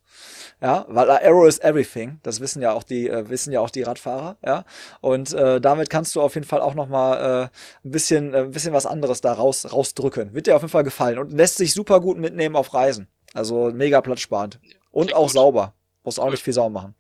Ja, 0.62 0.86
weil 0.90 1.10
Aero 1.10 1.46
is 1.46 1.60
everything. 1.60 2.20
Das 2.24 2.40
wissen 2.40 2.62
ja 2.62 2.74
auch 2.74 2.84
die, 2.84 3.08
äh, 3.08 3.30
wissen 3.30 3.54
ja 3.54 3.62
auch 3.62 3.70
die 3.70 3.84
Radfahrer. 3.84 4.38
Ja, 4.46 4.66
und 5.02 5.34
äh, 5.34 5.62
damit 5.62 5.90
kannst 5.90 6.16
du 6.16 6.22
auf 6.22 6.36
jeden 6.36 6.48
Fall 6.48 6.62
auch 6.62 6.74
noch 6.74 6.88
mal 6.88 7.16
äh, 7.46 7.88
ein 7.88 7.92
bisschen, 7.92 8.34
äh, 8.34 8.40
ein 8.40 8.52
bisschen 8.52 8.74
was 8.74 8.86
anderes 8.86 9.22
da 9.22 9.34
raus, 9.34 9.72
rausdrücken. 9.72 10.34
Wird 10.34 10.48
dir 10.48 10.56
auf 10.56 10.62
jeden 10.62 10.72
Fall 10.72 10.84
gefallen 10.84 11.20
und 11.20 11.32
lässt 11.32 11.58
sich 11.58 11.74
super 11.74 12.02
gut 12.02 12.18
mitnehmen 12.18 12.56
auf 12.56 12.74
Reisen. 12.74 13.08
Also 13.34 13.72
mega 13.72 14.02
platzsparend 14.02 14.60
und 14.92 15.14
auch 15.14 15.28
gut. 15.28 15.34
sauber. 15.34 15.74
Muss 16.04 16.20
auch 16.20 16.32
nicht 16.32 16.44
viel 16.44 16.54
sauber 16.54 16.82
machen. 16.82 16.96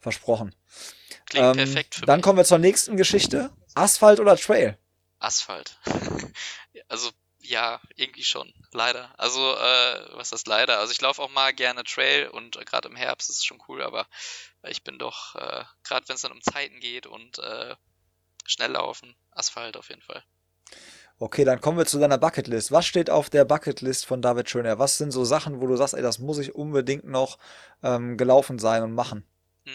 Versprochen. 0.00 0.54
Klingt 1.26 1.46
ähm, 1.46 1.56
perfekt 1.56 1.94
für 1.96 2.06
Dann 2.06 2.18
mich. 2.18 2.24
kommen 2.24 2.38
wir 2.38 2.44
zur 2.44 2.58
nächsten 2.58 2.96
Geschichte. 2.96 3.50
Asphalt 3.74 4.20
oder 4.20 4.36
Trail? 4.36 4.78
Asphalt. 5.18 5.78
also 6.88 7.10
ja, 7.40 7.80
irgendwie 7.94 8.24
schon. 8.24 8.52
Leider. 8.72 9.12
Also, 9.18 9.54
äh, 9.54 10.16
was 10.16 10.32
ist 10.32 10.46
leider? 10.46 10.78
Also 10.78 10.92
ich 10.92 11.00
laufe 11.00 11.22
auch 11.22 11.30
mal 11.30 11.52
gerne 11.52 11.84
Trail 11.84 12.28
und 12.28 12.56
äh, 12.56 12.64
gerade 12.64 12.88
im 12.88 12.96
Herbst 12.96 13.28
ist 13.28 13.38
es 13.38 13.44
schon 13.44 13.62
cool, 13.68 13.82
aber 13.82 14.06
ich 14.66 14.82
bin 14.82 14.98
doch, 14.98 15.34
äh, 15.34 15.64
gerade 15.82 16.08
wenn 16.08 16.16
es 16.16 16.22
dann 16.22 16.32
um 16.32 16.40
Zeiten 16.42 16.80
geht 16.80 17.06
und 17.06 17.38
äh, 17.38 17.74
schnell 18.46 18.72
laufen, 18.72 19.14
Asphalt 19.30 19.76
auf 19.76 19.90
jeden 19.90 20.02
Fall. 20.02 20.22
Okay, 21.18 21.44
dann 21.44 21.60
kommen 21.60 21.78
wir 21.78 21.86
zu 21.86 22.00
deiner 22.00 22.18
Bucketlist. 22.18 22.72
Was 22.72 22.86
steht 22.86 23.08
auf 23.08 23.30
der 23.30 23.44
Bucketlist 23.44 24.04
von 24.04 24.20
David 24.20 24.50
Schöner? 24.50 24.78
Was 24.78 24.98
sind 24.98 25.12
so 25.12 25.24
Sachen, 25.24 25.60
wo 25.60 25.66
du 25.66 25.76
sagst, 25.76 25.94
ey, 25.94 26.02
das 26.02 26.18
muss 26.18 26.38
ich 26.38 26.54
unbedingt 26.54 27.04
noch 27.04 27.38
ähm, 27.82 28.16
gelaufen 28.16 28.58
sein 28.58 28.82
und 28.82 28.94
machen? 28.94 29.24
Hm, 29.64 29.72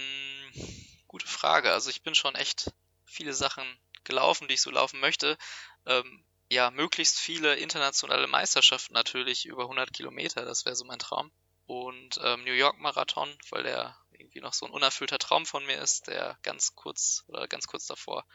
Frage. 1.39 1.71
Also 1.71 1.89
ich 1.89 2.03
bin 2.03 2.15
schon 2.15 2.35
echt 2.35 2.71
viele 3.05 3.33
Sachen 3.33 3.65
gelaufen, 4.03 4.47
die 4.47 4.55
ich 4.55 4.61
so 4.61 4.71
laufen 4.71 4.99
möchte. 4.99 5.37
Ähm, 5.85 6.25
ja, 6.51 6.71
möglichst 6.71 7.19
viele 7.19 7.55
internationale 7.55 8.27
Meisterschaften 8.27 8.93
natürlich, 8.93 9.45
über 9.45 9.63
100 9.63 9.93
Kilometer, 9.93 10.45
das 10.45 10.65
wäre 10.65 10.75
so 10.75 10.85
mein 10.85 10.99
Traum. 10.99 11.31
Und 11.65 12.19
ähm, 12.23 12.43
New 12.43 12.53
York 12.53 12.79
Marathon, 12.79 13.29
weil 13.51 13.63
der 13.63 13.95
irgendwie 14.11 14.41
noch 14.41 14.53
so 14.53 14.65
ein 14.65 14.71
unerfüllter 14.71 15.19
Traum 15.19 15.45
von 15.45 15.65
mir 15.65 15.79
ist, 15.79 16.07
der 16.07 16.37
ganz 16.41 16.75
kurz 16.75 17.23
oder 17.27 17.47
ganz 17.47 17.67
kurz 17.67 17.85
davor 17.85 18.25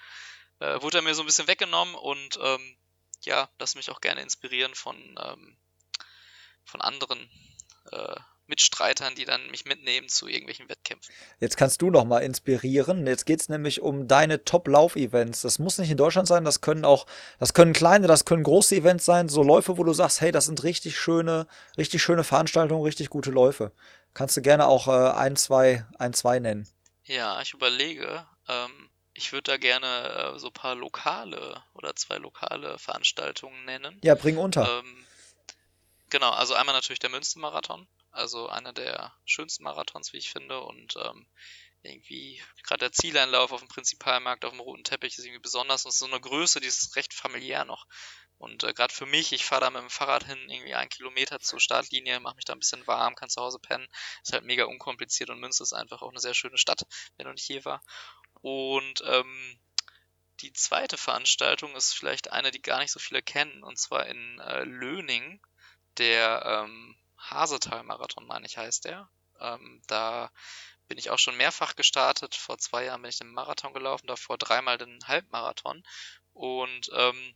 äh, 0.60 0.80
wurde 0.80 0.98
er 0.98 1.02
mir 1.02 1.14
so 1.14 1.22
ein 1.22 1.26
bisschen 1.26 1.48
weggenommen 1.48 1.94
und 1.94 2.38
ähm, 2.40 2.76
ja, 3.22 3.50
lass 3.58 3.74
mich 3.74 3.90
auch 3.90 4.00
gerne 4.00 4.22
inspirieren 4.22 4.74
von, 4.74 4.96
ähm, 5.18 5.58
von 6.64 6.80
anderen 6.80 7.30
äh, 7.90 8.16
Mitstreitern, 8.46 9.14
die 9.14 9.24
dann 9.24 9.50
mich 9.50 9.64
mitnehmen 9.64 10.08
zu 10.08 10.28
irgendwelchen 10.28 10.68
Wettkämpfen. 10.68 11.14
Jetzt 11.40 11.56
kannst 11.56 11.80
du 11.82 11.90
noch 11.90 12.04
mal 12.04 12.20
inspirieren. 12.20 13.06
Jetzt 13.06 13.24
geht 13.24 13.40
es 13.40 13.48
nämlich 13.48 13.80
um 13.80 14.06
deine 14.06 14.44
Top-Lauf-Events. 14.44 15.42
Das 15.42 15.58
muss 15.58 15.78
nicht 15.78 15.90
in 15.90 15.96
Deutschland 15.96 16.28
sein, 16.28 16.44
das 16.44 16.60
können 16.60 16.84
auch, 16.84 17.06
das 17.38 17.54
können 17.54 17.72
kleine, 17.72 18.06
das 18.06 18.24
können 18.24 18.42
große 18.42 18.74
Events 18.76 19.04
sein, 19.04 19.28
so 19.28 19.42
Läufe, 19.42 19.78
wo 19.78 19.84
du 19.84 19.92
sagst, 19.92 20.20
hey, 20.20 20.32
das 20.32 20.46
sind 20.46 20.62
richtig 20.62 20.98
schöne, 20.98 21.46
richtig 21.78 22.02
schöne 22.02 22.24
Veranstaltungen, 22.24 22.82
richtig 22.82 23.10
gute 23.10 23.30
Läufe. 23.30 23.72
Kannst 24.12 24.36
du 24.36 24.42
gerne 24.42 24.66
auch 24.66 24.88
äh, 24.88 25.12
ein, 25.16 25.36
zwei, 25.36 25.84
ein, 25.98 26.12
zwei 26.12 26.38
nennen. 26.38 26.68
Ja, 27.04 27.40
ich 27.40 27.52
überlege. 27.52 28.26
Ähm, 28.48 28.90
ich 29.14 29.32
würde 29.32 29.52
da 29.52 29.56
gerne 29.56 30.34
äh, 30.34 30.38
so 30.38 30.48
ein 30.48 30.52
paar 30.52 30.74
lokale 30.74 31.62
oder 31.74 31.94
zwei 31.96 32.16
lokale 32.16 32.78
Veranstaltungen 32.78 33.64
nennen. 33.64 33.98
Ja, 34.02 34.14
bring 34.14 34.36
unter. 34.36 34.80
Ähm, 34.80 35.06
genau, 36.10 36.30
also 36.30 36.54
einmal 36.54 36.74
natürlich 36.74 36.98
der 36.98 37.10
Münstermarathon. 37.10 37.86
Also 38.14 38.48
einer 38.48 38.72
der 38.72 39.12
schönsten 39.24 39.64
Marathons, 39.64 40.12
wie 40.12 40.18
ich 40.18 40.30
finde. 40.30 40.60
Und 40.60 40.94
ähm, 40.96 41.26
irgendwie 41.82 42.40
gerade 42.62 42.80
der 42.80 42.92
Zieleinlauf 42.92 43.52
auf 43.52 43.60
dem 43.60 43.68
Prinzipalmarkt 43.68 44.44
auf 44.44 44.52
dem 44.52 44.60
roten 44.60 44.84
Teppich 44.84 45.18
ist 45.18 45.24
irgendwie 45.24 45.42
besonders 45.42 45.84
und 45.84 45.92
so 45.92 46.06
eine 46.06 46.20
Größe, 46.20 46.60
die 46.60 46.68
ist 46.68 46.96
recht 46.96 47.12
familiär 47.12 47.64
noch. 47.64 47.86
Und 48.38 48.64
äh, 48.64 48.72
gerade 48.72 48.92
für 48.92 49.06
mich, 49.06 49.32
ich 49.32 49.44
fahre 49.44 49.62
da 49.62 49.70
mit 49.70 49.82
dem 49.82 49.90
Fahrrad 49.90 50.24
hin, 50.24 50.38
irgendwie 50.48 50.74
einen 50.74 50.90
Kilometer 50.90 51.40
zur 51.40 51.60
Startlinie, 51.60 52.20
mache 52.20 52.36
mich 52.36 52.44
da 52.44 52.52
ein 52.52 52.58
bisschen 52.58 52.86
warm, 52.86 53.14
kann 53.14 53.28
zu 53.28 53.40
Hause 53.40 53.58
pennen. 53.58 53.86
Ist 54.22 54.32
halt 54.32 54.44
mega 54.44 54.64
unkompliziert 54.64 55.30
und 55.30 55.40
Münster 55.40 55.62
ist 55.62 55.72
einfach 55.72 56.02
auch 56.02 56.10
eine 56.10 56.20
sehr 56.20 56.34
schöne 56.34 56.58
Stadt, 56.58 56.82
wenn 57.16 57.26
du 57.26 57.32
nicht 57.32 57.46
hier 57.46 57.64
war. 57.64 57.82
Und 58.42 59.02
ähm, 59.06 59.58
die 60.40 60.52
zweite 60.52 60.96
Veranstaltung 60.96 61.74
ist 61.76 61.94
vielleicht 61.94 62.32
eine, 62.32 62.50
die 62.50 62.62
gar 62.62 62.80
nicht 62.80 62.92
so 62.92 63.00
viele 63.00 63.22
kennen, 63.22 63.62
und 63.62 63.78
zwar 63.78 64.06
in 64.06 64.40
äh, 64.40 64.64
Löning, 64.64 65.40
der 65.96 66.64
ähm, 66.64 66.96
Hasetal-Marathon, 67.30 68.26
meine 68.26 68.46
ich, 68.46 68.56
heißt 68.56 68.84
der. 68.84 69.08
Ähm, 69.40 69.82
da 69.86 70.30
bin 70.88 70.98
ich 70.98 71.10
auch 71.10 71.18
schon 71.18 71.36
mehrfach 71.36 71.76
gestartet. 71.76 72.34
Vor 72.34 72.58
zwei 72.58 72.84
Jahren 72.84 73.02
bin 73.02 73.08
ich 73.08 73.18
den 73.18 73.32
Marathon 73.32 73.72
gelaufen, 73.72 74.06
davor 74.06 74.38
dreimal 74.38 74.78
den 74.78 74.98
Halbmarathon. 75.06 75.82
Und 76.32 76.90
ähm, 76.94 77.34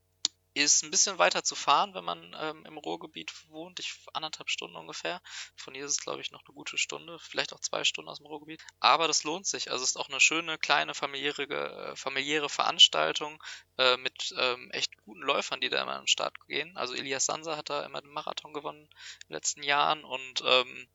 ist 0.64 0.82
ein 0.82 0.90
bisschen 0.90 1.18
weiter 1.18 1.44
zu 1.44 1.54
fahren, 1.54 1.94
wenn 1.94 2.04
man 2.04 2.36
ähm, 2.38 2.64
im 2.66 2.78
Ruhrgebiet 2.78 3.32
wohnt. 3.48 3.80
Ich 3.80 3.94
anderthalb 4.12 4.50
Stunden 4.50 4.76
ungefähr. 4.76 5.20
Von 5.56 5.74
hier 5.74 5.84
ist 5.84 5.92
es, 5.92 6.00
glaube 6.00 6.20
ich, 6.20 6.30
noch 6.30 6.44
eine 6.46 6.54
gute 6.54 6.78
Stunde, 6.78 7.18
vielleicht 7.18 7.52
auch 7.52 7.60
zwei 7.60 7.84
Stunden 7.84 8.10
aus 8.10 8.18
dem 8.18 8.26
Ruhrgebiet. 8.26 8.62
Aber 8.80 9.06
das 9.08 9.24
lohnt 9.24 9.46
sich. 9.46 9.70
Also 9.70 9.84
es 9.84 9.90
ist 9.90 9.96
auch 9.96 10.08
eine 10.08 10.20
schöne, 10.20 10.58
kleine, 10.58 10.94
familiäre, 10.94 11.42
äh, 11.44 11.96
familiäre 11.96 12.48
Veranstaltung 12.48 13.42
äh, 13.78 13.96
mit 13.96 14.34
ähm, 14.38 14.70
echt 14.72 14.96
guten 15.04 15.22
Läufern, 15.22 15.60
die 15.60 15.68
da 15.68 15.82
immer 15.82 15.96
am 15.96 16.06
Start 16.06 16.34
gehen. 16.46 16.76
Also 16.76 16.94
Elias 16.94 17.26
Sansa 17.26 17.56
hat 17.56 17.70
da 17.70 17.84
immer 17.84 18.00
den 18.00 18.12
Marathon 18.12 18.52
gewonnen 18.52 18.82
in 18.82 19.28
den 19.28 19.34
letzten 19.34 19.62
Jahren 19.62 20.04
und 20.04 20.42
ähm, 20.44 20.88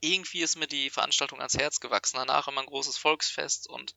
irgendwie 0.00 0.42
ist 0.42 0.56
mir 0.56 0.66
die 0.66 0.90
Veranstaltung 0.90 1.38
ans 1.38 1.56
Herz 1.56 1.80
gewachsen. 1.80 2.16
Danach 2.16 2.48
immer 2.48 2.60
ein 2.60 2.66
großes 2.66 2.98
Volksfest 2.98 3.68
und 3.68 3.94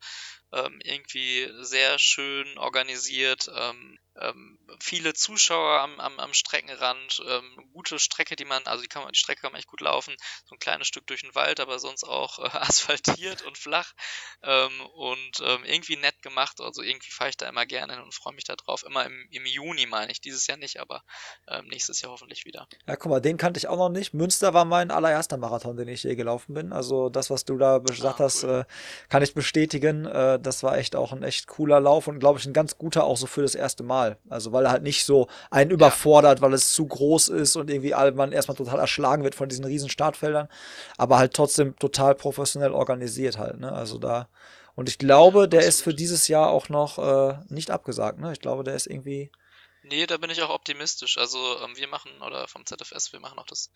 ähm, 0.51 0.79
irgendwie 0.83 1.51
sehr 1.61 1.99
schön 1.99 2.57
organisiert. 2.57 3.49
Ähm, 3.53 3.99
ähm, 4.21 4.59
viele 4.79 5.13
Zuschauer 5.13 5.81
am, 5.81 5.99
am, 5.99 6.19
am 6.19 6.33
Streckenrand, 6.33 7.21
ähm, 7.27 7.69
gute 7.73 7.99
Strecke, 7.99 8.35
die 8.35 8.45
man, 8.45 8.65
also 8.65 8.81
die, 8.81 8.87
kann 8.87 9.03
man, 9.03 9.11
die 9.11 9.19
Strecke 9.19 9.41
kann 9.41 9.51
man 9.51 9.59
echt 9.59 9.67
gut 9.67 9.81
laufen, 9.81 10.15
so 10.45 10.55
ein 10.55 10.59
kleines 10.59 10.87
Stück 10.87 11.07
durch 11.07 11.21
den 11.21 11.35
Wald, 11.35 11.59
aber 11.59 11.79
sonst 11.79 12.03
auch 12.03 12.39
äh, 12.39 12.43
asphaltiert 12.57 13.41
und 13.43 13.57
flach 13.57 13.93
ähm, 14.43 14.81
und 14.93 15.39
ähm, 15.41 15.63
irgendwie 15.65 15.97
nett 15.97 16.21
gemacht, 16.21 16.61
also 16.61 16.81
irgendwie 16.81 17.11
fahre 17.11 17.29
ich 17.29 17.37
da 17.37 17.47
immer 17.47 17.65
gerne 17.65 17.93
hin 17.93 18.03
und 18.03 18.13
freue 18.13 18.33
mich 18.33 18.45
da 18.45 18.55
drauf, 18.55 18.83
immer 18.83 19.05
im, 19.05 19.27
im 19.31 19.45
Juni 19.45 19.85
meine 19.85 20.11
ich, 20.11 20.21
dieses 20.21 20.47
Jahr 20.47 20.57
nicht, 20.57 20.79
aber 20.79 21.03
ähm, 21.47 21.67
nächstes 21.67 22.01
Jahr 22.01 22.11
hoffentlich 22.11 22.45
wieder. 22.45 22.67
Ja, 22.87 22.95
guck 22.95 23.11
mal, 23.11 23.19
den 23.19 23.37
kannte 23.37 23.57
ich 23.57 23.67
auch 23.67 23.77
noch 23.77 23.89
nicht, 23.89 24.13
Münster 24.13 24.53
war 24.53 24.65
mein 24.65 24.91
allererster 24.91 25.37
Marathon, 25.37 25.77
den 25.77 25.87
ich 25.87 26.03
je 26.03 26.15
gelaufen 26.15 26.53
bin, 26.53 26.73
also 26.73 27.09
das, 27.09 27.29
was 27.29 27.45
du 27.45 27.57
da 27.57 27.79
gesagt 27.79 28.21
ah, 28.21 28.25
hast, 28.25 28.43
äh, 28.43 28.65
kann 29.09 29.23
ich 29.23 29.33
bestätigen, 29.33 30.05
äh, 30.05 30.39
das 30.39 30.63
war 30.63 30.77
echt 30.77 30.95
auch 30.95 31.11
ein 31.11 31.23
echt 31.23 31.47
cooler 31.47 31.79
Lauf 31.79 32.07
und 32.07 32.19
glaube 32.19 32.39
ich 32.39 32.45
ein 32.45 32.53
ganz 32.53 32.77
guter 32.77 33.03
auch 33.03 33.17
so 33.17 33.27
für 33.27 33.41
das 33.41 33.55
erste 33.55 33.83
Mal. 33.83 34.08
Also 34.29 34.51
weil 34.51 34.65
er 34.65 34.71
halt 34.71 34.83
nicht 34.83 35.05
so 35.05 35.27
einen 35.51 35.71
überfordert, 35.71 36.39
ja. 36.39 36.45
weil 36.45 36.53
es 36.53 36.73
zu 36.73 36.85
groß 36.85 37.29
ist 37.29 37.55
und 37.55 37.69
irgendwie 37.69 37.93
man 38.13 38.31
erstmal 38.31 38.57
total 38.57 38.79
erschlagen 38.79 39.23
wird 39.23 39.35
von 39.35 39.49
diesen 39.49 39.65
riesen 39.65 39.89
Startfeldern, 39.89 40.49
aber 40.97 41.17
halt 41.17 41.33
trotzdem 41.33 41.77
total 41.77 42.15
professionell 42.15 42.71
organisiert 42.71 43.37
halt. 43.37 43.59
Ne? 43.59 43.71
Also 43.71 43.97
da 43.97 44.29
und 44.75 44.87
ich 44.87 44.97
glaube, 44.97 45.49
der 45.49 45.63
ist 45.63 45.81
für 45.81 45.93
dieses 45.93 46.29
Jahr 46.29 46.49
auch 46.49 46.69
noch 46.69 46.97
äh, 46.99 47.37
nicht 47.49 47.69
abgesagt. 47.69 48.19
Ne? 48.19 48.31
Ich 48.31 48.39
glaube, 48.39 48.63
der 48.63 48.75
ist 48.75 48.87
irgendwie 48.87 49.29
Nee, 49.83 50.05
da 50.05 50.17
bin 50.17 50.29
ich 50.29 50.41
auch 50.41 50.49
optimistisch. 50.49 51.17
Also 51.17 51.59
ähm, 51.61 51.75
wir 51.77 51.87
machen, 51.87 52.21
oder 52.21 52.47
vom 52.47 52.65
ZFS, 52.65 53.13
wir 53.13 53.19
machen 53.19 53.39
auch 53.39 53.45
das, 53.45 53.71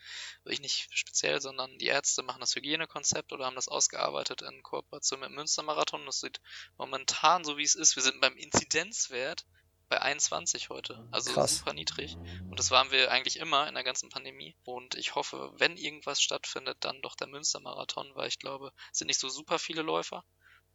ich 0.46 0.60
nicht 0.60 0.90
speziell, 0.92 1.42
sondern 1.42 1.78
die 1.78 1.88
Ärzte 1.88 2.24
machen 2.24 2.42
das 2.42 2.56
Hygienekonzept 2.56 3.32
oder 3.32 3.46
haben 3.46 3.56
das 3.56 3.70
ausgearbeitet 3.70 4.42
in 4.42 4.64
Kooperation 4.64 5.22
mit 5.22 5.32
Münstermarathon. 5.32 6.06
Das 6.06 6.20
sieht 6.20 6.42
momentan, 6.78 7.44
so 7.44 7.58
wie 7.58 7.64
es 7.64 7.76
ist, 7.76 7.96
wir 7.96 8.04
sind 8.04 8.20
beim 8.20 8.36
Inzidenzwert 8.36 9.46
bei 9.94 10.02
21 10.02 10.70
heute. 10.70 11.08
Also 11.12 11.32
Krass. 11.34 11.58
super 11.58 11.74
niedrig. 11.74 12.18
Und 12.50 12.58
das 12.58 12.72
waren 12.72 12.90
wir 12.90 13.12
eigentlich 13.12 13.38
immer 13.38 13.68
in 13.68 13.76
der 13.76 13.84
ganzen 13.84 14.10
Pandemie. 14.10 14.56
Und 14.64 14.96
ich 14.96 15.14
hoffe, 15.14 15.54
wenn 15.58 15.78
irgendwas 15.78 16.20
stattfindet, 16.20 16.78
dann 16.80 17.00
doch 17.04 17.16
der 17.16 17.28
Münstermarathon, 17.28 18.10
weil 18.16 18.28
ich 18.28 18.40
glaube, 18.40 18.72
es 18.92 18.98
sind 18.98 19.08
nicht 19.08 19.20
so 19.20 19.30
super 19.30 19.60
viele 19.60 19.84
Läufer. 19.84 20.26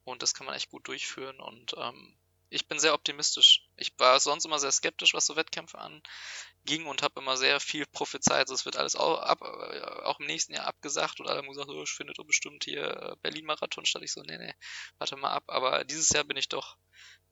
Und 0.04 0.22
das 0.22 0.34
kann 0.34 0.46
man 0.46 0.54
echt 0.54 0.70
gut 0.70 0.86
durchführen. 0.86 1.40
Und 1.40 1.74
ähm, 1.76 2.16
ich 2.48 2.68
bin 2.68 2.78
sehr 2.78 2.94
optimistisch. 2.94 3.66
Ich 3.74 3.92
war 3.98 4.20
sonst 4.20 4.44
immer 4.44 4.60
sehr 4.60 4.70
skeptisch, 4.70 5.14
was 5.14 5.26
so 5.26 5.34
Wettkämpfe 5.34 5.78
anging 5.78 6.86
und 6.86 7.02
habe 7.02 7.20
immer 7.20 7.36
sehr 7.36 7.58
viel 7.58 7.84
prophezeit. 7.86 8.42
Also 8.42 8.54
es 8.54 8.66
wird 8.66 8.76
alles 8.76 8.94
auch, 8.94 9.18
ab, 9.18 9.42
äh, 9.42 9.80
auch 10.04 10.20
im 10.20 10.26
nächsten 10.26 10.54
Jahr 10.54 10.68
abgesagt 10.68 11.18
und 11.18 11.26
alle 11.26 11.38
haben 11.38 11.48
gesagt, 11.48 11.70
oh, 11.70 11.82
ich 11.82 11.90
finde 11.90 12.12
doch 12.12 12.24
bestimmt 12.24 12.62
hier 12.62 12.84
äh, 12.84 13.16
Berlin-Marathon 13.22 13.84
statt. 13.84 14.02
Ich 14.04 14.12
so, 14.12 14.22
nee, 14.22 14.38
nee, 14.38 14.54
warte 14.98 15.16
mal 15.16 15.32
ab. 15.32 15.42
Aber 15.48 15.82
dieses 15.82 16.08
Jahr 16.10 16.22
bin 16.22 16.36
ich 16.36 16.48
doch 16.48 16.76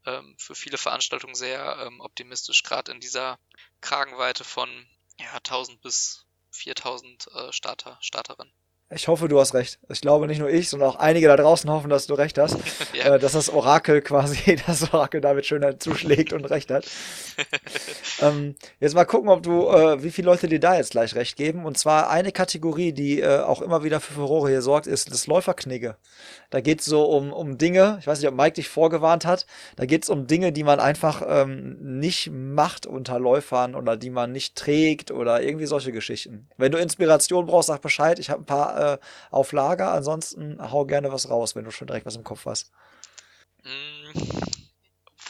ähm, 0.06 0.36
für 0.38 0.54
viele 0.54 0.78
Veranstaltungen 0.78 1.34
sehr 1.34 1.78
ähm, 1.86 2.00
optimistisch, 2.00 2.62
gerade 2.62 2.92
in 2.92 3.00
dieser 3.00 3.38
Kragenweite 3.80 4.44
von 4.44 4.68
ja, 5.18 5.34
1000 5.34 5.80
bis 5.80 6.26
4000 6.52 7.28
äh, 7.32 7.52
Starter, 7.52 7.98
Starterinnen. 8.00 8.52
Ich 8.88 9.08
hoffe, 9.08 9.26
du 9.26 9.40
hast 9.40 9.52
recht. 9.52 9.80
Ich 9.88 10.00
glaube, 10.00 10.28
nicht 10.28 10.38
nur 10.38 10.48
ich, 10.48 10.68
sondern 10.68 10.90
auch 10.90 10.96
einige 10.96 11.26
da 11.26 11.34
draußen 11.36 11.68
hoffen, 11.68 11.90
dass 11.90 12.06
du 12.06 12.14
recht 12.14 12.38
hast. 12.38 12.56
ja. 12.92 13.16
äh, 13.16 13.18
dass 13.18 13.32
das 13.32 13.50
Orakel 13.50 14.00
quasi, 14.00 14.60
das 14.66 14.92
Orakel 14.94 15.20
David 15.20 15.44
Schöner 15.44 15.80
zuschlägt 15.80 16.32
und 16.32 16.44
recht 16.44 16.70
hat. 16.70 16.86
ähm, 18.22 18.54
jetzt 18.78 18.94
mal 18.94 19.04
gucken, 19.04 19.28
ob 19.28 19.42
du, 19.42 19.68
äh, 19.68 20.04
wie 20.04 20.12
viele 20.12 20.26
Leute 20.26 20.46
dir 20.46 20.60
da 20.60 20.76
jetzt 20.76 20.92
gleich 20.92 21.16
recht 21.16 21.36
geben. 21.36 21.64
Und 21.64 21.76
zwar 21.76 22.10
eine 22.10 22.30
Kategorie, 22.30 22.92
die 22.92 23.20
äh, 23.20 23.40
auch 23.40 23.60
immer 23.60 23.82
wieder 23.82 23.98
für 23.98 24.14
Furore 24.14 24.50
hier 24.50 24.62
sorgt, 24.62 24.86
ist 24.86 25.10
das 25.10 25.26
Läuferknigge. 25.26 25.96
Da 26.50 26.60
geht 26.60 26.78
es 26.78 26.86
so 26.86 27.06
um, 27.06 27.32
um 27.32 27.58
Dinge, 27.58 27.96
ich 27.98 28.06
weiß 28.06 28.20
nicht, 28.20 28.28
ob 28.28 28.36
Mike 28.36 28.52
dich 28.52 28.68
vorgewarnt 28.68 29.26
hat, 29.26 29.46
da 29.74 29.84
geht 29.84 30.04
es 30.04 30.10
um 30.10 30.28
Dinge, 30.28 30.52
die 30.52 30.62
man 30.62 30.78
einfach 30.78 31.24
ähm, 31.26 31.98
nicht 31.98 32.30
macht 32.30 32.86
unter 32.86 33.18
Läufern 33.18 33.74
oder 33.74 33.96
die 33.96 34.10
man 34.10 34.30
nicht 34.30 34.54
trägt 34.54 35.10
oder 35.10 35.42
irgendwie 35.42 35.66
solche 35.66 35.90
Geschichten. 35.90 36.48
Wenn 36.56 36.70
du 36.70 36.78
Inspiration 36.78 37.46
brauchst, 37.46 37.66
sag 37.66 37.82
Bescheid. 37.82 38.20
Ich 38.20 38.30
habe 38.30 38.42
ein 38.42 38.46
paar 38.46 38.75
äh, 38.76 38.98
auf 39.30 39.52
Lager. 39.52 39.92
Ansonsten 39.92 40.58
hau 40.70 40.84
gerne 40.84 41.12
was 41.12 41.28
raus, 41.30 41.56
wenn 41.56 41.64
du 41.64 41.70
schon 41.70 41.86
direkt 41.86 42.06
was 42.06 42.16
im 42.16 42.24
Kopf 42.24 42.46
hast. 42.46 42.70
Mm, 43.62 44.20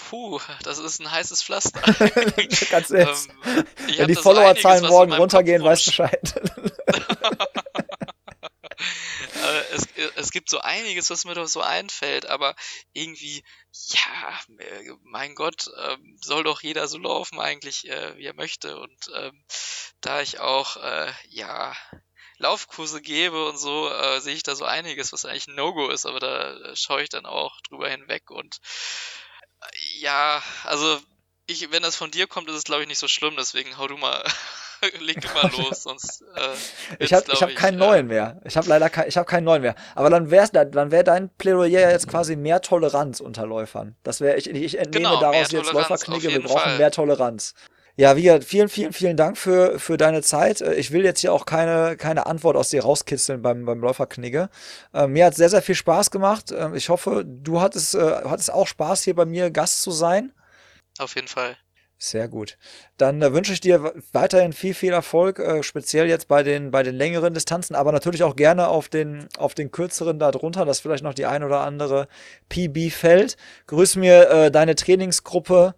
puh, 0.09 0.41
das 0.63 0.79
ist 0.79 1.01
ein 1.01 1.11
heißes 1.11 1.43
Pflaster. 1.43 1.81
Ganz 2.71 2.91
ehrlich. 2.91 3.29
Ähm, 3.45 3.65
wenn 3.97 4.09
die 4.09 4.15
Followerzahlen 4.15 4.87
morgen 4.87 5.13
runtergehen, 5.13 5.63
weißt 5.63 5.87
du 5.87 5.91
Bescheid. 5.91 6.35
Es, 9.71 9.87
es 10.17 10.31
gibt 10.31 10.49
so 10.49 10.59
einiges, 10.59 11.11
was 11.11 11.25
mir 11.25 11.35
doch 11.35 11.47
so 11.47 11.61
einfällt, 11.61 12.27
aber 12.27 12.55
irgendwie, 12.93 13.45
ja, 13.73 14.41
äh, 14.59 14.91
mein 15.03 15.35
Gott, 15.35 15.71
ähm, 15.79 16.19
soll 16.21 16.45
doch 16.45 16.63
jeder 16.63 16.89
so 16.89 16.99
laufen 16.99 17.41
eigentlich, 17.41 17.89
äh, 17.89 18.17
wie 18.17 18.25
er 18.25 18.35
möchte. 18.35 18.79
Und 18.79 19.11
ähm, 19.15 19.45
da 20.01 20.21
ich 20.21 20.41
auch, 20.41 20.77
äh, 20.77 21.13
ja, 21.29 21.75
Laufkurse 22.39 23.01
gebe 23.01 23.47
und 23.49 23.59
so, 23.59 23.91
äh, 23.91 24.21
sehe 24.21 24.35
ich 24.35 24.43
da 24.43 24.55
so 24.55 24.65
einiges, 24.65 25.13
was 25.13 25.25
eigentlich 25.25 25.49
ein 25.49 25.55
No-Go 25.55 25.89
ist, 25.89 26.07
aber 26.07 26.21
da 26.21 26.57
äh, 26.57 26.77
schaue 26.77 27.03
ich 27.03 27.09
dann 27.09 27.27
auch 27.27 27.61
drüber 27.63 27.89
hinweg 27.89 28.31
und 28.31 28.59
äh, 29.61 30.01
ja, 30.01 30.43
also 30.65 30.99
ich, 31.47 31.71
wenn 31.73 31.83
das 31.83 31.97
von 31.97 32.11
dir 32.11 32.27
kommt, 32.27 32.49
ist 32.49 32.57
es 32.57 32.65
glaube 32.65 32.83
ich 32.83 32.89
nicht 32.89 32.99
so 32.99 33.09
schlimm, 33.09 33.35
deswegen 33.39 33.79
hau 33.79 33.87
du 33.87 33.97
mal, 33.97 34.25
leg 35.01 35.21
du 35.21 35.29
mal 35.29 35.51
los, 35.57 35.83
sonst. 35.83 36.23
Äh, 36.35 36.51
ich 36.99 37.13
habe 37.13 37.33
hab 37.33 37.55
keinen 37.55 37.81
äh, 37.81 37.87
neuen 37.87 38.07
mehr. 38.09 38.41
Ich 38.45 38.57
habe 38.57 38.69
leider 38.69 38.91
kein, 38.91 39.09
ich 39.09 39.17
hab 39.17 39.27
keinen 39.27 39.45
neuen 39.45 39.63
mehr. 39.63 39.75
Aber 39.95 40.11
dann 40.11 40.31
wär's, 40.31 40.51
dann 40.53 40.91
wäre 40.91 41.05
dein 41.05 41.31
Plädoyer 41.37 41.91
jetzt 41.91 42.09
quasi 42.09 42.37
mehr 42.37 42.61
Toleranz 42.61 43.21
unter 43.21 43.47
Läufern. 43.47 43.97
Das 44.03 44.21
wäre 44.21 44.37
ich, 44.37 44.49
ich 44.49 44.79
entnehme 44.79 45.09
genau, 45.09 45.21
daraus 45.21 45.53
jetzt 45.53 45.73
Läuferknigge, 45.73 46.29
wir 46.29 46.43
brauchen 46.43 46.61
Fall. 46.61 46.79
mehr 46.79 46.91
Toleranz. 46.91 47.55
Ja, 47.99 48.15
wie 48.15 48.25
gesagt, 48.25 48.45
vielen, 48.45 48.69
vielen, 48.69 48.93
vielen 48.93 49.17
Dank 49.17 49.39
für, 49.39 49.79
für 49.79 49.97
deine 49.97 50.21
Zeit. 50.21 50.61
Äh, 50.61 50.75
ich 50.75 50.91
will 50.91 51.05
jetzt 51.05 51.21
hier 51.21 51.33
auch 51.33 51.47
keine, 51.47 51.97
keine 51.97 52.27
Antwort 52.27 52.57
aus 52.57 52.69
dir 52.69 52.83
rauskitzeln 52.83 53.41
beim, 53.41 53.65
beim 53.65 53.81
Läuferknigge. 53.81 54.51
Äh, 54.93 55.07
mir 55.07 55.25
hat 55.25 55.35
sehr, 55.35 55.49
sehr 55.49 55.63
viel 55.63 55.75
Spaß 55.75 56.11
gemacht. 56.11 56.53
Äh, 56.53 56.77
ich 56.77 56.91
hoffe, 56.91 57.25
du 57.27 57.61
hattest, 57.61 57.95
äh, 57.95 57.99
hattest 58.25 58.53
auch 58.53 58.67
Spaß, 58.67 59.03
hier 59.03 59.15
bei 59.15 59.25
mir 59.25 59.51
Gast 59.51 59.81
zu 59.81 59.93
sein. 59.93 60.33
Auf 60.99 61.15
jeden 61.15 61.29
Fall. 61.29 61.57
Sehr 61.99 62.29
gut. 62.29 62.59
Dann 62.99 63.23
äh, 63.23 63.33
wünsche 63.33 63.55
ich 63.55 63.61
dir 63.61 63.95
weiterhin 64.13 64.53
viel, 64.53 64.75
viel 64.75 64.93
Erfolg, 64.93 65.39
äh, 65.39 65.63
speziell 65.63 66.07
jetzt 66.07 66.29
bei 66.29 66.43
den, 66.43 66.71
bei 66.71 66.83
den 66.83 66.95
längeren 66.95 67.33
Distanzen, 67.33 67.75
aber 67.75 67.93
natürlich 67.93 68.23
auch 68.23 68.37
gerne 68.37 68.69
auf 68.69 68.91
den, 68.91 69.27
auf 69.39 69.55
den 69.55 69.71
kürzeren 69.71 70.19
darunter, 70.19 70.67
dass 70.67 70.81
vielleicht 70.81 71.05
noch 71.05 71.15
die 71.15 71.25
ein 71.25 71.43
oder 71.43 71.61
andere 71.61 72.09
PB 72.51 72.91
fällt. 72.93 73.39
Grüß 73.69 73.97
mir 73.97 74.29
äh, 74.29 74.51
deine 74.51 74.75
Trainingsgruppe 74.75 75.75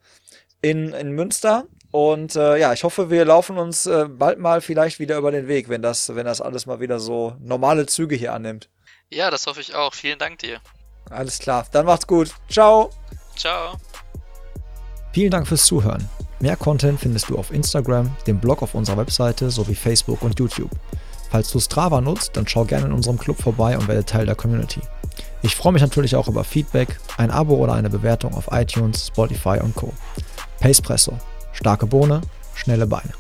in, 0.61 0.93
in 0.93 1.13
Münster 1.13 1.69
und 1.91 2.37
äh, 2.37 2.59
ja, 2.59 2.73
ich 2.73 2.85
hoffe, 2.85 3.11
wir 3.11 3.25
laufen 3.25 3.57
uns 3.57 3.87
äh, 3.87 4.07
bald 4.09 4.39
mal 4.39 4.61
vielleicht 4.61 4.99
wieder 4.99 5.17
über 5.17 5.31
den 5.31 5.49
Weg, 5.49 5.69
wenn 5.69 5.81
das, 5.81 6.15
wenn 6.15 6.27
das 6.27 6.41
alles 6.41 6.67
mal 6.67 6.81
wieder 6.81 7.01
so 7.01 7.35
normale 7.41 7.87
Züge 7.87 8.15
hier 8.15 8.35
annimmt. 8.35 8.69
Ja, 9.11 9.31
das 9.31 9.47
hoffe 9.47 9.61
ich 9.61 9.75
auch. 9.75 9.95
Vielen 9.95 10.19
Dank 10.19 10.39
dir. 10.41 10.61
Alles 11.09 11.39
klar, 11.39 11.67
dann 11.73 11.87
macht's 11.87 12.07
gut. 12.07 12.35
Ciao. 12.51 12.91
Ciao. 13.37 13.77
Vielen 15.13 15.31
Dank 15.31 15.49
fürs 15.49 15.65
Zuhören. 15.65 16.07
Mehr 16.41 16.57
Content 16.57 17.01
findest 17.01 17.31
du 17.31 17.39
auf 17.39 17.51
Instagram, 17.51 18.15
dem 18.27 18.39
Blog 18.39 18.63
auf 18.63 18.75
unserer 18.75 18.99
Webseite 18.99 19.51
sowie 19.51 19.75
Facebook 19.75 20.23
und 20.23 20.39
YouTube. 20.39 20.71
Falls 21.31 21.51
du 21.51 21.59
Strava 21.59 22.01
nutzt, 22.01 22.37
dann 22.37 22.47
schau 22.47 22.65
gerne 22.65 22.87
in 22.87 22.93
unserem 22.93 23.19
Club 23.19 23.41
vorbei 23.41 23.77
und 23.77 23.89
werde 23.89 24.05
Teil 24.05 24.27
der 24.27 24.35
Community. 24.35 24.81
Ich 25.43 25.57
freue 25.57 25.73
mich 25.73 25.83
natürlich 25.83 26.15
auch 26.15 26.29
über 26.29 26.45
Feedback, 26.45 27.01
ein 27.17 27.31
Abo 27.31 27.57
oder 27.57 27.73
eine 27.73 27.91
Bewertung 27.91 28.35
auf 28.35 28.49
iTunes, 28.51 29.07
Spotify 29.09 29.59
und 29.63 29.75
Co. 29.75 29.93
Pacepresso 30.61 31.19
Starke 31.59 31.87
Bohne, 31.87 32.21
schnelle 32.55 32.87
Beine. 32.87 33.11